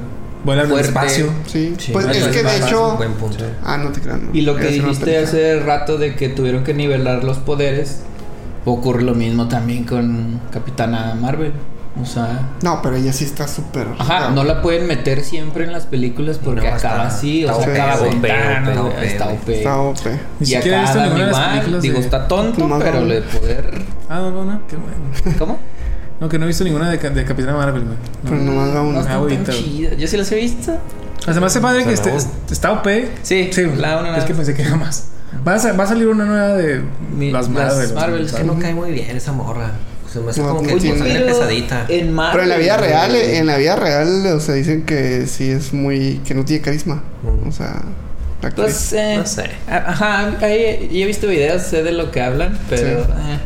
Vuela 0.45 0.63
en 0.63 0.71
espacio. 0.79 1.31
Sí. 1.47 1.73
Sí, 1.77 1.91
pues 1.93 2.05
es 2.07 2.27
que 2.27 2.43
de 2.43 2.57
hecho. 2.57 2.95
Buen 2.97 3.13
punto. 3.13 3.43
Ah, 3.63 3.77
no 3.77 3.91
te 3.91 4.01
creas. 4.01 4.21
no. 4.21 4.29
Y 4.34 4.41
lo 4.41 4.55
que 4.57 4.67
dijiste 4.67 5.17
hace 5.17 5.59
rato 5.61 5.97
de 5.97 6.15
que 6.15 6.29
tuvieron 6.29 6.63
que 6.63 6.73
nivelar 6.73 7.23
los 7.23 7.38
poderes, 7.38 7.99
ocurre 8.65 9.03
lo 9.03 9.15
mismo 9.15 9.47
también 9.47 9.86
con 9.86 10.39
Capitana 10.51 11.15
Marvel. 11.15 11.53
O 12.02 12.06
sea, 12.06 12.50
No, 12.64 12.82
pero 12.82 12.96
ella 12.96 13.14
sí 13.14 13.24
está 13.24 13.48
súper. 13.48 13.86
ajá, 14.00 14.32
no 14.32 14.44
la 14.44 14.64
pueden 14.64 14.88
meter 14.88 15.24
siempre 15.24 15.64
en 15.66 15.72
las 15.72 15.86
películas 15.86 16.39
porque 16.44 16.62
No, 16.68 16.74
acaba 16.76 17.04
está- 17.04 17.08
así, 17.08 17.46
o 17.46 17.52
está 17.52 17.64
sea, 17.64 17.74
acaba 17.94 18.08
OP, 18.08 18.12
ventana, 18.20 18.82
OP, 18.84 19.06
está. 19.06 19.28
OP. 19.30 19.50
Está 19.58 19.78
OP. 19.80 20.06
Ni 20.10 20.18
Y 20.39 20.46
siquiera 20.48 20.78
he 20.78 20.80
acá 20.80 20.82
visto 20.82 21.00
Adam 21.00 21.04
ninguna 21.14 21.26
de 21.26 21.32
las 21.32 21.38
igual, 21.39 21.50
películas 21.52 21.82
digo, 21.84 21.94
de- 22.00 22.06
está 22.06 22.28
tonto, 22.28 22.60
Nomás 22.62 22.84
pero 22.84 23.00
no. 23.02 23.06
le 23.06 23.22
poder... 23.22 23.82
Ah, 24.10 24.18
no, 24.20 24.32
no, 24.32 24.46
no. 24.46 24.62
Qué 24.68 24.76
bueno. 24.76 25.38
¿Cómo? 25.38 25.60
No, 26.20 26.30
que 26.30 26.38
no 26.39 26.46
he 26.46 26.48
visto 26.48 26.64
ninguna 26.64 26.89
de, 26.89 26.98
de 26.98 27.26
Capitana 27.26 27.58
Marvel. 27.58 27.86
No. 27.86 27.91
Pero 28.24 28.38
nomás 28.38 28.70
No 28.70 29.04
tan 29.06 29.22
güey. 29.22 29.44
chidas. 29.46 29.98
Yo 29.98 30.08
sí 30.08 30.18
las 30.18 30.32
he 30.32 30.36
visto. 30.36 30.76
Además, 31.28 31.54
se 31.54 31.62
padre 31.62 31.84
que 31.84 31.94
este, 31.94 32.12
no. 32.12 32.18
está 32.50 32.72
OP. 32.72 32.88
Sí, 33.22 33.50
sí. 33.54 33.62
la 33.78 34.00
una 34.00 34.18
es 34.18 34.24
que 34.24 34.34
más. 34.34 34.38
pensé 34.46 34.54
que 34.56 34.64
jamás. 34.64 35.10
Va 35.48 35.56
a, 35.56 35.74
va 35.74 35.84
a 35.84 35.88
salir 35.88 36.08
una 36.08 36.26
nueva 36.26 36.48
de 36.50 36.82
Mi- 37.16 37.32
las 37.32 37.50
las 37.50 37.76
Marvel. 37.76 37.94
Marvel, 37.94 38.26
Es 38.26 38.34
que 38.34 38.44
no 38.44 38.58
cae 38.58 38.74
muy 38.74 38.91
bien 38.91 39.16
esa 39.16 39.32
morra. 39.32 39.72
Se 40.14 40.20
me 40.20 40.30
hace 40.30 40.41
No, 40.41 40.49
como 40.49 40.61
que 40.68 40.76
tiene- 40.76 41.01
pero 41.03 41.26
pesadita. 41.26 41.86
En 41.89 42.14
Marvel, 42.14 42.34
Pero 42.34 42.43
en 42.43 42.49
la 42.49 42.57
vida 42.57 42.78
real, 42.78 43.16
en 43.16 43.45
la 43.47 43.57
vida 43.57 43.76
real, 43.76 44.28
o 44.28 44.39
sea, 44.39 44.53
dicen 44.55 44.84
que 44.84 45.26
sí 45.26 45.49
es 45.49 45.74
muy. 45.74 46.22
que 46.26 46.36
no 46.36 46.45
tiene 46.45 46.61
carisma. 46.61 47.01
Mm. 47.24 47.47
O 47.47 47.51
sea. 47.51 47.82
Pues, 48.55 48.91
eh, 48.93 49.16
No 49.18 49.26
sé. 49.26 49.49
Ajá, 49.68 50.38
ahí, 50.41 50.89
yo 50.91 50.99
he 51.03 51.05
visto 51.07 51.28
videos, 51.28 51.61
sé 51.64 51.82
de 51.82 51.93
lo 51.93 52.11
que 52.11 52.22
hablan, 52.22 52.59
pero. 52.70 53.05
Sí. 53.05 53.11
eh. 53.11 53.39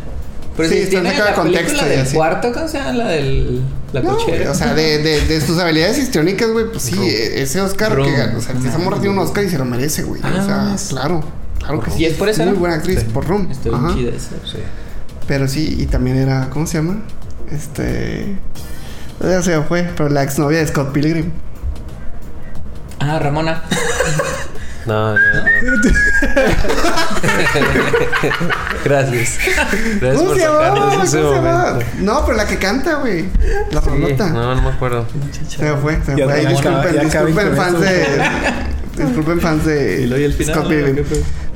Pero 0.58 0.70
Sí, 0.70 0.84
si 0.86 0.90
tiene 0.90 1.16
la 1.16 1.34
contexto 1.36 1.86
del 1.86 2.00
así. 2.02 2.16
cuarto, 2.16 2.52
¿cómo 2.52 2.68
se 2.68 2.80
llama? 2.80 2.94
La 2.94 3.08
del. 3.10 3.62
La 3.94 4.02
No, 4.02 4.18
o 4.18 4.54
sea, 4.56 4.74
de, 4.74 4.98
de, 4.98 5.22
de 5.22 5.40
sus 5.40 5.58
habilidades 5.60 5.98
histriónicas, 6.00 6.50
güey, 6.52 6.66
pues 6.70 6.82
sí, 6.84 6.96
Room. 6.96 7.06
e- 7.08 7.42
ese 7.44 7.62
Oscar 7.62 7.96
Room. 7.96 8.08
que 8.08 8.18
ganó, 8.18 8.40
o 8.40 8.42
sea, 8.42 8.56
esa 8.68 8.78
morra 8.80 8.98
tiene 9.00 9.12
un 9.12 9.20
Oscar 9.20 9.44
y 9.46 9.50
se 9.50 9.58
lo 9.60 9.66
merece, 9.66 10.04
güey. 10.04 10.20
Ah, 10.24 10.32
o 10.42 10.46
sea, 10.46 10.56
mames. 10.58 10.88
claro, 10.90 11.24
claro 11.60 11.80
que 11.80 11.92
sí. 11.92 12.02
¿Y 12.02 12.06
es 12.06 12.14
por 12.16 12.28
eso, 12.28 12.44
Muy 12.44 12.56
buena 12.56 12.76
actriz, 12.76 13.00
Sí. 13.00 13.06
por 13.14 13.26
Room. 13.28 13.48
Estoy 13.52 13.72
Ajá. 13.74 13.94
chida 13.96 14.10
esa. 14.10 14.30
Sí. 14.52 14.58
Pero 15.28 15.48
sí, 15.48 15.76
y 15.80 15.86
también 15.88 16.18
era, 16.18 16.50
¿cómo 16.50 16.66
se 16.68 16.78
llama? 16.78 16.98
Este. 17.52 18.38
Ya 19.22 19.42
se 19.42 19.62
fue, 19.62 19.90
pero 19.96 20.10
la 20.10 20.24
exnovia 20.24 20.60
de 20.60 20.68
Scott 20.68 20.92
Pilgrim. 20.92 21.32
Ah, 23.00 23.20
Ramona. 23.20 23.64
No, 24.88 25.14
no, 25.14 25.20
no. 25.20 25.44
Gracias. 28.86 29.38
Gracias 30.00 30.16
¿Cómo 30.16 30.30
por 30.30 30.40
se 30.40 30.46
¿Cómo 30.46 31.06
se. 31.06 32.02
No, 32.02 32.26
pero 32.26 32.38
la 32.38 32.48
que 32.48 32.58
canta, 32.58 32.96
güey. 32.96 33.26
La 33.72 33.82
Sí, 33.82 33.90
no, 34.18 34.56
no 34.56 34.62
me 34.62 34.70
acuerdo. 34.70 35.06
Se 35.50 35.76
fue, 35.76 36.00
se 36.06 36.16
Ya 36.16 36.24
fue. 36.24 36.34
Ahí 36.34 36.46
disculpen, 36.46 37.00
acaben 37.00 37.06
disculpen 37.06 37.58
fans 37.58 37.82
de. 37.82 38.06
Disculpen 39.04 39.42
fans 39.42 39.66
de 39.66 40.02
Y 40.02 40.06
luego, 40.08 40.22
¿y 40.22 40.26
el 40.26 40.34
final? 40.34 40.56
Scott 40.56 40.70
Pilgrim. 40.70 41.06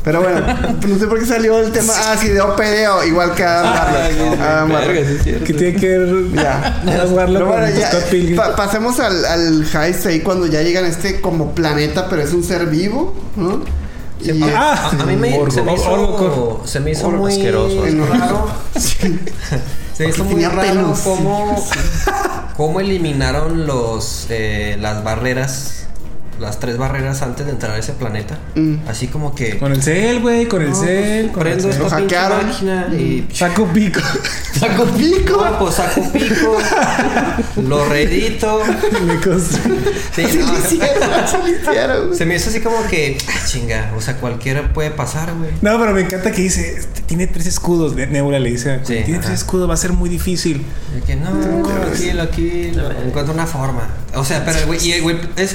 Pero 0.04 0.22
bueno, 0.22 0.42
no 0.88 0.98
sé 0.98 1.06
por 1.08 1.20
qué 1.20 1.26
salió 1.28 1.60
el 1.60 1.72
tema. 1.72 1.94
Ah, 1.96 2.16
sí, 2.20 2.30
de 2.30 2.42
OPD, 2.42 3.08
igual 3.08 3.36
que 3.36 3.44
Adam 3.44 3.72
Warlock. 3.76 4.42
Adam 4.42 4.72
Warlock. 4.72 5.22
Cierto. 5.24 5.46
Que 5.46 5.54
tiene 5.54 5.80
que 5.80 5.98
ver. 5.98 6.32
Ya. 6.34 6.82
Adam 6.88 7.14
Warlock 7.14 7.34
Pero 7.44 7.46
bueno, 7.48 7.68
con 7.68 7.76
ya, 7.80 7.88
Scott 7.92 8.04
Pilgrim. 8.10 8.36
pa- 8.36 8.56
pasemos 8.56 9.00
al, 9.00 9.26
al 9.26 9.64
heist 9.64 10.06
ahí 10.08 10.22
cuando 10.22 10.48
ya 10.48 10.62
llegan 10.64 10.86
a 10.86 10.88
este 10.88 11.22
como 11.22 11.52
planeta, 11.54 12.08
pero 12.10 12.22
es 12.24 12.34
un 12.34 12.44
ser 12.44 12.66
vivo, 12.66 13.16
¿no? 13.36 13.62
Y, 14.24 14.42
Ah, 14.44 14.92
A, 14.98 15.02
a 15.02 15.06
mí 15.06 15.16
me, 15.16 15.32
se 15.52 15.62
me 15.64 15.74
hizo, 15.74 15.92
Orgo. 15.92 16.62
se 16.66 16.80
me 16.80 16.92
hizo 16.92 17.08
Orgo 17.08 17.20
muy 17.24 17.34
asqueroso. 17.34 17.84
raro. 18.10 18.48
se 18.76 20.04
me 20.04 20.10
hizo 20.10 20.24
muy 20.26 20.44
raro 20.46 20.62
pelos. 20.62 21.00
cómo, 21.00 21.66
cómo 22.58 22.80
eliminaron 22.80 23.66
los 23.68 24.28
eh, 24.30 24.78
las 24.80 25.04
barreras, 25.04 25.81
las 26.42 26.60
tres 26.60 26.78
barreras 26.78 27.22
antes 27.22 27.46
de 27.46 27.52
entrar 27.54 27.72
a 27.74 27.78
ese 27.78 27.94
planeta. 27.94 28.38
Mm. 28.56 28.78
Así 28.88 29.08
como 29.08 29.34
que. 29.36 29.58
Con 29.60 29.72
el 29.72 29.82
cel, 29.82 30.20
güey, 30.20 30.48
con 30.48 30.62
el 30.62 30.72
No, 30.72 30.76
cel, 30.76 31.30
pues, 31.30 31.32
con 31.34 31.48
el 31.48 31.54
prendo 31.54 31.64
cel. 31.64 31.72
esta 31.72 31.84
Lo 31.84 31.98
pinche 31.98 32.16
hackearon. 32.16 32.48
máquina 32.48 32.88
y. 32.94 33.28
Saco 33.34 33.66
pico. 33.68 34.00
¡Saco 34.60 34.86
pico! 34.86 35.46
No, 35.50 35.60
pues 35.60 35.76
saco 35.76 36.12
pico, 36.12 36.58
lo 37.68 37.86
reedito. 37.86 38.62
Me 39.06 39.16
construí. 39.20 39.78
Sí, 40.16 40.22
Así 40.24 40.38
no, 40.78 41.38
lo 41.40 41.48
hicieron, 41.48 42.16
se 42.16 42.26
me 42.26 42.36
hizo 42.36 42.50
así 42.50 42.60
como 42.60 42.86
que, 42.88 43.18
ah, 43.28 43.46
chinga, 43.48 43.92
o 43.96 44.02
sea, 44.02 44.18
cualquiera 44.18 44.74
puede 44.74 44.92
pasar, 44.92 45.34
güey. 45.36 45.52
No, 45.62 45.80
pero 45.80 45.94
me 45.94 46.02
encanta 46.02 46.32
que 46.32 46.42
dice, 46.42 46.76
este, 46.80 47.02
tiene 47.04 47.28
tres 47.28 47.46
escudos. 47.48 47.96
Ne- 47.96 48.08
Nebula 48.08 48.40
le 48.40 48.52
dice, 48.52 48.80
Sí, 48.84 48.96
tiene 49.06 49.14
ajá. 49.20 49.28
tres 49.28 49.40
escudos, 49.40 49.70
va 49.70 49.74
a 49.74 49.78
ser 49.78 49.94
muy 49.94 50.10
difícil. 50.10 50.66
De 50.94 51.02
que 51.02 51.16
no, 51.16 51.30
aquí, 51.92 52.10
aquí, 52.20 52.72
no, 52.76 52.92
encuentro 53.08 53.34
una 53.34 53.48
forma. 53.48 53.88
O 54.16 54.26
sea, 54.26 54.44
pero 54.46 54.60
el 54.60 54.66
güey, 54.66 54.86
y 54.86 54.92
el 54.92 55.02
güey, 55.02 55.18
es 55.38 55.54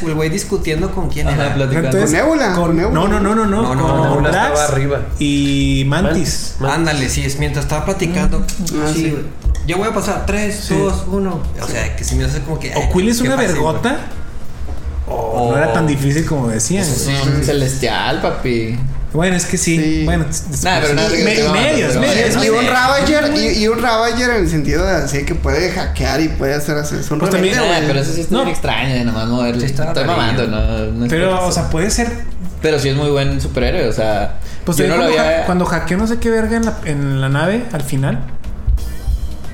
con 0.94 1.08
quién 1.08 1.26
Ajá, 1.28 1.46
era. 1.46 1.54
platicando. 1.54 1.88
Entonces, 1.88 2.12
Nebula, 2.12 2.52
con- 2.54 2.64
con 2.66 2.76
Nebula. 2.76 2.94
No, 3.00 3.08
no, 3.08 3.20
no, 3.20 3.34
no, 3.34 3.46
no. 3.46 3.62
No, 3.62 3.74
no, 3.74 3.86
con 3.86 3.96
no, 3.96 4.04
Nebula 4.10 4.30
Drax 4.30 4.48
estaba 4.60 4.64
arriba. 4.72 5.00
Y 5.18 5.84
Mantis. 5.86 6.56
Man- 6.60 6.70
Ándale, 6.70 7.08
sí, 7.08 7.22
es 7.24 7.38
mientras 7.38 7.64
estaba 7.64 7.84
platicando. 7.84 8.44
Ah, 8.74 8.86
así, 8.90 9.02
sí. 9.04 9.10
güey. 9.10 9.22
Yo 9.66 9.78
voy 9.78 9.88
a 9.88 9.92
pasar 9.94 10.24
3, 10.26 10.54
Sí. 10.68 10.74
2, 10.76 11.04
1. 11.10 11.40
O 11.60 11.66
sea, 11.66 11.96
que 11.96 12.04
se 12.04 12.14
me 12.14 12.24
hace 12.24 12.40
como 12.42 12.58
que. 12.58 12.72
¿O 12.76 12.92
Quill 12.92 13.08
es 13.08 13.20
una 13.20 13.34
fácil, 13.36 13.48
vergota? 13.52 13.96
¿O 15.08 15.50
no 15.52 15.56
era 15.56 15.72
tan 15.72 15.86
difícil 15.86 16.24
como 16.26 16.48
decían? 16.48 16.82
Es 16.82 17.08
un 17.24 17.42
celestial, 17.44 18.20
papi. 18.20 18.78
Bueno, 19.12 19.36
es 19.36 19.46
que 19.46 19.57
sí. 19.57 19.76
Sí. 19.78 20.04
Bueno, 20.04 20.24
Nah, 20.62 20.80
pero 20.82 20.94
nada, 20.94 21.09
medios, 21.09 21.96
medios. 21.96 22.44
Y 22.44 22.48
un. 22.50 22.66
Ravager, 22.66 23.32
y, 23.34 23.62
y 23.62 23.68
un 23.68 23.80
Ravager 23.80 24.30
en 24.30 24.36
el 24.36 24.48
sentido 24.50 24.84
de 24.84 24.92
así 24.96 25.24
que 25.24 25.34
puede 25.34 25.70
hackear 25.70 26.20
y 26.20 26.28
puede 26.28 26.54
hacer 26.54 26.76
así. 26.76 27.02
Son 27.02 27.18
Pues 27.18 27.32
rebeldes, 27.32 27.57
también- 27.57 27.72
Nah, 27.72 27.76
güey. 27.78 27.86
pero 27.88 28.00
eso 28.00 28.12
sí 28.12 28.20
está 28.22 28.34
No. 28.34 28.40
bien 28.42 28.50
extraño 28.54 28.94
de 28.94 29.04
nomás 29.04 29.28
moverle. 29.28 29.61
Sí, 29.61 29.66
está 29.66 29.84
Estoy 29.84 30.04
rarillo. 30.04 30.16
mamando, 30.18 30.46
no, 30.92 31.04
es 31.07 31.11
Pero, 31.11 31.46
o 31.46 31.52
sea, 31.52 31.70
puede 31.70 31.90
ser. 31.90 32.11
Pero 32.61 32.78
sí 32.78 32.88
es 32.90 32.96
muy 32.96 33.09
buen 33.11 33.40
superhéroe, 33.40 33.88
o 33.88 33.92
sea. 33.92 34.38
Pues 34.64 34.76
yo 34.78 34.88
no 34.88 34.96
lo 34.96 35.02
cuando, 35.04 35.20
había. 35.20 35.42
ha- 35.42 35.46
cuando 35.46 35.64
hackeó 35.64 35.96
no 35.96 36.07
sé 36.09 36.18
qué 36.18 36.28
verga 36.30 36.57
en 36.57 36.64
la, 36.66 36.76
en 36.84 37.20
la 37.20 37.28
nave 37.28 37.64
al 37.72 37.82
final. 37.82 38.18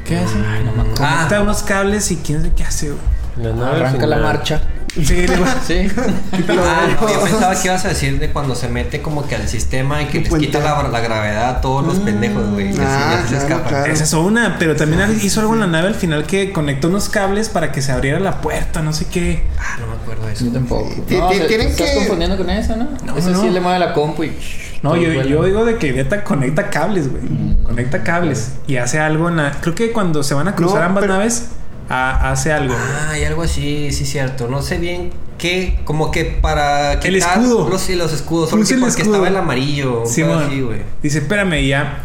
¿Qué 0.06 0.16
hace? 0.16 0.34
Ay, 0.36 0.64
no 0.64 0.72
me 0.72 0.80
acuerdo. 0.90 0.94
Conecta 0.96 1.36
Ah. 1.36 1.40
unos 1.42 1.62
cables 1.62 2.10
y 2.10 2.16
quién 2.16 2.40
sabe 2.42 2.52
qué 2.56 2.64
hace, 2.64 2.86
güey. 2.88 3.00
La 3.36 3.52
nave 3.54 3.76
Arranca 3.76 4.06
la 4.06 4.16
marcha. 4.16 4.60
Sí, 4.94 5.26
le 5.26 5.36
va- 5.38 5.56
Sí. 5.66 5.88
Ah, 6.50 6.86
no, 7.00 7.08
yo 7.08 7.20
pensaba 7.22 7.54
que 7.54 7.68
ibas 7.68 7.84
a 7.84 7.88
decir 7.88 8.18
de 8.18 8.30
cuando 8.30 8.54
se 8.54 8.68
mete 8.68 9.00
como 9.00 9.26
que 9.26 9.34
al 9.36 9.48
sistema 9.48 10.02
y 10.02 10.06
que 10.06 10.20
les 10.20 10.32
quita 10.34 10.60
la, 10.60 10.86
la 10.88 11.00
gravedad 11.00 11.48
a 11.50 11.60
todos 11.62 11.86
los 11.86 11.98
pendejos, 12.00 12.50
güey. 12.50 12.70
Ah, 12.78 13.20
ya 13.20 13.22
se 13.22 13.28
claro, 13.28 13.42
escapan. 13.44 13.68
claro. 13.70 13.92
Esa 13.92 14.04
es 14.04 14.12
una, 14.12 14.56
pero 14.58 14.76
también 14.76 15.18
hizo 15.22 15.40
algo 15.40 15.54
en 15.54 15.60
la 15.60 15.66
nave 15.66 15.88
al 15.88 15.94
final 15.94 16.24
que 16.26 16.52
conectó 16.52 16.88
unos 16.88 17.08
cables 17.08 17.48
para 17.48 17.72
que 17.72 17.80
se 17.80 17.90
abriera 17.92 18.20
la 18.20 18.40
puerta, 18.42 18.82
no 18.82 18.92
sé 18.92 19.06
qué. 19.06 19.44
Ah, 19.58 19.76
no 19.80 19.86
me 19.86 19.94
acuerdo 19.94 20.26
de 20.26 20.32
eso. 20.34 20.44
Yo 20.44 20.52
tampoco. 20.52 20.90
No, 21.08 21.28
tienen 21.30 21.68
estás 21.68 21.90
que- 21.90 21.96
confundiendo 21.96 22.36
con 22.36 22.50
eso, 22.50 22.76
¿no? 22.76 22.88
No, 23.06 23.16
Ese 23.16 23.30
no. 23.30 23.40
sí 23.40 23.48
le 23.50 23.60
mueve 23.60 23.78
la 23.78 23.94
compu 23.94 24.24
y. 24.24 24.36
No, 24.82 24.96
yo, 24.96 25.10
yo 25.22 25.44
digo 25.44 25.64
de 25.64 25.76
que 25.78 25.92
neta 25.92 26.24
conecta 26.24 26.68
cables, 26.68 27.08
güey. 27.10 27.22
Conecta 27.62 28.02
cables 28.02 28.52
y 28.66 28.76
hace 28.76 28.98
algo 28.98 29.28
en 29.28 29.36
la. 29.36 29.52
Creo 29.52 29.74
que 29.74 29.92
cuando 29.92 30.22
se 30.22 30.34
van 30.34 30.48
a 30.48 30.54
cruzar 30.54 30.80
No, 30.80 30.86
ambas 30.86 31.02
pero- 31.02 31.14
naves, 31.14 31.46
ha- 31.88 32.30
hace 32.30 32.52
algo. 32.52 32.74
Ah, 32.76 33.10
hay 33.12 33.24
algo 33.24 33.42
así, 33.42 33.90
sí, 33.92 34.04
cierto. 34.06 34.48
No 34.48 34.62
sé 34.62 34.78
bien 34.78 35.10
qué, 35.38 35.80
como 35.84 36.10
que 36.10 36.24
para 36.24 36.94
El 36.94 37.16
escudo. 37.16 37.68
Los, 37.68 37.88
escudos. 37.88 38.50
Solo 38.50 38.62
Puse 38.62 38.74
que 38.74 38.74
el 38.76 38.80
porque 38.80 39.02
escudo. 39.02 39.14
estaba 39.16 39.28
el 39.28 39.36
amarillo. 39.36 40.02
Sí, 40.06 40.22
así, 40.22 40.60
güey. 40.60 40.82
Dice, 41.02 41.18
espérame, 41.18 41.54
y 41.60 41.68
ya. 41.68 42.04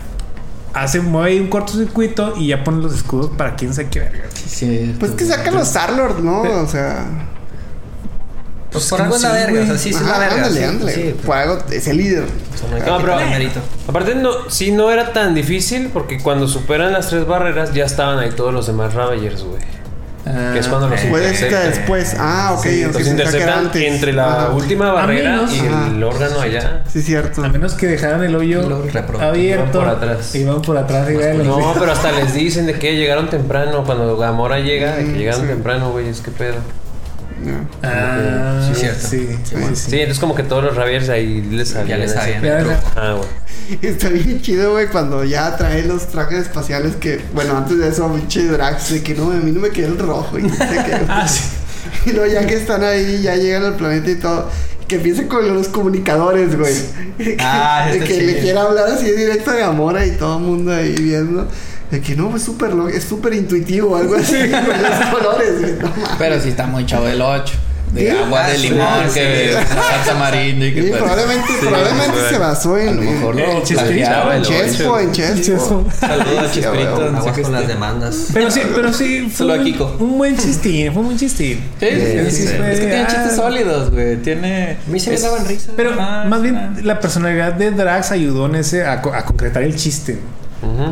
Hace, 0.73 0.99
mueve 1.01 1.31
ahí 1.31 1.39
un 1.39 1.47
cortocircuito 1.47 2.35
y 2.37 2.47
ya 2.47 2.63
pone 2.63 2.81
los 2.83 2.93
escudos 2.93 3.31
para 3.35 3.55
quién 3.55 3.73
sabe 3.73 3.89
qué 3.89 3.99
verga. 3.99 4.25
Sí, 4.33 4.95
Pues 4.99 5.13
que 5.13 5.25
sacan 5.25 5.55
los 5.55 5.67
Star-Lord, 5.69 6.19
¿no? 6.19 6.41
O 6.41 6.67
sea. 6.67 7.05
Pues 8.71 8.83
Pues 8.83 8.89
por 8.89 9.01
algo 9.01 9.15
es 9.15 9.21
la 9.21 9.31
verga. 9.31 9.61
O 9.61 9.65
sea, 9.65 9.77
sí, 9.77 9.83
sí 9.93 9.95
es 9.95 10.01
la 10.01 10.09
Ajá, 10.11 10.19
verga. 10.19 10.35
ándale, 10.35 10.65
ándale. 10.65 10.93
sí, 10.93 11.15
Por 11.25 11.37
algo 11.37 11.57
es 11.71 11.87
el 11.87 11.97
líder. 11.97 12.23
pues, 12.49 12.63
no 12.63 12.77
No, 12.97 13.01
pero-. 13.01 13.17
Aparte, 13.87 14.15
no, 14.15 14.31
sí, 14.49 14.71
no 14.71 14.91
era 14.91 15.13
tan 15.13 15.33
difícil 15.33 15.89
porque 15.93 16.19
cuando 16.19 16.47
superan 16.47 16.91
las 16.93 17.07
tres 17.09 17.25
barreras 17.25 17.73
ya 17.73 17.85
estaban 17.85 18.19
ahí 18.19 18.31
todos 18.31 18.53
los 18.53 18.67
demás 18.67 18.93
Ravagers, 18.93 19.43
güey. 19.43 19.61
Ah, 20.29 20.49
Que 20.51 20.59
es 20.59 20.67
cuando 20.67 20.89
los 20.89 20.99
Puede 20.99 21.33
ser 21.33 21.47
que 21.47 21.55
después. 21.55 22.13
Ah, 22.19 22.55
ok. 22.57 22.63
Sí, 22.65 22.83
Los 22.83 23.07
interceptan 23.07 23.71
entre 23.75 24.11
la 24.11 24.25
Ajá. 24.47 24.49
última 24.49 24.91
barrera 24.91 25.29
menos- 25.37 25.53
y 25.55 25.59
Ajá. 25.61 25.87
el 25.87 26.03
órgano 26.03 26.41
allá. 26.41 26.83
Sí, 26.91 27.01
cierto. 27.01 27.45
A 27.45 27.47
menos 27.47 27.73
que 27.75 27.87
dejaran 27.87 28.21
el 28.25 28.35
hoyo 28.35 28.67
Lo 28.67 28.75
abierto. 28.75 29.37
Iban 29.37 29.71
por 29.71 29.87
atrás. 29.87 30.35
Y 30.35 30.43
van 30.43 30.61
por 30.61 30.77
atrás 30.77 31.07
y 31.09 31.13
los- 31.13 31.47
No, 31.47 31.73
pero 31.79 31.93
hasta 31.93 32.11
les 32.11 32.33
dicen 32.33 32.65
de 32.65 32.73
que 32.77 32.97
llegaron 32.97 33.29
temprano. 33.29 33.85
Cuando 33.85 34.17
Gamora 34.17 34.59
llega, 34.59 34.97
de 34.97 35.05
que 35.05 35.11
llegaron 35.17 35.41
sí. 35.43 35.47
temprano, 35.47 35.91
güey. 35.91 36.09
Es 36.09 36.19
que 36.19 36.31
pedo. 36.31 36.55
Ya. 37.45 37.67
Ah, 37.83 38.67
Sí, 38.67 38.79
cierto. 38.79 39.07
Sí, 39.07 39.27
sí, 39.43 39.55
sí. 39.55 39.75
Sí, 39.75 39.99
entonces 39.99 40.19
como 40.19 40.35
que 40.35 40.43
todos 40.43 40.63
los 40.63 40.75
Ravagers 40.75 41.09
ahí 41.09 41.41
les 41.41 41.69
sabían. 41.69 41.99
les 41.99 42.15
así. 42.15 42.33
sabían. 42.33 42.79
Ah, 42.95 43.15
güey. 43.17 43.27
Está 43.81 44.09
bien 44.09 44.41
chido, 44.41 44.71
güey, 44.71 44.87
cuando 44.87 45.23
ya 45.23 45.55
trae 45.57 45.83
los 45.83 46.07
trajes 46.07 46.39
espaciales 46.39 46.95
que, 46.95 47.19
bueno, 47.33 47.57
antes 47.57 47.77
de 47.77 47.89
eso, 47.89 48.11
pinche 48.13 48.45
Drax, 48.45 48.93
de 48.93 49.03
que 49.03 49.13
no, 49.13 49.31
a 49.31 49.35
mí 49.35 49.51
no 49.51 49.59
me 49.59 49.69
queda 49.69 49.87
el 49.87 49.99
rojo. 49.99 50.39
Y, 50.39 50.43
no 50.43 50.57
qué. 50.57 50.97
Ah, 51.09 51.27
sí. 51.27 51.43
y 52.05 52.11
luego 52.11 52.31
ya 52.31 52.45
que 52.45 52.55
están 52.55 52.83
ahí, 52.83 53.21
ya 53.21 53.35
llegan 53.35 53.63
al 53.65 53.75
planeta 53.75 54.09
y 54.09 54.15
todo, 54.15 54.49
que 54.87 54.95
empiecen 54.95 55.27
con 55.27 55.53
los 55.53 55.67
comunicadores, 55.67 56.57
güey. 56.57 56.75
Ah, 57.39 57.87
de 57.91 57.97
está 57.97 58.07
que 58.07 58.21
le 58.21 58.39
quiera 58.39 58.61
hablar 58.63 58.89
así 58.89 59.11
directo 59.11 59.51
de 59.51 59.59
Gamora 59.59 60.05
y 60.05 60.11
todo 60.11 60.37
el 60.37 60.43
mundo 60.43 60.73
ahí 60.73 60.95
viendo. 60.97 61.47
De 61.91 62.01
que 62.01 62.15
no, 62.15 62.35
es 62.35 62.43
súper 62.43 62.73
lo- 62.73 62.89
es 62.89 63.03
súper 63.03 63.33
intuitivo, 63.33 63.95
algo 63.95 64.15
así, 64.15 64.35
con 64.49 64.67
los 64.67 65.09
colores, 65.11 65.59
güey. 65.61 65.73
No 65.73 65.87
mames. 65.89 66.09
Pero 66.17 66.41
sí 66.41 66.49
está 66.49 66.67
muy 66.67 66.85
chavo 66.85 67.05
del 67.05 67.21
8. 67.21 67.53
De 67.93 68.11
agua 68.11 68.45
de 68.49 68.57
limón, 68.57 68.85
sí, 69.07 69.13
que 69.13 69.55
sí. 69.57 69.65
salsa 70.05 70.35
y 70.43 70.73
que 70.73 70.81
Sí, 70.83 70.87
pues- 70.89 71.01
probablemente, 71.01 71.47
Sí, 71.47 71.65
probablemente 71.65 72.17
se 72.29 72.37
basó 72.37 72.75
A 72.75 72.83
en, 72.83 72.95
lo 72.97 73.01
mejor 73.01 73.39
en, 73.39 73.45
lo 73.45 73.51
en 73.53 73.63
Chespo, 73.63 74.99
en 74.99 75.11
Chespo. 75.13 75.85
Saludos 75.97 76.39
a 76.39 76.51
Chespirito. 76.51 77.13
con 77.43 77.51
las 77.53 77.67
demandas. 77.67 78.25
Pero 78.33 78.51
sí, 78.51 78.61
pero 78.75 78.91
sí. 78.91 79.21
Fue 79.29 79.37
Solo 79.47 79.53
un, 79.53 79.63
Kiko. 79.63 79.95
un 80.01 80.17
buen 80.17 80.37
chistín, 80.37 80.91
fue 80.91 80.99
un 80.99 81.05
buen 81.07 81.17
chistín. 81.17 81.61
Sí, 81.79 81.85
Es 81.85 82.39
que 82.39 82.75
tiene 82.77 83.03
ah. 83.03 83.07
chistes 83.07 83.35
sólidos, 83.37 83.89
güey. 83.91 84.17
Tiene. 84.17 84.77
A 84.85 84.91
mí 84.91 84.99
se 84.99 85.11
me 85.11 85.19
daban 85.21 85.47
risa. 85.47 85.71
Pero 85.77 85.91
Ah, 85.97 86.25
más 86.27 86.41
bien 86.41 86.79
la 86.83 86.99
personalidad 86.99 87.53
de 87.53 87.71
Drax 87.71 88.11
ayudó 88.11 88.47
en 88.47 88.55
ese 88.55 88.83
a, 88.85 88.91
a 88.95 89.23
concretar 89.23 89.63
el 89.63 89.73
chiste. 89.77 90.19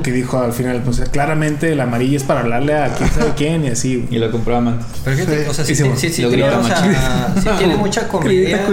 Que 0.04 0.12
dijo 0.12 0.38
al 0.40 0.54
final, 0.54 0.82
pues 0.84 1.00
claramente 1.12 1.72
el 1.72 1.82
amarillo 1.82 2.18
es 2.18 2.24
para 2.24 2.42
hablarle 2.42 2.76
a 2.76 2.94
quién 2.94 3.10
sabe 3.12 3.32
quién 3.38 3.66
y 3.66 3.70
así. 3.70 4.06
Y 4.12 4.18
lo 4.20 4.32
compró 4.32 4.56
Amantes. 4.58 4.86
Pero 5.04 5.18
Sí. 5.18 5.24
o 5.50 5.54
sea, 5.54 5.66
sí, 5.66 5.76
sí, 5.76 6.10
sí, 6.10 6.22
Lo 6.22 6.30
tiene, 6.30 6.44
grita 6.44 6.60
o 6.60 6.64
sea, 6.64 7.34
sí 7.42 7.50
tiene 7.58 7.76
mucha 7.76 8.08
comedia. 8.08 8.66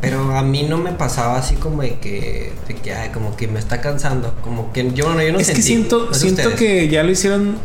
Pero 0.00 0.36
a 0.36 0.42
mí 0.42 0.62
no 0.62 0.78
me 0.78 0.92
pasaba 0.92 1.38
así 1.38 1.56
como 1.56 1.82
de 1.82 1.98
que, 1.98 2.52
de 2.68 2.74
que 2.74 2.94
ay, 2.94 3.08
como 3.10 3.34
que 3.36 3.48
me 3.48 3.58
está 3.58 3.80
cansando. 3.80 4.34
Como 4.42 4.72
que 4.72 4.92
yo, 4.92 5.12
no, 5.12 5.20
yo 5.22 5.32
no 5.32 5.38
es 5.40 5.50
que 5.50 5.60
siento, 5.62 6.06
no 6.08 6.14
sé 6.14 6.20
siento 6.20 6.42
ustedes. 6.50 6.56
que 6.58 6.88
ya 6.88 7.02
lo 7.02 7.10
hicieron. 7.10 7.56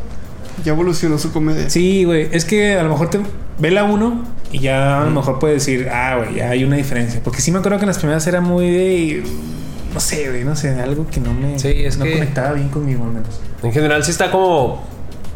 Ya 0.64 0.72
evolucionó 0.72 1.18
su 1.20 1.32
comedia. 1.32 1.70
Sí, 1.70 2.06
güey. 2.06 2.30
Es 2.32 2.46
que 2.46 2.74
a 2.76 2.84
lo 2.84 2.90
mejor 2.90 3.10
te 3.10 3.20
ve 3.60 3.72
la 3.72 3.84
uno 3.84 4.24
y 4.52 4.60
ya 4.60 5.02
a 5.02 5.06
lo 5.06 5.12
mejor 5.12 5.38
puedes 5.40 5.66
decir, 5.66 5.90
ah, 5.92 6.18
güey, 6.18 6.36
ya 6.38 6.50
hay 6.50 6.64
una 6.64 6.76
diferencia. 6.78 7.22
Porque 7.24 7.42
sí 7.42 7.52
me 7.52 7.60
acuerdo 7.60 7.78
que 7.78 7.84
en 7.84 7.90
las 7.90 7.98
primeras 8.00 8.26
era 8.26 8.40
muy 8.42 8.70
de. 8.72 9.24
No 9.94 10.00
sé, 10.00 10.30
güey, 10.30 10.44
no 10.44 10.56
sé, 10.56 10.70
algo 10.80 11.08
que 11.08 11.20
no 11.20 11.34
me. 11.34 11.58
Sí, 11.60 11.68
es 11.70 11.98
no 11.98 12.06
que- 12.06 12.14
conectaba 12.14 12.54
bien 12.54 12.70
conmigo, 12.70 13.04
al 13.06 13.12
menos. 13.12 13.40
En 13.62 13.72
general 13.72 14.04
sí 14.04 14.12
está 14.12 14.32
como 14.32 14.84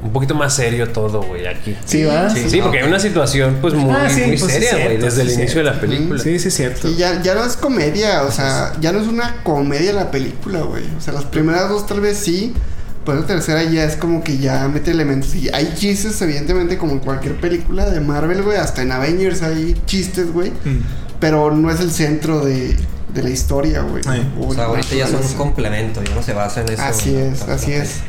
un 0.04 0.12
poquito 0.14 0.36
más 0.36 0.54
serio 0.54 0.90
todo, 0.90 1.22
güey, 1.24 1.48
aquí. 1.48 1.76
Sí, 1.86 2.04
va. 2.04 2.30
Sí. 2.30 2.50
Sí, 2.50 2.60
porque 2.62 2.80
hay 2.80 2.88
una 2.88 3.00
situación 3.00 3.58
pues 3.62 3.74
muy, 3.74 3.92
Ah, 3.94 4.10
sí, 4.10 4.22
muy 4.22 4.38
pues, 4.38 4.52
seria, 4.52 4.74
güey, 4.86 4.98
desde 4.98 5.22
el 5.24 5.32
inicio 5.32 5.58
de 5.60 5.64
la 5.64 5.80
película. 5.80 6.20
Sí, 6.22 6.38
sí, 6.40 6.48
es 6.50 6.54
cierto. 6.56 6.88
Y 6.90 6.96
ya, 6.96 7.22
ya 7.22 7.36
no 7.36 7.44
es 7.44 7.56
comedia, 7.58 8.24
o 8.24 8.32
sea, 8.32 8.74
ya 8.80 8.92
no 8.92 9.00
es 9.00 9.08
una 9.08 9.42
comedia 9.44 9.94
la 9.94 10.12
película, 10.12 10.62
güey. 10.62 10.84
O 10.98 11.02
sea, 11.02 11.14
las 11.14 11.26
primeras 11.26 11.70
dos 11.70 11.86
tal 11.88 12.00
vez 12.02 12.18
sí, 12.18 12.54
pero 13.06 13.22
la 13.22 13.26
tercera 13.26 13.64
ya 13.64 13.86
es 13.86 13.96
como 13.96 14.24
que 14.24 14.38
ya 14.38 14.68
mete 14.68 14.92
elementos. 14.92 15.34
Y 15.36 15.50
hay 15.54 15.74
chistes, 15.76 16.22
evidentemente, 16.22 16.78
como 16.78 16.92
en 16.94 17.00
cualquier 17.00 17.36
película 17.40 17.90
de 17.90 18.00
Marvel, 18.00 18.44
güey. 18.44 18.58
Hasta 18.58 18.82
en 18.84 18.92
Avengers 18.92 19.42
hay 19.42 19.76
chistes, 19.86 20.32
güey. 20.32 20.52
Mm. 20.52 20.82
Pero 21.20 21.52
no 21.56 21.72
es 21.72 21.80
el 21.80 21.90
centro 21.90 22.46
de, 22.46 22.76
de 23.14 23.24
la 23.24 23.30
historia, 23.30 23.82
güey. 23.82 24.04
O 24.40 24.48
O 24.50 24.54
sea, 24.54 24.66
ahorita 24.66 24.96
ya 24.96 25.08
son 25.08 25.24
un 25.26 25.34
complemento, 25.34 26.04
ya 26.04 26.14
no 26.16 26.22
se 26.24 26.34
basa 26.34 26.62
en 26.62 26.70
eso. 26.70 26.82
Así 26.84 27.12
¿no? 27.12 27.20
es, 27.20 27.42
así 27.44 27.74
es. 27.74 28.02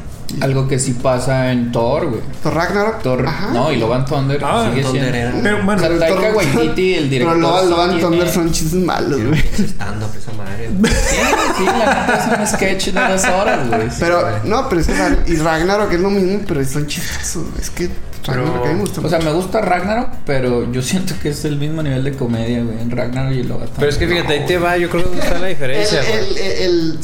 Algo 0.42 0.68
que 0.68 0.78
sí 0.78 0.92
pasa 0.92 1.50
en 1.52 1.72
Thor, 1.72 2.06
güey. 2.10 2.20
Thor 2.42 2.52
Ragnarok. 2.54 3.00
Thor. 3.02 3.26
Ajá. 3.26 3.48
No, 3.50 3.72
y 3.72 3.76
Love 3.78 3.92
and 3.94 4.06
Thunder 4.06 4.40
Ah, 4.44 4.68
sigue 4.70 4.82
Thunder 4.82 5.02
siendo. 5.14 5.18
era- 5.18 5.42
Pero 5.42 5.64
bueno, 5.64 5.82
O 5.82 5.88
sea, 5.88 5.98
Taika 5.98 6.32
Waititi, 6.36 6.94
el 6.96 7.08
director. 7.08 7.36
Pero 7.38 7.48
Love 7.64 7.80
and 7.80 7.90
tiene- 7.92 8.02
Thunder 8.02 8.28
son 8.30 8.52
chistes 8.52 8.74
malos, 8.74 9.22
güey. 9.24 9.40
Stand-up, 9.40 10.10
esa 10.14 10.32
madre. 10.32 10.68
Sí, 11.08 11.16
sí, 11.56 11.64
la 11.64 11.72
neta 11.72 12.30
es 12.34 12.40
un 12.40 12.46
sketch 12.58 12.86
de 12.88 13.00
dos 13.08 13.24
horas, 13.24 13.68
güey. 13.68 13.88
Pero, 13.98 14.22
no, 14.44 14.68
pero 14.68 14.80
es 14.82 14.86
que 14.86 15.32
y 15.32 15.36
Ragnarok 15.36 15.92
es 15.92 16.00
lo 16.00 16.10
mismo, 16.10 16.40
pero 16.46 16.62
son 16.66 16.86
chistosos. 16.86 17.44
Es 17.58 17.70
que 17.70 17.88
Ragnarok 18.28 18.66
me 18.66 18.74
gusta 18.74 19.00
O 19.00 19.08
sea, 19.08 19.18
me 19.18 19.32
gusta 19.32 19.60
Ragnarok, 19.60 20.10
pero 20.24 20.70
yo 20.70 20.82
siento 20.82 21.14
que 21.20 21.30
es 21.30 21.44
el 21.44 21.56
mismo 21.56 21.82
nivel 21.82 22.04
de 22.04 22.12
comedia, 22.12 22.62
güey. 22.62 22.80
En 22.80 22.90
Ragnarok 22.90 23.32
y 23.32 23.40
and 23.40 23.68
Pero 23.76 23.88
es 23.88 23.96
que 23.96 24.06
fíjate, 24.06 24.32
ahí 24.32 24.46
te 24.46 24.58
va, 24.58 24.76
yo 24.76 24.90
creo 24.90 25.10
que 25.10 25.18
está 25.18 25.38
la 25.38 25.46
diferencia, 25.48 26.00
el, 26.02 26.38
el, 26.38 26.98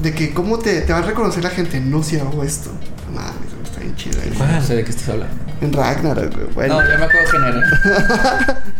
de 0.00 0.14
que 0.14 0.32
cómo 0.32 0.58
te, 0.58 0.80
te 0.82 0.92
va 0.92 0.98
a 1.00 1.02
reconocer 1.02 1.44
la 1.44 1.50
gente, 1.50 1.80
no 1.80 2.02
si 2.02 2.18
hago 2.18 2.42
esto. 2.42 2.70
Güey, 3.12 3.24
está 3.62 3.80
bien 3.80 3.96
chido 3.96 4.20
eso. 4.20 4.44
No 4.44 4.62
sé 4.62 4.76
de 4.76 4.84
qué 4.84 4.90
estás 4.90 5.08
hablando. 5.10 5.34
En 5.60 5.72
Ragnarok, 5.72 6.34
güey. 6.34 6.46
Bueno. 6.54 6.80
No, 6.80 6.88
ya 6.88 6.98
me 6.98 7.04
acuerdo 7.04 7.30
general. 7.30 7.64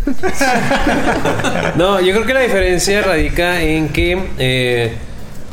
No, 1.76 2.01
yo 2.01 2.12
creo 2.12 2.26
que 2.26 2.34
la 2.34 2.40
diferencia 2.40 3.03
radica 3.03 3.61
en 3.61 3.90
que, 3.90 4.28
eh, 4.38 4.96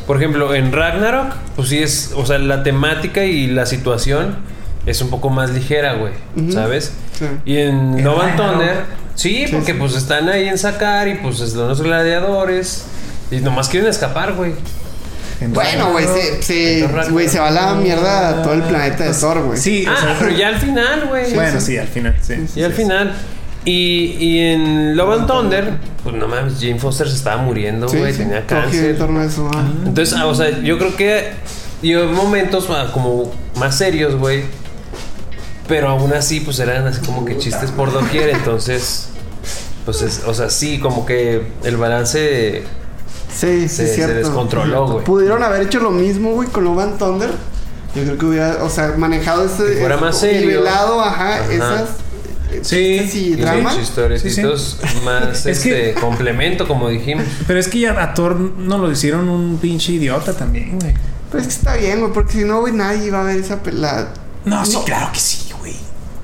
por 0.05 0.17
ejemplo, 0.17 0.55
en 0.55 0.71
Ragnarok, 0.71 1.33
pues 1.55 1.69
sí 1.69 1.79
es, 1.79 2.11
o 2.15 2.25
sea, 2.25 2.37
la 2.37 2.63
temática 2.63 3.23
y 3.23 3.47
la 3.47 3.65
situación 3.65 4.37
es 4.87 5.01
un 5.01 5.09
poco 5.11 5.29
más 5.29 5.51
ligera, 5.51 5.93
güey. 5.93 6.13
¿sabes? 6.51 6.93
Sí. 7.19 7.25
Y 7.45 7.57
en 7.57 7.99
¿En 7.99 8.03
Love 8.03 8.21
and 8.21 8.29
Ragnarok? 8.39 8.57
Thunder, 8.57 8.75
sí, 9.15 9.45
Sí, 9.45 9.51
porque 9.53 9.73
sí. 9.73 9.77
pues 9.79 9.95
están 9.95 10.27
ahí 10.29 10.47
en 10.47 10.57
sacar 10.57 11.07
y 11.07 11.15
pues 11.15 11.37
son 11.37 11.67
los 11.67 11.81
gladiadores 11.81 12.85
y 13.29 13.37
nomás 13.37 13.69
quieren 13.69 13.89
escapar, 13.89 14.33
güey. 14.33 14.53
En 15.39 15.53
Bueno, 15.53 15.91
güey, 15.91 16.05
se, 16.05 16.41
se, 16.41 16.87
güey, 17.11 17.29
se 17.29 17.39
va 17.39 17.49
a 17.49 17.51
la 17.51 17.75
mierda 17.75 18.41
todo 18.41 18.53
el 18.53 18.63
planeta 18.63 19.03
de 19.03 19.13
Thor, 19.13 19.43
güey. 19.43 19.59
Sí, 19.59 19.85
o 19.85 19.91
Ah, 19.91 19.95
sea, 20.01 20.15
pero 20.17 20.31
ya 20.31 20.47
al 20.47 20.59
final, 20.59 21.05
güey. 21.09 21.31
bueno, 21.35 21.61
sí, 21.61 21.77
al 21.77 21.87
final, 21.87 22.15
sí. 22.21 22.33
Y 22.55 22.63
al 22.63 22.73
final. 22.73 23.13
Y, 23.65 24.15
y 24.19 24.39
en 24.39 24.95
Love 24.95 25.19
and 25.19 25.27
Thunder, 25.27 25.73
pues 26.01 26.15
no 26.15 26.27
mames, 26.27 26.53
Jane 26.59 26.79
Foster 26.79 27.07
se 27.07 27.15
estaba 27.15 27.41
muriendo, 27.41 27.87
güey, 27.87 28.13
sí, 28.13 28.19
tenía 28.19 28.45
cáncer. 28.47 28.95
en 28.99 29.17
a 29.17 29.25
eso. 29.25 29.51
ah. 29.53 29.67
Entonces, 29.85 30.15
ah, 30.17 30.25
o 30.25 30.33
sea, 30.33 30.49
yo 30.61 30.77
creo 30.79 30.95
que 30.95 31.31
y 31.81 31.95
hubo 31.95 32.11
momentos 32.13 32.67
ah, 32.71 32.89
como 32.93 33.31
más 33.57 33.77
serios, 33.77 34.15
güey. 34.15 34.43
Pero 35.67 35.89
aún 35.89 36.13
así, 36.13 36.39
pues 36.39 36.59
eran 36.59 36.87
así 36.87 37.01
como 37.05 37.25
que 37.25 37.37
chistes 37.37 37.71
por 37.71 37.91
doquier. 37.91 38.29
Entonces, 38.29 39.07
pues, 39.85 40.01
es- 40.01 40.21
o 40.25 40.33
sea, 40.33 40.49
sí, 40.49 40.79
como 40.79 41.05
que 41.05 41.41
el 41.63 41.77
balance. 41.77 42.63
Sí, 43.33 43.61
sí, 43.63 43.69
Se- 43.69 43.87
se 43.87 43.95
cierto. 43.95 44.15
descontroló, 44.15 44.87
güey. 44.87 45.03
Pudieron 45.05 45.43
haber 45.43 45.61
hecho 45.63 45.79
lo 45.79 45.91
mismo, 45.91 46.31
güey, 46.31 46.47
con 46.49 46.63
Love 46.63 46.79
and 46.79 46.97
Thunder. 46.97 47.29
Yo 47.95 48.03
creo 48.03 48.17
que 48.17 48.25
hubiera, 48.25 48.63
o 48.63 48.69
sea, 48.69 48.93
manejado 48.97 49.45
ese. 49.45 49.65
Que 49.73 49.79
fuera 49.79 49.95
ese- 49.95 50.03
más 50.05 50.19
serio. 50.19 50.47
Nivelado, 50.47 51.01
ajá, 51.01 51.35
Ajá. 51.35 51.51
esas. 51.53 51.89
Sí, 52.49 52.97
chistes 52.99 53.15
y 53.15 53.33
sí, 53.33 53.35
drama. 53.35 53.69
Muchos 53.71 53.89
historiecitos 53.89 54.77
más 55.03 55.45
Es 55.45 55.59
que- 55.59 55.89
este 55.89 55.99
complemento, 56.01 56.65
como 56.67 56.87
dijimos. 56.89 57.25
Pero 57.45 57.59
es 57.59 57.67
que 57.67 57.79
ya 57.81 58.01
a 58.01 58.13
Thor 58.13 58.35
no 58.39 58.77
lo 58.77 58.89
hicieron 58.91 59.27
un 59.27 59.57
pinche 59.57 59.91
idiota 59.93 60.33
también, 60.33 60.79
güey. 60.79 60.93
Pero 61.29 61.41
es 61.41 61.47
que 61.49 61.53
está 61.53 61.75
bien, 61.75 61.99
güey, 61.99 62.13
porque 62.13 62.31
si 62.33 62.43
no, 62.45 62.61
güey, 62.61 62.71
nadie 62.73 63.07
iba 63.07 63.19
a 63.19 63.23
ver 63.23 63.37
esa 63.37 63.61
pelada. 63.61 64.13
No, 64.45 64.65
sí, 64.65 64.77
claro 64.85 65.11
que 65.11 65.19
sí, 65.19 65.46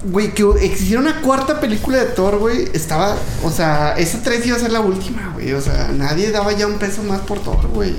güey. 0.06 0.34
Que 0.34 0.44
existiera 0.62 1.02
una 1.02 1.22
cuarta 1.22 1.60
película 1.60 1.98
de 1.98 2.06
Thor, 2.06 2.38
güey, 2.40 2.70
estaba, 2.74 3.16
o 3.44 3.50
sea, 3.50 3.94
esa 3.98 4.22
tres 4.22 4.46
iba 4.46 4.58
a 4.58 4.60
ser 4.60 4.72
la 4.72 4.82
última, 4.82 5.32
güey, 5.34 5.54
o 5.54 5.62
sea, 5.62 5.90
nadie 5.94 6.32
daba 6.32 6.52
ya 6.54 6.68
un 6.68 6.78
peso 6.80 7.04
más 7.04 7.22
por 7.22 7.40
Thor, 7.40 7.68
güey. 7.68 7.96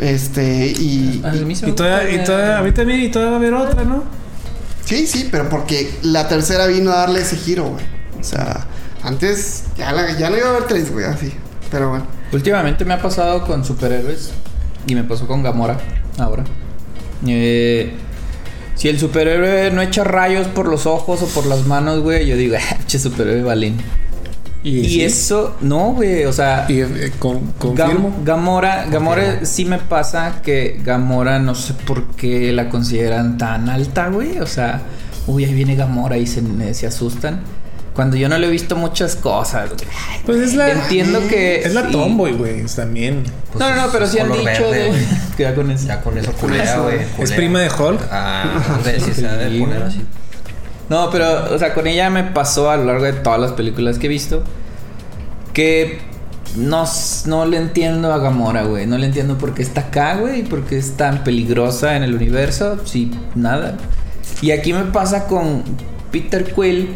Este, 0.00 0.66
y, 0.66 1.22
A 1.24 1.30
mí 1.32 1.54
se 1.54 1.66
me 1.66 1.72
Y 1.72 1.74
todavía, 1.74 2.22
y 2.22 2.24
todavía, 2.24 2.58
a 2.58 2.62
mí 2.62 2.72
también, 2.72 3.00
y 3.00 3.10
todavía 3.10 3.30
va 3.30 3.36
a 3.36 3.38
haber 3.38 3.54
otra, 3.54 3.84
¿no? 3.84 4.04
sí, 4.84 5.06
sí, 5.06 5.28
pero 5.30 5.48
porque 5.48 5.98
la 6.02 6.28
tercera 6.28 6.66
vino 6.66 6.90
a 6.92 6.96
darle 6.96 7.20
ese 7.20 7.36
giro, 7.36 7.64
güey. 7.70 7.84
O 8.20 8.22
sea, 8.22 8.66
antes 9.02 9.64
ya, 9.78 9.92
la- 9.92 10.16
ya 10.18 10.28
no 10.30 10.36
iba 10.36 10.46
a 10.48 10.50
haber 10.50 10.64
tres, 10.64 10.92
güey, 10.92 11.06
así. 11.06 11.32
Pero 11.70 11.88
bueno. 11.90 12.06
Últimamente 12.32 12.84
me 12.84 12.92
ha 12.94 13.00
pasado 13.00 13.46
con 13.46 13.64
superhéroes 13.64 14.32
y 14.86 14.94
me 14.94 15.04
pasó 15.04 15.26
con 15.26 15.42
Gamora 15.42 15.78
ahora. 16.18 16.44
Eh, 17.26 17.94
si 18.74 18.88
el 18.88 18.98
superhéroe 18.98 19.70
no 19.70 19.82
echa 19.82 20.04
rayos 20.04 20.46
por 20.48 20.68
los 20.68 20.86
ojos 20.86 21.22
o 21.22 21.26
por 21.28 21.46
las 21.46 21.66
manos, 21.66 22.00
güey, 22.00 22.26
yo 22.26 22.36
digo, 22.36 22.56
ah, 22.60 22.76
che 22.86 22.98
superhéroe 22.98 23.42
balín. 23.42 23.76
Y, 24.62 24.84
sí. 24.88 25.02
eso, 25.04 25.56
no, 25.60 25.92
güey, 25.92 26.24
o 26.24 26.32
sea, 26.32 26.64
Y 26.70 26.80
eh, 26.80 27.12
con, 27.18 27.34
Gam- 27.36 27.52
confirmo. 27.76 28.16
Gamora, 28.24 28.86
Gamora 28.90 29.44
sí 29.44 29.66
me 29.66 29.76
pasa 29.78 30.40
que 30.42 30.80
Gamora 30.82 31.38
no 31.38 31.54
sé 31.54 31.74
por 31.74 32.06
qué 32.16 32.50
la 32.50 32.70
consideran 32.70 33.36
tan 33.36 33.68
alta, 33.68 34.08
güey. 34.08 34.38
O 34.38 34.46
sea, 34.46 34.80
uy, 35.26 35.44
ahí 35.44 35.52
viene 35.52 35.76
Gamora 35.76 36.16
y 36.16 36.26
se, 36.26 36.42
se 36.72 36.86
asustan. 36.86 37.42
Cuando 37.94 38.16
yo 38.16 38.28
no 38.28 38.36
le 38.38 38.48
he 38.48 38.50
visto 38.50 38.74
muchas 38.76 39.14
cosas. 39.16 39.70
güey. 39.70 39.80
Pues 40.26 40.38
es 40.38 40.54
la. 40.54 40.70
Entiendo 40.70 41.20
que. 41.28 41.60
Es 41.60 41.74
la 41.74 41.86
sí. 41.86 41.92
tomboy, 41.92 42.32
güey. 42.32 42.64
También. 42.66 43.22
Pues 43.52 43.60
no, 43.60 43.70
no, 43.70 43.76
no, 43.76 43.84
es- 43.86 43.92
pero 43.92 44.06
sí 44.06 44.18
han 44.18 44.32
dicho 44.32 44.70
de. 44.70 44.92
Cuidado 45.36 45.54
con 45.56 45.70
eso. 45.70 45.86
Ya 45.86 46.00
con 46.00 46.18
eso 46.18 46.32
culea, 46.32 46.78
güey. 46.78 46.98
Es 47.18 47.32
prima 47.32 47.60
de 47.60 47.68
Hulk. 47.70 48.00
Ah, 48.10 48.80
de 48.84 48.98
si 49.00 49.12
se 49.14 49.28
ha 49.28 49.34
de 49.34 49.58
poner 49.60 49.82
así. 49.82 50.04
No, 50.90 51.08
pero, 51.10 51.54
o 51.54 51.58
sea, 51.58 51.72
con 51.72 51.86
ella 51.86 52.10
me 52.10 52.24
pasó 52.24 52.70
a 52.70 52.76
lo 52.76 52.84
largo 52.84 53.04
de 53.04 53.14
todas 53.14 53.40
las 53.40 53.52
películas 53.52 53.98
que 53.98 54.06
he 54.06 54.10
visto 54.10 54.42
que 55.54 56.00
no, 56.56 56.84
no 57.26 57.46
le 57.46 57.56
entiendo 57.56 58.12
a 58.12 58.18
Gamora, 58.18 58.64
güey. 58.64 58.86
No 58.86 58.98
le 58.98 59.06
entiendo 59.06 59.38
por 59.38 59.54
qué 59.54 59.62
está 59.62 59.82
acá, 59.82 60.16
güey, 60.16 60.40
y 60.40 60.42
por 60.42 60.64
qué 60.64 60.78
es 60.78 60.96
tan 60.96 61.24
peligrosa 61.24 61.96
en 61.96 62.02
el 62.02 62.14
universo. 62.14 62.78
Sí, 62.84 63.10
nada. 63.34 63.76
Y 64.42 64.50
aquí 64.50 64.72
me 64.72 64.82
pasa 64.84 65.26
con 65.26 65.62
Peter 66.10 66.44
Quill, 66.52 66.94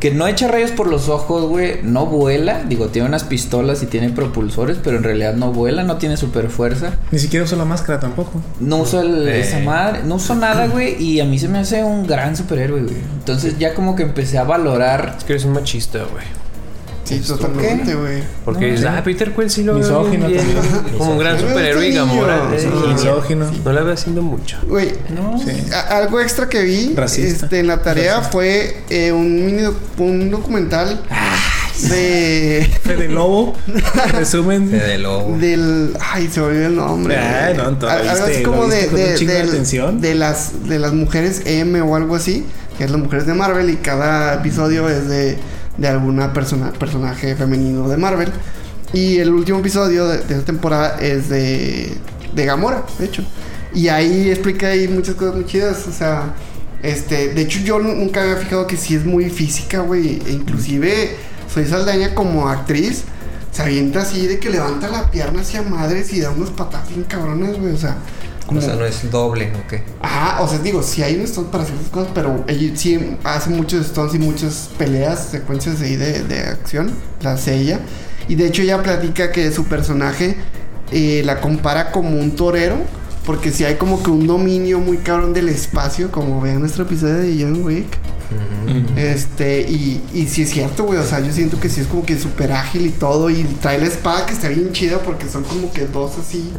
que 0.00 0.10
no 0.10 0.26
echa 0.26 0.46
rayos 0.48 0.70
por 0.72 0.88
los 0.88 1.08
ojos, 1.08 1.44
güey. 1.48 1.80
No 1.82 2.06
vuela. 2.06 2.62
Digo, 2.68 2.88
tiene 2.88 3.08
unas 3.08 3.24
pistolas 3.24 3.82
y 3.82 3.86
tiene 3.86 4.10
propulsores, 4.10 4.78
pero 4.82 4.98
en 4.98 5.02
realidad 5.04 5.34
no 5.34 5.52
vuela, 5.52 5.82
no 5.84 5.96
tiene 5.96 6.16
super 6.16 6.50
fuerza. 6.50 6.92
Ni 7.10 7.18
siquiera 7.18 7.44
usa 7.44 7.56
la 7.56 7.64
máscara 7.64 7.98
tampoco. 7.98 8.42
No 8.60 8.78
uso 8.78 9.00
el- 9.00 9.26
Eh. 9.28 9.40
esa 9.40 9.58
madre, 9.60 10.02
no 10.04 10.16
uso 10.16 10.34
nada, 10.34 10.66
güey, 10.72 11.02
y 11.02 11.20
a 11.20 11.24
mí 11.24 11.38
se 11.38 11.48
me 11.48 11.58
hace 11.58 11.82
un 11.82 12.06
gran 12.06 12.36
superhéroe, 12.36 12.82
güey. 12.82 12.96
Entonces 13.18 13.58
ya 13.58 13.74
como 13.74 13.96
que 13.96 14.02
empecé 14.02 14.38
a 14.38 14.44
valorar. 14.44 15.14
Es 15.18 15.24
que 15.24 15.32
eres 15.32 15.44
un 15.44 15.52
machista, 15.54 16.00
güey. 16.12 16.24
Sí, 17.06 17.20
totalmente, 17.20 17.94
güey. 17.94 18.22
Porque 18.44 18.64
dices, 18.66 18.80
sí. 18.80 18.86
ah, 18.90 19.00
Peter 19.04 19.32
Quill 19.32 19.48
sí 19.50 19.62
lo 19.62 19.74
veo 19.74 19.82
Misógino 19.82 20.26
bien, 20.26 20.44
bien, 20.44 20.56
también. 20.56 20.98
Como 20.98 21.12
un 21.12 21.18
gran 21.18 21.38
superhéroe 21.40 21.88
y 21.88 21.92
Gamora. 21.94 22.48
Misógino. 22.92 23.50
No 23.64 23.72
la 23.72 23.82
veo 23.82 23.94
haciendo 23.94 24.22
mucho. 24.22 24.58
Güey, 24.66 24.92
No, 25.14 25.40
algo 25.90 26.20
extra 26.20 26.48
que 26.48 26.62
vi 26.62 26.94
este, 26.98 27.60
en 27.60 27.66
la 27.68 27.80
tarea 27.82 28.22
fue 28.22 28.82
eh, 28.90 29.12
un 29.12 29.46
mini 29.46 29.62
doc- 29.62 29.76
un 29.98 30.30
documental 30.30 31.00
de 31.90 32.68
Fede 32.82 33.08
Lobo. 33.08 33.54
Resumen. 34.12 34.70
Fede 34.70 34.98
Lobo. 34.98 35.36
del 35.38 35.92
ay 36.00 36.28
se 36.28 36.40
me 36.40 36.46
olvidó 36.46 36.66
el 36.66 36.76
nombre 36.76 37.16
güey. 37.16 37.56
no, 37.56 37.68
entonces, 37.68 38.00
Al- 38.00 38.08
algo 38.08 38.24
así 38.24 38.42
como 38.42 38.62
¿Lo 38.62 38.68
de 38.68 38.88
de, 38.88 39.16
del- 39.16 40.00
de 40.00 40.14
las 40.14 40.68
de 40.68 40.78
las 40.78 40.92
mujeres 40.92 41.42
M 41.44 41.80
o 41.82 41.94
algo 41.96 42.16
así 42.16 42.46
que 42.78 42.84
es 42.84 42.90
las 42.90 43.00
mujeres 43.00 43.26
de 43.26 43.34
Marvel 43.34 43.70
y 43.70 43.76
cada 43.76 44.34
episodio 44.34 44.88
es 44.88 45.08
de, 45.08 45.38
de 45.78 45.88
alguna 45.88 46.32
persona 46.32 46.72
personaje 46.72 47.34
femenino 47.34 47.88
de 47.88 47.96
Marvel 47.96 48.30
y 48.92 49.18
el 49.18 49.30
último 49.30 49.58
episodio 49.58 50.06
de, 50.06 50.18
de 50.18 50.34
esta 50.34 50.46
temporada 50.46 50.98
es 51.00 51.28
de 51.28 51.96
de 52.34 52.44
Gamora 52.44 52.84
de 52.98 53.04
hecho 53.04 53.24
y 53.74 53.88
ahí 53.88 54.30
explica 54.30 54.68
ahí 54.68 54.88
muchas 54.88 55.14
cosas 55.14 55.34
muy 55.34 55.46
chidas 55.46 55.86
o 55.88 55.92
sea 55.92 56.34
este 56.82 57.34
de 57.34 57.42
hecho 57.42 57.60
yo 57.60 57.78
nunca 57.78 58.22
había 58.22 58.36
fijado 58.36 58.66
que 58.66 58.76
sí 58.76 58.94
es 58.94 59.04
muy 59.04 59.30
física 59.30 59.80
güey 59.80 60.22
e 60.26 60.32
inclusive 60.32 61.16
soy 61.52 61.66
Saldaña 61.66 62.14
como 62.14 62.48
actriz 62.48 63.04
se 63.56 63.62
avienta 63.62 64.02
así 64.02 64.26
de 64.26 64.38
que 64.38 64.50
levanta 64.50 64.86
la 64.88 65.10
pierna 65.10 65.40
hacia 65.40 65.62
madres 65.62 66.12
y 66.12 66.20
da 66.20 66.30
unos 66.30 66.50
patadas 66.50 66.90
bien 66.90 67.04
cabrones, 67.04 67.58
güey. 67.58 67.72
O 67.72 67.78
sea, 67.78 67.96
como. 68.46 68.60
O 68.60 68.62
sea, 68.62 68.76
no 68.76 68.84
es 68.84 69.10
doble, 69.10 69.52
¿o 69.62 69.68
qué? 69.68 69.82
Ajá, 70.00 70.42
o 70.42 70.48
sea, 70.48 70.58
digo, 70.58 70.82
sí 70.82 71.02
hay 71.02 71.16
un 71.16 71.26
stunt 71.26 71.48
para 71.48 71.64
esas 71.64 71.76
cosas, 71.90 72.10
pero 72.14 72.44
ella 72.46 72.72
sí 72.76 73.16
hace 73.24 73.50
muchos 73.50 73.86
stunts 73.86 74.14
y 74.14 74.18
muchas 74.18 74.70
peleas, 74.78 75.28
secuencias 75.30 75.80
ahí 75.80 75.96
de, 75.96 76.22
de 76.22 76.40
acción, 76.40 76.90
la 77.20 77.32
hace 77.32 77.56
ella. 77.56 77.80
Y 78.28 78.34
de 78.34 78.46
hecho 78.46 78.62
ella 78.62 78.82
platica 78.82 79.30
que 79.30 79.52
su 79.52 79.64
personaje 79.64 80.36
eh, 80.92 81.22
la 81.24 81.40
compara 81.40 81.90
como 81.90 82.18
un 82.18 82.36
torero, 82.36 82.76
porque 83.24 83.50
sí 83.50 83.64
hay 83.64 83.74
como 83.74 84.02
que 84.02 84.10
un 84.10 84.26
dominio 84.26 84.78
muy 84.78 84.98
cabrón 84.98 85.32
del 85.32 85.48
espacio, 85.48 86.12
como 86.12 86.40
vean 86.40 86.60
nuestro 86.60 86.84
episodio 86.84 87.14
de 87.14 87.36
John 87.42 87.64
Wick. 87.64 87.86
Este, 88.96 89.62
y, 89.62 90.02
y 90.12 90.26
sí 90.26 90.42
es 90.42 90.50
cierto, 90.50 90.84
güey. 90.84 90.98
O 90.98 91.04
sea, 91.04 91.20
yo 91.20 91.32
siento 91.32 91.58
que 91.58 91.68
sí 91.68 91.80
es 91.80 91.86
como 91.86 92.04
que 92.04 92.18
súper 92.18 92.52
ágil 92.52 92.86
y 92.86 92.90
todo. 92.90 93.30
Y 93.30 93.42
trae 93.60 93.78
la 93.78 93.86
espada 93.86 94.26
que 94.26 94.32
está 94.32 94.48
bien 94.48 94.72
chida 94.72 94.98
porque 94.98 95.28
son 95.28 95.44
como 95.44 95.72
que 95.72 95.86
dos 95.86 96.12
así. 96.18 96.52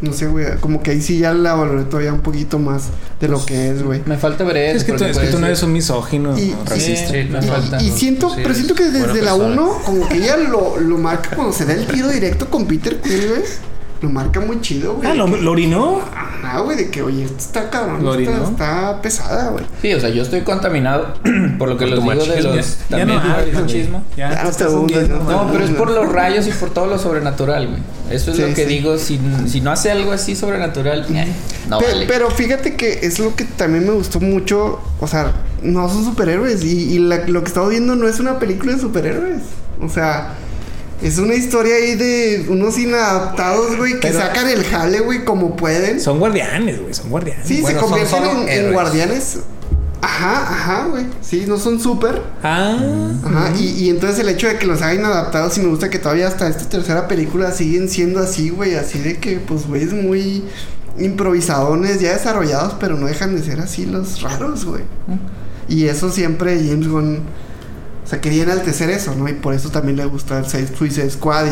No 0.00 0.12
sé, 0.14 0.26
güey. 0.28 0.46
Como 0.60 0.82
que 0.82 0.92
ahí 0.92 1.02
sí 1.02 1.18
ya 1.18 1.32
la 1.34 1.54
valoré 1.54 1.84
todavía 1.84 2.12
un 2.12 2.20
poquito 2.20 2.58
más 2.58 2.84
de 3.20 3.28
lo 3.28 3.44
que 3.44 3.68
es, 3.70 3.82
güey. 3.82 4.02
me 4.06 4.16
falta 4.16 4.44
ver 4.44 4.56
eso. 4.56 4.76
Es 4.78 4.84
que, 4.84 4.92
tú, 4.92 4.98
porque 4.98 5.10
es 5.10 5.18
que 5.18 5.24
tú 5.26 5.30
puede 5.32 5.40
no 5.42 5.46
eres 5.46 5.62
un 5.62 5.72
misógino 5.72 6.38
Y- 6.38 6.54
racista. 6.66 7.10
Sí, 7.10 7.28
me 7.30 7.38
Y, 7.38 7.42
falta. 7.48 7.82
y 7.82 7.90
siento, 7.90 8.30
Sí, 8.30 8.40
pero 8.42 8.54
siento 8.54 8.74
que 8.74 8.84
desde 8.84 9.00
la 9.22 9.32
persona. 9.32 9.46
1, 9.62 9.78
como 9.84 10.08
que 10.08 10.16
ella 10.16 10.36
lo, 10.38 10.78
lo 10.80 10.96
marca 10.98 11.30
cuando 11.36 11.52
se 11.52 11.66
da 11.66 11.74
el 11.74 11.86
tiro 11.86 12.08
directo 12.08 12.48
con 12.48 12.66
Peter 12.66 12.98
Quill, 13.00 13.28
güey. 13.28 13.42
Lo 14.02 14.08
marca 14.08 14.40
muy 14.40 14.60
chido, 14.62 14.94
güey. 14.94 15.06
Ah, 15.10 15.14
¿lo, 15.14 15.26
lo 15.26 15.50
orinó? 15.50 16.00
Ajá, 16.14 16.60
güey, 16.60 16.76
de 16.76 16.90
que, 16.90 17.02
oye, 17.02 17.24
esto 17.24 17.36
está 17.38 17.68
cabrón. 17.68 18.02
¿Lo 18.02 18.14
Está, 18.14 18.30
orinó? 18.32 18.48
está 18.48 19.02
pesada, 19.02 19.50
güey. 19.50 19.64
Sí, 19.82 19.92
o 19.92 20.00
sea, 20.00 20.08
yo 20.08 20.22
estoy 20.22 20.40
contaminado 20.40 21.12
por 21.58 21.68
lo 21.68 21.76
que 21.76 21.84
tu 21.86 21.96
digo 22.00 22.14
de 22.14 22.42
los... 22.42 22.78
Ya 22.88 22.96
también 22.98 23.08
no 23.08 23.36
el 23.36 23.50
güey. 23.50 23.62
machismo. 23.62 24.02
Ya, 24.16 24.30
Ya 24.44 24.50
te 24.50 24.64
no 24.64 24.70
hundiendo. 24.70 25.18
no. 25.18 25.30
No, 25.44 25.52
pero 25.52 25.64
es 25.64 25.70
por 25.72 25.90
los 25.90 26.10
rayos 26.10 26.46
y 26.46 26.50
por 26.52 26.70
todo 26.70 26.86
lo 26.86 26.98
sobrenatural, 26.98 27.66
güey. 27.68 27.80
Eso 28.10 28.30
es 28.30 28.38
Sí, 28.38 28.42
lo 28.42 28.48
que 28.54 28.62
sí. 28.64 28.68
digo. 28.68 28.96
Si, 28.98 29.20
si 29.46 29.60
no 29.60 29.70
hace 29.70 29.90
algo 29.90 30.12
así 30.12 30.34
sobrenatural, 30.34 31.04
eh, 31.14 31.28
no 31.68 31.78
Pe- 31.78 31.86
vale. 31.86 32.06
Pero 32.06 32.30
fíjate 32.30 32.76
que 32.76 33.00
es 33.02 33.18
lo 33.18 33.36
que 33.36 33.44
también 33.44 33.84
me 33.86 33.92
gustó 33.92 34.18
mucho. 34.18 34.80
O 34.98 35.06
sea, 35.06 35.32
no 35.62 35.88
son 35.90 36.04
superhéroes. 36.06 36.64
Y, 36.64 36.94
y 36.94 36.98
la- 37.00 37.26
lo 37.28 37.42
que 37.42 37.48
estamos 37.48 37.68
viendo 37.68 37.94
no 37.96 38.08
es 38.08 38.18
una 38.18 38.38
película 38.38 38.72
de 38.72 38.80
superhéroes. 38.80 39.42
O 39.80 39.88
sea, 39.90 40.32
es 41.02 41.18
una 41.18 41.34
historia 41.34 41.76
ahí 41.76 41.94
de 41.94 42.46
unos 42.48 42.78
inadaptados, 42.78 43.76
güey, 43.76 43.94
que 43.94 44.08
Pero- 44.08 44.18
sacan 44.20 44.48
el 44.48 44.64
jale, 44.64 45.00
güey, 45.00 45.24
como 45.24 45.56
pueden. 45.56 46.00
Son 46.00 46.18
guardianes, 46.18 46.80
güey. 46.80 46.94
Son 46.94 47.08
guardianes. 47.10 47.46
Sí, 47.46 47.60
Bueno, 47.62 47.68
se 47.78 47.80
son 47.80 47.88
convierten 47.90 48.18
solo 48.24 48.30
en, 48.42 48.48
en 48.48 48.48
héroes. 48.48 48.72
guardianes. 48.72 49.38
Ajá, 50.02 50.32
Ajá, 50.42 50.54
ajá, 50.54 50.86
güey. 50.88 51.04
Sí, 51.20 51.44
no 51.46 51.58
son 51.58 51.78
súper. 51.80 52.22
Ah. 52.42 52.78
Ajá, 53.24 53.52
y, 53.58 53.66
y 53.84 53.90
entonces 53.90 54.18
el 54.20 54.28
hecho 54.30 54.46
de 54.48 54.56
que 54.56 54.66
los 54.66 54.80
hayan 54.82 55.04
adaptado, 55.04 55.50
sí 55.50 55.60
me 55.60 55.68
gusta 55.68 55.90
que 55.90 55.98
todavía 55.98 56.26
hasta 56.28 56.48
esta 56.48 56.68
tercera 56.68 57.06
película 57.06 57.52
siguen 57.52 57.88
siendo 57.90 58.20
así, 58.20 58.48
güey. 58.48 58.74
Así 58.76 58.98
de 58.98 59.18
que, 59.18 59.36
pues, 59.38 59.66
güey, 59.66 59.82
es 59.84 59.92
muy 59.92 60.42
improvisadones, 60.98 62.00
ya 62.00 62.12
desarrollados, 62.12 62.74
pero 62.80 62.96
no 62.96 63.06
dejan 63.06 63.34
de 63.36 63.42
ser 63.42 63.60
así 63.60 63.86
los 63.86 64.22
raros, 64.22 64.64
güey. 64.64 64.82
Y 65.68 65.84
eso 65.86 66.10
siempre 66.10 66.56
James 66.56 66.88
Gunn, 66.88 67.20
o 68.04 68.08
sea, 68.08 68.20
quería 68.20 68.42
enaltecer 68.44 68.90
eso, 68.90 69.14
¿no? 69.14 69.28
Y 69.28 69.34
por 69.34 69.54
eso 69.54 69.70
también 69.70 69.96
le 69.96 70.04
gusta 70.04 70.38
el 70.38 70.46
Suicide 70.46 71.10
Squad 71.10 71.46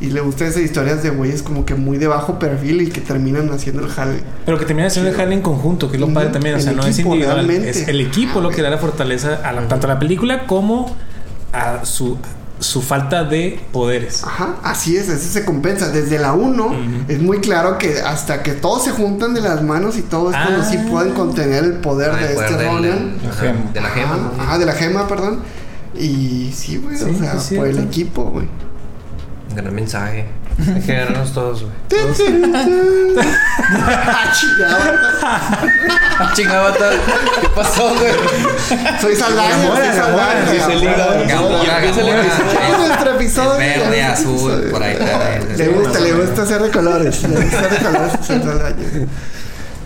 y, 0.00 0.04
y 0.06 0.10
le 0.10 0.20
gusta 0.20 0.44
esas 0.46 0.62
historias 0.62 1.02
de 1.02 1.10
güeyes 1.10 1.42
como 1.42 1.64
que 1.64 1.74
muy 1.74 1.96
de 1.98 2.06
bajo 2.08 2.38
perfil 2.38 2.82
y 2.82 2.88
que 2.88 3.00
terminan 3.00 3.48
haciendo 3.50 3.82
el 3.82 3.88
jale. 3.88 4.20
Pero 4.44 4.58
que 4.58 4.66
termina 4.66 4.90
siendo 4.90 5.10
el 5.10 5.16
jale 5.16 5.34
en 5.34 5.40
conjunto, 5.42 5.88
que 5.90 5.96
es 5.96 6.00
lo 6.00 6.12
padre 6.12 6.28
también. 6.30 6.56
O 6.56 6.60
sea, 6.60 6.72
el 6.72 6.76
no 6.76 6.84
es 6.86 6.98
individual. 6.98 7.36
realmente. 7.36 7.70
Es 7.70 7.88
el 7.88 8.00
equipo 8.00 8.40
lo 8.40 8.50
que 8.50 8.60
da 8.60 8.70
la 8.70 8.78
fortaleza 8.78 9.40
a 9.44 9.52
la- 9.52 9.66
tanto 9.68 9.86
a 9.86 9.90
la 9.94 9.98
película 9.98 10.46
como 10.46 10.94
a 11.52 11.84
su, 11.84 12.18
su 12.58 12.82
falta 12.82 13.24
de 13.24 13.60
poderes. 13.72 14.24
Ajá, 14.24 14.56
así 14.62 14.96
es, 14.96 15.08
eso 15.08 15.28
se 15.32 15.44
compensa. 15.44 15.88
Desde 15.90 16.18
la 16.18 16.32
1 16.34 16.74
es 17.08 17.20
muy 17.22 17.38
claro 17.38 17.78
que 17.78 18.00
hasta 18.00 18.42
que 18.42 18.52
todos 18.52 18.84
se 18.84 18.90
juntan 18.90 19.32
de 19.32 19.40
las 19.40 19.62
manos 19.62 19.96
y 19.96 20.02
todo 20.02 20.30
es 20.30 20.36
cuando 20.36 20.62
Ah. 20.62 20.68
sí 20.68 20.76
pueden 20.90 21.14
contener 21.14 21.62
el 21.64 21.72
poder 21.74 22.10
Ah, 22.12 22.16
de 22.16 22.32
este 22.34 22.64
Ronan. 22.64 23.16
de 23.72 23.80
la 23.80 23.88
gema. 23.90 24.14
Ajá, 24.14 24.16
¿no? 24.36 24.42
ajá, 24.42 24.58
de 24.58 24.66
la 24.66 24.72
gema, 24.72 25.06
perdón. 25.08 25.40
Y 25.96 26.52
sí, 26.54 26.78
güey, 26.78 26.96
Sí, 26.96 27.04
o 27.04 27.18
sea, 27.18 27.38
sí, 27.38 27.56
por 27.56 27.68
el 27.68 27.78
equipo, 27.78 28.24
güey. 28.24 28.48
Gran 29.54 29.74
mensaje. 29.74 30.26
Hay 30.74 30.80
que 30.80 30.94
ganarnos 30.94 31.32
todos, 31.32 31.62
güey. 31.62 31.74
Ah, 36.16 36.32
Avatar. 36.58 36.92
¿Qué 37.40 37.48
pasó, 37.54 37.88
güey? 37.94 38.12
Soy 39.00 39.16
Saldaña, 39.16 39.66
soy 39.66 39.86
Saldaña. 39.86 40.50
sí, 40.50 40.60
se 40.60 40.74
liga. 40.76 41.24
Gamora, 41.28 41.80
nuestro 42.78 43.10
episodio. 43.14 43.60
Es 43.60 43.80
verde, 43.80 44.02
azul, 44.02 44.68
por 44.70 44.82
ahí. 44.82 44.96
Le 45.56 45.68
gusta, 45.68 46.00
le 46.00 46.12
gusta 46.12 46.42
hacer 46.42 46.62
de 46.62 46.70
colores. 46.70 47.22
Le 47.22 47.40
gusta 47.40 47.58
hacer 47.58 47.70
de 47.70 47.78
colores 47.78 48.12
soy 48.24 48.38
Saldaña. 48.40 48.76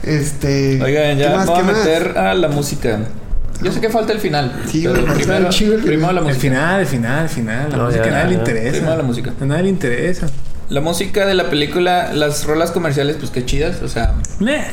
Este. 0.02 0.82
Oigan, 0.82 1.16
¿qué 1.16 1.22
ya 1.22 1.36
vamos 1.36 1.58
a 1.58 1.62
meter 1.62 2.18
a 2.18 2.34
la 2.34 2.48
música. 2.48 2.98
Yo 3.62 3.72
sé 3.72 3.80
que 3.80 3.88
falta 3.88 4.12
el 4.12 4.20
final. 4.20 4.52
Sí, 4.70 4.82
pero 4.84 4.96
falta 5.04 5.14
primero, 5.14 5.46
el 5.48 5.52
final. 5.52 5.80
primero 5.84 6.12
la 6.12 6.20
El 6.20 6.26
música. 6.26 6.40
final, 6.40 6.80
el 6.80 6.86
final, 6.86 7.22
el 7.24 7.28
final. 7.28 7.70
La 7.70 7.76
No, 7.76 7.84
música 7.86 8.04
ya, 8.04 8.08
a 8.10 8.12
nadie 8.12 8.24
le 8.26 8.32
ya. 8.34 8.38
interesa. 8.38 8.70
Primero 8.72 8.96
la 8.96 9.02
música. 9.02 9.32
A 9.40 9.44
nadie 9.44 9.62
le 9.64 9.68
interesa. 9.70 10.26
La 10.68 10.80
música 10.80 11.26
de 11.26 11.34
la 11.34 11.50
película, 11.50 12.12
las 12.12 12.44
rolas 12.44 12.70
comerciales, 12.70 13.16
pues 13.18 13.30
qué 13.30 13.44
chidas. 13.44 13.82
O 13.82 13.88
sea, 13.88 14.14
Meh. 14.38 14.64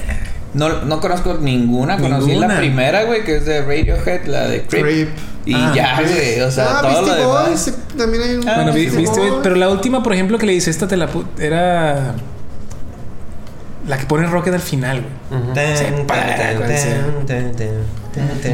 no, 0.54 0.84
no 0.84 1.00
conozco 1.02 1.38
ninguna. 1.42 1.98
Conocí 1.98 2.28
Ninguna. 2.28 2.48
la 2.50 2.58
primera, 2.60 3.04
güey, 3.06 3.24
que 3.24 3.38
es 3.38 3.46
de 3.46 3.62
Radiohead, 3.62 4.26
la 4.26 4.48
de 4.48 4.64
Creep. 4.64 4.84
Creep. 4.86 5.10
Y 5.48 5.54
Ah, 5.54 5.72
ya, 5.76 6.02
güey. 6.02 6.42
O 6.42 6.52
sea, 6.52 6.80
ah, 6.80 6.82
todo 6.82 6.92
lo 6.92 7.06
Beastie 7.08 7.22
demás. 7.24 7.48
Boys, 7.48 7.68
eh, 7.68 7.74
también 7.98 8.24
hay 8.24 8.36
un. 8.36 8.50
Ah, 8.50 8.56
Bueno, 8.56 8.74
viste, 8.74 8.98
Boys. 9.20 9.34
pero 9.44 9.56
la 9.56 9.70
última, 9.70 10.04
por 10.04 10.14
ejemplo, 10.14 10.38
que 10.38 10.46
le 10.46 10.54
dice 10.54 10.70
esta 10.70 10.88
te 10.88 10.98
la 10.98 11.10
pu- 11.12 11.26
era 11.40 12.14
la 13.88 13.98
que 13.98 14.06
pone 14.06 14.26
Rocket 14.28 14.54
al 14.54 14.60
final, 14.60 15.02
güey. 15.02 15.44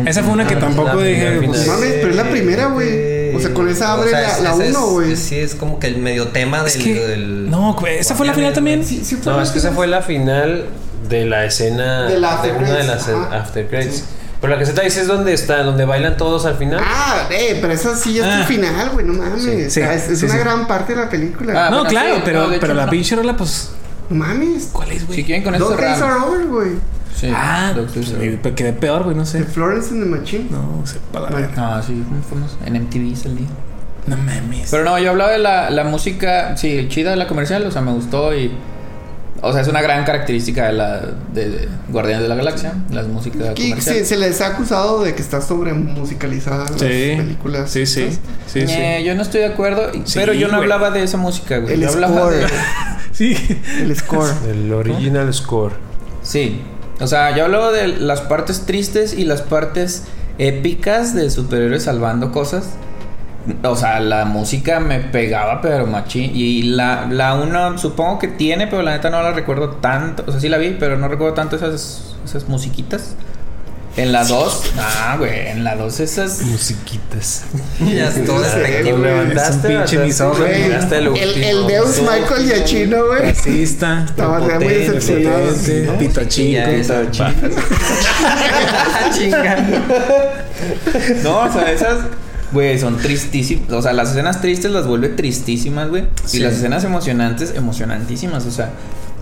Esa 0.05 0.23
fue 0.23 0.33
una 0.33 0.47
que 0.47 0.55
tampoco 0.55 0.97
dije, 1.01 1.41
pues. 1.45 1.67
Mames, 1.67 1.93
pero 1.95 2.09
es 2.09 2.15
la 2.15 2.29
primera, 2.29 2.65
güey. 2.67 3.35
O 3.35 3.39
sea, 3.39 3.53
con 3.53 3.67
esa 3.69 3.93
abre 3.93 4.11
la- 4.11 4.39
la 4.39 4.51
ese 4.53 4.67
es- 4.69 4.75
uno, 4.75 4.87
güey. 4.87 5.15
Sí, 5.15 5.37
es 5.39 5.55
como 5.55 5.79
que 5.79 5.87
el 5.87 5.97
medio 5.97 6.27
tema 6.29 6.57
del. 6.63 6.67
Es 6.67 6.77
que- 6.77 6.93
del- 7.07 7.49
no, 7.49 7.73
güey, 7.75 7.97
esa 7.97 8.15
fue 8.15 8.25
la 8.27 8.33
final 8.33 8.53
también. 8.53 8.85
Sí, 8.85 9.01
sí 9.03 9.15
fue 9.15 9.31
No, 9.33 9.41
es 9.41 9.49
que 9.51 9.59
esa 9.59 9.71
fue 9.71 9.87
la 9.87 10.01
final 10.01 10.65
de 11.09 11.25
la 11.25 11.45
escena 11.45 12.03
De 12.03 12.19
la 12.19 12.33
after 12.35 12.53
una 12.55 12.71
de 12.75 12.83
las 12.83 13.07
ajá. 13.07 13.39
after 13.39 13.67
credits. 13.67 13.95
Sí. 13.97 14.03
Pero 14.39 14.53
la 14.53 14.59
que 14.59 14.65
se 14.65 14.73
te 14.73 14.81
dice 14.81 15.01
es 15.01 15.07
donde 15.07 15.33
está, 15.33 15.61
donde 15.63 15.85
bailan 15.85 16.17
todos 16.17 16.45
al 16.45 16.55
final. 16.57 16.81
Ah, 16.83 17.27
eh, 17.29 17.59
pero 17.61 17.73
esa 17.73 17.95
sí 17.95 18.13
ya 18.15 18.27
es 18.27 18.33
Ah. 18.35 18.39
el 18.39 18.45
final, 18.45 18.89
güey, 18.89 19.05
no 19.05 19.13
mames. 19.13 19.43
Sí, 19.43 19.65
O 19.67 19.69
sea, 19.69 19.93
es 19.93 20.09
es 20.09 20.19
sí, 20.19 20.25
una 20.25 20.33
sí. 20.33 20.39
gran 20.39 20.67
parte 20.67 20.95
de 20.95 20.99
la 21.01 21.09
película. 21.09 21.67
Ah, 21.67 21.69
no, 21.69 21.85
claro, 21.85 22.15
sí, 22.15 22.21
pero, 22.25 22.45
pero 22.49 22.55
hecho, 22.57 22.73
la 22.73 22.85
no. 22.85 22.91
pinche 22.91 23.15
rola, 23.15 23.37
pues, 23.37 23.69
No 24.09 24.15
mames. 24.17 24.69
¿cuál 24.71 24.91
es, 24.91 25.05
güey? 25.05 25.15
Si 25.19 25.23
quieren 25.23 25.43
con 25.43 25.57
Dos 25.57 25.73
eso 25.73 25.79
Days 25.79 26.01
Are 26.01 26.13
cerramos. 26.13 26.27
Over, 26.29 26.45
güey. 26.47 26.69
Sí. 27.15 27.27
Ah, 27.35 27.73
Doctor 27.75 28.03
Strange. 28.03 28.39
me 28.43 28.53
quedé 28.55 28.73
peor, 28.73 29.03
güey, 29.03 29.15
no 29.15 29.25
sé. 29.25 29.39
De 29.39 29.45
Florence 29.45 29.89
and 29.91 30.03
the 30.03 30.09
Machine. 30.09 30.47
No, 30.49 30.81
sepa 30.85 31.19
la 31.19 31.29
Bueno. 31.29 31.47
verga. 31.47 31.77
Ah, 31.77 31.83
sí, 31.85 31.93
muy 31.93 32.21
famoso. 32.27 32.57
En 32.65 32.73
MTV 32.83 33.15
salía. 33.15 33.47
No 34.07 34.17
mames. 34.17 34.69
Pero 34.71 34.83
no, 34.83 34.97
yo 34.97 35.11
hablaba 35.11 35.31
de 35.31 35.37
la, 35.39 35.69
la 35.69 35.83
música, 35.83 36.57
sí, 36.57 36.87
chida 36.89 37.11
de 37.11 37.17
la 37.17 37.27
comercial, 37.27 37.63
o 37.67 37.71
sea, 37.71 37.81
me 37.81 37.91
gustó 37.91 38.35
y... 38.35 38.51
O 39.43 39.51
sea, 39.53 39.61
es 39.61 39.67
una 39.67 39.81
gran 39.81 40.05
característica 40.05 40.67
de 40.67 40.73
la 40.73 41.01
de, 41.33 41.49
de 41.49 41.67
Guardianes 41.89 42.21
de 42.23 42.29
la 42.29 42.35
Galaxia, 42.35 42.73
las 42.91 43.07
músicas 43.07 43.55
comerciales. 43.55 43.83
se, 43.83 44.05
se 44.05 44.17
les 44.17 44.39
ha 44.41 44.47
acusado 44.47 45.01
de 45.03 45.15
que 45.15 45.21
está 45.23 45.41
sobre 45.41 45.73
musicalizada 45.73 46.65
las 46.69 46.71
películas. 46.73 47.71
sí, 47.71 47.87
sí, 47.87 48.09
sí, 48.45 48.67
sí. 48.67 48.73
Eh, 48.77 49.03
yo 49.03 49.15
no 49.15 49.23
estoy 49.23 49.41
de 49.41 49.47
acuerdo, 49.47 49.89
Sí, 50.05 50.13
pero 50.19 50.33
yo 50.33 50.47
no 50.47 50.57
güey. 50.57 50.63
hablaba 50.63 50.91
de 50.91 51.01
esa 51.03 51.17
música, 51.17 51.57
güey. 51.57 51.73
El 51.73 51.81
yo 51.81 51.89
hablaba 51.89 52.21
score. 52.21 52.35
de... 52.35 52.47
Sí. 53.13 53.35
El 53.79 53.95
score. 53.95 54.31
El 54.49 54.71
original 54.73 55.33
score. 55.33 55.73
Sí, 56.21 56.61
o 57.01 57.07
sea, 57.07 57.35
yo 57.35 57.45
hablaba 57.45 57.71
de 57.71 57.87
las 57.87 58.21
partes 58.21 58.65
tristes 58.65 59.13
y 59.13 59.25
las 59.25 59.41
partes 59.41 60.03
épicas 60.37 61.13
de 61.15 61.29
superhéroes 61.29 61.83
salvando 61.83 62.31
cosas. 62.31 62.69
O 63.63 63.75
sea, 63.75 63.99
la 63.99 64.25
música 64.25 64.79
me 64.79 64.99
pegaba, 64.99 65.61
pero 65.61 65.87
machín. 65.87 66.31
Y 66.33 66.63
la, 66.63 67.07
la 67.09 67.33
uno 67.33 67.77
supongo 67.77 68.19
que 68.19 68.27
tiene, 68.27 68.67
pero 68.67 68.83
la 68.83 68.91
neta 68.91 69.09
no 69.09 69.21
la 69.23 69.31
recuerdo 69.31 69.71
tanto. 69.77 70.23
O 70.27 70.31
sea, 70.31 70.39
sí 70.39 70.47
la 70.47 70.57
vi, 70.57 70.77
pero 70.79 70.97
no 70.97 71.07
recuerdo 71.07 71.33
tanto 71.33 71.55
esas, 71.55 72.15
esas 72.23 72.47
musiquitas. 72.47 73.15
En 73.97 74.13
la 74.13 74.23
2, 74.23 74.63
ah, 74.79 75.15
güey, 75.17 75.49
en 75.49 75.65
la 75.65 75.75
2 75.75 75.99
esas... 75.99 76.41
Musiquitas. 76.43 77.43
Ya 77.81 78.07
es 78.07 78.23
todo 78.25 78.39
No 78.39 78.45
sé, 78.45 78.59
despectivo. 78.59 78.97
güey. 78.99 79.11
levantaste, 79.11 79.67
Es 79.67 79.73
un 79.73 79.77
pinche 79.79 79.97
miraste 80.63 80.97
el 80.97 81.07
el, 81.07 81.43
el 81.43 81.67
Deus 81.67 81.95
Sí. 81.95 82.01
Michael 82.01 82.45
Giacchino, 82.45 83.05
güey. 83.07 83.21
Racista. 83.21 84.05
Estaba 84.07 84.39
muy 84.39 84.67
decepcionado. 84.67 85.53
pito 85.99 86.21
Y 86.21 86.25
chico. 87.11 87.29
Chinga. 89.17 89.57
No, 91.23 91.39
o 91.39 91.51
sea, 91.51 91.71
esas, 91.71 91.97
güey, 92.53 92.79
son 92.79 92.97
tristísimas. 92.97 93.71
O 93.71 93.81
sea, 93.81 93.93
las 93.93 94.11
escenas 94.11 94.39
tristes 94.41 94.71
las 94.71 94.87
vuelve 94.87 95.09
tristísimas, 95.09 95.89
güey. 95.89 96.05
Sí. 96.25 96.37
Y 96.37 96.39
las 96.41 96.53
escenas 96.53 96.83
emocionantes, 96.83 97.53
emocionantísimas. 97.55 98.45
O 98.45 98.51
sea, 98.51 98.69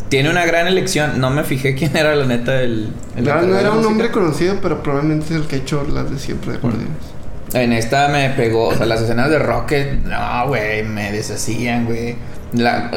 tiene 0.09 0.29
una 0.29 0.45
gran 0.45 0.67
elección. 0.67 1.19
No 1.19 1.29
me 1.29 1.43
fijé 1.43 1.75
quién 1.75 1.95
era 1.95 2.15
la 2.15 2.25
neta 2.25 2.61
el. 2.61 2.89
el 3.15 3.23
No, 3.23 3.57
era 3.57 3.71
un 3.71 3.81
nombre 3.81 4.11
conocido, 4.11 4.57
pero 4.61 4.83
probablemente 4.83 5.33
es 5.33 5.41
el 5.41 5.47
que 5.47 5.55
ha 5.57 5.59
hecho 5.59 5.85
las 5.91 6.11
de 6.11 6.19
siempre 6.19 6.53
de 6.53 6.57
Guardianes. 6.57 7.19
En 7.53 7.73
esta 7.73 8.09
me 8.09 8.29
pegó, 8.31 8.67
o 8.67 8.75
sea, 8.75 8.85
las 8.85 9.01
escenas 9.01 9.29
de 9.29 9.39
Rocket, 9.39 10.03
no, 10.03 10.47
güey, 10.47 10.83
me 10.83 11.11
deshacían, 11.11 11.85
güey. 11.85 12.15
Ya, 12.53 12.91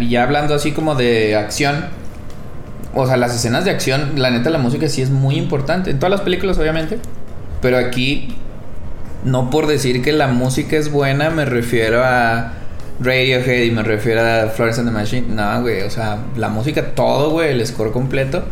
ya 0.00 0.22
hablando 0.22 0.54
así 0.54 0.72
como 0.72 0.94
de 0.94 1.36
acción, 1.36 1.86
o 2.94 3.06
sea, 3.06 3.16
las 3.16 3.34
escenas 3.34 3.64
de 3.64 3.70
acción, 3.70 4.12
la 4.16 4.30
neta, 4.30 4.48
la 4.48 4.58
música 4.58 4.88
sí 4.88 5.02
es 5.02 5.10
muy 5.10 5.36
importante. 5.36 5.90
En 5.90 5.98
todas 5.98 6.10
las 6.10 6.22
películas, 6.22 6.58
obviamente, 6.58 6.98
pero 7.60 7.76
aquí, 7.76 8.34
no 9.24 9.50
por 9.50 9.66
decir 9.66 10.02
que 10.02 10.12
la 10.12 10.28
música 10.28 10.76
es 10.76 10.90
buena, 10.90 11.28
me 11.28 11.44
refiero 11.44 12.02
a 12.02 12.52
Radiohead 13.00 13.62
y 13.62 13.70
me 13.70 13.82
refiero 13.82 14.20
a 14.20 14.48
Florence 14.48 14.80
and 14.80 14.88
the 14.88 14.94
Machine. 14.94 15.26
No, 15.28 15.60
güey, 15.62 15.82
o 15.82 15.90
sea, 15.90 16.18
la 16.36 16.48
música, 16.48 16.94
todo, 16.94 17.30
güey, 17.30 17.50
el 17.50 17.66
score 17.66 17.92
completo. 17.92 18.44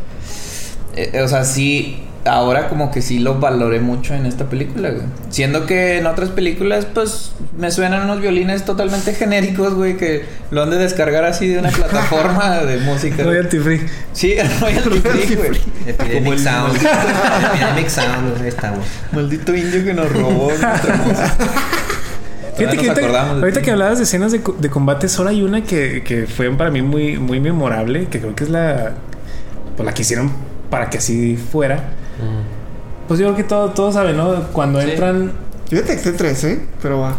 Eh, 0.95 1.21
o 1.23 1.29
sea, 1.29 1.45
sí, 1.45 2.03
ahora 2.25 2.69
como 2.69 2.91
que 2.91 3.03
sí 3.03 3.19
lo 3.19 3.39
valoré 3.39 3.81
mucho 3.81 4.15
en 4.15 4.27
esta 4.27 4.47
película, 4.47 4.91
güey. 4.91 5.03
Siendo 5.31 5.67
que 5.67 5.99
en 5.99 6.07
otras 6.07 6.31
películas, 6.31 6.87
pues, 6.87 7.33
me 7.57 7.71
suenan 7.71 8.05
unos 8.05 8.21
violines 8.21 8.65
totalmente 8.65 9.15
genéricos, 9.15 9.75
güey, 9.75 9.97
que 9.97 10.25
lo 10.51 10.63
han 10.63 10.71
de 10.71 10.79
descargar 10.79 11.25
así 11.25 11.49
de 11.49 11.59
una 11.59 11.69
plataforma 11.73 12.61
de 12.61 12.79
música. 12.79 13.25
Royalty 13.25 13.59
free. 13.59 13.81
Sí, 14.13 14.37
Royalty 14.61 15.01
Free, 15.01 15.35
güey. 15.35 15.51
Como 15.51 15.87
Epidemic 15.87 16.33
el 16.33 16.39
Sound. 16.39 16.77
Epidemic 16.77 17.89
Sound. 17.89 18.43
Ahí 18.43 18.49
estamos. 18.49 18.87
maldito 19.13 19.55
indio 19.55 19.85
que 19.85 19.93
nos 19.93 20.11
robó 20.13 20.49
nuestra 20.49 20.97
música. 20.97 21.37
Fíjate 22.57 22.77
que 22.79 22.89
ahorita, 23.41 23.63
que 23.63 23.71
hablabas 23.71 23.99
de 23.99 24.05
escenas 24.05 24.33
de, 24.33 24.41
de 24.59 24.71
combate, 24.71 25.09
solo 25.09 25.29
hay 25.31 25.43
una 25.43 25.63
que, 25.63 26.03
que 26.03 26.27
fue 26.27 26.51
para 26.51 26.71
mí 26.71 26.83
muy, 26.83 27.19
muy 27.19 27.39
memorable, 27.41 28.07
que 28.09 28.21
creo 28.21 28.35
que 28.35 28.45
es 28.45 28.51
la, 28.51 28.95
pues 29.77 29.85
la 29.87 29.93
que 29.95 30.03
hicieron 30.03 30.31
para 30.71 30.89
que 30.91 30.99
así 30.99 31.37
fuera. 31.37 31.91
Pues 33.09 33.21
yo 33.21 33.27
creo 33.27 33.37
que 33.37 33.45
todo- 33.45 33.71
todos 33.71 33.95
saben, 33.95 34.17
¿no? 34.17 34.49
Cuando 34.53 34.81
Sí. 34.81 34.91
entran... 34.91 35.33
Yo 35.71 35.79
detecté 35.79 36.13
tres, 36.13 36.45
¿eh? 36.45 36.61
Pero 36.81 37.01
va. 37.01 37.17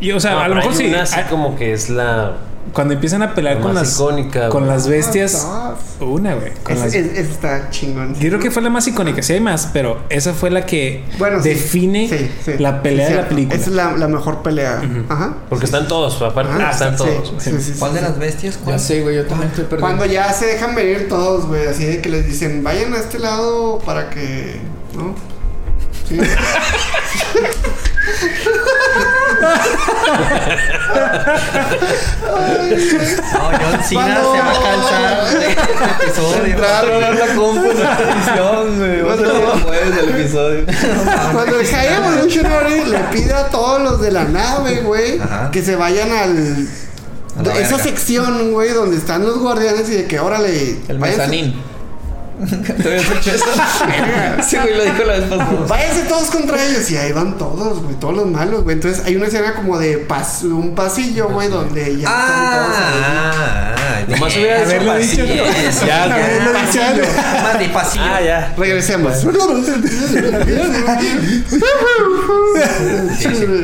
Y, 0.00 0.12
o 0.12 0.20
sea, 0.20 0.32
No, 0.32 0.40
a 0.40 0.48
lo 0.48 0.54
mejor 0.56 0.74
sí. 0.74 0.86
una 0.86 1.02
así 1.02 1.16
ah, 1.18 1.26
como 1.28 1.54
que 1.56 1.72
es 1.74 1.90
la, 1.90 2.36
Cuando 2.72 2.94
empiezan 2.94 3.22
a 3.22 3.34
pelear 3.34 3.56
la 3.56 3.62
con 3.62 3.74
las, 3.74 3.94
icónica. 3.94 4.48
con 4.48 4.62
güey. 4.64 4.74
las 4.74 4.88
bestias... 4.88 5.42
Ah, 5.46 5.74
Una, 6.00 6.34
güey. 6.34 6.52
con 6.62 6.78
las- 6.78 6.94
es- 6.94 7.18
está 7.18 7.68
chingón. 7.70 8.14
Yo 8.14 8.28
creo 8.28 8.38
que 8.40 8.50
fue 8.50 8.62
la 8.62 8.70
más 8.70 8.86
icónica, 8.86 9.22
sí 9.22 9.32
hay 9.34 9.40
más, 9.40 9.68
pero 9.72 9.98
esa 10.08 10.32
fue 10.32 10.50
la 10.50 10.64
que 10.64 11.04
Bueno, 11.18 11.40
define 11.40 12.08
Sí, 12.08 12.30
sí. 12.44 12.52
la 12.58 12.80
pelea 12.82 13.06
Sí, 13.08 13.12
de 13.14 13.20
la 13.22 13.28
película. 13.28 13.56
Esa 13.56 13.70
es 13.70 13.76
la, 13.76 13.96
la 13.96 14.08
mejor 14.08 14.42
pelea. 14.42 14.80
Ajá. 15.08 15.34
Porque 15.50 15.64
están 15.66 15.88
todos, 15.88 16.20
aparte 16.22 16.52
Ajá. 16.62 16.70
están 16.70 16.96
Sí, 16.98 17.04
todos. 17.04 17.34
sí, 17.42 17.50
sí, 17.50 17.60
sí, 17.60 17.72
¿Cuál 17.78 17.92
de 17.94 17.98
sí. 18.00 18.04
las 18.06 18.18
bestias? 18.18 18.58
Ya 18.58 18.64
¿Cuál? 18.64 18.80
sé, 18.80 19.02
güey, 19.02 19.16
yo 19.16 19.26
también 19.26 19.50
estoy 19.50 19.64
perdido. 19.64 19.80
Cuando 19.86 20.06
ya 20.06 20.32
se 20.32 20.46
dejan 20.46 20.74
venir 20.74 21.06
todos, 21.08 21.46
güey, 21.46 21.66
así 21.66 21.84
de 21.84 22.00
que 22.00 22.08
les 22.08 22.26
dicen, 22.26 22.62
vayan 22.64 22.92
a 22.94 22.98
este 22.98 23.18
lado 23.18 23.78
para 23.84 24.08
que, 24.10 24.56
¿no? 24.94 25.14
Sí. 26.08 26.16
No, 33.34 33.50
John 33.50 33.82
Cena 33.84 34.20
Cuando- 34.20 34.34
se 34.34 34.40
va 34.40 34.50
a 34.50 34.62
cansar 34.62 35.38
de 35.38 35.46
este 35.48 36.04
episodio. 36.04 36.44
Entrar 36.44 36.84
a 36.86 37.10
la 37.10 37.26
compu 37.34 37.70
en 37.70 37.82
la 37.82 37.96
televisión, 37.96 38.78
güey. 38.78 39.02
Vas 39.02 39.18
a 39.18 39.22
después 39.54 39.96
del 39.96 40.08
episodio. 40.20 40.66
Cuando 41.32 41.60
el 41.60 41.66
High 41.66 41.94
Evolutionary 41.94 42.84
le 42.86 42.98
pide 43.12 43.34
a 43.34 43.48
todos 43.48 43.82
los 43.82 44.00
de 44.00 44.10
la 44.10 44.24
nave, 44.24 44.80
güey, 44.82 45.20
Ajá. 45.20 45.50
que 45.50 45.62
se 45.62 45.76
vayan 45.76 46.10
al. 46.12 46.68
Esa 47.38 47.52
verga. 47.52 47.78
sección, 47.78 48.52
güey, 48.52 48.70
donde 48.72 48.96
están 48.96 49.24
los 49.24 49.38
guardianes 49.38 49.88
y 49.90 49.92
de 49.94 50.06
que 50.06 50.18
órale. 50.18 50.78
El 50.88 50.98
mezanín. 50.98 51.54
¿Te 52.38 52.88
habías 52.88 53.10
hecho 53.10 53.30
eso? 53.32 53.44
Sí, 54.48 54.56
güey, 54.56 54.76
lo 54.76 54.84
dijo 54.84 55.04
la 55.04 55.12
vez 55.14 55.24
pasada. 55.24 55.66
Váyanse 55.68 56.02
todos 56.02 56.30
contra 56.30 56.64
ellos. 56.64 56.90
Y 56.90 56.96
ahí 56.96 57.12
van 57.12 57.36
todos, 57.36 57.82
güey, 57.82 57.94
todos 57.96 58.14
los 58.16 58.26
malos, 58.26 58.62
güey. 58.64 58.74
Entonces 58.76 59.04
hay 59.04 59.16
una 59.16 59.26
escena 59.26 59.54
como 59.54 59.78
de 59.78 60.06
pas- 60.06 60.42
un 60.44 60.74
pasillo, 60.74 61.28
güey, 61.28 61.48
donde 61.48 61.96
ya 61.98 62.08
están 62.08 62.50
todos 62.52 62.76
ahí. 62.76 63.02
Ah, 63.04 63.74
ah, 63.76 64.00
Nomás 64.08 64.36
hubiera 64.36 64.62
Haberlo 64.62 64.94
dicho 64.96 65.22
dicho. 65.22 65.44
pasillo. 65.44 65.86
Ya, 65.86 65.86
Ya, 65.86 66.14
Haberlo 66.14 66.52
dicho. 66.52 67.12
Más 67.42 67.58
de 67.58 67.68
pasillo. 67.68 68.04
Ah, 68.04 68.20
ya. 68.22 68.54
Regresemos. 68.56 69.12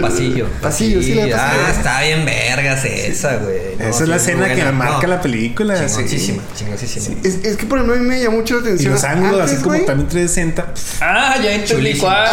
Pasillo. 0.00 0.46
Pasillo, 0.60 1.02
sí, 1.02 1.14
la 1.14 1.24
Ah, 1.36 1.50
pasillo. 1.50 1.68
está 1.78 2.00
bien 2.02 2.24
vergas 2.24 2.84
esa, 2.84 3.36
güey. 3.36 3.76
No, 3.78 3.84
Esa 3.88 4.02
es 4.02 4.08
la 4.08 4.16
escena 4.16 4.54
que 4.54 4.64
marca 4.72 5.02
No, 5.02 5.08
la 5.14 5.20
película. 5.20 5.76
sí. 5.88 5.94
Chingosísima, 5.96 6.42
chingosísima. 6.56 7.16
Es, 7.22 7.44
es 7.44 7.56
que 7.56 7.66
por 7.66 7.78
ejemplo 7.78 7.96
a 7.96 7.98
mí 8.00 8.06
me 8.06 8.20
llamó 8.22 8.38
mucho 8.38 8.60
la 8.64 8.70
Y 8.70 8.72
atención. 8.72 8.92
los 8.94 9.04
ángulos, 9.04 9.40
Antes, 9.40 9.52
así 9.52 9.62
como 9.62 9.74
güey, 9.74 9.86
también 9.86 10.08
360. 10.08 10.66
Ah, 11.00 11.36
ya 11.42 11.52
entendí 11.52 11.98
cuál. 11.98 12.28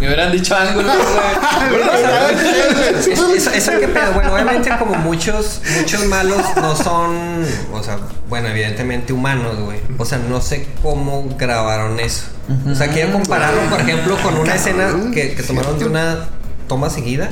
Me 0.00 0.06
hubieran 0.06 0.32
dicho 0.32 0.56
ángulos, 0.56 0.92
güey. 0.94 1.82
Es- 2.98 3.06
Eso, 3.08 3.50
eso 3.50 3.72
que 3.80 3.88
pedo, 3.88 4.12
bueno, 4.12 4.32
obviamente 4.34 4.70
como 4.78 4.94
muchos, 4.96 5.60
muchos 5.78 6.04
malos 6.06 6.40
no 6.56 6.76
son, 6.76 7.44
o 7.72 7.82
sea, 7.82 7.98
bueno, 8.28 8.48
evidentemente 8.48 9.12
humanos, 9.12 9.58
güey. 9.60 9.78
O 9.98 10.04
sea, 10.04 10.18
no 10.18 10.40
sé 10.40 10.66
cómo 10.82 11.28
grabaron 11.38 11.98
eso. 12.00 12.24
O 12.70 12.74
sea, 12.74 12.88
quiero 12.88 13.12
compararlo, 13.12 13.60
por 13.70 13.80
ejemplo, 13.80 14.16
con 14.22 14.36
una 14.38 14.54
escena 14.54 14.92
que, 15.12 15.34
que 15.34 15.42
tomaron 15.42 15.78
de 15.78 15.86
una 15.86 16.26
toma 16.68 16.90
seguida. 16.90 17.30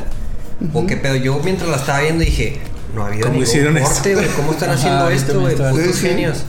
O 0.74 0.86
qué 0.86 0.96
pedo, 0.96 1.16
yo 1.16 1.40
mientras 1.42 1.68
la 1.70 1.76
estaba 1.76 2.00
viendo 2.00 2.22
dije, 2.24 2.60
no 2.94 3.04
ha 3.04 3.06
habido 3.06 3.22
¿Cómo 3.22 3.32
ningún 3.34 3.48
hicieron 3.48 3.74
corte, 3.78 4.10
esto? 4.12 4.20
güey. 4.22 4.26
¿Cómo 4.36 4.52
están 4.52 4.70
Ajá, 4.70 4.78
haciendo 4.78 5.08
esto, 5.10 5.40
güey? 5.40 5.54
Putos 5.56 5.76
Sí, 5.76 5.92
sí. 5.94 6.00
genios. 6.08 6.44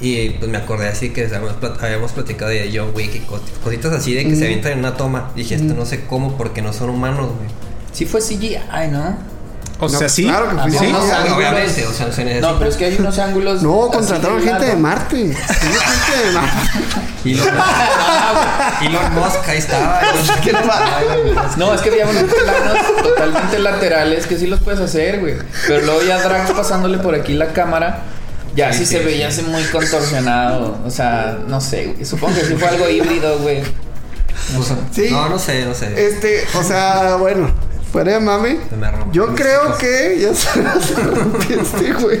Y 0.00 0.30
pues 0.30 0.50
me 0.50 0.58
acordé 0.58 0.88
así 0.88 1.10
que 1.10 1.24
habíamos, 1.26 1.52
plat- 1.60 1.82
habíamos 1.82 2.12
platicado 2.12 2.50
de 2.50 2.70
John 2.74 2.90
Wick 2.94 3.14
y 3.14 3.20
co- 3.20 3.40
cositas 3.62 3.92
así 3.92 4.12
de 4.14 4.24
que 4.24 4.36
se 4.36 4.44
avientan 4.44 4.72
en 4.72 4.78
una 4.80 4.94
toma. 4.96 5.30
Dije, 5.36 5.54
esto 5.54 5.72
no 5.74 5.86
sé 5.86 6.04
cómo 6.06 6.36
porque 6.36 6.62
no 6.62 6.72
son 6.72 6.90
humanos, 6.90 7.26
güey. 7.36 7.48
Sí 7.92 8.04
fue 8.04 8.20
CGI, 8.20 8.58
¿no? 8.90 9.16
O 9.80 9.88
No, 9.88 9.98
sea, 9.98 10.08
sí. 10.08 10.22
claro 10.24 10.48
que 10.50 10.56
fue 10.56 10.86
Sí. 10.86 10.92
No, 10.92 11.36
obviamente, 11.36 11.86
o 11.86 11.92
sea, 11.92 12.12
se 12.12 12.24
necesita. 12.24 12.52
No, 12.52 12.58
pero 12.58 12.70
es 12.70 12.76
que 12.76 12.84
hay 12.86 12.96
unos 12.98 13.18
ángulos. 13.18 13.62
No, 13.62 13.88
contrataron 13.88 14.40
gente 14.44 14.66
de. 14.66 14.76
Marte. 14.76 15.16
Gente 15.16 16.26
de 16.26 16.32
Marte. 16.32 16.68
Elon, 17.24 17.48
Elon 18.82 19.14
Musk, 19.14 19.48
ahí 19.48 19.58
estaba. 19.58 20.00
No, 21.56 21.72
es 21.74 21.80
que 21.80 21.90
había 21.90 22.06
unos 22.06 22.22
planos 22.24 23.02
totalmente 23.02 23.58
laterales 23.58 24.26
que 24.26 24.38
sí 24.38 24.46
los 24.46 24.60
puedes 24.60 24.80
hacer, 24.80 25.20
güey. 25.20 25.36
Pero 25.66 25.84
luego 25.86 26.02
ya 26.02 26.22
Drax 26.22 26.50
pasándole 26.52 26.98
por 26.98 27.14
aquí 27.14 27.32
la 27.34 27.52
cámara, 27.52 28.02
ya 28.54 28.72
sí, 28.72 28.80
Sí, 28.80 28.86
se 28.86 28.98
sí, 28.98 29.04
veía 29.04 29.30
sí. 29.30 29.40
así 29.40 29.50
muy 29.50 29.62
contorsionado. 29.64 30.78
O 30.84 30.90
sea, 30.90 31.38
no 31.46 31.60
sé, 31.60 31.86
güey. 31.86 32.04
Supongo 32.04 32.34
que 32.34 32.44
sí 32.44 32.54
fue 32.54 32.68
algo 32.68 32.88
híbrido, 32.88 33.38
güey. 33.38 33.62
Sí. 34.92 35.08
No, 35.10 35.28
no 35.28 35.38
sé, 35.38 35.64
no 35.64 35.74
sé. 35.74 36.06
Este, 36.06 36.44
o 36.54 36.62
sea, 36.62 37.16
bueno, 37.16 37.50
fuera 37.92 38.12
de 38.14 38.20
mame. 38.20 38.58
Se 38.68 38.76
Yo 39.12 39.34
creo 39.34 39.76
que 39.78 40.18
ya 40.20 40.34
se, 40.34 40.50
se 40.94 41.00
rompió 41.02 41.60
este, 41.60 41.92
güey. 41.94 42.20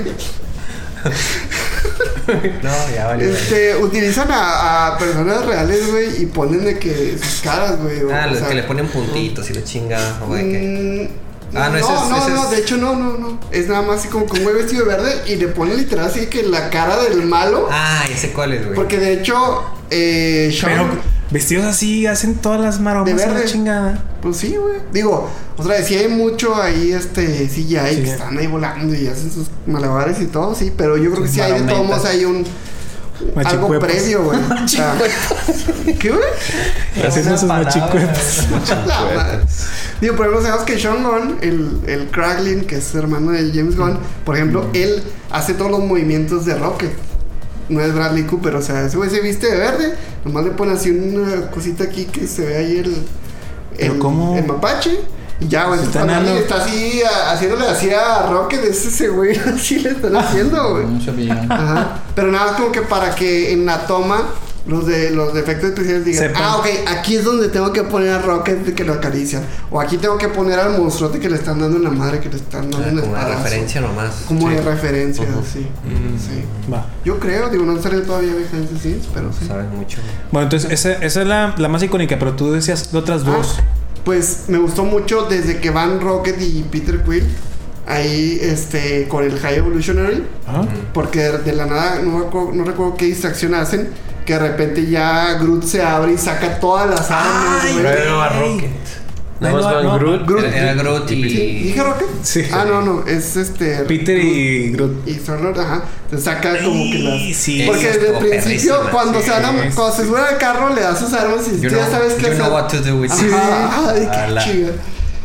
No, 2.62 2.70
ya 2.94 3.06
valió. 3.08 3.28
Este, 3.28 3.76
utilizan 3.76 4.28
a, 4.30 4.86
a 4.86 4.98
personas 4.98 5.44
reales, 5.44 5.90
güey, 5.90 6.22
y 6.22 6.26
ponen 6.26 6.64
de 6.64 6.78
que 6.78 7.18
sus 7.18 7.42
caras, 7.42 7.78
güey. 7.82 8.00
Ah, 8.10 8.24
o 8.26 8.30
los 8.30 8.38
sea, 8.38 8.48
que 8.48 8.54
le 8.54 8.62
ponen 8.62 8.86
puntitos 8.88 9.50
y 9.50 9.54
la 9.54 9.62
chingada. 9.62 10.20
O 10.26 10.34
de 10.34 10.42
que. 10.42 11.10
Ah, 11.54 11.68
no, 11.68 11.72
no, 11.72 11.76
ese 11.78 11.94
es- 11.94 12.08
no, 12.10 12.16
ese 12.18 12.30
no, 12.30 12.44
es- 12.44 12.50
de 12.50 12.58
hecho 12.58 12.76
no, 12.76 12.96
no, 12.96 13.16
no. 13.18 13.38
Es 13.50 13.68
nada 13.68 13.82
más 13.82 14.00
así 14.00 14.08
como 14.08 14.26
con 14.26 14.38
un 14.38 14.44
güey 14.44 14.56
vestido 14.56 14.84
de 14.84 14.96
verde 14.96 15.22
y 15.26 15.36
le 15.36 15.48
ponen 15.48 15.76
literal 15.76 16.06
así 16.06 16.26
que 16.26 16.42
la 16.42 16.70
cara 16.70 17.02
del 17.02 17.22
malo. 17.24 17.68
Ah, 17.70 18.04
ese 18.10 18.32
cuál 18.32 18.52
es, 18.52 18.62
güey. 18.64 18.74
Porque 18.74 18.98
de 18.98 19.12
hecho, 19.14 19.62
eh, 19.90 20.54
Sean- 20.58 20.72
Pero 20.72 21.14
vestidos 21.30 21.64
así 21.66 22.06
hacen 22.06 22.36
todas 22.36 22.60
las 22.60 22.80
maromas 22.80 23.14
De 23.16 23.22
a 23.24 23.26
la 23.28 23.32
verde. 23.34 23.48
chingada. 23.50 24.04
Pues 24.22 24.36
sí, 24.36 24.56
güey. 24.56 24.74
Digo, 24.92 25.28
otra 25.56 25.74
vez, 25.76 25.86
sí 25.86 25.96
hay 25.96 26.08
mucho 26.08 26.54
ahí, 26.60 26.92
este, 26.92 27.48
CGI 27.48 27.94
Sí. 27.96 28.02
que 28.02 28.10
están 28.10 28.36
ahí 28.38 28.46
volando 28.46 28.94
y 28.94 29.06
hacen 29.08 29.30
sus 29.32 29.48
malabares 29.66 30.20
y 30.20 30.26
todo, 30.26 30.54
sí, 30.54 30.72
pero 30.76 30.96
yo 30.96 31.10
creo 31.12 31.22
que 31.24 31.28
sí 31.28 31.40
hay 31.40 31.52
de 31.60 31.68
todos 31.68 31.86
modos 31.86 32.04
hay 32.04 32.24
un 32.24 32.44
algo 33.44 33.78
previo, 33.78 34.24
güey. 34.24 34.38
O 34.64 34.68
sea, 34.68 34.94
¿Qué, 35.98 36.10
güey? 36.10 37.06
Haciendo 37.06 37.36
sus 37.36 37.48
machicuepos. 37.48 38.48
La 38.86 39.00
madre. 39.00 39.38
Digo, 40.00 40.16
por 40.16 40.26
ejemplo, 40.26 40.42
sabemos 40.42 40.64
que 40.64 40.78
Sean 40.78 41.02
Gunn, 41.02 41.38
el, 41.40 41.80
el 41.86 42.10
Kraglin, 42.10 42.64
que 42.64 42.76
es 42.76 42.94
hermano 42.94 43.30
de 43.32 43.50
James 43.52 43.76
Gunn, 43.76 43.98
por 44.24 44.36
ejemplo, 44.36 44.68
él 44.74 45.02
hace 45.30 45.54
todos 45.54 45.70
los 45.70 45.80
movimientos 45.80 46.44
de 46.44 46.54
Rocket. 46.56 46.92
No 47.68 47.80
es 47.80 47.94
Bradley 47.94 48.24
Cooper, 48.24 48.56
o 48.56 48.62
sea, 48.62 48.84
ese 48.84 48.96
güey 48.96 49.08
se 49.08 49.20
viste 49.20 49.50
de 49.50 49.56
verde, 49.56 49.94
nomás 50.24 50.44
le 50.44 50.50
pone 50.50 50.72
así 50.72 50.90
una 50.90 51.50
cosita 51.50 51.84
aquí 51.84 52.04
que 52.04 52.26
se 52.26 52.44
ve 52.44 52.56
ahí 52.56 52.76
el, 52.78 52.94
¿Pero 53.78 53.94
el, 53.94 53.98
cómo? 53.98 54.36
el 54.36 54.46
mapache. 54.46 54.98
Y 55.40 55.48
ya, 55.48 55.64
güey, 55.66 55.80
Está 55.80 56.02
alguien 56.02 56.20
enano. 56.20 56.36
está 56.38 56.56
así, 56.64 57.02
a- 57.02 57.32
haciéndole 57.32 57.66
así 57.66 57.90
a 57.90 58.26
Rocket, 58.30 58.64
es 58.64 58.86
ese 58.86 59.08
güey, 59.08 59.36
así 59.54 59.80
le 59.80 59.90
están 59.90 60.14
haciendo, 60.16 60.70
güey. 60.72 60.86
Mucho 60.86 61.12
villano. 61.12 61.52
Ajá. 61.52 61.98
Pero 62.14 62.30
nada 62.30 62.46
más 62.52 62.56
como 62.56 62.70
que 62.72 62.82
para 62.82 63.14
que 63.14 63.52
en 63.52 63.66
la 63.66 63.86
toma 63.86 64.22
los 64.66 64.86
de 64.86 65.10
los 65.10 65.36
efectos 65.36 65.68
especiales 65.70 66.06
digan, 66.06 66.28
Sepan. 66.28 66.42
ah, 66.42 66.56
ok, 66.56 66.66
aquí 66.88 67.16
es 67.16 67.24
donde 67.24 67.48
tengo 67.48 67.70
que 67.70 67.82
poner 67.82 68.10
a 68.14 68.18
Rocket 68.22 68.64
de 68.64 68.74
que 68.74 68.82
lo 68.84 68.94
acarician. 68.94 69.42
O 69.70 69.78
aquí 69.78 69.98
tengo 69.98 70.16
que 70.16 70.28
poner 70.28 70.58
al 70.58 70.78
monstruote 70.78 71.18
que 71.20 71.28
le 71.28 71.36
están 71.36 71.58
dando 71.60 71.76
en 71.76 71.84
la 71.84 71.90
madre, 71.90 72.18
que 72.20 72.30
le 72.30 72.36
están 72.36 72.70
dando 72.70 72.86
Ah, 72.86 72.90
un 72.94 73.00
como 73.00 73.14
de 73.16 73.34
referencia 73.34 73.80
nomás. 73.82 74.10
Como 74.26 74.48
Sí. 74.48 74.54
de 74.54 74.62
referencia, 74.62 75.24
Ujú. 75.24 75.42
sí. 75.52 75.58
Mm. 75.84 76.18
sí. 76.18 76.72
Va. 76.72 76.86
Yo 77.04 77.18
creo, 77.18 77.50
digo, 77.50 77.64
no 77.66 77.82
salió 77.82 78.00
todavía 78.04 78.32
behind 78.32 78.70
the 78.70 78.78
scenes, 78.78 79.06
pero 79.12 79.30
sí. 79.38 79.46
Sabes 79.46 79.66
mucho. 79.68 79.98
Bueno, 80.32 80.44
entonces 80.44 80.70
esa, 80.70 80.92
esa 81.04 81.20
es 81.22 81.26
la, 81.26 81.54
la 81.58 81.68
más 81.68 81.82
icónica, 81.82 82.18
pero 82.18 82.32
tú 82.34 82.52
decías 82.52 82.90
de 82.90 82.96
otras 82.98 83.22
dos. 83.24 83.56
Ah, 83.58 83.62
pues 84.04 84.44
me 84.48 84.58
gustó 84.58 84.84
mucho 84.84 85.22
desde 85.22 85.60
que 85.60 85.70
van 85.70 86.00
Rocket 86.00 86.40
y 86.40 86.62
Peter 86.70 87.02
Quill 87.02 87.24
ahí 87.86 88.38
este 88.40 89.06
con 89.08 89.24
el 89.24 89.38
High 89.38 89.56
Evolutionary. 89.56 90.24
Ajá. 90.46 90.62
Porque 90.92 91.20
de, 91.20 91.38
de 91.38 91.52
la 91.52 91.66
nada, 91.66 92.00
no, 92.02 92.20
recuerdo- 92.20 92.52
no 92.52 92.64
recuerdo 92.64 92.96
qué 92.96 93.06
distracción 93.06 93.54
hacen, 93.54 93.88
que 94.24 94.32
de 94.34 94.38
repente 94.38 94.86
ya 94.86 95.34
Groot 95.34 95.64
se 95.64 95.82
abre 95.82 96.12
y 96.12 96.18
saca 96.18 96.58
todas 96.60 96.88
las 96.88 97.10
armas, 97.10 97.62
Ay. 97.64 97.78
Pero 97.82 98.22
a 98.22 98.28
Rocket. 98.30 98.70
No, 99.40 99.50
no, 99.60 99.82
no. 99.82 99.98
Groot. 99.98 100.26
Groot. 100.26 100.44
Era, 100.44 100.72
era 100.72 100.74
Groot 100.74 101.10
y. 101.10 101.28
¿Sí? 101.28 101.36
¿Dije 101.64 101.82
Rocket? 101.82 102.06
Sí. 102.22 102.42
Ah, 102.52 102.64
no, 102.66 102.82
no, 102.82 103.04
es 103.06 103.36
este... 103.36 103.78
Peter 103.80 104.16
y 104.16 104.70
Groot. 104.72 105.06
Y 105.08 105.12
Star-Lord, 105.16 105.58
ajá. 105.60 105.84
Se 106.10 106.20
saca 106.20 106.56
como 106.62 106.84
que 106.92 106.98
las... 107.00 107.14
Ay, 107.14 107.34
sí. 107.34 107.64
Porque 107.66 107.86
desde 107.88 108.08
el 108.10 108.18
principio, 108.18 108.76
cuando, 108.92 109.18
sí. 109.18 109.24
se 109.26 109.30
van 109.32 109.44
a- 109.44 109.74
cuando 109.74 109.92
se 109.96 110.06
sube 110.06 110.20
al 110.20 110.38
carro, 110.38 110.72
le 110.74 110.80
da 110.82 110.94
sus 110.96 111.12
armas 111.12 111.40
y 111.48 111.60
You 111.60 111.68
tú 111.68 111.74
ya 111.76 111.82
know- 111.82 111.90
sabes 111.90 112.14
qué 112.14 112.20
you 112.22 112.26
hacer. 112.28 112.38
know 112.38 112.52
what 112.52 112.68
to 112.68 112.78
do 112.80 112.96
with 113.00 113.10
ajá, 113.10 113.92
de 113.92 114.00
qué 114.02 114.06
Ala. 114.16 114.44
chido. 114.44 114.72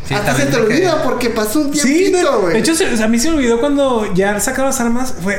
Sí, 0.08 0.14
Hasta 0.14 0.34
se 0.34 0.46
te 0.46 0.50
que- 0.50 0.56
olvida 0.56 1.02
porque 1.04 1.30
pasó 1.30 1.60
un 1.60 1.72
Sí, 1.72 1.80
tiempito, 2.10 2.40
güey. 2.40 2.54
de 2.54 2.58
hecho, 2.58 2.72
a 3.04 3.06
mí 3.06 3.18
se 3.20 3.30
me 3.30 3.36
olvidó 3.36 3.60
cuando 3.60 4.12
ya 4.12 4.40
sacaron 4.40 4.66
las 4.70 4.80
armas. 4.80 5.14
Fue 5.22 5.38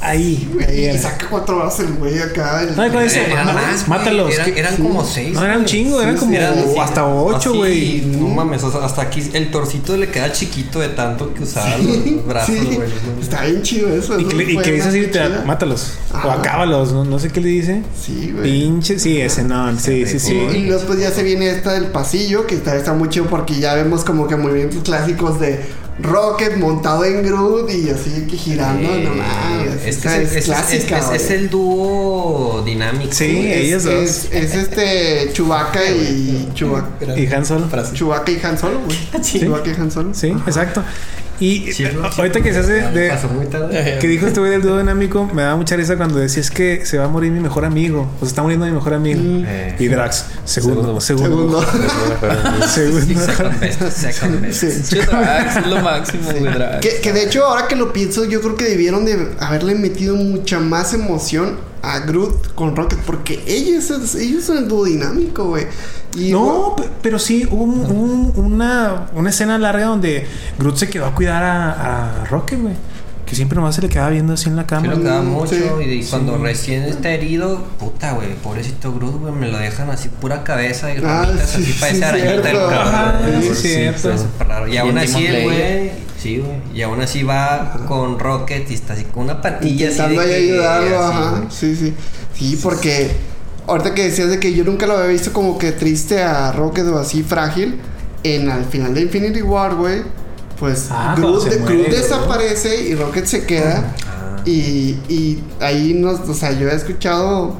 ahí. 0.00 0.48
Güey, 0.52 0.66
ahí 0.66 0.80
y 0.80 0.84
era. 0.84 0.98
saca 0.98 1.26
cuatro 1.30 1.58
balas 1.58 1.78
el 1.80 1.92
güey 1.94 2.18
acá. 2.18 2.62
el- 2.62 2.68
No, 2.70 2.74
cuando 2.76 3.00
dice, 3.00 3.24
Eran 3.30 3.46
"Má- 3.46 3.52
más, 3.54 3.86
güey. 3.86 3.98
mátalos. 3.98 4.32
Eran, 4.34 4.56
eran 4.56 4.76
como 4.76 5.04
seis. 5.04 5.32
No, 5.34 5.44
eran 5.44 5.58
un 5.60 5.64
chingo, 5.64 6.00
eran 6.00 6.14
Sí, 6.14 6.20
como 6.20 6.32
sí, 6.32 6.36
Eran 6.36 6.58
así, 6.58 6.78
hasta 6.78 7.06
ocho, 7.06 7.54
güey. 7.54 8.00
No 8.02 8.28
mames, 8.28 8.62
o 8.64 8.70
sea, 8.70 8.84
hasta 8.84 9.02
aquí 9.02 9.22
el 9.32 9.50
torcito 9.50 9.96
le 9.96 10.10
queda 10.10 10.32
chiquito 10.32 10.80
de 10.80 10.88
tanto 10.90 11.32
que 11.34 11.42
usaba 11.44 11.76
los, 11.78 11.96
los 12.06 12.26
brazos, 12.26 12.54
Sí, 12.54 12.64
güey. 12.76 12.88
Está 13.20 13.42
bien 13.44 13.62
chido 13.62 13.88
eso. 13.94 14.18
Y 14.18 14.22
eso 14.22 14.28
que, 14.28 14.36
le- 14.36 14.52
y 14.52 14.56
que 14.58 14.72
dice 14.72 14.88
así, 14.88 15.06
te, 15.08 15.28
mátalos. 15.44 15.92
O 16.12 16.30
acábalos, 16.30 16.92
no, 16.92 17.04
no 17.04 17.18
sé 17.18 17.30
qué 17.30 17.40
le 17.40 17.48
dice. 17.48 17.82
Sí, 18.00 18.32
güey. 18.34 18.50
Pinche, 18.60 18.98
sí, 18.98 19.20
ese 19.20 19.42
no, 19.44 19.70
sí, 19.78 20.06
sí, 20.06 20.18
Sí, 20.18 20.46
sí. 20.50 20.56
y 20.58 20.62
después 20.64 20.98
ya 20.98 21.10
se 21.10 21.22
viene 21.22 21.50
esta 21.50 21.72
del 21.74 21.86
pasillo, 21.86 22.46
que 22.46 22.54
está, 22.54 22.74
está 22.76 22.92
muy 22.92 23.08
chido 23.08 23.26
porque 23.26 23.54
ya 23.58 23.74
vemos 23.74 24.04
como 24.04 24.26
que 24.26 24.36
movimientos 24.36 24.82
clásicos 24.82 25.38
de 25.40 25.60
Rocket 25.98 26.56
montado 26.58 27.04
en 27.06 27.22
Groot 27.22 27.70
y 27.70 27.88
así 27.88 28.26
que 28.30 28.36
girando. 28.36 28.86
Eh, 28.88 29.04
no 29.04 29.14
mames, 29.14 29.82
es, 29.86 29.96
que 29.96 30.08
esa 30.08 30.20
es, 30.20 30.36
es- 30.36 30.44
clásica. 30.44 30.98
es- 30.98 31.04
es- 31.06 31.12
es 31.22 31.26
güey. 31.28 31.38
el 31.38 31.50
dúo 31.50 32.62
dinámico. 32.66 33.12
Sí, 33.12 33.50
ellos 33.52 33.84
dos. 33.84 33.94
Es, 33.94 34.28
es 34.30 34.54
este 34.54 35.30
Chewbacca 35.32 35.84
y 35.90 36.50
Chewbacca. 36.54 37.18
Y 37.18 37.26
Han 37.32 37.46
Solo. 37.46 37.66
Chewbacca 37.94 38.30
y 38.30 38.40
Han 38.44 38.58
Solo, 38.58 38.80
güey. 38.84 38.98
Chewbacca 39.22 39.70
y 39.70 39.80
Han 39.80 39.90
Solo. 39.90 40.12
Sí, 40.14 40.28
exacto. 40.46 40.82
Y 41.40 41.72
Sí, 41.72 41.84
¿no? 41.94 42.06
ahorita 42.06 42.40
que 42.42 42.52
se 42.52 42.58
hace 42.60 42.72
de, 42.90 43.08
Pasó 43.10 43.28
muy 43.28 43.46
tarde. 43.46 43.98
que 44.00 44.08
dijo 44.08 44.26
este 44.26 44.40
güey 44.40 44.52
del 44.52 44.62
dúo 44.62 44.78
dinámico, 44.78 45.26
me 45.32 45.42
da 45.42 45.56
mucha 45.56 45.76
risa 45.76 45.96
cuando 45.96 46.18
decía 46.18 46.40
es 46.40 46.50
que 46.50 46.84
se 46.86 46.98
va 46.98 47.04
a 47.04 47.08
morir 47.08 47.30
mi 47.32 47.40
mejor 47.40 47.64
amigo. 47.64 48.10
O 48.20 48.24
se 48.24 48.30
está 48.30 48.42
muriendo 48.42 48.66
mi 48.66 48.72
mejor 48.72 48.94
amigo. 48.94 49.20
Eh, 49.46 49.74
Y 49.78 49.88
Drax, 49.88 50.24
segundo, 50.44 51.00
segundo. 51.00 51.62
Segundo. 51.62 52.66
Segundo. 52.66 53.20
Sí. 54.52 54.68
Che, 54.88 55.04
Drax, 55.04 55.56
es 55.56 55.66
lo 55.66 55.80
máximo, 55.80 56.30
güey, 56.30 56.52
Drax. 56.54 56.80
Que, 56.80 57.00
que 57.00 57.12
de 57.12 57.24
hecho, 57.24 57.44
ahora 57.44 57.68
que 57.68 57.76
lo 57.76 57.92
pienso, 57.92 58.24
yo 58.24 58.40
creo 58.40 58.56
que 58.56 58.64
debieron 58.64 59.04
de 59.04 59.28
haberle 59.40 59.74
metido 59.74 60.16
mucha 60.16 60.60
más 60.60 60.94
emoción 60.94 61.56
a 61.82 62.00
Groot 62.00 62.54
con 62.54 62.74
Rocket, 62.76 62.98
porque 63.00 63.42
ellos, 63.46 63.90
ellos 64.16 64.44
son 64.44 64.58
el 64.58 64.68
dúo 64.68 64.84
dinámico, 64.84 65.44
güey. 65.44 65.66
No, 66.32 66.74
pe- 66.76 66.88
pero 67.02 67.18
sí 67.18 67.46
hubo 67.50 67.64
un- 67.64 67.84
un- 67.86 68.32
una, 68.36 69.08
una 69.14 69.30
escena 69.30 69.58
larga 69.58 69.86
donde 69.86 70.26
Groot 70.58 70.76
se 70.76 70.88
quedó 70.88 71.06
a 71.06 71.14
cuidar 71.14 71.42
a, 71.44 72.22
a 72.22 72.24
Rocket, 72.26 72.60
güey. 72.60 72.74
Que 73.26 73.34
siempre 73.34 73.56
nomás 73.56 73.74
se 73.74 73.82
le 73.82 73.88
quedaba 73.88 74.10
viendo 74.10 74.34
así 74.34 74.48
en 74.48 74.54
la 74.56 74.66
cama. 74.66 74.86
lo 74.86 75.02
queda 75.02 75.20
mucho. 75.20 75.54
sí. 75.54 75.84
Y 75.84 76.04
cuando 76.04 76.36
Sí. 76.36 76.42
recién 76.44 76.82
está 76.84 77.10
herido, 77.10 77.64
puta, 77.78 78.12
güey, 78.12 78.34
pobrecito 78.36 78.92
Groot, 78.94 79.18
güey, 79.20 79.32
me 79.34 79.50
lo 79.50 79.58
dejan 79.58 79.90
así 79.90 80.08
pura 80.08 80.44
cabeza 80.44 80.94
y 80.94 80.98
Ah, 81.04 81.24
ramitas 81.26 81.50
sí, 81.50 81.62
así 81.62 81.72
sí, 81.72 81.78
parece 81.80 82.04
arañita 82.04 82.32
el 82.34 82.42
cierto. 82.42 82.68
cabrón. 82.68 82.94
Ajá, 82.94 83.18
güey. 83.26 83.42
sí, 83.42 83.54
Sí, 83.54 83.68
cierto. 83.68 84.10
Y 84.68 84.72
Y 84.74 84.76
aún 84.78 84.96
así 84.98 85.26
el 85.26 85.42
güey, 85.42 85.90
sí, 86.22 86.38
güey. 86.38 86.56
Y 86.72 86.82
aún 86.82 87.00
así 87.00 87.24
va 87.24 87.80
con 87.88 88.18
Rocket 88.20 88.70
y 88.70 88.74
está 88.74 88.92
así 88.92 89.02
con 89.04 89.24
una 89.24 89.40
patilla 89.42 89.88
así 89.88 89.96
de 89.96 90.02
intentando 90.04 90.20
ahí 90.22 90.28
que- 90.28 90.52
ayudarlo, 90.52 90.98
así, 91.04 91.16
ajá. 91.18 91.42
Sí, 91.50 91.76
sí. 91.76 91.94
Sí, 92.38 92.60
porque 92.62 93.10
ahorita 93.66 93.92
que 93.92 94.04
decías 94.04 94.28
de 94.30 94.38
que 94.38 94.54
yo 94.54 94.62
nunca 94.62 94.86
lo 94.86 94.96
había 94.98 95.08
visto 95.08 95.32
como 95.32 95.58
que 95.58 95.72
triste 95.72 96.22
a 96.22 96.52
Rocket 96.52 96.86
o 96.86 96.98
así 96.98 97.24
frágil, 97.24 97.80
en 98.22 98.50
al 98.50 98.64
final 98.66 98.94
de 98.94 99.00
Infinity 99.02 99.42
War, 99.42 99.74
güey, 99.74 100.02
pues 100.58 100.86
Ah, 100.90 101.14
Groot, 101.16 101.42
se 101.44 101.50
de- 101.50 101.58
muere, 101.58 101.74
Groot 101.76 101.88
Groot. 101.88 102.02
desaparece 102.02 102.82
y 102.82 102.94
Rocket 102.94 103.26
se 103.26 103.44
queda. 103.46 103.94
Ah. 104.06 104.36
Y, 104.44 104.98
y 105.08 105.42
ahí 105.60 105.92
nos, 105.94 106.20
o 106.28 106.34
sea, 106.34 106.52
yo 106.52 106.68
he 106.68 106.74
escuchado 106.74 107.56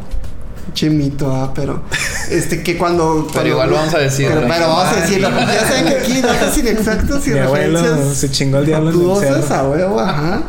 chemito, 0.73 1.31
ah, 1.35 1.53
pero 1.55 1.83
este 2.31 2.63
que 2.63 2.77
cuando, 2.77 3.27
cuando- 3.33 3.51
igual 3.51 3.71
vamos 3.71 3.95
a 3.95 3.99
decirlo. 3.99 4.37
Pero, 4.37 4.49
pero 4.49 4.69
vamos 4.69 4.93
a 4.97 5.01
decirlo, 5.01 5.31
ya 5.31 5.67
saben 5.67 5.85
que 5.87 5.95
aquí 5.99 6.21
datos 6.21 6.59
inexactos 6.59 7.27
y 7.27 7.31
Mi 7.31 7.39
abuelo 7.39 7.81
referencias 7.83 8.19
se 8.19 8.31
chingó 8.31 8.59
el 8.59 8.67
diablo 8.67 8.93
dudosas 8.93 9.51
a 9.51 9.65
huevo, 9.69 10.01
ajá. 10.01 10.43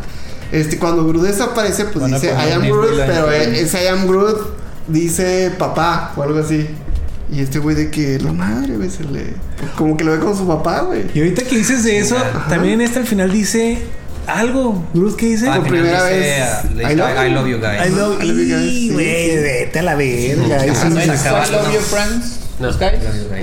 Este, 0.52 0.78
cuando 0.80 1.06
Groot 1.06 1.24
desaparece, 1.26 1.86
pues 1.86 2.06
dice 2.06 2.28
I 2.34 2.52
am 2.54 2.62
Groot, 2.64 2.96
pero 3.06 3.32
e- 3.32 3.62
ese 3.62 3.84
I 3.84 3.88
am 3.88 4.08
Groot 4.08 4.40
dice 4.88 5.52
papá 5.58 6.14
o 6.16 6.24
algo 6.24 6.40
así. 6.40 6.68
Y 7.32 7.42
este 7.42 7.60
güey 7.60 7.76
de 7.76 7.92
que 7.92 8.20
la 8.20 8.32
madre, 8.32 8.78
güey, 8.78 8.90
se 8.90 9.04
le. 9.04 9.34
Como 9.78 9.98
que 9.98 10.04
lo 10.06 10.12
ve 10.14 10.20
con 10.20 10.38
su 10.38 10.48
papá, 10.48 10.82
güey. 10.82 11.06
Y 11.14 11.20
ahorita 11.20 11.44
que 11.44 11.58
dices 11.58 11.84
de 11.84 12.00
eso, 12.00 12.16
Ajá. 12.18 12.48
también 12.50 12.76
en 12.76 12.82
este 12.82 13.00
al 13.00 13.06
final 13.08 13.32
dice 13.32 13.80
algo. 14.28 14.84
Groot, 14.94 15.16
¿qué 15.18 15.26
dice? 15.28 15.50
Ah, 15.50 15.56
Por 15.58 15.68
primera 15.68 16.06
dice, 16.06 16.20
vez, 16.20 16.44
ah, 16.44 16.64
le 16.76 16.84
I 16.84 16.86
dice, 16.86 16.96
love 16.98 17.10
I, 17.28 17.30
love 17.32 17.48
you 17.48 17.58
guys. 17.60 17.86
I 17.86 17.90
love 17.96 18.24
I 18.24 18.26
love 18.28 18.38
you 18.38 18.46
guys, 18.56 18.72
y, 18.72 18.88
sí, 18.88 18.94
güey, 18.94 19.30
sí. 19.32 19.36
vete 19.38 19.80
a 19.80 19.84
la 19.84 19.96
verga. 19.96 20.60
Sí, 20.62 20.70
eso 20.70 20.90
no 20.90 20.96
se 21.02 21.14
es-. 21.14 21.26
I 21.26 21.52
love 21.52 21.74
you, 21.74 21.80
friends. 21.82 22.40
No. 22.60 22.68
Los 22.68 22.80
guys. 22.80 22.94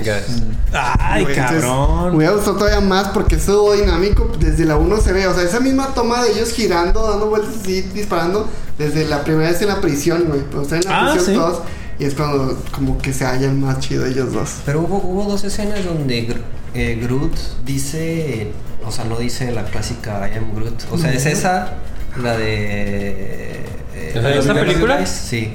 Guys. 0.03 0.41
Ay, 0.73 1.21
entonces, 1.29 1.61
cabrón. 1.61 2.09
Me 2.11 2.17
hubiera 2.17 2.33
gustado 2.33 2.57
todavía 2.57 2.81
más 2.81 3.07
porque 3.09 3.35
ese 3.35 3.51
dúo 3.51 3.73
dinámico 3.73 4.29
desde 4.39 4.65
la 4.65 4.75
1 4.77 4.97
se 4.99 5.13
ve. 5.13 5.25
O 5.27 5.33
sea, 5.33 5.43
esa 5.43 5.61
misma 5.61 5.93
toma 5.93 6.21
de 6.23 6.31
ellos 6.31 6.51
girando, 6.51 7.07
dando 7.09 7.27
vueltas 7.29 7.53
así, 7.61 7.81
disparando, 7.93 8.49
desde 8.77 9.05
la 9.07 9.23
primera 9.23 9.49
vez 9.51 9.61
en 9.61 9.69
la 9.69 9.79
prisión, 9.79 10.25
güey. 10.27 10.41
Pero 10.49 10.63
están 10.63 10.79
en 10.79 10.89
la 10.89 10.99
Ah, 10.99 11.13
prisión 11.13 11.33
sí. 11.33 11.39
todos. 11.39 11.61
Y 11.99 12.05
es 12.05 12.13
cuando 12.15 12.61
como 12.71 12.97
que 12.97 13.13
se 13.13 13.25
hallan 13.25 13.59
más 13.61 13.79
chido 13.79 14.05
ellos 14.05 14.33
dos. 14.33 14.55
Pero 14.65 14.81
hubo, 14.81 14.97
hubo 14.97 15.23
dos 15.25 15.43
escenas 15.43 15.83
donde 15.85 16.27
Gr- 16.27 16.41
eh, 16.73 16.99
Groot 17.01 17.33
dice, 17.65 18.51
o 18.85 18.91
sea, 18.91 19.05
no 19.05 19.17
dice 19.17 19.51
la 19.51 19.63
clásica 19.65 20.29
I 20.29 20.37
am 20.37 20.53
Groot. 20.55 20.83
O 20.91 20.97
sea, 20.97 21.13
es 21.13 21.25
esa, 21.25 21.75
la 22.21 22.37
de... 22.37 23.65
eh, 23.93 24.11
¿Esa 24.15 24.29
es 24.39 24.45
película? 24.59 24.97
Guys, 24.97 25.09
Sí. 25.09 25.53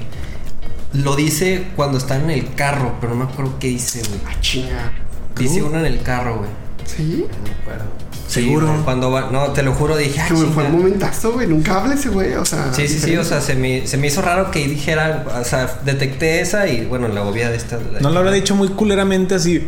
Lo 0.93 1.15
dice 1.15 1.67
cuando 1.77 1.97
está 1.97 2.17
en 2.17 2.29
el 2.31 2.53
carro, 2.53 2.95
pero 2.99 3.15
no 3.15 3.23
me 3.25 3.31
acuerdo 3.31 3.57
qué 3.59 3.67
dice, 3.69 4.01
güey. 4.09 4.19
Ah, 4.27 4.35
chinga. 4.41 4.91
Dice 5.37 5.63
uno 5.63 5.79
en 5.79 5.85
el 5.85 6.01
carro, 6.01 6.39
güey. 6.39 6.49
¿Sí? 6.85 7.25
No 7.31 7.43
me 7.49 7.55
acuerdo. 7.61 7.85
¿Seguro? 8.31 8.65
Sí, 8.67 8.71
güey, 8.73 8.83
cuando 8.83 9.11
va, 9.11 9.29
no, 9.31 9.47
te 9.51 9.61
lo 9.63 9.73
juro, 9.73 9.97
dije, 9.97 10.21
Que 10.27 10.33
fue 10.35 10.63
un 10.65 10.71
momentazo, 10.71 11.33
güey. 11.33 11.47
Nunca 11.47 11.79
habla 11.81 11.95
ese 11.95 12.09
güey. 12.09 12.33
O 12.33 12.45
sea. 12.45 12.73
Sí, 12.73 12.87
sí, 12.87 12.99
sí, 12.99 13.17
o 13.17 13.23
sea, 13.23 13.41
se 13.41 13.55
me, 13.55 13.85
se 13.87 13.97
me 13.97 14.07
hizo 14.07 14.21
raro 14.21 14.49
que 14.51 14.67
dijera, 14.67 15.25
o 15.39 15.43
sea, 15.43 15.79
detecté 15.85 16.41
esa 16.41 16.67
y 16.67 16.85
bueno, 16.85 17.07
la 17.09 17.23
obvia 17.23 17.49
de 17.49 17.57
esta. 17.57 17.77
la- 17.77 17.99
No 17.99 18.09
lo 18.09 18.19
habrá 18.19 18.31
dicho 18.31 18.55
muy 18.55 18.69
culeramente 18.69 19.35
así. 19.35 19.65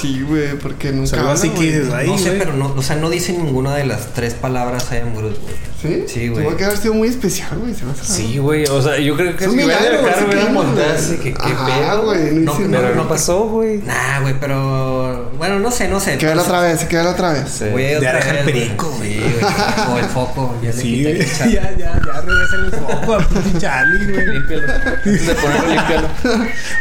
Sí, 0.00 0.22
güey, 0.22 0.56
porque 0.58 0.90
nunca. 0.92 1.04
O 1.04 1.06
sea, 1.08 1.20
habla, 1.20 1.32
así 1.32 1.48
que 1.50 1.56
güey. 1.56 1.72
dices, 1.72 1.92
ay, 1.92 2.06
No 2.08 2.18
sé, 2.18 2.28
güey. 2.28 2.38
pero 2.38 2.52
no, 2.54 2.74
o 2.76 2.82
sea, 2.82 2.96
no 2.96 3.10
dice 3.10 3.32
ninguna 3.32 3.74
de 3.74 3.86
las 3.86 4.12
tres 4.14 4.34
palabras 4.34 4.86
I 4.92 4.96
am 4.98 5.14
Groot, 5.14 5.40
güey. 5.42 5.54
¿Sí? 5.86 6.04
Sí, 6.06 6.28
güey. 6.28 6.44
Tuvo 6.44 6.56
que 6.56 6.64
haber 6.64 6.78
sido 6.78 6.94
muy 6.94 7.08
especial, 7.08 7.58
güey. 7.58 7.74
Sí, 8.02 8.38
güey. 8.38 8.64
O 8.66 8.82
sea, 8.82 8.98
yo 8.98 9.16
creo 9.16 9.36
que 9.36 9.44
Es 9.44 9.50
un 9.50 9.56
milagro, 9.56 10.00
güey. 10.00 11.18
que 11.20 11.34
qué 11.34 11.42
Ajá, 11.42 11.96
güey, 11.96 12.34
no 12.34 12.58
No, 12.58 12.94
no 12.94 13.08
pasó, 13.08 13.48
güey. 13.48 13.78
Nah, 13.78 14.20
güey, 14.20 14.34
pero. 14.40 15.30
Bueno, 15.38 15.58
no 15.58 15.70
sé, 15.70 15.88
no 15.88 16.00
sé. 16.00 16.16
Pues, 16.20 16.38
otra 16.38 16.60
vez, 16.60 16.86
vela 16.88 17.10
otra 17.10 17.32
vez. 17.32 17.48
Sí. 17.48 17.64
Voy 17.70 17.84
a 17.84 17.92
ir 17.92 18.00
Ya 18.00 18.08
otra 18.10 18.20
deja 18.20 18.38
el 18.38 18.44
perico, 18.44 18.90
güey. 18.96 19.12
Sí, 19.12 19.20
güey. 19.20 19.94
O 19.94 19.98
el 19.98 20.04
foco. 20.06 20.56
Ya 20.62 20.72
Sí, 20.72 21.02
güey. 21.02 21.18
ya, 21.18 21.46
ya, 21.46 21.76
ya, 21.76 22.20
regresa 22.20 22.56
el 22.64 22.70
foco 22.72 23.14
a 23.14 23.58
Charlie, 23.58 24.12
güey. 24.12 24.26
Límpialo. 24.26 24.72
Antes 24.86 25.26
de 25.26 25.34
ponerlo, 25.34 25.68
límpialo. 25.68 26.08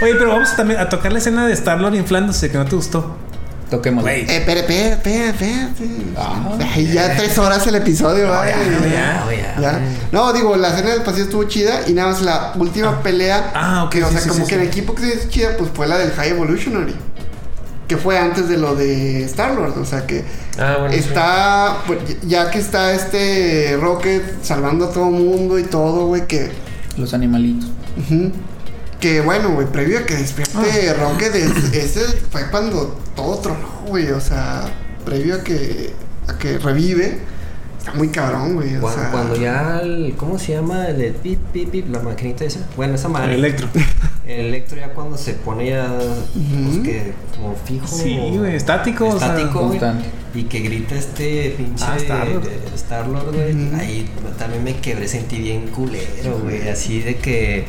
Oye, 0.02 0.16
pero 0.16 0.30
vamos 0.30 0.56
también 0.56 0.80
a 0.80 0.90
tocar 0.90 1.12
la 1.12 1.20
escena 1.20 1.46
de 1.48 1.54
Star-Lord 1.54 1.96
inflándose, 1.96 2.50
que 2.50 2.58
no 2.58 2.66
te 2.66 2.76
gustó. 2.76 3.18
Toquemos. 3.70 4.04
Güey. 4.04 4.22
Eh, 4.30 4.38
espere, 4.38 4.60
espere, 4.62 4.90
espere, 4.94 5.28
espérate. 5.30 5.90
Ah. 6.18 6.58
Ay, 6.74 6.92
ya 6.94 7.16
tres 7.18 7.36
horas 7.40 7.66
el 7.66 7.76
episodio, 7.76 8.28
No, 8.28 8.34
ya, 8.46 8.50
Ya, 8.50 8.56
ya. 8.56 9.22
güey, 9.26 9.38
ya, 9.38 9.56
Ya. 9.60 9.72
güey. 9.72 9.84
No, 10.12 10.34
digo, 10.34 10.56
la 10.56 10.70
escena 10.70 10.92
del 10.92 11.02
pasillo 11.02 11.24
estuvo 11.26 11.44
chida 11.46 11.82
y 11.88 11.94
nada 11.94 12.12
más 12.12 12.22
la 12.22 12.54
última 12.58 13.02
pelea. 13.02 13.52
Ah, 13.56 13.84
ok, 13.86 13.92
Que, 13.92 14.04
o 14.04 14.12
sea, 14.12 14.22
sí, 14.22 14.30
como 14.30 14.42
sí, 14.46 14.50
que 14.50 14.56
sí. 14.56 14.62
el 14.62 14.68
equipo 14.68 14.94
que 14.94 15.02
se 15.02 15.16
hizo 15.16 15.30
chida, 15.30 15.50
pues 15.58 15.72
fue 15.74 15.88
la 15.88 15.98
del 15.98 16.12
High 16.12 16.30
Evolutionary. 16.30 16.96
Que 17.88 17.98
fue 17.98 18.18
antes 18.18 18.50
de 18.50 18.58
lo 18.58 18.76
de 18.76 19.24
Star-Lord. 19.26 19.78
O 19.80 19.86
sea 19.86 20.06
que 20.08 20.24
Ah, 20.60 20.78
bueno. 20.80 20.94
sí. 20.94 21.00
está. 21.00 21.78
pues, 21.88 22.00
ya 22.28 22.50
que 22.52 22.60
está 22.60 22.94
este 22.94 23.78
Rocket 23.82 24.44
salvando 24.44 24.86
a 24.86 24.92
todo 24.92 25.06
mundo 25.06 25.58
y 25.60 25.64
todo, 25.64 26.08
güey, 26.08 26.26
que. 26.28 26.52
Los 26.98 27.14
animalitos. 27.14 27.70
Ujú. 27.98 28.32
Que 29.00 29.22
bueno, 29.22 29.50
güey, 29.54 29.68
previo 29.68 30.00
a 30.00 30.06
que 30.06 30.16
despierte 30.16 30.90
Ah. 30.90 30.94
Rocket, 30.94 31.36
es- 31.36 31.74
ese 31.74 32.02
fue 32.32 32.50
cuando 32.50 32.98
todo 33.16 33.38
tronó, 33.40 33.84
güey. 33.88 34.10
O 34.12 34.20
sea, 34.22 34.64
previo 35.06 35.36
a 35.36 35.44
que, 35.44 35.92
a 36.28 36.38
que 36.38 36.58
revive, 36.58 37.20
está 37.78 37.94
muy 37.94 38.08
cabrón, 38.10 38.56
güey. 38.56 38.78
O 38.78 38.82
Cuando, 38.82 39.02
sea, 39.02 39.12
cuando 39.12 39.36
ya 39.36 39.80
el, 39.84 40.16
¿cómo 40.18 40.40
se 40.40 40.54
llama? 40.54 40.88
El 40.88 41.14
pip, 41.14 41.40
pip, 41.54 41.70
pip, 41.70 41.90
la 41.92 42.00
maquinita 42.00 42.46
esa. 42.46 42.62
Bueno, 42.76 42.96
esa 42.96 43.10
madre. 43.10 43.34
El 43.34 43.40
Electro. 43.46 43.68
El 44.26 44.48
electro 44.48 44.78
ya 44.78 44.90
cuando 44.92 45.18
se 45.20 45.34
pone 45.34 45.70
ya, 45.70 45.88
pues 46.00 46.78
que 46.84 47.14
como 47.36 47.56
fijo. 47.64 47.86
Sí, 47.86 48.18
güey, 48.36 48.56
estático, 48.56 49.08
o 49.10 49.20
sea, 49.20 49.38
Estático, 49.38 49.68
güey. 49.68 49.80
Y 50.34 50.44
que 50.46 50.60
grita 50.62 50.96
este 50.96 51.54
pinche 51.56 51.86
Ah, 51.88 51.96
Star-Lord. 51.98 52.50
Star-Lord, 52.74 53.34
güey. 53.36 53.54
Ujú. 53.68 53.76
Ahí 53.76 54.10
también 54.40 54.64
me 54.64 54.76
quebré, 54.78 55.08
sentí 55.08 55.38
bien 55.38 55.68
culero, 55.68 56.40
güey. 56.42 56.68
Así 56.68 57.02
de 57.02 57.18
que. 57.18 57.68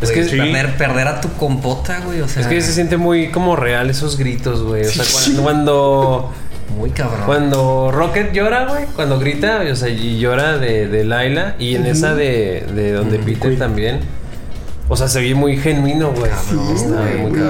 Es 0.00 0.10
que 0.12 0.24
sí. 0.24 0.36
perder, 0.36 0.76
perder 0.76 1.08
a 1.08 1.20
tu 1.20 1.32
compota, 1.34 2.00
güey. 2.00 2.20
O 2.20 2.28
sea, 2.28 2.42
Es 2.42 2.48
que 2.48 2.60
se 2.60 2.72
siente 2.72 2.96
muy 2.96 3.30
como 3.30 3.56
real 3.56 3.90
esos 3.90 4.16
gritos, 4.16 4.62
güey. 4.62 4.82
O 4.86 4.90
sea, 4.90 5.04
Sí. 5.04 5.32
cuando, 5.34 5.42
cuando, 5.42 6.32
muy 6.78 6.90
cabrón. 6.90 7.22
cuando 7.26 7.90
Rocket 7.92 8.32
llora, 8.32 8.66
güey, 8.66 8.86
cuando 8.96 9.18
grita, 9.18 9.60
o 9.70 9.76
sea, 9.76 9.88
y 9.88 10.18
llora 10.18 10.56
de, 10.58 10.88
de 10.88 11.04
Laila, 11.04 11.56
y 11.58 11.74
en 11.74 11.86
esa 11.86 12.14
de, 12.14 12.64
de 12.74 12.92
donde. 12.92 13.18
Peter 13.18 13.58
también. 13.58 14.00
O 14.92 14.96
sea, 14.96 15.06
se 15.08 15.20
ve 15.20 15.34
muy 15.36 15.56
genuino, 15.56 16.10
güey. 16.12 16.30
Sí, 16.48 16.56
Está 16.74 16.96
güey, 17.20 17.42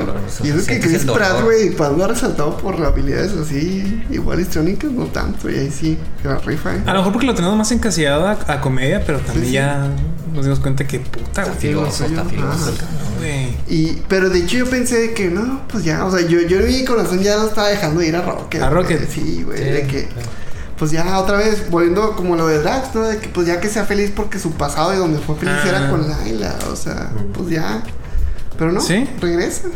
Y 0.44 0.48
eso 0.50 0.66
que 0.66 0.78
Chris. 0.78 1.06
Pratt, 1.06 1.42
güey, 1.42 1.70
cuando 1.70 2.04
ha 2.04 2.08
resaltado 2.08 2.54
por 2.58 2.74
habilidades 2.84 3.32
así, 3.32 4.02
igual 4.10 4.40
histrónicas, 4.40 4.90
no 4.92 5.06
tanto, 5.06 5.50
y 5.50 5.54
ahí 5.58 5.70
sí, 5.70 5.96
se 6.20 6.28
va 6.28 6.36
rifa, 6.38 6.74
¿eh? 6.76 6.82
A 6.84 6.92
lo 6.92 6.98
mejor 6.98 7.12
porque 7.14 7.26
lo 7.26 7.34
tenemos 7.34 7.56
más 7.56 7.72
encasillado 7.72 8.26
a, 8.28 8.38
a 8.46 8.60
comedia, 8.60 9.02
pero 9.06 9.20
también 9.20 9.46
sí. 9.46 9.52
ya 9.52 9.88
nos 10.34 10.44
dimos 10.44 10.60
cuenta 10.60 10.86
que 10.86 11.00
puta, 11.00 11.40
Está 11.40 11.44
güey. 11.46 11.56
filoso, 11.56 12.04
está 12.04 12.20
Ajá. 12.20 12.28
filoso. 12.30 12.72
güey. 13.18 13.56
Y, 13.68 14.02
pero 14.06 14.28
de 14.28 14.40
hecho 14.40 14.58
yo 14.58 14.66
pensé 14.68 14.98
de 15.00 15.14
que 15.14 15.28
no, 15.30 15.62
pues 15.68 15.82
ya, 15.82 16.04
o 16.04 16.10
sea, 16.14 16.20
yo, 16.26 16.40
yo 16.42 16.60
en 16.60 16.66
mi 16.66 16.84
corazón 16.84 17.20
ya 17.22 17.36
lo 17.36 17.48
estaba 17.48 17.68
dejando 17.68 18.02
ir 18.02 18.14
a 18.16 18.20
Rocket. 18.22 18.60
A 18.62 18.68
Rocket. 18.68 19.08
Sí, 19.10 19.42
güey, 19.46 19.56
Sí. 19.58 19.64
de 19.64 19.86
que, 19.86 20.08
pues 20.80 20.90
ya 20.90 21.18
otra 21.20 21.36
vez, 21.36 21.70
volviendo 21.70 22.16
como 22.16 22.34
lo 22.34 22.48
de 22.48 22.58
Drax, 22.60 22.94
¿no? 22.94 23.02
De 23.02 23.18
que 23.18 23.28
pues 23.28 23.46
ya 23.46 23.60
que 23.60 23.68
sea 23.68 23.84
feliz 23.84 24.10
porque 24.16 24.38
su 24.40 24.52
pasado 24.52 24.92
y 24.94 24.96
donde 24.96 25.18
fue 25.20 25.36
feliz 25.36 25.54
Ah. 25.62 25.68
era 25.68 25.90
con 25.90 26.08
Laila, 26.08 26.56
o 26.72 26.74
sea, 26.74 27.10
pues 27.34 27.50
ya. 27.50 27.82
Pero 28.58 28.72
no, 28.72 28.80
¿Sí? 28.80 29.08
regresa. 29.20 29.68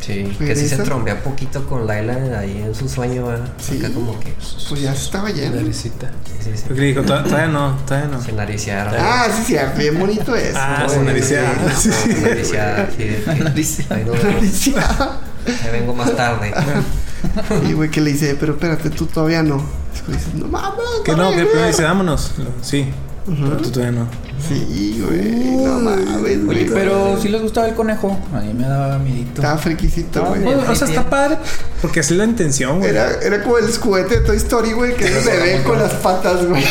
Sí, 0.00 0.36
que 0.38 0.54
sí 0.54 0.68
se 0.68 0.76
trombea 0.78 1.22
poquito 1.22 1.66
con 1.66 1.86
Laila 1.86 2.38
ahí 2.38 2.62
en 2.62 2.74
su 2.74 2.88
sueño, 2.90 3.26
¿verdad? 3.26 3.48
Sí. 3.58 3.78
Acá 3.78 3.92
como 3.94 4.20
que. 4.20 4.34
Pues 4.68 4.80
ya 4.82 4.94
se 4.94 5.04
estaba 5.06 5.30
yendo. 5.30 5.56
Naricita. 5.56 6.10
Sí, 6.42 6.50
sí, 6.54 6.62
Porque 6.68 6.82
dijo, 6.82 7.00
"Tod- 7.02 7.24
todavía 7.24 7.46
no, 7.48 7.76
todavía 7.86 8.08
no. 8.10 8.22
Se 8.22 8.32
nariciaron. 8.32 8.94
Ah, 8.98 9.26
sí, 9.34 9.42
sí, 9.46 9.56
bien 9.78 9.98
bonito 9.98 10.36
eso. 10.36 10.58
Ah, 10.60 10.86
se 10.88 11.00
nariciaron. 11.00 11.54
Sí, 11.74 11.90
Sí. 11.90 12.14
nariciada, 12.22 12.88
sí. 12.96 13.24
Nariciada. 13.42 15.20
Ahí 15.46 15.70
vengo 15.72 15.94
más 15.94 16.14
tarde. 16.14 16.52
Y 17.68 17.72
güey 17.72 17.90
que 17.90 18.00
le 18.00 18.12
dice, 18.12 18.36
pero 18.38 18.52
espérate, 18.54 18.90
tú 18.90 19.06
todavía 19.06 19.42
no. 19.42 19.62
Y 20.08 20.12
dice, 20.12 20.26
no 20.34 20.46
mames. 20.48 20.78
Que 21.04 21.12
no, 21.12 21.28
que 21.30 21.34
güey. 21.36 21.46
primero 21.48 21.66
dice, 21.68 21.82
vámonos. 21.82 22.32
Sí. 22.62 22.86
Pero 23.26 23.56
tú 23.56 23.70
todavía 23.70 24.00
no. 24.00 24.06
Sí, 24.46 25.02
güey. 25.02 25.64
No 25.64 25.80
mames, 25.80 26.06
Oye, 26.22 26.36
güey. 26.36 26.66
pero 26.68 27.18
si 27.18 27.28
les 27.30 27.40
gustaba 27.40 27.66
el 27.68 27.74
conejo. 27.74 28.18
A 28.34 28.40
mí 28.40 28.52
me 28.52 28.66
daba 28.68 28.98
miedito. 28.98 29.36
Estaba 29.40 29.56
friquisito, 29.56 30.22
güey. 30.26 30.42
Bueno, 30.42 30.62
o 30.68 30.74
sea, 30.74 30.86
está 30.88 31.08
padre. 31.08 31.38
Porque 31.80 32.00
así 32.00 32.12
es 32.12 32.18
la 32.18 32.24
intención, 32.24 32.80
güey. 32.80 32.90
Era, 32.90 33.12
era 33.22 33.42
como 33.42 33.56
el 33.56 33.72
juguete 33.74 34.20
de 34.20 34.26
Toy 34.26 34.36
Story, 34.36 34.72
güey, 34.72 34.94
que 34.94 35.06
el 35.06 35.24
bebé 35.24 35.62
con 35.62 35.78
las 35.78 35.94
patas, 35.94 36.44
güey. 36.46 36.62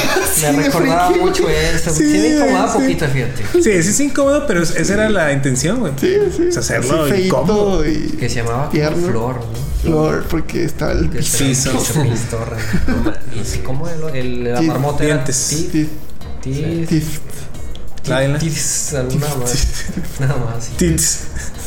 Me 0.41 0.51
recordaba 0.63 1.07
friki, 1.07 1.21
mucho 1.25 1.49
eso. 1.49 1.89
Sí, 1.91 2.03
Sí, 2.11 2.17
me 2.19 2.35
incomodaba 2.35 2.71
sí. 2.73 2.77
poquito, 2.79 3.05
fíjate. 3.07 3.43
Sí, 3.53 3.63
sí 3.63 3.89
es 3.89 3.99
incómodo, 4.01 4.45
pero 4.45 4.61
es- 4.61 4.75
esa 4.75 4.93
era 4.93 5.09
la 5.09 5.31
intención, 5.33 5.79
güey. 5.79 5.93
Sí, 5.99 6.15
sí. 6.37 6.47
O 6.49 6.51
sea, 6.51 6.59
hacerlo 6.59 7.15
incómodo. 7.17 7.83
y 7.89 8.09
Que 8.19 8.29
se 8.29 8.43
llamaba 8.43 8.69
como. 8.69 9.07
Flor, 9.07 9.35
¿no? 9.37 9.72
Flor, 9.83 10.25
porque 10.29 10.63
estaba 10.65 10.91
el 10.93 11.09
piso. 11.09 11.37
se- 11.37 11.45
Piso. 11.45 11.71
piso, 11.77 12.03
pistorra. 12.03 12.57
No 12.87 12.95
ma- 13.03 13.17
¿Y 13.39 13.45
sí, 13.45 13.59
cómo 13.59 13.87
el, 13.87 14.15
el, 14.15 14.53
la 14.53 14.61
marmota 14.61 15.03
era? 15.03 15.13
dientes. 15.15 15.47
Tis- 15.49 15.71
Tis- 15.71 15.87
tis- 16.41 16.87
tis- 16.89 17.19
Tráela. 18.03 18.37
tis- 18.39 18.93
alguna 18.93 19.27
más. 19.35 19.67
Nada 20.19 20.35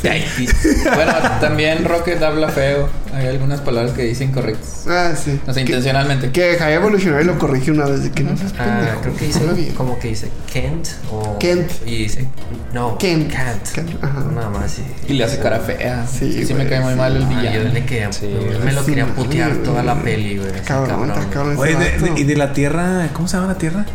Bueno, 0.02 1.12
también 1.40 1.84
Rocket 1.84 2.22
habla 2.22 2.48
feo. 2.48 2.88
Hay 3.14 3.26
algunas 3.26 3.60
palabras 3.60 3.92
que 3.94 4.02
dicen 4.02 4.30
correctas. 4.32 4.84
Ah, 4.88 5.12
sí. 5.16 5.40
O 5.42 5.44
sea, 5.46 5.54
Que- 5.54 5.60
intencionalmente. 5.70 6.30
Que 6.30 6.56
High 6.58 6.74
Evolutionary 6.74 7.24
lo 7.24 7.38
corrigió 7.38 7.72
una 7.72 7.86
vez 7.86 8.02
de 8.02 8.10
que 8.12 8.22
no 8.22 8.36
seas 8.36 8.52
Ah, 8.58 8.64
pendejo. 8.78 9.00
creo 9.00 9.16
que 9.16 9.26
dice 9.26 9.72
como 9.76 9.98
que 9.98 10.08
dice 10.08 10.28
Kent 10.52 10.88
o 11.10 11.38
Kent. 11.38 11.70
y 11.86 11.96
dice 12.04 12.26
no 12.72 12.98
Kent. 12.98 13.30
Kent, 13.32 13.68
Kent, 13.72 14.04
ajá. 14.04 14.24
nada 14.34 14.50
más 14.50 14.70
sí. 14.72 14.82
Y 15.08 15.14
le 15.14 15.24
hace 15.24 15.38
cara 15.38 15.60
fea. 15.60 16.06
Sí, 16.06 16.32
Sí, 16.32 16.46
sí 16.46 16.54
me 16.54 16.68
cae 16.68 16.80
muy 16.80 16.92
sí. 16.92 16.98
mal 16.98 17.16
el 17.16 17.22
Ah, 17.24 17.28
yo 17.30 17.36
villano. 17.50 17.72
le 17.72 17.84
quería, 17.86 18.12
Sí, 18.12 18.28
me 18.64 18.72
lo 18.72 18.84
quería 18.84 19.06
putear 19.06 19.52
toda 19.64 19.82
la 19.82 19.94
peli, 20.02 20.36
güey. 20.38 20.52
Cabrón, 20.64 21.12
cabrón 21.32 21.56
Oye, 21.58 21.74
de, 21.76 21.98
vato. 21.98 22.14
de- 22.14 22.20
y 22.20 22.24
de 22.24 22.36
la 22.36 22.52
tierra, 22.52 23.08
¿cómo 23.12 23.28
se 23.28 23.36
llama 23.36 23.48
la 23.52 23.58
tierra? 23.58 23.86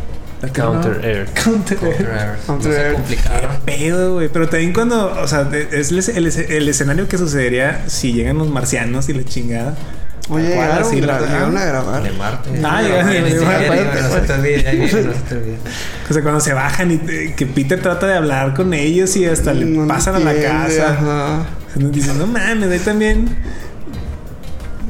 Counter. 0.50 1.00
Air. 1.04 1.26
Counter 1.34 1.78
Air. 1.82 1.96
Counter-Air. 1.96 2.36
No 2.38 2.46
Counter 2.46 2.72
Air. 2.72 2.92
complicaron. 2.94 3.50
Pedo, 3.64 4.14
güey. 4.14 4.28
Pero 4.28 4.48
también 4.48 4.72
cuando, 4.72 5.12
o 5.20 5.28
sea, 5.28 5.48
es 5.70 5.92
el, 5.92 5.98
el- 6.26 6.26
el 6.52 6.68
escenario 6.68 7.06
que 7.08 7.18
sucedería 7.18 7.84
si 7.86 8.12
llegan 8.12 8.38
los 8.38 8.48
marcianos 8.48 9.08
y 9.08 9.14
la 9.14 9.24
chingada. 9.24 9.74
Oye, 10.28 10.54
¿Cuál? 10.54 10.66
llegaron, 10.68 10.86
Así 10.86 11.00
la- 11.00 11.18
gra- 11.20 11.26
llegaron 11.26 11.56
a 11.58 11.64
grabar. 11.64 12.02
De 12.02 12.10
Marte. 12.12 12.50
Ah, 12.64 12.82
llegaron 12.82 13.08
se 14.88 15.20
te 15.28 15.34
olvide. 15.36 15.56
O 16.08 16.12
sea, 16.12 16.22
cuando 16.22 16.40
se 16.40 16.52
bajan 16.54 16.90
y 16.92 16.98
que 17.34 17.46
Peter 17.46 17.80
trata 17.82 18.06
de 18.06 18.14
hablar 18.14 18.54
con 18.54 18.72
ellos 18.72 19.14
y 19.16 19.26
hasta 19.26 19.52
le 19.52 19.64
No 19.66 19.86
pasan 19.88 20.14
a 20.16 20.18
la 20.20 20.34
casa. 20.40 21.46
dicen, 21.90 22.18
no 22.18 22.26
mames, 22.26 22.70
ahí 22.70 22.78
también. 22.78 23.36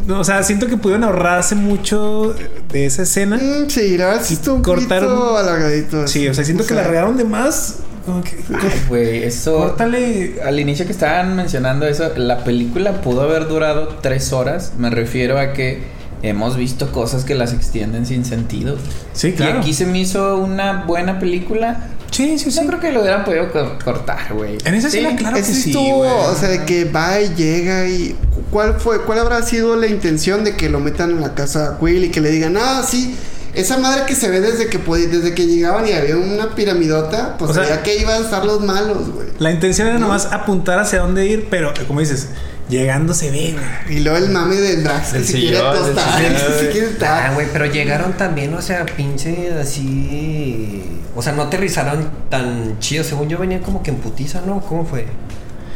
No, 0.07 0.21
o 0.21 0.25
sea, 0.25 0.43
siento 0.43 0.67
que 0.67 0.77
pudieron 0.77 1.05
ahorrarse 1.05 1.55
mucho 1.55 2.35
de 2.73 2.87
esa 2.87 3.03
escena. 3.03 3.37
Mm, 3.37 3.69
sí, 3.69 3.97
la 3.99 4.07
verdad 4.07 4.23
sí 4.25 4.35
un 4.49 4.63
Cortaron- 4.63 5.09
poquito 5.09 5.37
alargadito. 5.37 6.09
Sí, 6.09 6.27
o 6.29 6.35
sea, 6.35 6.45
siento 6.45 6.65
que 6.67 6.75
la 6.75 6.83
regaron 6.85 7.17
de 7.17 7.25
más. 7.25 7.77
Como 8.07 8.23
que. 8.25 8.37
Ay, 8.49 8.83
güey, 8.89 9.23
eso. 9.23 9.57
Córtale. 9.59 10.41
Al 10.45 10.59
inicio 10.59 10.87
que 10.87 10.93
estaban 10.93 11.37
mencionando 11.37 11.87
eso, 11.87 12.11
la 12.17 12.43
película 12.45 13.01
pudo 13.01 13.23
haber 13.23 13.47
durado 13.47 13.89
tres 14.01 14.33
horas. 14.33 14.73
Me 14.79 14.91
refiero 14.91 15.39
a 15.39 15.53
que 15.53 15.83
hemos 16.23 16.57
visto 16.57 16.91
cosas 16.91 17.25
que 17.25 17.35
las 17.35 17.53
extienden 17.53 18.05
sin 18.07 18.25
sentido. 18.25 18.77
Sí, 19.13 19.33
claro. 19.33 19.57
Y 19.57 19.59
aquí 19.61 19.73
se 19.75 19.87
me 19.87 20.01
hizo 20.01 20.39
una 20.39 20.85
buena 20.85 21.19
película. 21.21 21.89
Sí, 22.13 22.39
sí, 22.39 22.51
sí. 22.53 22.61
No 22.61 22.67
creo 22.69 22.79
que 22.81 22.93
lo 22.93 23.01
hubieran 23.01 23.25
podido 23.25 23.51
co- 23.51 23.79
cortar, 23.85 24.33
güey. 24.35 24.59
En 24.65 24.75
esa 24.75 24.89
Sí. 24.91 24.99
escena, 24.99 25.17
claro 25.17 25.37
Ese 25.37 25.49
que 25.53 25.59
sí. 25.59 25.71
estuvo, 25.71 25.97
güey. 25.97 26.11
o 26.11 26.35
sea, 26.37 26.49
de 26.51 26.65
que 26.65 26.85
va 26.85 27.21
y 27.21 27.35
llega 27.35 27.89
y 27.89 28.15
cuál 28.51 28.79
fue, 28.79 29.01
cuál 29.03 29.19
habrá 29.19 29.43
sido 29.43 29.75
la 29.77 29.87
intención 29.87 30.45
de 30.45 30.55
que 30.55 30.69
lo 30.69 30.79
metan 30.79 31.11
en 31.11 31.21
la 31.23 31.35
casa 31.35 31.67
a 31.67 31.79
Will 31.83 32.05
y 32.05 32.11
que 32.11 32.21
le 32.21 32.31
digan, 32.31 32.57
ah, 32.57 32.83
sí, 32.87 33.17
esa 33.55 33.79
madre 33.79 34.03
que 34.07 34.15
se 34.15 34.29
ve 34.31 34.41
desde 34.41 34.69
que 34.69 34.79
desde 34.79 35.35
que 35.35 35.47
llegaban 35.47 35.87
y 35.89 35.93
había 35.93 36.17
una 36.17 36.55
piramidota, 36.55 37.37
pues 37.39 37.51
O 37.51 37.55
sea- 37.55 37.65
sabía 37.65 37.83
que 37.83 37.97
iban 37.97 38.23
a 38.23 38.25
estar 38.25 38.45
los 38.45 38.61
malos, 38.61 39.11
güey. 39.11 39.29
La 39.39 39.51
intención 39.51 39.89
era 39.89 39.99
nomás 39.99 40.27
apuntar 40.27 40.79
hacia 40.79 41.01
dónde 41.01 41.27
ir, 41.27 41.49
pero 41.51 41.73
como 41.89 42.01
dices, 42.01 42.29
llegando 42.69 43.13
se 43.15 43.31
ve, 43.31 43.55
güey. 43.87 43.99
Y 43.99 44.01
luego 44.03 44.19
el 44.19 44.31
mame 44.31 44.57
del 44.57 44.85
Drax 44.85 45.13
que 45.15 45.25
se 45.25 45.33
quiere 45.33 45.59
tostar, 45.59 46.21
se 46.61 46.69
quiere 46.71 46.87
Ah, 46.87 46.91
estar. 46.91 47.35
güey, 47.35 47.47
pero 47.53 47.67
llegaron 47.67 48.13
también, 48.19 48.55
o 48.55 48.63
sea, 48.63 48.85
pinche 48.85 49.51
así. 49.59 50.83
O 51.15 51.23
sea, 51.23 51.33
no 51.33 51.43
aterrizaron 51.43 52.11
tan 52.31 52.79
chido. 52.79 53.05
Según 53.05 53.29
yo 53.29 53.39
venía 53.39 53.61
como 53.61 53.83
que 53.83 53.91
en 53.91 53.97
putiza, 53.99 54.41
¿no? 54.47 54.61
¿Cómo 54.61 54.85
fue? 54.87 55.07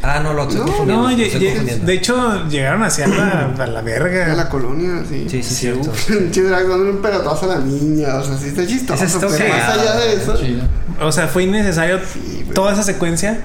Ah, 0.03 0.21
no, 0.21 0.35
lo 0.35 0.43
estoy 0.43 0.59
No, 0.59 0.67
confundiendo. 0.67 1.03
No, 1.03 1.11
estoy 1.11 1.45
confundiendo. 1.47 1.87
de 1.87 1.93
hecho, 1.95 2.49
llegaron 2.49 2.83
hacia 2.85 3.07
la, 3.09 3.53
a 3.59 3.67
la 3.67 3.81
verga. 3.83 4.33
A 4.33 4.37
la 4.37 4.49
colonia, 4.49 5.03
sí. 5.09 5.27
Sí, 5.29 5.43
sí, 5.43 5.55
cierto. 5.55 5.91
Pinche 6.07 6.43
Drax 6.45 6.69
dándole 6.69 6.91
un 6.93 7.03
pelotazo 7.03 7.51
a 7.51 7.57
la 7.57 7.61
niña, 7.61 8.15
o 8.17 8.23
sea, 8.25 8.37
sí 8.37 8.49
está 8.49 8.67
chistoso. 8.67 9.05
Pero 9.21 9.49
más 9.49 9.69
allá 9.69 9.97
de 9.97 10.15
eso. 10.15 10.39
O 11.01 11.11
sea, 11.13 11.27
fue 11.29 11.45
innecesario 11.45 11.99
Sí, 12.13 12.47
toda 12.55 12.73
esa 12.73 12.83
secuencia. 12.83 13.41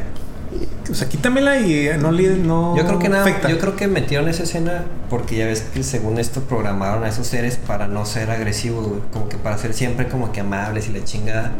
O 0.91 0.95
sea, 0.95 1.07
quítamela 1.07 1.57
y 1.59 1.87
eh, 1.87 1.97
no 1.97 2.11
le 2.11 2.35
no 2.35 2.75
Yo 2.75 2.85
creo 2.85 2.99
que 2.99 3.07
nada, 3.09 3.23
afecta. 3.23 3.49
yo 3.49 3.57
creo 3.59 3.75
que 3.77 3.87
metieron 3.87 4.27
esa 4.27 4.43
escena 4.43 4.83
porque 5.09 5.37
ya 5.37 5.45
ves 5.45 5.61
que 5.73 5.83
según 5.83 6.19
esto 6.19 6.41
programaron 6.41 7.03
a 7.05 7.09
esos 7.09 7.27
seres 7.27 7.55
para 7.57 7.87
no 7.87 8.05
ser 8.05 8.29
agresivos, 8.29 8.87
güey, 8.87 8.99
como 9.13 9.29
que 9.29 9.37
para 9.37 9.57
ser 9.57 9.73
siempre 9.73 10.07
como 10.07 10.31
que 10.31 10.41
amables 10.41 10.89
y 10.89 10.91
la 10.91 11.03
chingada. 11.05 11.51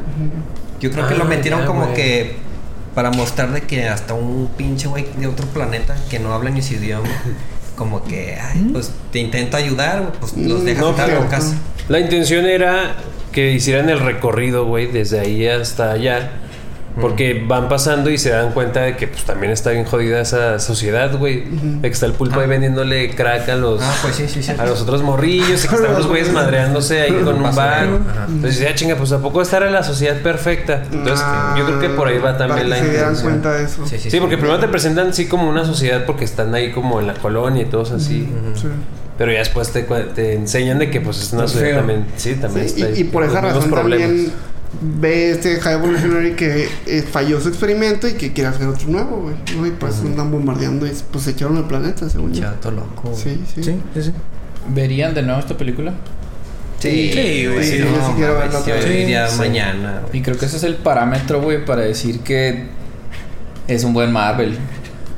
Yo 0.80 0.92
creo 0.92 1.08
que 1.08 1.14
Ah, 1.14 1.18
lo 1.18 1.26
metieron 1.26 1.62
ya, 1.62 1.66
como 1.66 1.84
güey. 1.84 1.94
que 1.96 2.36
para 2.94 3.10
mostrar 3.12 3.52
de 3.54 3.62
que 3.62 3.88
hasta 3.88 4.14
un 4.14 4.50
pinche 4.58 4.88
güey 4.90 5.06
de 5.18 5.28
otro 5.28 5.48
planeta 5.48 5.96
que 6.10 6.20
no 6.20 6.34
habla 6.34 6.50
ni 6.50 6.62
su 6.62 6.74
idioma, 6.74 7.08
como 7.78 8.04
que, 8.04 8.38
ay, 8.40 8.70
pues 8.74 8.92
te 9.12 9.20
intento 9.20 9.56
ayudar, 9.58 10.12
pues 10.20 10.36
los 10.36 10.62
Mm, 10.62 10.66
dejas 10.66 10.84
no, 10.84 10.96
pero-. 10.96 11.26
La 11.88 12.00
intención 12.00 12.46
era 12.46 12.96
que 13.32 13.54
hicieran 13.54 13.90
el 13.90 14.00
recorrido, 14.02 14.66
güey, 14.66 14.88
desde 14.88 15.20
ahí 15.22 15.48
hasta 15.48 15.92
allá. 15.92 16.32
Porque 17.00 17.42
van 17.48 17.70
pasando 17.70 18.10
y 18.10 18.18
se 18.18 18.32
dan 18.32 18.52
cuenta 18.52 18.82
de 18.82 18.98
que 18.98 19.08
pues 19.08 19.24
también 19.24 19.54
está 19.54 19.70
bien 19.70 19.86
jodida 19.86 20.20
esa 20.20 20.60
sociedad, 20.60 21.18
güey. 21.18 21.44
De 21.50 21.82
que 21.88 21.94
está 21.94 22.06
el 22.06 22.12
pulpo 22.14 22.40
ahí 22.42 22.48
vendiéndole 22.48 23.12
crack 23.16 23.48
a 23.50 23.56
los, 23.56 23.82
Ah, 23.82 23.94
pues 24.02 24.16
sí, 24.16 24.26
sí, 24.28 24.44
sí. 24.44 24.52
a 24.58 24.66
los 24.66 24.82
otros 24.82 25.02
morrillos 25.02 25.64
y 25.64 25.68
que 25.70 25.76
están 25.76 25.94
los 25.94 26.08
güeyes 26.08 26.32
madreándose 26.34 27.02
ahí 27.02 27.14
con 27.24 27.42
un 27.42 27.56
bar. 27.56 27.88
Entonces, 28.28 28.60
ya 28.60 28.76
chinga, 28.76 28.96
pues 28.98 29.12
a 29.14 29.20
poco 29.20 29.42
estar 29.42 29.64
en 29.64 29.72
la 29.72 29.84
sociedad 29.84 30.18
perfecta. 30.22 30.84
Entonces, 30.92 31.26
yo 31.58 31.66
creo 31.66 31.80
que 31.80 31.90
por 31.90 32.08
ahí 32.10 32.18
va 32.18 32.38
también 32.38 32.70
la 32.70 32.76
se 32.78 32.90
dieran 32.90 33.00
intención. 33.14 33.24
cuenta 33.40 33.54
de 33.54 33.64
eso. 33.64 33.86
Sí, 33.88 33.98
sí, 33.98 34.12
Sí, 34.12 34.20
porque 34.20 34.38
primero 34.38 34.60
te 34.60 34.68
presentan 34.68 35.08
así 35.10 35.28
como 35.28 35.50
una 35.50 35.64
sociedad 35.64 36.06
porque 36.06 36.26
están 36.26 36.54
ahí 36.56 36.72
como 36.72 37.00
en 37.00 37.08
la 37.08 37.14
colonia 37.14 37.62
y 37.62 37.66
todos 37.66 37.92
así. 37.92 38.28
Sí. 38.56 38.68
Pero 39.18 39.32
ya 39.32 39.40
después 39.40 39.72
te, 39.72 39.88
cua- 39.88 40.12
te 40.14 40.34
enseñan 40.34 40.80
de 40.80 40.90
que 40.90 41.00
pues 41.00 41.22
es 41.22 41.32
una 41.32 41.48
sociedad 41.48 41.78
también. 41.78 42.06
Sí, 42.18 42.36
también 42.36 42.68
Sí, 42.68 42.76
está 42.82 42.88
ahí 42.88 42.94
y, 42.98 43.02
y 43.02 43.04
por 43.06 43.24
esa 43.24 43.40
razón 43.40 43.70
también 43.70 44.32
ve 44.80 45.32
este 45.32 45.60
High 45.60 45.74
Evolutionary 45.74 46.36
que 46.36 46.70
eh, 46.88 47.02
falló 47.02 47.42
su 47.42 47.50
experimento 47.50 48.08
y 48.08 48.14
que 48.14 48.32
quiere 48.32 48.50
hacer 48.50 48.68
otro 48.68 48.88
nuevo, 48.88 49.18
güey. 49.22 49.36
¿no? 49.58 49.68
Y 49.68 49.72
pues 49.72 50.00
andan 50.00 50.32
bombardeando 50.32 50.88
y 50.88 50.92
pues 51.12 51.26
se 51.26 51.32
echaron 51.32 51.58
el 51.58 51.66
planeta, 51.66 52.10
según 52.10 52.34
yo. 52.34 52.42
Chato 52.42 52.72
loco. 52.72 53.14
Sí, 53.14 53.42
sí. 53.54 53.64
Sí, 53.64 53.82
sí, 53.94 54.04
sí. 54.04 54.12
¿Verían 54.70 55.14
de 55.14 55.24
nuevo 55.24 55.40
esta 55.40 55.58
película? 55.58 55.94
Sí, 56.80 57.12
Sí, 57.14 57.46
güey, 57.46 57.64
sí, 57.64 57.80
no, 57.80 57.86
yo 57.96 58.08
sí 58.08 58.14
quiero 58.16 58.40
verla 58.40 58.60
otra 58.60 58.74
vez. 58.74 58.86
Sí, 58.86 59.34
sí. 59.34 59.38
mañana. 59.38 60.02
Y 60.14 60.22
creo 60.22 60.38
que 60.38 60.46
ese 60.46 60.58
es 60.58 60.64
el 60.64 60.76
parámetro, 60.76 61.42
güey, 61.42 61.64
para 61.64 61.82
decir 61.82 62.22
que 62.22 62.66
es 63.68 63.84
un 63.84 63.94
buen 63.94 64.12
Marvel. 64.12 64.58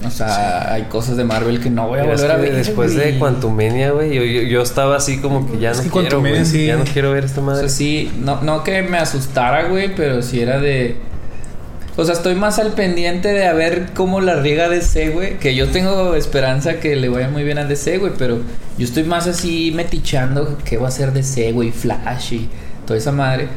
O 0.05 0.11
sea, 0.11 0.73
hay 0.73 0.84
cosas 0.84 1.17
de 1.17 1.23
Marvel 1.23 1.59
que 1.59 1.69
no 1.69 1.88
voy 1.88 1.99
a 1.99 2.03
es 2.03 2.07
volver 2.21 2.31
a 2.31 2.38
ver. 2.38 2.55
después 2.55 2.93
güey. 2.95 3.13
de 3.13 3.19
Quantumania, 3.19 3.91
güey, 3.91 4.13
yo, 4.13 4.23
yo, 4.23 4.41
yo 4.43 4.61
estaba 4.61 4.95
así 4.97 5.19
como 5.19 5.49
que 5.49 5.59
ya 5.59 5.71
Es 5.71 5.77
no 5.77 5.84
que 5.84 5.89
quiero, 5.89 6.07
Quantumania 6.09 6.39
güey, 6.39 6.51
sí. 6.51 6.65
ya 6.67 6.77
no 6.77 6.84
quiero 6.85 7.11
ver 7.11 7.25
esta 7.25 7.41
O 7.41 7.43
madre. 7.43 7.61
sea, 7.61 7.69
sí, 7.69 8.11
no, 8.19 8.41
no 8.41 8.63
que 8.63 8.81
me 8.84 8.97
asustara, 8.97 9.67
güey, 9.69 9.95
pero 9.95 10.21
sí 10.21 10.41
era 10.41 10.59
de. 10.59 10.97
O 11.95 12.03
sea, 12.05 12.15
estoy 12.15 12.34
más 12.34 12.57
al 12.57 12.71
pendiente 12.73 13.27
de 13.30 13.45
a 13.45 13.53
ver 13.53 13.89
cómo 13.93 14.19
la 14.19 14.35
riega 14.41 14.67
DC, 14.67 15.09
güey. 15.09 15.38
Que 15.38 15.53
yo 15.55 15.69
tengo 15.69 16.15
esperanza 16.15 16.80
que 16.80 16.95
le 16.95 17.07
vaya 17.07 17.30
muy 17.30 17.43
bien 17.43 17.59
a 17.59 17.65
DC, 17.65 17.99
güey. 17.99 18.13
Pero 18.17 18.39
yo 18.80 18.85
estoy 18.85 19.03
más 19.03 19.27
así 19.27 19.71
metichando 19.75 20.57
qué 20.65 20.77
va 20.77 20.88
a 20.88 20.91
ser 20.91 21.13
DC, 21.13 21.51
güey. 21.51 21.71
Flash 21.71 22.34
y 22.34 22.49
toda 22.88 22.97
esa 22.97 23.11
madre. 23.11 23.47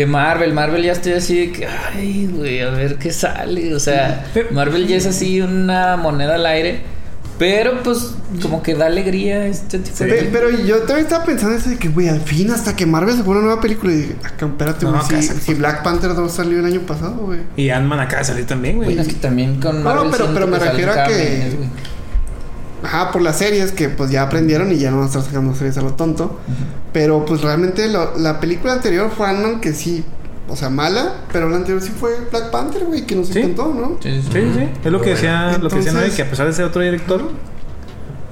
Que 0.00 0.06
Marvel, 0.06 0.54
Marvel 0.54 0.82
ya 0.82 0.92
estoy 0.92 1.12
así 1.12 1.38
de 1.38 1.52
que, 1.52 1.66
ay, 1.66 2.26
güey, 2.34 2.62
a 2.62 2.70
ver 2.70 2.96
qué 2.96 3.12
sale. 3.12 3.74
O 3.74 3.78
sea, 3.78 4.24
Marvel 4.50 4.86
ya 4.86 4.96
es 4.96 5.04
así 5.04 5.42
una 5.42 5.98
moneda 5.98 6.36
al 6.36 6.46
aire. 6.46 6.80
Pero 7.38 7.82
pues, 7.82 8.14
como 8.40 8.62
que 8.62 8.74
da 8.74 8.86
alegría 8.86 9.44
este 9.44 9.78
tipo 9.78 9.98
Pe- 9.98 10.06
de. 10.06 10.22
Pero 10.32 10.48
yo 10.48 10.78
también 10.84 11.00
estaba 11.04 11.26
pensando 11.26 11.54
eso 11.54 11.68
de 11.68 11.76
que, 11.76 11.88
güey, 11.88 12.08
al 12.08 12.22
fin, 12.22 12.50
hasta 12.50 12.74
que 12.74 12.86
Marvel 12.86 13.14
sacó 13.14 13.32
una 13.32 13.42
nueva 13.42 13.60
película. 13.60 13.92
Y 13.92 13.96
dije, 13.96 14.16
acá, 14.24 14.46
espérate, 14.46 14.86
No, 14.86 15.02
si, 15.06 15.20
si 15.20 15.52
Black 15.52 15.82
Panther 15.82 16.14
2 16.14 16.32
salió 16.32 16.60
el 16.60 16.64
año 16.64 16.80
pasado, 16.80 17.16
güey. 17.16 17.40
Y 17.56 17.68
Ant-Man 17.68 18.00
acaba 18.00 18.20
de 18.20 18.24
salir 18.24 18.46
también, 18.46 18.76
güey. 18.76 18.86
Bueno, 18.88 19.02
es 19.02 19.08
que 19.08 19.14
también 19.20 19.60
con 19.60 19.84
No, 19.84 19.90
Marvel 19.90 20.10
pero- 20.12 20.24
siento 20.24 20.34
pero 20.40 20.46
me 20.46 20.58
refiero 20.58 20.92
a 20.92 21.04
que-. 21.04 21.52
Ajá, 22.82 23.10
por 23.12 23.20
las 23.22 23.38
series 23.38 23.72
que 23.72 23.88
pues 23.88 24.10
ya 24.10 24.22
aprendieron 24.22 24.72
y 24.72 24.76
ya 24.78 24.90
no 24.90 24.96
van 24.98 25.04
a 25.04 25.08
estar 25.08 25.22
sacando 25.22 25.54
series 25.54 25.76
a 25.78 25.82
lo 25.82 25.92
tonto. 25.94 26.38
Pero 26.92 27.24
pues 27.24 27.42
realmente 27.42 27.88
lo- 27.88 28.16
la 28.18 28.40
película 28.40 28.72
anterior 28.72 29.10
fue 29.16 29.26
Ant-Man 29.28 29.60
que 29.60 29.72
sí, 29.74 30.04
o 30.48 30.56
sea, 30.56 30.70
mala, 30.70 31.14
pero 31.32 31.48
la 31.48 31.56
anterior 31.56 31.80
sí 31.82 31.90
fue 31.90 32.12
Black 32.30 32.50
Panther, 32.50 32.84
güey, 32.84 33.06
que 33.06 33.14
nos 33.16 33.28
Sí. 33.28 33.38
encantó, 33.38 33.72
¿no? 33.74 33.98
Sí, 34.00 34.20
sí, 34.22 34.28
sí. 34.32 34.40
Sí. 34.54 34.68
Es 34.84 34.90
lo 34.92 35.00
que 35.00 35.10
decía, 35.10 35.58
lo 35.58 35.68
que 35.68 35.76
decía 35.76 35.92
Noé, 35.92 36.10
que 36.10 36.22
a 36.22 36.30
pesar 36.30 36.46
de 36.46 36.52
ser 36.52 36.64
otro 36.64 36.82
director, 36.82 37.22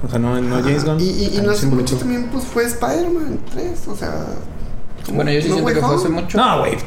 O 0.01 0.09
sea, 0.09 0.17
no, 0.17 0.39
no 0.41 0.55
James 0.63 0.85
Gunn. 0.85 0.99
Y, 1.01 1.03
y, 1.03 1.07
y 1.09 1.23
también 1.25 1.45
no 1.45 1.51
hace 1.51 1.65
mucho 1.67 1.97
también, 1.97 2.29
pues 2.31 2.45
fue 2.45 2.63
Spider-Man 2.63 3.39
3, 3.51 3.87
o 3.89 3.95
sea. 3.97 4.27
Bueno, 5.13 5.29
yo 5.29 5.41
sí 5.41 5.49
No 5.49 5.55
siento 5.55 5.73
que 5.73 5.81
fue 5.81 5.95
hace 5.95 6.07
mucho. 6.09 6.37
No, 6.37 6.59
güey. 6.59 6.77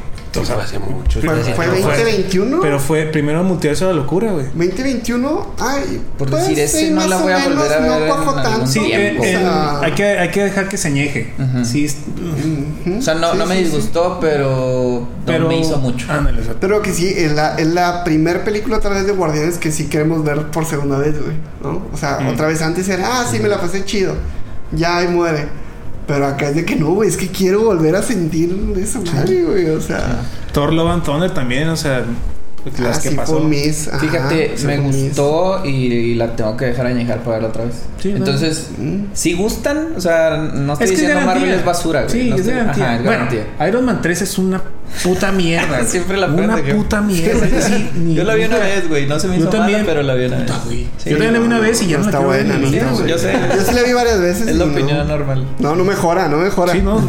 O 0.41 0.45
sea, 0.45 0.55
hace 0.57 0.79
mucho. 0.79 1.21
Fue, 1.21 1.43
ya 1.43 1.53
fue 1.53 1.67
no 1.67 1.73
2021. 1.73 2.59
Pero 2.61 2.79
fue 2.79 3.05
primero 3.05 3.43
Multiverso 3.43 3.87
de 3.87 3.93
la 3.93 4.01
Locura, 4.01 4.31
güey. 4.31 4.45
2021, 4.47 5.53
ay, 5.59 6.01
Por 6.17 6.29
pues, 6.29 6.41
decir, 6.43 6.59
ese 6.59 6.79
sí, 6.87 6.89
no 6.91 7.05
la 7.07 7.17
voy 7.17 7.31
a 7.33 7.47
volver 7.47 7.71
a 7.73 7.79
ver 7.79 8.09
No 8.09 8.37
en 8.37 8.43
tanto. 8.43 8.67
Sí, 8.67 8.79
tiempo. 8.79 9.23
eh, 9.23 9.31
eh, 9.31 9.37
o 9.37 9.39
sea, 9.39 9.79
hay, 9.81 9.91
que, 9.93 10.03
hay 10.05 10.29
que 10.31 10.43
dejar 10.43 10.67
que 10.69 10.77
se 10.77 10.87
añeje. 10.87 11.33
Ujú. 11.37 11.65
Sí, 11.65 11.85
es- 11.85 11.97
ujú, 12.85 12.97
O 12.97 13.01
sea, 13.01 13.13
no, 13.15 13.31
sí, 13.33 13.37
no 13.37 13.45
me 13.45 13.55
sí, 13.55 13.59
sí. 13.59 13.65
disgustó, 13.65 14.17
pero, 14.19 15.07
pero 15.25 15.43
no 15.43 15.47
me 15.49 15.59
hizo 15.59 15.77
mucho. 15.77 16.11
Ándale, 16.11 16.41
o 16.41 16.43
sea, 16.43 16.55
Pero 16.59 16.81
que 16.81 16.93
sí, 16.93 17.07
es 17.15 17.31
la, 17.33 17.55
es 17.55 17.67
la 17.67 18.03
primer 18.03 18.43
película 18.43 18.77
otra 18.77 18.91
vez 18.91 19.05
de 19.05 19.13
Guardianes 19.13 19.57
que 19.57 19.71
sí 19.71 19.85
queremos 19.87 20.23
ver 20.23 20.47
por 20.47 20.65
segunda 20.65 20.97
vez, 20.97 21.13
güey, 21.21 21.35
¿no? 21.61 21.83
O 21.93 21.97
sea, 21.97 22.19
Mm. 22.21 22.27
otra 22.29 22.47
vez 22.47 22.61
antes 22.61 22.87
era, 22.89 23.21
ah, 23.21 23.25
sí, 23.29 23.39
me 23.39 23.49
la 23.49 23.59
pasé 23.59 23.85
chido. 23.85 24.15
Ya 24.71 24.97
ahí 24.97 25.07
muere. 25.07 25.47
Pero 26.07 26.27
acá 26.27 26.49
es 26.49 26.55
de 26.55 26.65
que 26.65 26.75
no, 26.75 26.91
güey, 26.91 27.09
es 27.09 27.17
que 27.17 27.29
quiero 27.29 27.63
volver 27.63 27.95
a 27.95 28.01
sentir 28.01 28.55
esa 28.77 28.99
madre, 28.99 29.43
güey, 29.43 29.69
o 29.69 29.79
sea. 29.79 30.21
Thor 30.51 30.73
Love 30.73 30.89
and 30.91 31.03
Thunder 31.03 31.31
también, 31.31 31.69
o 31.69 31.77
sea, 31.77 32.03
las 32.79 32.97
ah, 32.97 33.01
que 33.01 33.09
sí, 33.09 33.15
pasó. 33.15 33.41
fue 33.41 33.69
ajá, 33.91 33.99
Fíjate, 33.99 34.53
sí, 34.55 34.65
me 34.67 34.77
fue 34.77 34.85
gustó 34.91 35.61
y, 35.65 35.69
y 35.69 36.15
la 36.15 36.35
tengo 36.35 36.55
que 36.57 36.65
dejar 36.65 36.85
añejar 36.87 37.19
para 37.19 37.33
verla 37.33 37.49
otra 37.49 37.65
vez. 37.65 37.75
Sí, 38.01 38.09
Entonces, 38.11 38.69
Mm. 38.77 39.05
si 39.13 39.33
gustan, 39.33 39.89
o 39.97 40.01
sea, 40.01 40.37
no 40.37 40.73
estoy 40.73 40.73
Es 40.73 40.77
que 40.77 40.83
es 40.83 40.89
diciendo 40.91 41.15
garantía. 41.19 41.35
Marvel 41.41 41.59
es 41.59 41.65
basura, 41.65 42.01
güey. 42.03 42.11
Sí, 42.11 42.29
no 42.29 42.35
es 42.35 42.41
estoy- 42.41 42.55
garantía. 42.55 42.83
Ajá, 42.85 42.95
es 42.95 43.03
bueno, 43.03 43.25
garantía. 43.25 43.67
Iron 43.67 43.85
Man 43.85 43.99
3 44.01 44.21
es 44.21 44.37
una 44.37 44.61
puta 45.03 45.31
mierda. 45.31 45.83
Siempre 45.85 46.17
la 46.17 46.27
Una 46.27 46.55
prende, 46.55 46.73
puta 46.75 47.01
mierda. 47.01 47.47
Yo 48.13 48.23
la 48.23 48.35
vi 48.35 48.43
una 48.45 48.57
vez, 48.59 48.87
güey. 48.89 49.07
No 49.07 49.19
se 49.19 49.27
me 49.27 49.35
Yo 49.35 49.41
hizo 49.41 49.49
también. 49.49 49.81
mala, 49.81 49.91
pero 49.93 50.03
la 50.03 50.13
vi 50.15 50.25
una 50.25 50.37
vez. 50.37 50.45
Puta, 50.51 50.61
güey. 50.65 50.87
Sí, 50.97 51.09
Yo 51.09 51.17
también 51.17 51.33
la 51.33 51.39
vi 51.39 51.45
una 51.45 51.59
vez 51.59 51.81
y 51.81 51.87
ya 51.87 51.97
no 51.97 52.05
está 52.05 52.19
buena, 52.19 52.55
en 52.55 52.61
no 52.61 52.67
está. 52.67 53.07
Yo 53.07 53.17
sé. 53.17 53.33
Yo 53.55 53.61
sí 53.65 53.73
la 53.73 53.83
vi 53.83 53.93
varias 53.93 54.19
veces. 54.19 54.47
Es 54.47 54.55
la 54.55 54.65
opinión 54.65 55.07
normal. 55.07 55.45
No, 55.59 55.75
no 55.75 55.83
mejora, 55.83 56.27
no 56.27 56.37
mejora. 56.37 56.73
Sí, 56.73 56.81
no. 56.81 57.05